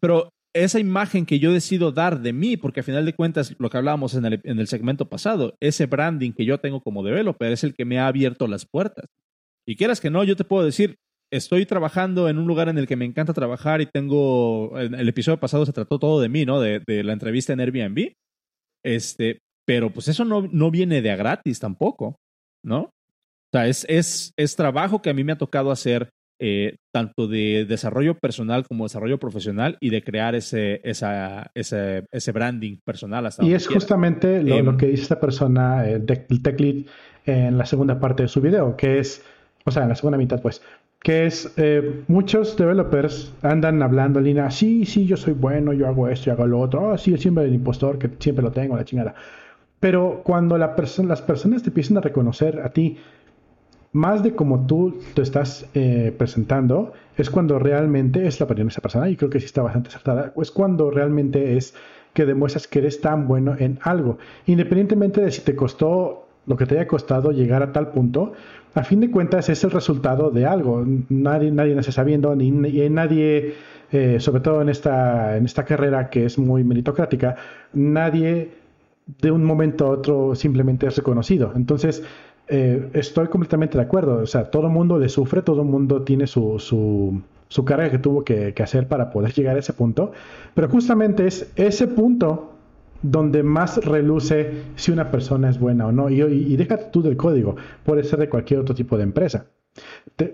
Pero 0.00 0.30
esa 0.64 0.80
imagen 0.80 1.26
que 1.26 1.38
yo 1.38 1.52
decido 1.52 1.92
dar 1.92 2.20
de 2.20 2.32
mí, 2.32 2.56
porque 2.56 2.80
a 2.80 2.82
final 2.82 3.04
de 3.04 3.14
cuentas, 3.14 3.54
lo 3.58 3.70
que 3.70 3.76
hablábamos 3.76 4.14
en 4.14 4.24
el, 4.24 4.40
en 4.44 4.58
el 4.58 4.66
segmento 4.68 5.08
pasado, 5.08 5.56
ese 5.60 5.86
branding 5.86 6.32
que 6.32 6.44
yo 6.44 6.58
tengo 6.58 6.80
como 6.80 7.02
developer 7.02 7.52
es 7.52 7.64
el 7.64 7.74
que 7.74 7.84
me 7.84 7.98
ha 7.98 8.06
abierto 8.06 8.46
las 8.46 8.66
puertas. 8.66 9.06
Y 9.66 9.76
quieras 9.76 10.00
que 10.00 10.10
no, 10.10 10.24
yo 10.24 10.36
te 10.36 10.44
puedo 10.44 10.64
decir, 10.64 10.96
estoy 11.30 11.66
trabajando 11.66 12.28
en 12.28 12.38
un 12.38 12.46
lugar 12.46 12.68
en 12.68 12.78
el 12.78 12.86
que 12.86 12.96
me 12.96 13.04
encanta 13.04 13.34
trabajar 13.34 13.80
y 13.80 13.86
tengo, 13.86 14.78
en 14.78 14.94
el 14.94 15.08
episodio 15.08 15.38
pasado 15.38 15.66
se 15.66 15.72
trató 15.72 15.98
todo 15.98 16.20
de 16.20 16.28
mí, 16.28 16.44
¿no? 16.44 16.60
De, 16.60 16.82
de 16.86 17.04
la 17.04 17.12
entrevista 17.12 17.52
en 17.52 17.60
Airbnb. 17.60 18.12
Este, 18.82 19.40
pero 19.66 19.92
pues 19.92 20.08
eso 20.08 20.24
no, 20.24 20.48
no 20.50 20.70
viene 20.70 21.02
de 21.02 21.10
a 21.10 21.16
gratis 21.16 21.60
tampoco, 21.60 22.16
¿no? 22.64 22.80
O 22.80 23.50
sea, 23.52 23.66
es, 23.66 23.84
es, 23.88 24.32
es 24.36 24.56
trabajo 24.56 25.02
que 25.02 25.10
a 25.10 25.14
mí 25.14 25.24
me 25.24 25.32
ha 25.32 25.38
tocado 25.38 25.70
hacer 25.70 26.10
eh, 26.38 26.76
tanto 26.92 27.26
de 27.26 27.64
desarrollo 27.68 28.14
personal 28.14 28.66
como 28.66 28.84
desarrollo 28.84 29.18
profesional 29.18 29.76
y 29.80 29.90
de 29.90 30.02
crear 30.02 30.34
ese, 30.34 30.80
esa, 30.84 31.50
ese, 31.54 32.04
ese 32.12 32.32
branding 32.32 32.78
personal. 32.84 33.26
Hasta 33.26 33.44
y 33.44 33.54
es 33.54 33.66
justamente 33.66 34.42
lo, 34.42 34.62
lo, 34.62 34.70
em, 34.70 34.76
que 34.76 34.86
dice 34.86 35.02
esta 35.02 35.20
persona, 35.20 35.88
el 35.88 36.06
tech 36.06 36.28
lead, 36.60 36.86
en 37.26 37.58
la 37.58 37.66
segunda 37.66 38.00
parte 38.00 38.22
de 38.22 38.28
su 38.28 38.40
video, 38.40 38.76
que 38.76 38.98
es, 38.98 39.22
o 39.64 39.70
sea, 39.70 39.82
en 39.82 39.90
la 39.90 39.94
segunda 39.94 40.16
mitad, 40.16 40.40
pues, 40.40 40.62
que 41.00 41.26
es, 41.26 41.52
eh, 41.56 42.02
muchos 42.08 42.56
developers 42.56 43.32
andan 43.42 43.82
hablando 43.82 44.20
línea, 44.20 44.50
sí, 44.50 44.84
sí, 44.84 45.06
yo 45.06 45.16
soy 45.16 45.34
bueno, 45.34 45.72
yo 45.72 45.86
hago 45.86 46.08
esto, 46.08 46.26
yo 46.26 46.32
hago 46.32 46.46
lo 46.46 46.60
otro, 46.60 46.88
oh, 46.88 46.98
sí, 46.98 47.16
siempre 47.18 47.44
el 47.44 47.54
impostor, 47.54 47.98
que 47.98 48.10
siempre 48.18 48.42
lo 48.42 48.50
tengo, 48.50 48.76
la 48.76 48.84
chingada. 48.84 49.14
Pero 49.80 50.22
cuando 50.24 50.58
la 50.58 50.74
las 51.04 51.22
personas 51.22 51.62
te 51.62 51.68
empiezan 51.68 51.98
a 51.98 52.00
reconocer 52.00 52.60
a 52.60 52.70
ti 52.70 52.98
más 53.92 54.22
de 54.22 54.34
como 54.34 54.66
tú 54.66 54.98
te 55.14 55.22
estás 55.22 55.66
eh, 55.74 56.14
presentando, 56.16 56.92
es 57.16 57.30
cuando 57.30 57.58
realmente 57.58 58.26
es 58.26 58.38
la 58.40 58.44
opinión 58.44 58.68
de 58.68 58.72
esa 58.72 58.80
persona, 58.80 59.08
y 59.08 59.16
creo 59.16 59.30
que 59.30 59.40
sí 59.40 59.46
está 59.46 59.62
bastante 59.62 59.88
acertada, 59.88 60.32
es 60.40 60.50
cuando 60.50 60.90
realmente 60.90 61.56
es 61.56 61.74
que 62.12 62.26
demuestras 62.26 62.66
que 62.66 62.80
eres 62.80 63.00
tan 63.00 63.26
bueno 63.26 63.54
en 63.58 63.78
algo, 63.82 64.18
independientemente 64.46 65.20
de 65.20 65.30
si 65.30 65.42
te 65.42 65.56
costó 65.56 66.26
lo 66.46 66.56
que 66.56 66.64
te 66.64 66.76
haya 66.76 66.86
costado 66.86 67.30
llegar 67.30 67.62
a 67.62 67.72
tal 67.72 67.90
punto, 67.90 68.32
a 68.74 68.82
fin 68.82 69.00
de 69.00 69.10
cuentas 69.10 69.48
es 69.48 69.62
el 69.64 69.70
resultado 69.70 70.30
de 70.30 70.46
algo. 70.46 70.84
Nadie, 71.08 71.50
nadie 71.50 71.74
nace 71.74 71.92
sabiendo, 71.92 72.34
ni, 72.34 72.50
nadie, 72.50 73.54
eh, 73.92 74.18
sobre 74.18 74.40
todo 74.40 74.62
en 74.62 74.68
esta, 74.68 75.36
en 75.36 75.44
esta 75.44 75.64
carrera 75.64 76.08
que 76.08 76.24
es 76.24 76.38
muy 76.38 76.64
meritocrática, 76.64 77.36
nadie 77.74 78.52
de 79.20 79.30
un 79.30 79.44
momento 79.44 79.86
a 79.86 79.90
otro 79.90 80.34
simplemente 80.34 80.86
es 80.86 80.96
reconocido. 80.96 81.52
Entonces, 81.54 82.02
eh, 82.48 82.90
estoy 82.94 83.28
completamente 83.28 83.76
de 83.78 83.84
acuerdo. 83.84 84.22
O 84.22 84.26
sea, 84.26 84.50
todo 84.50 84.66
el 84.66 84.72
mundo 84.72 84.98
le 84.98 85.08
sufre, 85.08 85.42
todo 85.42 85.62
el 85.62 85.68
mundo 85.68 86.02
tiene 86.02 86.26
su, 86.26 86.58
su, 86.58 87.20
su 87.48 87.64
carga 87.64 87.90
que 87.90 87.98
tuvo 87.98 88.24
que, 88.24 88.54
hacer 88.62 88.88
para 88.88 89.10
poder 89.10 89.32
llegar 89.32 89.56
a 89.56 89.60
ese 89.60 89.72
punto. 89.72 90.12
Pero 90.54 90.68
justamente 90.68 91.26
es 91.26 91.52
ese 91.56 91.86
punto 91.86 92.54
donde 93.02 93.42
más 93.42 93.84
reluce 93.84 94.62
si 94.74 94.90
una 94.90 95.10
persona 95.10 95.50
es 95.50 95.58
buena 95.58 95.86
o 95.86 95.92
no. 95.92 96.10
Y, 96.10 96.56
déjate 96.56 96.86
tú 96.92 97.02
del 97.02 97.16
código, 97.16 97.56
puede 97.84 98.04
ser 98.04 98.18
de 98.18 98.28
cualquier 98.28 98.60
otro 98.60 98.74
tipo 98.74 98.96
de 98.96 99.04
empresa. 99.04 99.46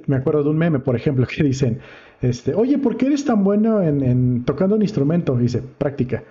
me 0.06 0.16
acuerdo 0.16 0.44
de 0.44 0.50
un 0.50 0.58
meme, 0.58 0.78
por 0.78 0.96
ejemplo, 0.96 1.26
que 1.34 1.42
dicen, 1.42 1.80
este, 2.22 2.54
oye, 2.54 2.78
¿por 2.78 2.96
qué 2.96 3.06
eres 3.06 3.24
tan 3.24 3.44
bueno 3.44 3.82
en, 3.82 4.02
en 4.02 4.44
tocando 4.44 4.76
un 4.76 4.82
instrumento? 4.82 5.36
dice, 5.36 5.62
práctica. 5.78 6.22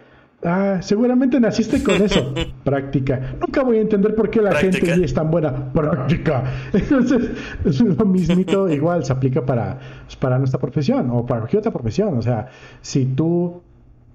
Ah, 0.45 0.79
seguramente 0.81 1.39
naciste 1.39 1.81
con 1.83 2.01
eso. 2.01 2.33
Práctica. 2.63 3.35
Nunca 3.39 3.63
voy 3.63 3.77
a 3.77 3.81
entender 3.81 4.13
por 4.15 4.29
qué 4.29 4.41
la 4.41 4.53
gente 4.55 5.03
es 5.03 5.13
tan 5.13 5.31
buena. 5.31 5.71
Práctica. 5.71 6.43
Entonces, 6.73 7.31
es 7.65 7.81
lo 7.81 8.05
mismito. 8.05 8.67
Igual 8.73 9.05
se 9.05 9.13
aplica 9.13 9.45
para, 9.45 9.79
para 10.19 10.37
nuestra 10.37 10.59
profesión 10.59 11.09
o 11.11 11.25
para 11.25 11.41
cualquier 11.41 11.59
otra 11.59 11.71
profesión. 11.71 12.17
O 12.17 12.21
sea, 12.21 12.49
si 12.81 13.05
tú 13.05 13.61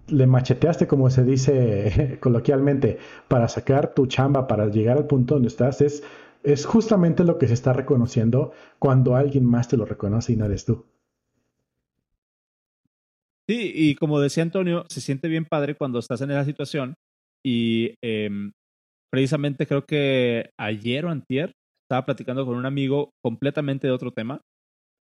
le 0.09 0.26
macheteaste, 0.26 0.87
como 0.87 1.09
se 1.11 1.24
dice 1.24 2.18
coloquialmente, 2.20 2.99
para 3.29 3.49
sacar 3.49 3.95
tu 3.95 4.07
chamba, 4.07 4.47
para 4.47 4.66
llegar 4.66 4.97
al 4.99 5.07
punto 5.07 5.35
donde 5.35 5.49
estás, 5.49 5.81
es, 5.81 6.03
es 6.43 6.66
justamente 6.66 7.24
lo 7.24 7.39
que 7.39 7.47
se 7.47 7.55
está 7.55 7.72
reconociendo 7.72 8.53
cuando 8.79 9.16
alguien 9.16 9.45
más 9.45 9.68
te 9.68 9.76
lo 9.76 9.85
reconoce 9.85 10.33
y 10.33 10.37
no 10.37 10.47
eres 10.47 10.64
tú. 10.64 10.85
Sí, 13.49 13.72
y 13.74 13.94
como 13.94 14.20
decía 14.20 14.42
Antonio, 14.42 14.84
se 14.88 15.01
siente 15.01 15.28
bien 15.28 15.46
padre 15.46 15.74
cuando 15.74 15.99
estás 15.99 16.20
en 16.20 16.30
esa 16.30 16.44
situación 16.44 16.94
y 17.44 17.94
em, 18.03 18.53
precisamente 19.11 19.66
creo 19.66 19.84
que 19.86 20.51
ayer 20.61 21.07
o 21.07 21.11
antier 21.11 21.53
estaba 21.86 22.05
platicando 22.05 22.44
con 22.44 22.57
un 22.57 22.66
amigo 22.66 23.11
completamente 23.24 23.86
de 23.86 23.92
otro 23.92 24.12
tema 24.12 24.42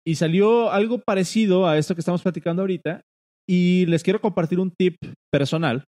y 0.06 0.16
salió 0.16 0.70
algo 0.70 0.98
parecido 0.98 1.66
a 1.66 1.78
esto 1.78 1.94
que 1.94 2.00
estamos 2.00 2.22
platicando 2.22 2.62
ahorita 2.62 3.00
y 3.48 3.86
les 3.86 4.02
quiero 4.02 4.20
compartir 4.20 4.60
un 4.60 4.70
tip 4.70 4.96
personal 5.32 5.84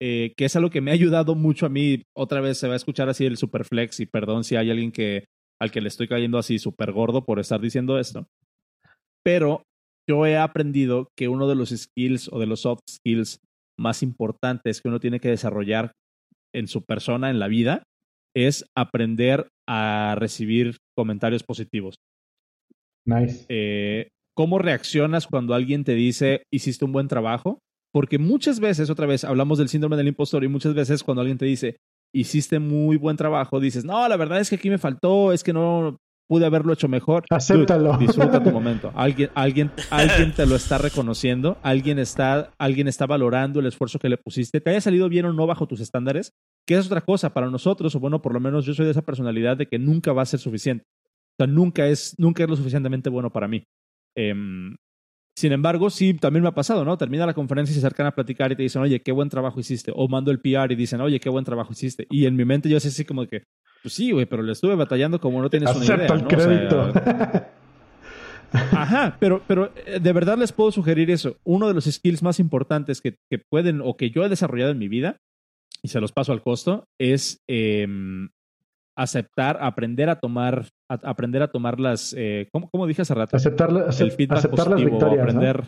eh, 0.00 0.34
que 0.36 0.44
es 0.44 0.54
algo 0.56 0.68
que 0.68 0.82
me 0.82 0.90
ha 0.90 0.94
ayudado 0.94 1.34
mucho 1.34 1.66
a 1.66 1.70
mí. 1.70 2.02
Otra 2.14 2.40
vez 2.40 2.58
se 2.58 2.68
va 2.68 2.74
a 2.74 2.76
escuchar 2.76 3.08
así 3.08 3.24
el 3.24 3.38
superflex 3.38 4.00
y 4.00 4.06
perdón 4.06 4.44
si 4.44 4.56
hay 4.56 4.70
alguien 4.70 4.92
que 4.92 5.24
al 5.60 5.70
que 5.70 5.80
le 5.80 5.88
estoy 5.88 6.06
cayendo 6.06 6.36
así 6.36 6.58
súper 6.58 6.92
gordo 6.92 7.24
por 7.24 7.38
estar 7.38 7.60
diciendo 7.60 7.98
esto. 7.98 8.26
Pero 9.24 9.62
yo 10.08 10.26
he 10.26 10.36
aprendido 10.36 11.08
que 11.16 11.28
uno 11.28 11.48
de 11.48 11.54
los 11.54 11.70
skills 11.70 12.30
o 12.32 12.38
de 12.38 12.46
los 12.46 12.60
soft 12.60 12.80
skills 12.88 13.40
más 13.78 14.02
importantes 14.02 14.80
que 14.80 14.88
uno 14.88 15.00
tiene 15.00 15.20
que 15.20 15.28
desarrollar 15.28 15.92
en 16.54 16.68
su 16.68 16.84
persona, 16.84 17.30
en 17.30 17.38
la 17.38 17.48
vida, 17.48 17.82
es 18.34 18.64
aprender 18.76 19.48
a 19.68 20.14
recibir 20.18 20.78
comentarios 20.96 21.42
positivos. 21.42 21.96
Nice. 23.06 23.46
Eh, 23.48 24.08
¿Cómo 24.34 24.58
reaccionas 24.58 25.26
cuando 25.26 25.54
alguien 25.54 25.84
te 25.84 25.94
dice, 25.94 26.42
hiciste 26.52 26.84
un 26.84 26.92
buen 26.92 27.08
trabajo? 27.08 27.60
Porque 27.92 28.18
muchas 28.18 28.60
veces, 28.60 28.90
otra 28.90 29.06
vez, 29.06 29.24
hablamos 29.24 29.58
del 29.58 29.68
síndrome 29.68 29.96
del 29.96 30.08
impostor 30.08 30.44
y 30.44 30.48
muchas 30.48 30.74
veces 30.74 31.02
cuando 31.02 31.22
alguien 31.22 31.38
te 31.38 31.46
dice, 31.46 31.76
hiciste 32.14 32.58
muy 32.58 32.96
buen 32.96 33.16
trabajo, 33.16 33.60
dices, 33.60 33.84
no, 33.84 34.06
la 34.08 34.16
verdad 34.16 34.40
es 34.40 34.50
que 34.50 34.56
aquí 34.56 34.68
me 34.68 34.78
faltó, 34.78 35.32
es 35.32 35.42
que 35.42 35.54
no, 35.54 35.96
pude 36.28 36.46
haberlo 36.46 36.72
hecho 36.72 36.88
mejor. 36.88 37.24
Acéptalo. 37.30 37.96
disfruta 37.98 38.42
tu 38.42 38.50
momento. 38.50 38.92
Alguien, 38.96 39.30
alguien, 39.34 39.70
alguien 39.90 40.32
te 40.32 40.46
lo 40.46 40.56
está 40.56 40.78
reconociendo, 40.78 41.58
alguien 41.62 41.98
está, 41.98 42.50
alguien 42.58 42.88
está 42.88 43.06
valorando 43.06 43.60
el 43.60 43.66
esfuerzo 43.66 43.98
que 43.98 44.08
le 44.08 44.16
pusiste, 44.16 44.60
te 44.60 44.70
haya 44.70 44.80
salido 44.80 45.08
bien 45.08 45.26
o 45.26 45.32
no 45.32 45.46
bajo 45.46 45.66
tus 45.66 45.80
estándares, 45.80 46.32
que 46.66 46.76
es 46.76 46.86
otra 46.86 47.00
cosa 47.00 47.32
para 47.32 47.50
nosotros, 47.50 47.94
o 47.94 48.00
bueno, 48.00 48.22
por 48.22 48.32
lo 48.32 48.40
menos 48.40 48.64
yo 48.64 48.74
soy 48.74 48.86
de 48.86 48.90
esa 48.90 49.02
personalidad 49.02 49.56
de 49.56 49.66
que 49.66 49.78
nunca 49.78 50.12
va 50.12 50.22
a 50.22 50.26
ser 50.26 50.40
suficiente. 50.40 50.84
O 51.38 51.44
sea, 51.44 51.46
nunca 51.46 51.86
es, 51.86 52.14
nunca 52.18 52.42
es 52.42 52.50
lo 52.50 52.56
suficientemente 52.56 53.10
bueno 53.10 53.30
para 53.30 53.48
mí. 53.48 53.64
Em, 54.16 54.74
sin 55.36 55.52
embargo, 55.52 55.90
sí, 55.90 56.14
también 56.14 56.42
me 56.42 56.48
ha 56.48 56.54
pasado, 56.54 56.82
¿no? 56.82 56.96
Termina 56.96 57.26
la 57.26 57.34
conferencia 57.34 57.70
y 57.70 57.74
se 57.74 57.80
acercan 57.80 58.06
a 58.06 58.14
platicar 58.14 58.52
y 58.52 58.56
te 58.56 58.62
dicen, 58.62 58.80
oye, 58.80 59.02
qué 59.02 59.12
buen 59.12 59.28
trabajo 59.28 59.60
hiciste. 59.60 59.92
O 59.94 60.08
mando 60.08 60.30
el 60.30 60.40
PR 60.40 60.72
y 60.72 60.76
dicen, 60.76 61.02
oye, 61.02 61.20
qué 61.20 61.28
buen 61.28 61.44
trabajo 61.44 61.74
hiciste. 61.74 62.06
Y 62.10 62.24
en 62.24 62.36
mi 62.36 62.46
mente 62.46 62.70
yo 62.70 62.80
sé 62.80 62.88
así 62.88 63.04
como 63.04 63.26
que, 63.26 63.42
pues 63.82 63.92
sí, 63.92 64.12
güey, 64.12 64.24
pero 64.24 64.42
le 64.42 64.52
estuve 64.52 64.74
batallando 64.74 65.20
como 65.20 65.42
no 65.42 65.50
tienes 65.50 65.76
una 65.76 65.84
idea. 65.84 66.06
el 66.06 66.26
crédito. 66.26 66.90
ajá, 68.50 69.18
pero, 69.20 69.42
pero 69.46 69.72
eh, 69.84 70.00
de 70.00 70.12
verdad 70.14 70.38
les 70.38 70.52
puedo 70.52 70.72
sugerir 70.72 71.10
eso. 71.10 71.36
Uno 71.44 71.68
de 71.68 71.74
los 71.74 71.84
skills 71.84 72.22
más 72.22 72.40
importantes 72.40 73.02
que, 73.02 73.16
que, 73.30 73.38
pueden 73.38 73.82
o 73.84 73.94
que 73.98 74.08
yo 74.08 74.24
he 74.24 74.30
desarrollado 74.30 74.72
en 74.72 74.78
mi 74.78 74.88
vida, 74.88 75.18
y 75.82 75.88
se 75.88 76.00
los 76.00 76.12
paso 76.12 76.32
al 76.32 76.40
costo, 76.40 76.88
es 76.98 77.42
em, 77.46 78.30
aceptar, 78.96 79.58
aprender 79.60 80.08
a 80.08 80.18
tomar, 80.18 80.68
aprender 80.88 81.42
a 81.42 81.48
tomar 81.48 81.78
las, 81.78 82.14
eh, 82.16 82.48
¿cómo, 82.52 82.70
¿cómo, 82.70 82.86
dije 82.86 83.02
hace 83.02 83.14
rato? 83.14 83.36
Aceptar, 83.36 83.70
el 83.70 84.12
feedback 84.12 84.38
aceptar 84.38 84.68
las 84.68 84.84
victorias. 84.84 85.20
Aprender, 85.20 85.64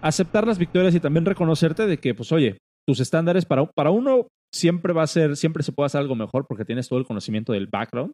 Aceptar 0.00 0.46
las 0.46 0.58
victorias 0.58 0.94
y 0.94 1.00
también 1.00 1.24
reconocerte 1.24 1.86
de 1.86 1.98
que, 1.98 2.14
pues, 2.14 2.30
oye, 2.30 2.58
tus 2.86 3.00
estándares 3.00 3.44
para, 3.44 3.66
para 3.66 3.90
uno 3.90 4.28
siempre 4.52 4.92
va 4.92 5.02
a 5.02 5.06
ser, 5.08 5.36
siempre 5.36 5.62
se 5.62 5.72
puede 5.72 5.86
hacer 5.86 6.00
algo 6.00 6.14
mejor 6.14 6.46
porque 6.46 6.64
tienes 6.64 6.88
todo 6.88 6.98
el 6.98 7.06
conocimiento 7.06 7.52
del 7.52 7.66
background. 7.66 8.12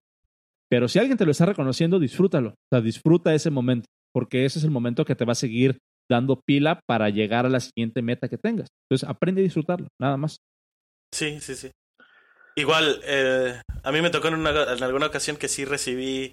Pero 0.71 0.89
si 0.89 0.99
alguien 0.99 1.19
te 1.19 1.27
lo 1.27 1.31
está 1.31 1.47
reconociendo, 1.47 1.99
disfrútalo. 1.99 2.51
O 2.51 2.69
sea, 2.73 2.81
disfruta 2.81 3.35
ese 3.35 3.51
momento, 3.51 3.87
porque 4.15 4.47
ese 4.47 4.59
es 4.59 4.65
el 4.65 4.71
momento 4.71 5.05
que 5.05 5.15
te 5.15 5.27
va 5.27 5.33
a 5.33 5.37
seguir 5.37 5.79
dando 6.11 6.41
pila 6.47 6.81
para 6.87 7.11
llegar 7.11 7.47
a 7.47 7.51
la 7.51 7.61
siguiente 7.61 8.03
meta 8.03 8.29
que 8.29 8.39
tengas. 8.39 8.69
Entonces, 8.89 9.09
aprende 9.09 9.43
a 9.43 9.45
disfrutarlo, 9.45 9.89
nada 10.01 10.17
más. 10.17 10.39
Sí, 11.13 11.39
sí, 11.41 11.55
sí. 11.55 11.71
Igual, 12.57 13.01
eh, 13.05 13.61
a 13.83 13.93
mí 13.93 14.01
me 14.01 14.11
tocó 14.11 14.29
en, 14.29 14.35
una, 14.35 14.73
en 14.73 14.83
alguna 14.83 15.07
ocasión 15.07 15.37
que 15.37 15.49
sí 15.49 15.65
recibí 15.65 16.33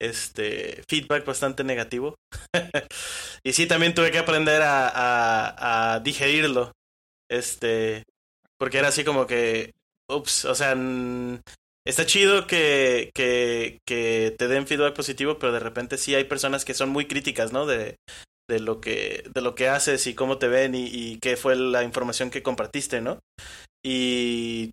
este 0.00 0.82
feedback 0.88 1.24
bastante 1.26 1.64
negativo. 1.64 2.14
y 3.44 3.52
sí, 3.52 3.66
también 3.66 3.94
tuve 3.94 4.10
que 4.10 4.18
aprender 4.18 4.62
a, 4.62 5.94
a, 5.94 6.00
digerirlo. 6.00 6.72
Este, 7.30 8.04
porque 8.58 8.78
era 8.78 8.88
así 8.88 9.04
como 9.04 9.26
que, 9.26 9.72
ups, 10.08 10.46
o 10.46 10.54
sea, 10.54 10.74
está 11.86 12.06
chido 12.06 12.46
que, 12.46 13.10
que, 13.14 13.78
que 13.86 14.34
te 14.38 14.48
den 14.48 14.66
feedback 14.66 14.94
positivo, 14.96 15.38
pero 15.38 15.52
de 15.52 15.60
repente 15.60 15.98
sí 15.98 16.14
hay 16.14 16.24
personas 16.24 16.64
que 16.64 16.74
son 16.74 16.88
muy 16.88 17.06
críticas, 17.06 17.52
¿no? 17.52 17.66
De, 17.66 17.96
de 18.48 18.60
lo 18.60 18.80
que 18.80 19.22
de 19.32 19.40
lo 19.42 19.54
que 19.54 19.68
haces 19.68 20.06
y 20.08 20.14
cómo 20.14 20.38
te 20.38 20.48
ven 20.48 20.74
y, 20.74 20.86
y 20.86 21.18
qué 21.20 21.36
fue 21.36 21.54
la 21.54 21.84
información 21.84 22.30
que 22.30 22.42
compartiste, 22.42 23.00
¿no? 23.00 23.20
Y 23.84 24.72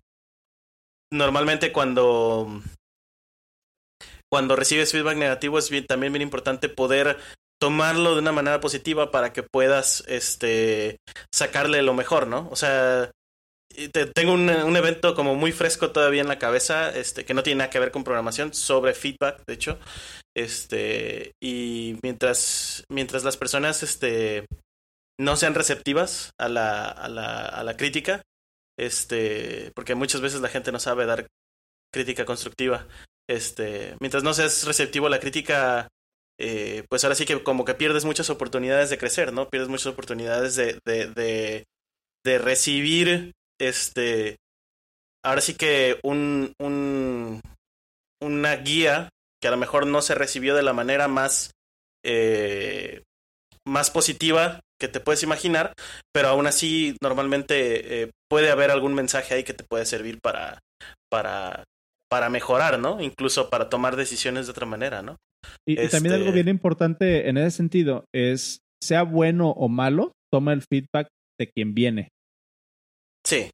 normalmente 1.12 1.72
cuando 1.72 2.62
cuando 4.30 4.56
recibes 4.56 4.92
feedback 4.92 5.16
negativo 5.16 5.58
es 5.58 5.70
bien, 5.70 5.86
también 5.86 6.12
bien 6.12 6.22
importante 6.22 6.68
poder 6.68 7.16
tomarlo 7.60 8.14
de 8.14 8.20
una 8.20 8.32
manera 8.32 8.60
positiva 8.60 9.10
para 9.10 9.32
que 9.32 9.42
puedas 9.42 10.04
este 10.06 10.98
sacarle 11.34 11.82
lo 11.82 11.94
mejor, 11.94 12.26
¿no? 12.26 12.48
O 12.50 12.56
sea, 12.56 13.10
te, 13.92 14.06
tengo 14.06 14.32
un, 14.32 14.48
un, 14.48 14.76
evento 14.76 15.14
como 15.14 15.34
muy 15.34 15.52
fresco 15.52 15.90
todavía 15.90 16.20
en 16.20 16.28
la 16.28 16.38
cabeza, 16.38 16.90
este, 16.90 17.24
que 17.24 17.34
no 17.34 17.42
tiene 17.42 17.58
nada 17.58 17.70
que 17.70 17.80
ver 17.80 17.90
con 17.90 18.04
programación, 18.04 18.54
sobre 18.54 18.94
feedback, 18.94 19.42
de 19.46 19.54
hecho. 19.54 19.78
Este, 20.36 21.32
y 21.42 21.98
mientras, 22.02 22.84
mientras 22.88 23.24
las 23.24 23.36
personas 23.36 23.82
este, 23.82 24.46
no 25.18 25.36
sean 25.36 25.54
receptivas 25.54 26.30
a 26.38 26.48
la, 26.48 26.88
a 26.88 27.08
la, 27.08 27.46
a 27.46 27.64
la 27.64 27.76
crítica, 27.76 28.22
este, 28.78 29.72
porque 29.74 29.94
muchas 29.94 30.20
veces 30.20 30.40
la 30.40 30.48
gente 30.48 30.72
no 30.72 30.78
sabe 30.78 31.04
dar 31.04 31.26
crítica 31.92 32.24
constructiva. 32.24 32.86
Este, 33.28 33.96
mientras 34.00 34.22
no 34.22 34.32
seas 34.32 34.64
receptivo 34.64 35.08
a 35.08 35.10
la 35.10 35.20
crítica, 35.20 35.88
eh, 36.38 36.84
pues 36.88 37.04
ahora 37.04 37.16
sí 37.16 37.26
que 37.26 37.42
como 37.42 37.64
que 37.64 37.74
pierdes 37.74 38.04
muchas 38.04 38.30
oportunidades 38.30 38.88
de 38.88 38.98
crecer, 38.98 39.32
¿no? 39.32 39.48
Pierdes 39.50 39.68
muchas 39.68 39.88
oportunidades 39.88 40.54
de, 40.54 40.78
de, 40.86 41.64
de, 42.24 42.38
recibir, 42.38 43.32
este, 43.58 44.36
ahora 45.24 45.40
sí 45.40 45.54
que 45.54 45.98
un, 46.02 46.52
un, 46.60 47.40
una 48.22 48.56
guía 48.56 49.08
que 49.40 49.48
a 49.48 49.50
lo 49.50 49.56
mejor 49.56 49.86
no 49.86 50.02
se 50.02 50.14
recibió 50.14 50.54
de 50.54 50.62
la 50.62 50.72
manera 50.72 51.08
más, 51.08 51.52
eh, 52.04 53.02
más 53.66 53.90
positiva 53.90 54.60
que 54.80 54.88
te 54.88 55.00
puedes 55.00 55.22
imaginar, 55.22 55.72
pero 56.12 56.28
aún 56.28 56.46
así 56.46 56.96
normalmente 57.02 58.02
eh, 58.02 58.10
puede 58.28 58.50
haber 58.50 58.70
algún 58.70 58.94
mensaje 58.94 59.34
ahí 59.34 59.44
que 59.44 59.54
te 59.54 59.64
puede 59.64 59.84
servir 59.86 60.18
para, 60.22 60.60
para, 61.10 61.64
para 62.10 62.28
mejorar, 62.30 62.78
¿no? 62.78 63.00
Incluso 63.00 63.50
para 63.50 63.68
tomar 63.68 63.96
decisiones 63.96 64.46
de 64.46 64.52
otra 64.52 64.66
manera, 64.66 65.02
¿no? 65.02 65.16
Y, 65.66 65.74
este... 65.74 65.84
y, 65.84 65.88
también 65.88 66.14
algo 66.14 66.32
bien 66.32 66.48
importante 66.48 67.28
en 67.28 67.36
ese 67.38 67.56
sentido 67.56 68.04
es, 68.14 68.60
sea 68.82 69.02
bueno 69.02 69.50
o 69.50 69.68
malo, 69.68 70.12
toma 70.32 70.52
el 70.52 70.62
feedback 70.62 71.08
de 71.38 71.50
quien 71.54 71.74
viene. 71.74 72.08
Sí. 73.26 73.50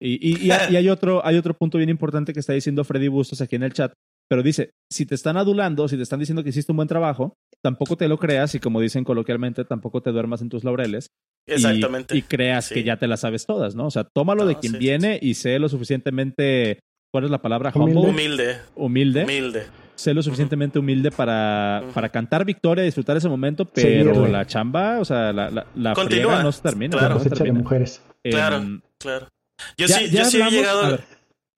Y, 0.00 0.28
y, 0.28 0.46
y, 0.46 0.50
hay, 0.50 0.88
otro, 0.88 1.24
hay 1.24 1.36
otro 1.36 1.54
punto 1.54 1.78
bien 1.78 1.88
importante 1.88 2.32
que 2.32 2.40
está 2.40 2.52
diciendo 2.52 2.84
Freddy 2.84 3.08
Bustos 3.08 3.40
aquí 3.40 3.56
en 3.56 3.62
el 3.62 3.72
chat, 3.72 3.92
pero 4.28 4.42
dice, 4.42 4.70
si 4.90 5.06
te 5.06 5.14
están 5.14 5.36
adulando, 5.36 5.88
si 5.88 5.96
te 5.96 6.02
están 6.02 6.20
diciendo 6.20 6.42
que 6.42 6.50
hiciste 6.50 6.72
un 6.72 6.76
buen 6.76 6.88
trabajo, 6.88 7.34
tampoco 7.62 7.96
te 7.96 8.08
lo 8.08 8.18
creas 8.18 8.54
y 8.54 8.60
como 8.60 8.80
dicen 8.80 9.04
coloquialmente, 9.04 9.64
tampoco 9.64 10.02
te 10.02 10.10
duermas 10.10 10.42
en 10.42 10.48
tus 10.48 10.64
laureles. 10.64 11.08
Exactamente. 11.46 12.16
Y, 12.16 12.22
creas 12.22 12.66
sí. 12.66 12.74
que 12.74 12.84
ya 12.84 12.96
te 12.96 13.06
las 13.06 13.20
sabes 13.20 13.46
todas, 13.46 13.74
¿no? 13.74 13.86
O 13.86 13.90
sea, 13.90 14.04
tómalo 14.04 14.44
no, 14.44 14.48
de 14.48 14.56
quien 14.56 14.74
sí, 14.74 14.78
viene 14.78 15.18
sí. 15.20 15.28
y 15.28 15.34
sé 15.34 15.58
lo 15.58 15.68
suficientemente, 15.68 16.80
¿cuál 17.12 17.24
es 17.24 17.30
la 17.30 17.42
palabra? 17.42 17.72
Humilde. 17.74 18.58
Humilde. 18.74 19.24
Humilde. 19.24 19.66
Sé 19.94 20.12
lo 20.12 20.22
suficientemente 20.22 20.78
humilde 20.78 21.10
para, 21.10 21.82
uh 21.82 21.86
-huh. 21.86 21.92
para 21.92 22.08
cantar 22.08 22.44
victoria, 22.44 22.82
disfrutar 22.82 23.16
ese 23.16 23.28
momento, 23.28 23.64
pero 23.64 24.26
la 24.26 24.44
chamba, 24.44 24.98
o 24.98 25.04
sea, 25.04 25.32
la, 25.32 25.50
la, 25.50 25.66
la 25.76 25.92
Continúa. 25.94 26.42
no 26.42 26.50
se 26.50 26.62
termina. 26.62 26.98
Claro, 26.98 27.14
no 27.14 27.20
se 27.20 27.30
termina. 27.30 27.54
de 27.54 27.62
mujeres. 27.62 28.02
Claro, 28.24 28.56
eh, 28.56 28.80
claro. 28.98 29.28
Yo 29.76 29.86
ya, 29.86 29.98
sí, 29.98 30.10
ya 30.10 30.24
yo 30.24 30.30
sí 30.30 30.40
he 30.40 30.50
llegado. 30.50 30.98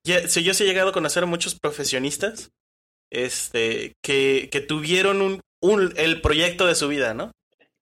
Ya, 0.07 0.29
sí, 0.29 0.45
yo 0.45 0.55
sí 0.55 0.63
he 0.65 0.67
llegado 0.67 0.91
a 0.91 0.93
conocer 0.93 1.25
a 1.25 1.27
muchos 1.27 1.59
profesionistas 1.59 2.51
este, 3.11 3.95
que, 4.03 4.49
que 4.53 4.61
tuvieron 4.61 5.21
un, 5.21 5.41
un, 5.61 5.93
el 5.97 6.21
proyecto 6.21 6.67
de 6.67 6.77
su 6.77 6.87
vida, 6.89 7.13
¿no? 7.13 7.33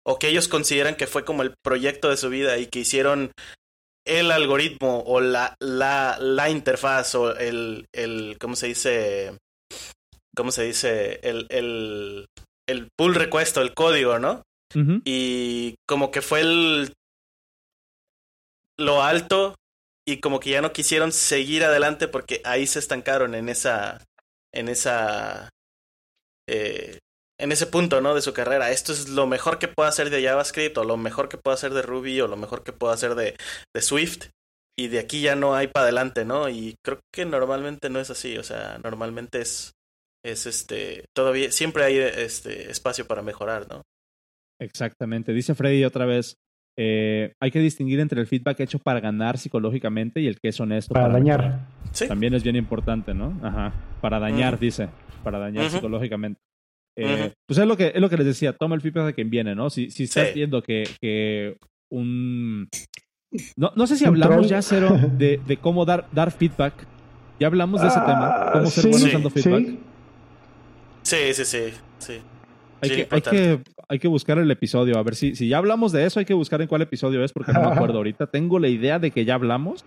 O 0.06 0.18
que 0.18 0.28
ellos 0.28 0.48
consideran 0.48 0.96
que 0.96 1.06
fue 1.06 1.24
como 1.24 1.42
el 1.42 1.54
proyecto 1.62 2.08
de 2.08 2.16
su 2.16 2.30
vida 2.30 2.56
y 2.58 2.66
que 2.66 2.80
hicieron 2.80 3.30
el 4.06 4.30
algoritmo 4.30 5.02
o 5.06 5.20
la, 5.20 5.54
la, 5.60 6.18
la 6.18 6.50
interfaz 6.50 7.14
o 7.14 7.36
el, 7.36 7.86
el, 7.92 8.36
¿cómo 8.40 8.56
se 8.56 8.68
dice? 8.68 9.38
¿Cómo 10.34 10.50
se 10.50 10.64
dice? 10.64 11.20
El, 11.22 11.46
el, 11.50 12.26
el 12.66 12.88
pull 12.96 13.14
request 13.14 13.56
o 13.58 13.62
el 13.62 13.74
código, 13.74 14.18
¿no? 14.18 14.42
Uh 14.74 14.78
-huh. 14.78 15.02
Y 15.04 15.76
como 15.86 16.10
que 16.10 16.22
fue 16.22 16.40
el, 16.40 16.92
lo 18.76 19.02
alto 19.02 19.54
y 20.06 20.20
como 20.20 20.40
que 20.40 20.50
ya 20.50 20.60
no 20.60 20.72
quisieron 20.72 21.12
seguir 21.12 21.64
adelante 21.64 22.08
porque 22.08 22.40
ahí 22.44 22.66
se 22.66 22.78
estancaron 22.78 23.34
en 23.34 23.48
esa 23.48 24.04
en 24.52 24.68
esa 24.68 25.50
eh, 26.48 26.98
en 27.38 27.52
ese 27.52 27.66
punto 27.66 28.00
no 28.00 28.14
de 28.14 28.22
su 28.22 28.32
carrera. 28.32 28.70
Esto 28.70 28.92
es 28.92 29.08
lo 29.08 29.26
mejor 29.26 29.58
que 29.58 29.68
puedo 29.68 29.88
hacer 29.88 30.10
de 30.10 30.22
JavaScript 30.22 30.78
o 30.78 30.84
lo 30.84 30.96
mejor 30.96 31.28
que 31.28 31.38
puedo 31.38 31.54
hacer 31.54 31.74
de 31.74 31.82
Ruby 31.82 32.20
o 32.20 32.28
lo 32.28 32.36
mejor 32.36 32.62
que 32.62 32.72
puedo 32.72 32.92
hacer 32.92 33.14
de, 33.14 33.36
de 33.74 33.82
Swift 33.82 34.28
y 34.76 34.88
de 34.88 34.98
aquí 34.98 35.20
ya 35.20 35.36
no 35.36 35.54
hay 35.54 35.68
para 35.68 35.84
adelante 35.84 36.24
no 36.24 36.48
y 36.48 36.76
creo 36.84 37.00
que 37.12 37.24
normalmente 37.24 37.90
no 37.90 38.00
es 38.00 38.10
así 38.10 38.36
o 38.38 38.42
sea 38.42 38.78
normalmente 38.82 39.40
es 39.40 39.72
es 40.24 40.46
este 40.46 41.04
todavía 41.14 41.52
siempre 41.52 41.84
hay 41.84 41.98
este 41.98 42.70
espacio 42.70 43.06
para 43.06 43.22
mejorar 43.22 43.68
no 43.68 43.82
exactamente. 44.60 45.32
Dice 45.32 45.54
Freddy 45.54 45.84
otra 45.84 46.06
vez 46.06 46.36
eh, 46.76 47.34
hay 47.40 47.50
que 47.50 47.60
distinguir 47.60 48.00
entre 48.00 48.20
el 48.20 48.26
feedback 48.26 48.60
hecho 48.60 48.78
para 48.78 49.00
ganar 49.00 49.38
psicológicamente 49.38 50.20
y 50.20 50.26
el 50.26 50.40
que 50.40 50.48
es 50.48 50.60
honesto. 50.60 50.92
Para, 50.92 51.06
para 51.06 51.18
dañar. 51.18 51.66
¿Sí? 51.92 52.08
También 52.08 52.34
es 52.34 52.42
bien 52.42 52.56
importante, 52.56 53.14
¿no? 53.14 53.38
Ajá. 53.42 53.72
Para 54.00 54.18
dañar, 54.18 54.54
uh 54.54 54.56
-huh. 54.56 54.60
dice. 54.60 54.88
Para 55.22 55.38
dañar 55.38 55.64
uh 55.64 55.68
-huh. 55.68 55.70
psicológicamente. 55.70 56.40
Eh, 56.96 57.04
uh 57.04 57.08
-huh. 57.08 57.32
Pues 57.46 57.58
es 57.58 57.66
lo, 57.66 57.76
que, 57.76 57.92
es 57.94 58.00
lo 58.00 58.10
que 58.10 58.16
les 58.16 58.26
decía, 58.26 58.52
toma 58.52 58.74
el 58.74 58.80
feedback 58.80 59.06
de 59.06 59.14
quien 59.14 59.30
viene, 59.30 59.54
¿no? 59.54 59.70
Si, 59.70 59.90
si 59.90 60.04
estás 60.04 60.28
sí. 60.28 60.34
viendo 60.34 60.62
que, 60.62 60.84
que 61.00 61.56
un... 61.90 62.68
No, 63.56 63.72
no, 63.74 63.86
sé 63.86 63.96
si 63.96 64.04
hablamos 64.04 64.48
ya, 64.48 64.62
Cero, 64.62 64.96
de, 65.18 65.40
de, 65.46 65.56
cómo 65.56 65.84
dar, 65.84 66.06
dar 66.12 66.30
feedback. 66.30 66.86
Ya 67.40 67.48
hablamos 67.48 67.80
de 67.80 67.88
ese 67.88 67.98
uh, 67.98 68.06
tema, 68.06 68.50
cómo 68.52 68.66
ser 68.66 68.94
sí, 68.94 69.10
dando 69.10 69.30
feedback. 69.30 69.76
Sí, 71.02 71.16
sí, 71.32 71.44
sí, 71.44 71.58
sí. 71.98 72.14
Hay 72.84 72.90
que, 72.90 73.08
hay, 73.10 73.20
que, 73.20 73.60
hay 73.88 73.98
que 73.98 74.08
buscar 74.08 74.38
el 74.38 74.50
episodio, 74.50 74.98
a 74.98 75.02
ver 75.02 75.14
si, 75.14 75.34
si 75.34 75.48
ya 75.48 75.58
hablamos 75.58 75.92
de 75.92 76.04
eso, 76.04 76.20
hay 76.20 76.26
que 76.26 76.34
buscar 76.34 76.60
en 76.62 76.68
cuál 76.68 76.82
episodio 76.82 77.24
es, 77.24 77.32
porque 77.32 77.52
no 77.52 77.60
me 77.60 77.66
acuerdo 77.74 77.98
ahorita. 77.98 78.26
Tengo 78.26 78.58
la 78.58 78.68
idea 78.68 78.98
de 78.98 79.10
que 79.10 79.24
ya 79.24 79.34
hablamos, 79.34 79.84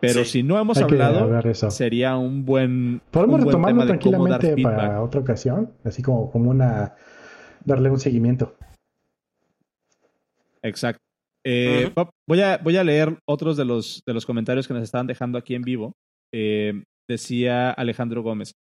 pero 0.00 0.24
sí. 0.24 0.30
si 0.30 0.42
no 0.42 0.58
hemos 0.58 0.78
hay 0.78 0.84
hablado, 0.84 1.54
sería 1.70 2.16
un 2.16 2.44
buen. 2.44 3.00
Podemos 3.10 3.36
un 3.36 3.44
buen 3.44 3.54
retomarlo 3.54 3.86
tranquilamente 3.86 4.56
para 4.62 5.02
otra 5.02 5.20
ocasión, 5.20 5.72
así 5.84 6.02
como, 6.02 6.30
como 6.30 6.50
una. 6.50 6.94
darle 7.64 7.90
un 7.90 8.00
seguimiento. 8.00 8.54
Exacto. 10.62 11.02
Eh, 11.46 11.90
uh 11.94 12.00
-huh. 12.00 12.10
voy, 12.26 12.40
a, 12.40 12.58
voy 12.58 12.76
a 12.76 12.84
leer 12.84 13.18
otros 13.26 13.56
de 13.56 13.66
los, 13.66 14.02
de 14.06 14.14
los 14.14 14.24
comentarios 14.24 14.66
que 14.66 14.72
nos 14.72 14.82
estaban 14.82 15.06
dejando 15.06 15.38
aquí 15.38 15.54
en 15.54 15.62
vivo. 15.62 15.94
Eh, 16.32 16.84
decía 17.06 17.70
Alejandro 17.70 18.22
Gómez. 18.22 18.54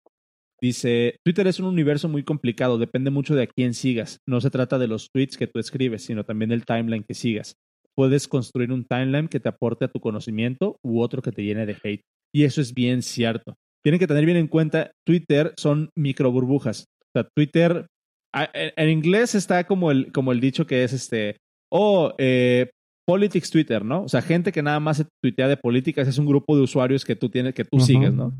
Dice, 0.63 1.17
Twitter 1.25 1.49
es 1.49 1.59
un 1.59 1.67
universo 1.67 2.09
muy 2.09 2.23
complicado, 2.23 2.79
depende 2.79 3.11
mucho 3.11 3.35
de 3.35 3.43
a 3.43 3.47
quién 3.49 3.75
sigas. 3.75 4.21
No 4.29 4.41
se 4.41 4.49
trata 4.49 4.79
de 4.79 4.87
los 4.87 5.09
tweets 5.13 5.37
que 5.37 5.49
tú 5.49 5.59
escribes, 5.59 6.05
sino 6.05 6.23
también 6.23 6.51
del 6.51 6.65
timeline 6.65 7.03
que 7.03 7.15
sigas. 7.15 7.57
Puedes 7.97 8.29
construir 8.29 8.71
un 8.71 8.85
timeline 8.85 9.27
que 9.27 9.41
te 9.41 9.49
aporte 9.49 9.85
a 9.85 9.89
tu 9.89 9.99
conocimiento 9.99 10.77
u 10.85 11.01
otro 11.01 11.21
que 11.21 11.33
te 11.33 11.43
llene 11.43 11.67
de 11.67 11.77
hate. 11.83 12.03
Y 12.33 12.45
eso 12.45 12.61
es 12.61 12.75
bien 12.75 13.03
cierto. 13.03 13.57
Tienen 13.83 13.99
que 13.99 14.07
tener 14.07 14.25
bien 14.25 14.37
en 14.37 14.47
cuenta, 14.47 14.93
Twitter 15.05 15.53
son 15.57 15.91
micro 15.99 16.31
burbujas. 16.31 16.85
O 17.01 17.19
sea, 17.19 17.29
Twitter, 17.35 17.87
en 18.33 18.89
inglés 18.89 19.35
está 19.35 19.65
como 19.65 19.91
el, 19.91 20.13
como 20.13 20.31
el 20.31 20.39
dicho 20.39 20.65
que 20.65 20.85
es 20.85 20.93
este, 20.93 21.39
oh, 21.73 22.15
eh, 22.19 22.71
politics 23.05 23.51
Twitter, 23.51 23.85
¿no? 23.85 24.05
O 24.05 24.09
sea, 24.09 24.23
gente 24.23 24.53
que 24.53 24.63
nada 24.63 24.79
más 24.79 24.99
se 24.99 25.07
tuitea 25.21 25.49
de 25.49 25.57
políticas 25.57 26.07
es 26.07 26.19
un 26.19 26.27
grupo 26.27 26.57
de 26.57 26.63
usuarios 26.63 27.05
que 27.05 27.17
tú 27.17 27.29
tienes, 27.31 27.53
que 27.53 27.65
tú 27.65 27.79
uh 27.79 27.81
-huh. 27.81 27.85
sigues, 27.85 28.13
¿no? 28.13 28.33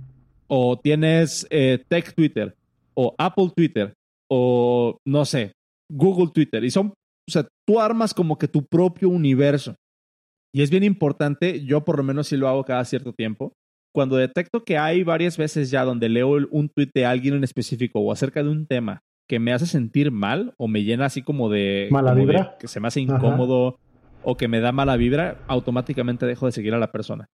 O 0.55 0.79
tienes 0.79 1.47
eh, 1.49 1.83
Tech 1.89 2.15
Twitter, 2.15 2.55
o 2.93 3.15
Apple 3.17 3.49
Twitter, 3.57 3.95
o 4.31 4.99
no 5.07 5.25
sé, 5.25 5.53
Google 5.91 6.31
Twitter. 6.31 6.63
Y 6.63 6.71
son, 6.71 6.89
o 6.89 7.33
sea, 7.33 7.49
tú 7.67 7.81
armas 7.81 8.13
como 8.13 8.37
que 8.37 8.49
tu 8.49 8.63
propio 8.67 9.09
universo. 9.09 9.77
Y 10.55 10.61
es 10.61 10.69
bien 10.69 10.83
importante, 10.83 11.65
yo 11.65 11.87
por 11.87 11.97
lo 11.97 12.03
menos 12.03 12.27
sí 12.27 12.37
lo 12.37 12.49
hago 12.49 12.65
cada 12.65 12.85
cierto 12.85 13.15
tiempo. 13.15 13.55
Cuando 13.95 14.17
detecto 14.17 14.63
que 14.63 14.77
hay 14.77 15.03
varias 15.05 15.39
veces 15.39 15.71
ya 15.71 15.87
donde 15.87 16.11
leo 16.11 16.29
un 16.51 16.69
tweet 16.69 16.91
de 16.95 17.07
alguien 17.07 17.35
en 17.35 17.45
específico 17.45 18.01
o 18.01 18.13
acerca 18.13 18.43
de 18.43 18.51
un 18.51 18.67
tema 18.67 19.01
que 19.31 19.39
me 19.39 19.55
hace 19.55 19.65
sentir 19.65 20.11
mal 20.11 20.53
o 20.59 20.69
me 20.69 20.85
llena 20.85 21.07
así 21.07 21.23
como 21.23 21.49
de... 21.49 21.89
Mala 21.91 22.11
como 22.11 22.27
de 22.27 22.27
vibra. 22.27 22.59
que 22.61 22.69
se 22.69 22.79
me 22.79 22.89
hace 22.89 23.01
incómodo 23.01 23.79
o 24.23 24.37
que 24.37 24.49
me 24.49 24.61
da 24.61 24.71
mala 24.71 24.99
vibra, 24.99 25.39
automáticamente 25.49 26.27
dejo 26.27 26.45
de 26.45 26.53
seguir 26.53 26.75
a 26.75 26.79
la 26.79 26.93
persona. 26.93 27.31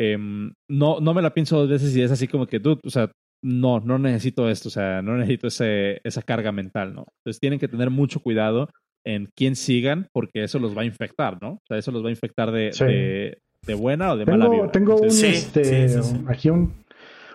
Em, 0.00 0.52
no, 0.70 0.98
no 1.00 1.12
me 1.12 1.20
la 1.20 1.34
pienso 1.34 1.58
dos 1.58 1.68
veces 1.68 1.94
y 1.94 2.00
es 2.00 2.10
así 2.10 2.26
como 2.26 2.46
que, 2.46 2.58
dude, 2.58 2.80
o 2.84 2.90
sea, 2.90 3.10
no, 3.44 3.80
no 3.80 3.98
necesito 3.98 4.48
esto, 4.48 4.68
o 4.68 4.70
sea, 4.72 5.02
no 5.02 5.16
necesito 5.16 5.48
ese, 5.48 6.00
esa 6.04 6.22
carga 6.22 6.52
mental, 6.52 6.94
¿no? 6.94 7.04
Entonces 7.18 7.38
tienen 7.40 7.58
que 7.58 7.68
tener 7.68 7.90
mucho 7.90 8.20
cuidado 8.20 8.68
en 9.06 9.28
quién 9.36 9.56
sigan 9.56 10.08
porque 10.12 10.44
eso 10.44 10.58
los 10.58 10.76
va 10.76 10.82
a 10.82 10.86
infectar, 10.86 11.36
¿no? 11.42 11.50
O 11.52 11.60
sea, 11.68 11.76
eso 11.78 11.90
los 11.90 12.02
va 12.02 12.08
a 12.08 12.12
infectar 12.12 12.50
de, 12.50 12.72
Sí. 12.72 12.84
de, 12.84 13.38
de 13.66 13.74
buena 13.74 14.12
o 14.12 14.16
de 14.16 14.24
mala 14.26 14.48
vibra. 14.48 14.70
tengo 14.72 14.96
un, 14.96 15.10
Sí, 15.10 15.26
este, 15.26 15.64
sí, 15.64 15.88
sí, 15.88 16.02
sí. 16.02 16.24
aquí 16.28 16.48
un- 16.50 16.72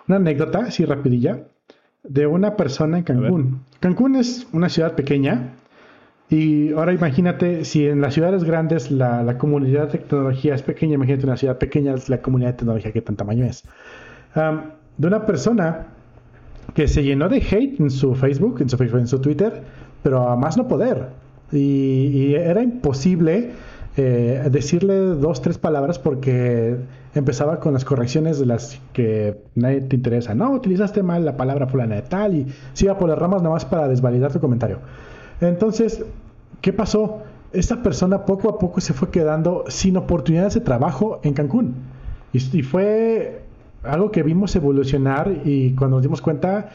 una 0.07 0.17
anécdota, 0.17 0.59
así 0.59 0.85
rapidilla, 0.85 1.43
de 2.03 2.27
una 2.27 2.55
persona 2.55 2.97
en 2.99 3.03
Cancún. 3.03 3.61
Cancún 3.79 4.15
es 4.15 4.47
una 4.53 4.69
ciudad 4.69 4.93
pequeña 4.95 5.53
y 6.29 6.73
ahora 6.73 6.93
imagínate 6.93 7.65
si 7.65 7.87
en 7.87 8.01
las 8.01 8.13
ciudades 8.13 8.43
grandes 8.43 8.91
la, 8.91 9.37
comunidad 9.37 9.91
de 9.91 9.99
tecnología 9.99 10.55
es 10.55 10.63
pequeña, 10.63 10.95
imagínate 10.95 11.25
una 11.25 11.37
ciudad 11.37 11.57
pequeña 11.57 11.95
la 12.07 12.21
comunidad 12.21 12.51
de 12.51 12.57
tecnología 12.57 12.91
que 12.91 13.01
tan 13.01 13.15
tamaño 13.15 13.45
es. 13.45 13.63
De 14.33 15.07
una 15.07 15.25
persona 15.25 15.87
que 16.73 16.87
se 16.87 17.03
llenó 17.03 17.29
de 17.29 17.37
hate 17.37 17.79
en 17.79 17.89
su 17.89 18.15
Facebook, 18.15 18.61
en 18.61 18.69
su 18.69 18.81
en 18.81 19.07
su 19.07 19.19
Twitter, 19.19 19.61
pero 20.01 20.27
a 20.27 20.35
más 20.35 20.57
no 20.57 20.67
poder. 20.67 21.09
Y, 21.51 21.57
y 21.57 22.35
era 22.35 22.61
imposible 22.63 23.51
eh, 23.97 24.45
decirle 24.51 24.97
dos, 24.97 25.41
tres 25.41 25.57
palabras 25.57 25.99
porque 25.99 26.75
empezaba 27.13 27.61
con 27.61 27.73
las 27.73 27.85
correcciones 27.85 28.39
de 28.39 28.45
las 28.45 28.81
que 28.91 29.37
nadie 29.55 29.81
te 29.81 29.95
interesa. 29.95 30.35
No, 30.35 30.51
utilizaste 30.51 31.01
mal 31.01 31.23
la 31.23 31.37
palabra 31.37 31.67
fulana 31.67 31.95
de 31.95 32.01
tal 32.01 32.35
y 32.35 32.47
se 32.73 32.85
iba 32.85 32.97
por 32.97 33.07
las 33.07 33.17
ramas 33.17 33.41
nada 33.41 33.53
más 33.53 33.63
para 33.63 33.87
desvalidar 33.87 34.33
tu 34.33 34.41
comentario. 34.41 34.79
Entonces, 35.41 36.05
¿qué 36.61 36.73
pasó? 36.73 37.23
Esta 37.53 37.81
persona 37.81 38.25
poco 38.25 38.49
a 38.49 38.59
poco 38.59 38.81
se 38.81 38.93
fue 38.93 39.09
quedando 39.09 39.63
sin 39.67 39.97
oportunidades 39.97 40.55
de 40.55 40.61
trabajo 40.61 41.19
en 41.23 41.33
Cancún. 41.33 41.75
Y, 42.33 42.39
fue 42.63 43.43
algo 43.83 44.11
que 44.11 44.21
vimos 44.23 44.55
evolucionar 44.55 45.31
y 45.45 45.73
cuando 45.75 45.97
nos 45.97 46.03
dimos 46.03 46.21
cuenta 46.21 46.69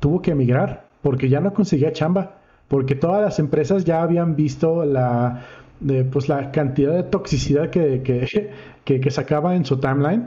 tuvo 0.00 0.20
que 0.20 0.32
emigrar 0.32 0.86
porque 1.00 1.28
ya 1.28 1.40
no 1.40 1.54
conseguía 1.54 1.92
chamba, 1.92 2.38
porque 2.66 2.96
todas 2.96 3.22
las 3.22 3.38
empresas 3.38 3.84
ya 3.84 4.02
habían 4.02 4.34
visto 4.34 4.84
la, 4.84 5.44
de, 5.78 6.02
pues 6.04 6.28
la 6.28 6.50
cantidad 6.50 6.92
de 6.92 7.04
toxicidad 7.04 7.70
que, 7.70 8.02
que, 8.02 8.50
que, 8.84 9.00
que 9.00 9.10
sacaba 9.12 9.54
en 9.54 9.64
su 9.64 9.78
timeline 9.78 10.26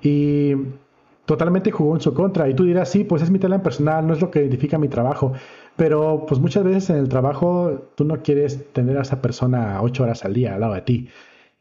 y 0.00 0.54
totalmente 1.24 1.70
jugó 1.70 1.94
en 1.94 2.00
su 2.00 2.14
contra. 2.14 2.48
Y 2.48 2.54
tú 2.54 2.64
dirás, 2.64 2.88
sí, 2.88 3.04
pues 3.04 3.22
es 3.22 3.30
mi 3.30 3.38
timeline 3.38 3.62
personal, 3.62 4.06
no 4.06 4.12
es 4.12 4.20
lo 4.20 4.30
que 4.30 4.40
identifica 4.40 4.78
mi 4.78 4.88
trabajo. 4.88 5.32
Pero 5.76 6.26
pues 6.28 6.40
muchas 6.40 6.64
veces 6.64 6.90
en 6.90 6.96
el 6.96 7.08
trabajo 7.08 7.90
tú 7.96 8.04
no 8.04 8.22
quieres 8.22 8.72
tener 8.72 8.98
a 8.98 9.02
esa 9.02 9.22
persona 9.22 9.80
ocho 9.82 10.02
horas 10.02 10.24
al 10.24 10.34
día 10.34 10.54
al 10.54 10.60
lado 10.60 10.74
de 10.74 10.82
ti. 10.82 11.08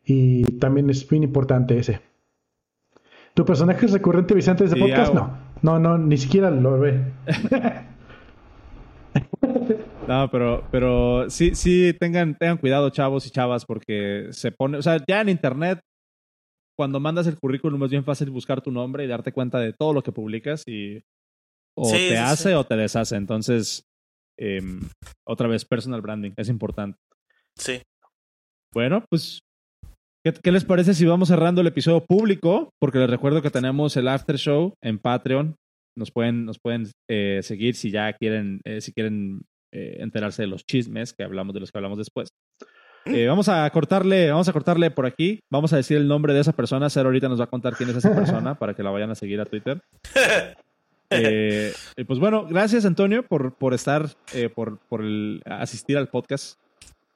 Y 0.05 0.43
también 0.57 0.89
es 0.89 1.09
muy 1.11 1.23
importante 1.23 1.77
ese. 1.77 2.01
¿Tu 3.33 3.45
personaje 3.45 3.85
es 3.85 3.93
recurrente 3.93 4.33
Vicente 4.33 4.65
de 4.65 4.71
Sí, 4.71 4.79
podcast? 4.79 5.15
hago. 5.15 5.37
No, 5.61 5.79
no, 5.79 5.97
no, 5.97 5.97
ni 5.97 6.17
siquiera 6.17 6.51
lo 6.51 6.79
ve. 6.79 7.01
No, 10.07 10.29
pero, 10.31 10.63
pero 10.71 11.29
sí, 11.29 11.55
sí, 11.55 11.93
tengan, 11.97 12.35
tengan 12.37 12.57
cuidado, 12.57 12.89
chavos 12.89 13.25
y 13.27 13.29
chavas, 13.29 13.65
porque 13.65 14.27
se 14.31 14.51
pone, 14.51 14.77
o 14.77 14.81
sea, 14.81 14.97
ya 15.07 15.21
en 15.21 15.29
internet, 15.29 15.79
cuando 16.77 16.99
mandas 16.99 17.27
el 17.27 17.37
currículum 17.39 17.83
es 17.85 17.91
bien 17.91 18.03
fácil 18.03 18.29
buscar 18.31 18.61
tu 18.61 18.71
nombre 18.71 19.05
y 19.05 19.07
darte 19.07 19.31
cuenta 19.31 19.59
de 19.59 19.73
todo 19.73 19.93
lo 19.93 20.01
que 20.01 20.11
publicas 20.11 20.63
y 20.67 21.03
o 21.77 21.85
Sí, 21.85 22.09
te 22.09 22.17
hace 22.17 22.49
sí. 22.49 22.55
o 22.55 22.63
te 22.65 22.75
deshace. 22.75 23.15
Entonces, 23.15 23.85
em, 24.41 24.81
otra 25.27 25.47
vez, 25.47 25.65
personal 25.65 26.01
branding, 26.01 26.31
es 26.35 26.49
importante. 26.49 26.97
Sí. 27.57 27.81
Bueno, 28.73 29.05
pues, 29.09 29.39
¿qué, 30.23 30.33
qué 30.33 30.51
les 30.51 30.65
parece 30.65 30.93
si 30.93 31.05
vamos 31.05 31.27
cerrando 31.27 31.61
el 31.61 31.67
episodio 31.67 32.03
público? 32.05 32.71
Porque 32.79 32.99
les 32.99 33.09
recuerdo 33.09 33.41
que 33.41 33.51
tenemos 33.51 33.95
el 33.97 34.07
after 34.07 34.37
show 34.37 34.73
en 34.81 34.99
Patreon. 34.99 35.55
Nos 35.97 36.11
pueden, 36.11 36.45
nos 36.45 36.57
pueden 36.59 36.89
eh, 37.09 37.41
seguir 37.43 37.75
si 37.75 37.91
ya 37.91 38.13
quieren, 38.13 38.61
eh, 38.65 38.81
si 38.81 38.93
quieren 38.93 39.41
eh, 39.73 39.97
enterarse 39.99 40.43
de 40.43 40.47
los 40.47 40.65
chismes 40.65 41.13
que 41.13 41.23
hablamos, 41.23 41.53
de 41.53 41.59
los 41.59 41.71
que 41.71 41.77
hablamos 41.77 41.97
después. 41.97 42.29
Eh, 43.05 43.27
vamos 43.27 43.49
a 43.49 43.69
cortarle, 43.71 44.29
vamos 44.29 44.47
a 44.47 44.53
cortarle 44.53 44.91
por 44.91 45.05
aquí. 45.05 45.39
Vamos 45.51 45.73
a 45.73 45.77
decir 45.77 45.97
el 45.97 46.07
nombre 46.07 46.33
de 46.33 46.41
esa 46.41 46.53
persona. 46.53 46.89
Cero 46.89 47.07
ahorita 47.07 47.29
nos 47.29 47.39
va 47.39 47.45
a 47.45 47.49
contar 47.49 47.75
quién 47.75 47.89
es 47.89 47.95
esa 47.95 48.13
persona 48.13 48.55
para 48.59 48.73
que 48.73 48.83
la 48.83 48.91
vayan 48.91 49.11
a 49.11 49.15
seguir 49.15 49.41
a 49.41 49.45
Twitter. 49.45 49.81
Eh, 51.11 51.73
pues 52.07 52.19
bueno, 52.19 52.45
gracias 52.45 52.85
Antonio 52.85 53.23
por, 53.23 53.53
por 53.53 53.73
estar, 53.73 54.09
eh, 54.33 54.49
por, 54.49 54.79
por 54.79 55.01
el, 55.01 55.41
asistir 55.45 55.97
al 55.97 56.07
podcast. 56.07 56.57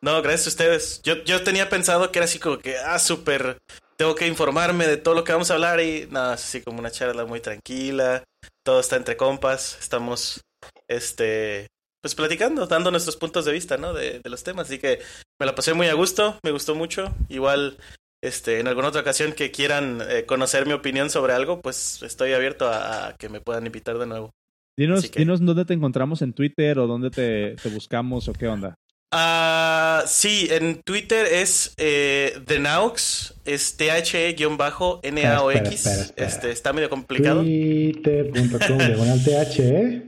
No, 0.01 0.21
gracias 0.21 0.47
a 0.47 0.49
ustedes. 0.49 1.01
Yo, 1.03 1.23
yo 1.23 1.43
tenía 1.43 1.69
pensado 1.69 2.11
que 2.11 2.19
era 2.19 2.25
así 2.25 2.37
como 2.37 2.59
que, 2.59 2.77
ah, 2.77 2.99
súper, 2.99 3.57
tengo 3.97 4.15
que 4.15 4.27
informarme 4.27 4.85
de 4.87 4.97
todo 4.97 5.15
lo 5.15 5.23
que 5.23 5.31
vamos 5.31 5.49
a 5.49 5.55
hablar 5.55 5.79
y 5.79 6.07
nada, 6.11 6.33
así 6.33 6.61
como 6.61 6.79
una 6.79 6.91
charla 6.91 7.25
muy 7.25 7.39
tranquila, 7.39 8.23
todo 8.63 8.79
está 8.79 8.97
entre 8.97 9.17
compas, 9.17 9.77
estamos, 9.79 10.41
este, 10.87 11.67
pues 12.01 12.13
platicando, 12.13 12.67
dando 12.67 12.91
nuestros 12.91 13.15
puntos 13.15 13.45
de 13.45 13.53
vista, 13.53 13.77
¿no? 13.77 13.93
De, 13.93 14.19
de 14.19 14.29
los 14.29 14.43
temas, 14.43 14.67
así 14.67 14.77
que 14.77 14.99
me 15.39 15.45
la 15.45 15.55
pasé 15.55 15.73
muy 15.73 15.87
a 15.87 15.93
gusto, 15.93 16.37
me 16.43 16.51
gustó 16.51 16.75
mucho, 16.75 17.15
igual, 17.29 17.77
este, 18.25 18.59
en 18.59 18.67
alguna 18.67 18.89
otra 18.89 19.01
ocasión 19.01 19.33
que 19.33 19.51
quieran 19.51 19.99
eh, 20.09 20.25
conocer 20.25 20.65
mi 20.65 20.73
opinión 20.73 21.09
sobre 21.09 21.33
algo, 21.33 21.61
pues 21.61 22.01
estoy 22.03 22.33
abierto 22.33 22.67
a, 22.67 23.07
a 23.09 23.15
que 23.17 23.29
me 23.29 23.41
puedan 23.41 23.65
invitar 23.65 23.97
de 23.97 24.07
nuevo. 24.07 24.31
Dinos, 24.77 24.99
Así 24.99 25.09
que- 25.09 25.19
dinos 25.19 25.43
dónde 25.43 25.65
te 25.65 25.73
encontramos 25.73 26.21
en 26.21 26.33
Twitter 26.33 26.79
o 26.79 26.87
dónde 26.87 27.09
te, 27.09 27.55
te 27.55 27.69
buscamos 27.69 28.27
o 28.27 28.33
qué 28.33 28.47
onda. 28.47 28.75
Ah, 29.11 30.03
sí, 30.07 30.47
en 30.51 30.81
Twitter 30.83 31.25
es 31.27 31.73
eh, 31.77 32.37
The 32.45 32.59
Naux, 32.59 33.35
es 33.45 33.77
T-H-E-N-A-O-X. 33.77 35.85
Espera. 35.85 36.27
Este, 36.27 36.51
está 36.51 36.73
medio 36.73 36.89
complicado. 36.89 37.41
Twitter.com 37.41 38.77
diagonal 38.77 39.23
THE 39.23 40.01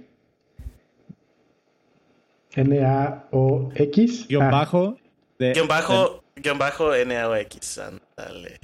N-A-O-X 2.56 4.28
Guión 4.28 4.44
Ah, 4.44 4.52
bajo. 4.52 4.98
De, 5.40 5.54
Guión 5.54 5.68
bajo, 5.68 6.24
guion 6.36 6.58
bajo 6.58 6.94
N-A-O-X. 6.94 7.80
Ándale. 8.18 8.60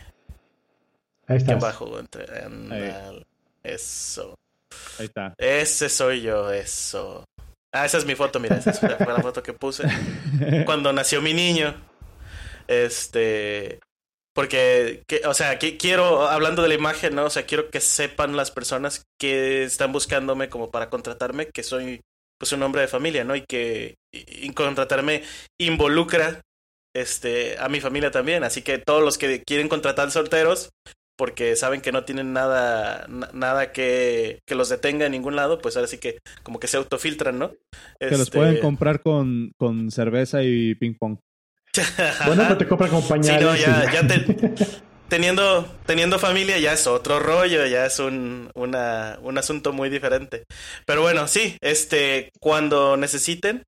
Ahí 1.28 1.38
está. 1.38 1.54
Guión 1.54 1.60
bajo, 1.60 2.00
entre, 2.00 2.44
ándale. 2.44 3.26
Eso. 3.64 4.36
Ahí 5.00 5.06
está. 5.06 5.34
Ese 5.38 5.90
soy 5.90 6.22
yo, 6.22 6.52
eso. 6.52 7.26
Ah, 7.72 7.86
esa 7.86 7.98
es 7.98 8.06
mi 8.06 8.16
foto, 8.16 8.40
mira, 8.40 8.58
esa 8.58 8.74
fue 8.74 8.90
la 8.90 9.22
foto 9.22 9.42
que 9.42 9.54
puse. 9.54 9.84
cuando 10.66 10.92
nació 10.94 11.22
mi 11.22 11.34
niño. 11.34 11.74
Este. 12.68 13.80
Porque, 14.34 15.04
que, 15.08 15.22
o 15.28 15.34
sea, 15.34 15.60
que 15.60 15.78
quiero, 15.78 16.28
hablando 16.28 16.64
de 16.64 16.68
la 16.68 16.74
imagen, 16.74 17.14
¿no? 17.14 17.26
O 17.26 17.30
sea, 17.30 17.46
quiero 17.46 17.70
que 17.70 17.80
sepan 17.80 18.36
las 18.36 18.50
personas 18.50 19.06
que 19.20 19.64
están 19.64 19.92
buscándome 19.92 20.50
como 20.50 20.72
para 20.72 20.90
contratarme 20.90 21.48
que 21.48 21.62
soy, 21.62 22.02
pues, 22.40 22.52
un 22.52 22.64
hombre 22.64 22.82
de 22.82 22.88
familia, 22.88 23.24
¿no? 23.24 23.36
Y 23.36 23.44
que 23.48 23.96
y, 24.12 24.48
y 24.48 24.54
contratarme 24.54 25.24
involucra, 25.60 26.42
este, 26.96 27.58
a 27.60 27.70
mi 27.70 27.80
familia 27.82 28.12
también. 28.12 28.44
Así 28.44 28.62
que 28.62 28.78
todos 28.78 29.02
los 29.04 29.18
que 29.18 29.44
quieren 29.44 29.70
contratar 29.70 30.12
solteros, 30.12 30.70
porque 31.16 31.56
saben 31.56 31.82
que 31.82 31.92
no 31.92 32.06
tienen 32.06 32.34
nada, 32.34 33.06
na- 33.08 33.30
nada 33.34 33.72
que, 33.72 34.40
que 34.48 34.56
los 34.56 34.70
detenga 34.70 35.06
en 35.06 35.12
ningún 35.12 35.36
lado, 35.36 35.60
pues 35.60 35.76
ahora 35.76 35.88
sí 35.88 35.98
que 36.00 36.18
como 36.44 36.60
que 36.60 36.68
se 36.68 36.78
autofiltran, 36.78 37.38
¿no? 37.38 37.50
Que 38.00 38.12
los 38.12 38.22
Este, 38.22 38.38
pueden 38.38 38.60
comprar 38.60 39.02
con, 39.02 39.52
con 39.58 39.92
cerveza 39.92 40.44
y 40.44 40.76
ping 40.76 40.96
pong. 41.00 41.18
Bueno, 42.26 42.44
pues 42.48 42.58
te 42.60 42.68
compra 42.68 42.88
con 42.88 43.02
Sí, 43.24 43.32
no, 43.40 43.56
ya, 43.56 44.08
te- 44.08 44.26
teniendo, 45.10 45.66
teniendo 45.86 46.18
familia 46.20 46.58
ya 46.60 46.74
es 46.74 46.88
otro 46.88 47.20
rollo, 47.20 47.66
ya 47.68 47.86
es 47.86 48.00
un, 48.00 48.50
una, 48.56 49.18
un 49.22 49.38
asunto 49.38 49.74
muy 49.74 49.90
diferente. 49.90 50.44
Pero 50.86 51.02
bueno, 51.02 51.28
sí, 51.28 51.58
este, 51.62 52.30
cuando 52.40 52.98
necesiten, 52.98 53.64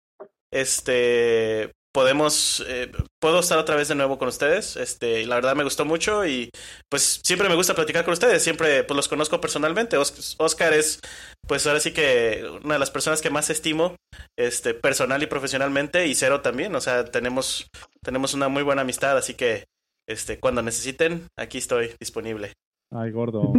este, 0.51 1.71
podemos, 1.95 2.61
eh, 2.67 2.91
puedo 3.21 3.39
estar 3.39 3.57
otra 3.57 3.77
vez 3.77 3.87
de 3.87 3.95
nuevo 3.95 4.17
con 4.17 4.27
ustedes. 4.27 4.75
Este, 4.75 5.21
y 5.21 5.25
la 5.25 5.35
verdad 5.35 5.55
me 5.55 5.63
gustó 5.63 5.85
mucho 5.85 6.25
y 6.25 6.49
pues 6.91 7.21
siempre 7.23 7.47
me 7.47 7.55
gusta 7.55 7.73
platicar 7.73 8.03
con 8.03 8.11
ustedes, 8.11 8.43
siempre 8.43 8.83
pues 8.83 8.97
los 8.97 9.07
conozco 9.07 9.39
personalmente. 9.39 9.95
Os- 9.95 10.35
Oscar 10.37 10.73
es, 10.73 10.99
pues 11.47 11.65
ahora 11.65 11.79
sí 11.79 11.91
que 11.93 12.43
una 12.65 12.73
de 12.75 12.79
las 12.79 12.91
personas 12.91 13.21
que 13.21 13.29
más 13.29 13.49
estimo, 13.49 13.95
este, 14.37 14.73
personal 14.73 15.23
y 15.23 15.27
profesionalmente, 15.27 16.05
y 16.05 16.15
Cero 16.15 16.41
también, 16.41 16.75
o 16.75 16.81
sea, 16.81 17.05
tenemos, 17.05 17.67
tenemos 18.03 18.33
una 18.33 18.49
muy 18.49 18.63
buena 18.63 18.81
amistad, 18.81 19.17
así 19.17 19.33
que, 19.35 19.63
este, 20.07 20.37
cuando 20.37 20.61
necesiten, 20.61 21.27
aquí 21.39 21.59
estoy 21.59 21.91
disponible. 21.97 22.51
Ay, 22.93 23.11
gordo. 23.11 23.53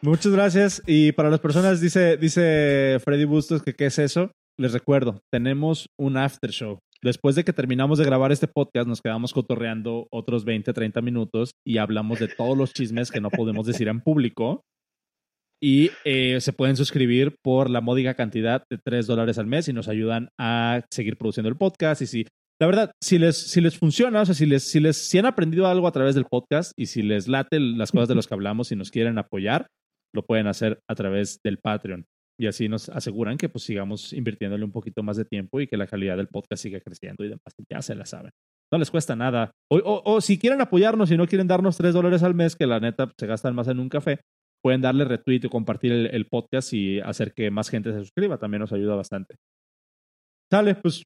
Muchas 0.00 0.32
gracias. 0.32 0.82
Y 0.86 1.12
para 1.12 1.30
las 1.30 1.40
personas, 1.40 1.80
dice, 1.80 2.16
dice 2.16 2.98
Freddy 3.04 3.24
Bustos 3.24 3.62
que 3.62 3.74
qué 3.74 3.86
es 3.86 3.98
eso. 3.98 4.30
Les 4.60 4.72
recuerdo, 4.72 5.22
tenemos 5.32 5.86
un 5.96 6.16
after 6.16 6.50
show. 6.50 6.80
Después 7.00 7.36
de 7.36 7.44
que 7.44 7.52
terminamos 7.52 7.98
de 7.98 8.04
grabar 8.04 8.32
este 8.32 8.48
podcast, 8.48 8.88
nos 8.88 9.00
quedamos 9.00 9.32
cotorreando 9.32 10.08
otros 10.10 10.44
20, 10.44 10.72
30 10.72 11.00
minutos 11.00 11.52
y 11.64 11.78
hablamos 11.78 12.18
de 12.18 12.26
todos 12.26 12.58
los 12.58 12.72
chismes 12.72 13.12
que 13.12 13.20
no 13.20 13.30
podemos 13.30 13.66
decir 13.66 13.86
en 13.86 14.00
público. 14.00 14.64
y 15.60 15.90
eh, 16.04 16.40
se 16.40 16.52
pueden 16.52 16.76
suscribir 16.76 17.36
por 17.42 17.68
la 17.68 17.80
módica 17.80 18.14
cantidad 18.14 18.62
de 18.70 18.78
3 18.78 19.06
dólares 19.06 19.38
al 19.38 19.46
mes 19.46 19.68
y 19.68 19.72
nos 19.72 19.88
ayudan 19.88 20.28
a 20.38 20.82
seguir 20.90 21.16
produciendo 21.16 21.48
el 21.48 21.56
podcast. 21.56 22.02
Y 22.02 22.06
si, 22.06 22.26
la 22.60 22.66
verdad, 22.66 22.92
si 23.00 23.18
les, 23.18 23.36
si 23.36 23.60
les 23.60 23.78
funciona, 23.78 24.22
o 24.22 24.26
sea, 24.26 24.34
si 24.34 24.46
les, 24.46 24.68
si 24.68 24.80
les 24.80 24.96
si 24.96 25.18
han 25.18 25.26
aprendido 25.26 25.68
algo 25.68 25.86
a 25.86 25.92
través 25.92 26.16
del 26.16 26.26
podcast 26.26 26.72
y 26.76 26.86
si 26.86 27.02
les 27.02 27.28
late 27.28 27.60
las 27.60 27.92
cosas 27.92 28.08
de 28.08 28.16
las 28.16 28.26
que 28.26 28.34
hablamos 28.34 28.72
y 28.72 28.76
nos 28.76 28.90
quieren 28.90 29.18
apoyar, 29.18 29.68
lo 30.12 30.24
pueden 30.24 30.48
hacer 30.48 30.80
a 30.88 30.94
través 30.96 31.38
del 31.44 31.58
Patreon. 31.58 32.06
Y 32.40 32.46
así 32.46 32.68
nos 32.68 32.88
aseguran 32.88 33.36
que 33.36 33.48
pues 33.48 33.64
sigamos 33.64 34.12
invirtiéndole 34.12 34.64
un 34.64 34.70
poquito 34.70 35.02
más 35.02 35.16
de 35.16 35.24
tiempo 35.24 35.60
y 35.60 35.66
que 35.66 35.76
la 35.76 35.88
calidad 35.88 36.16
del 36.16 36.28
podcast 36.28 36.62
siga 36.62 36.80
creciendo 36.80 37.24
y 37.24 37.28
demás. 37.28 37.54
Ya 37.68 37.82
se 37.82 37.96
la 37.96 38.06
saben. 38.06 38.30
No 38.70 38.78
les 38.78 38.90
cuesta 38.90 39.16
nada. 39.16 39.50
O, 39.70 40.02
o, 40.04 40.20
si 40.20 40.38
quieren 40.38 40.60
apoyarnos 40.60 41.10
y 41.10 41.16
no 41.16 41.26
quieren 41.26 41.48
darnos 41.48 41.76
3 41.76 41.94
dólares 41.94 42.22
al 42.22 42.34
mes, 42.34 42.54
que 42.54 42.66
la 42.66 42.78
neta 42.78 43.10
se 43.18 43.26
gastan 43.26 43.54
más 43.54 43.66
en 43.66 43.80
un 43.80 43.88
café, 43.88 44.20
pueden 44.62 44.82
darle 44.82 45.04
retweet 45.04 45.46
o 45.46 45.50
compartir 45.50 45.92
el, 45.92 46.26
podcast 46.26 46.72
y 46.72 47.00
hacer 47.00 47.32
que 47.32 47.50
más 47.50 47.70
gente 47.70 47.92
se 47.92 47.98
suscriba. 47.98 48.38
También 48.38 48.60
nos 48.60 48.72
ayuda 48.72 48.94
bastante. 48.94 49.36
Sale, 50.50 50.76
pues 50.76 51.02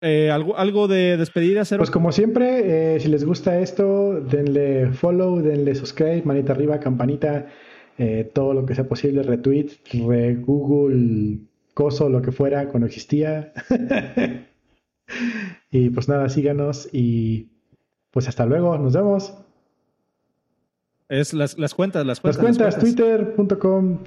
eh, 0.00 0.30
¿algo, 0.30 0.56
¿algo, 0.56 0.88
de 0.88 1.16
despedida, 1.16 1.64
Cero? 1.64 1.80
Pues 1.80 1.90
como 1.90 2.12
siempre, 2.12 2.94
eh, 2.94 3.00
si 3.00 3.08
les 3.08 3.24
gusta 3.24 3.58
esto, 3.60 4.20
denle 4.20 4.92
follow, 4.92 5.40
denle 5.40 5.74
subscribe, 5.74 6.22
manita 6.24 6.52
arriba, 6.52 6.78
campanita, 6.78 7.46
eh, 7.98 8.30
todo 8.32 8.54
lo 8.54 8.64
que 8.64 8.76
sea 8.76 8.86
posible, 8.86 9.24
retweet, 9.24 9.70
re 10.06 10.36
Google, 10.36 11.40
coso, 11.74 12.08
lo 12.08 12.22
que 12.22 12.30
fuera, 12.30 12.68
cuando 12.68 12.86
existía. 12.86 13.52
y 15.70 15.90
pues 15.90 16.08
nada, 16.08 16.28
síganos 16.28 16.88
y 16.92 17.50
pues 18.12 18.28
hasta 18.28 18.46
luego, 18.46 18.78
nos 18.78 18.94
vemos. 18.94 19.34
Es 21.08 21.34
las, 21.34 21.58
las 21.58 21.74
cuentas, 21.74 22.06
las 22.06 22.20
cuentas. 22.20 22.42
Las 22.42 22.76
cuentas, 22.76 22.78
twitter.com, 22.78 23.98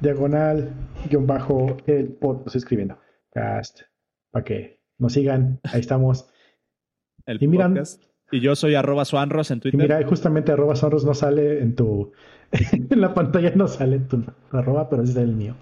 diagonal, 0.00 0.70
guion 1.10 1.26
bajo, 1.26 1.76
el 1.86 2.08
podcast 2.08 2.56
escribiendo. 2.56 2.98
Cast, 3.32 3.82
para 4.30 4.44
que 4.44 4.80
nos 4.98 5.12
sigan, 5.12 5.60
ahí 5.64 5.80
estamos. 5.80 6.30
El 7.26 7.42
y 7.42 7.48
miran, 7.48 7.82
Y 8.30 8.40
yo 8.40 8.56
soy 8.56 8.74
arroba 8.74 9.04
suanros 9.04 9.50
en 9.50 9.60
Twitter. 9.60 9.80
Y 9.80 9.82
mira, 9.82 10.06
justamente 10.06 10.52
arroba 10.52 10.74
suanros 10.76 11.04
no 11.04 11.14
sale 11.14 11.60
en 11.60 11.74
tu, 11.74 12.12
en 12.50 13.00
la 13.00 13.14
pantalla 13.14 13.52
no 13.54 13.68
sale 13.68 13.98
tu, 14.00 14.24
arroba, 14.50 14.88
pero 14.88 15.02
es 15.02 15.14
el 15.16 15.32
mío. 15.32 15.54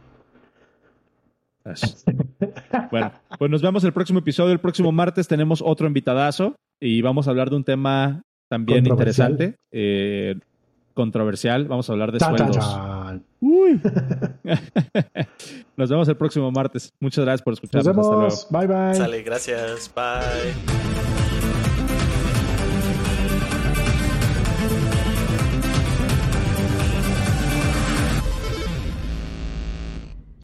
bueno, 2.90 3.12
pues 3.38 3.50
nos 3.50 3.62
vemos 3.62 3.84
el 3.84 3.92
próximo 3.92 4.18
episodio. 4.18 4.52
El 4.52 4.60
próximo 4.60 4.92
martes 4.92 5.28
tenemos 5.28 5.62
otro 5.64 5.86
invitadazo 5.86 6.56
y 6.80 7.00
vamos 7.02 7.26
a 7.26 7.30
hablar 7.30 7.50
de 7.50 7.56
un 7.56 7.64
tema 7.64 8.22
también 8.48 8.86
interesante. 8.86 9.56
Eh, 9.72 10.36
controversial. 10.94 11.66
Vamos 11.66 11.88
a 11.90 11.92
hablar 11.92 12.12
de 12.12 12.20
sueldos. 12.20 13.20
Uy. 13.40 13.80
Nos 15.76 15.90
vemos 15.90 16.08
el 16.08 16.16
próximo 16.16 16.50
martes. 16.50 16.90
Muchas 17.00 17.24
gracias 17.24 17.42
por 17.42 17.54
escucharnos. 17.54 17.96
Nos 17.96 18.10
vemos. 18.10 18.46
Bye 18.50 18.66
bye. 18.66 18.94
Sale, 18.94 19.22
gracias. 19.22 19.92
Bye. 19.94 21.13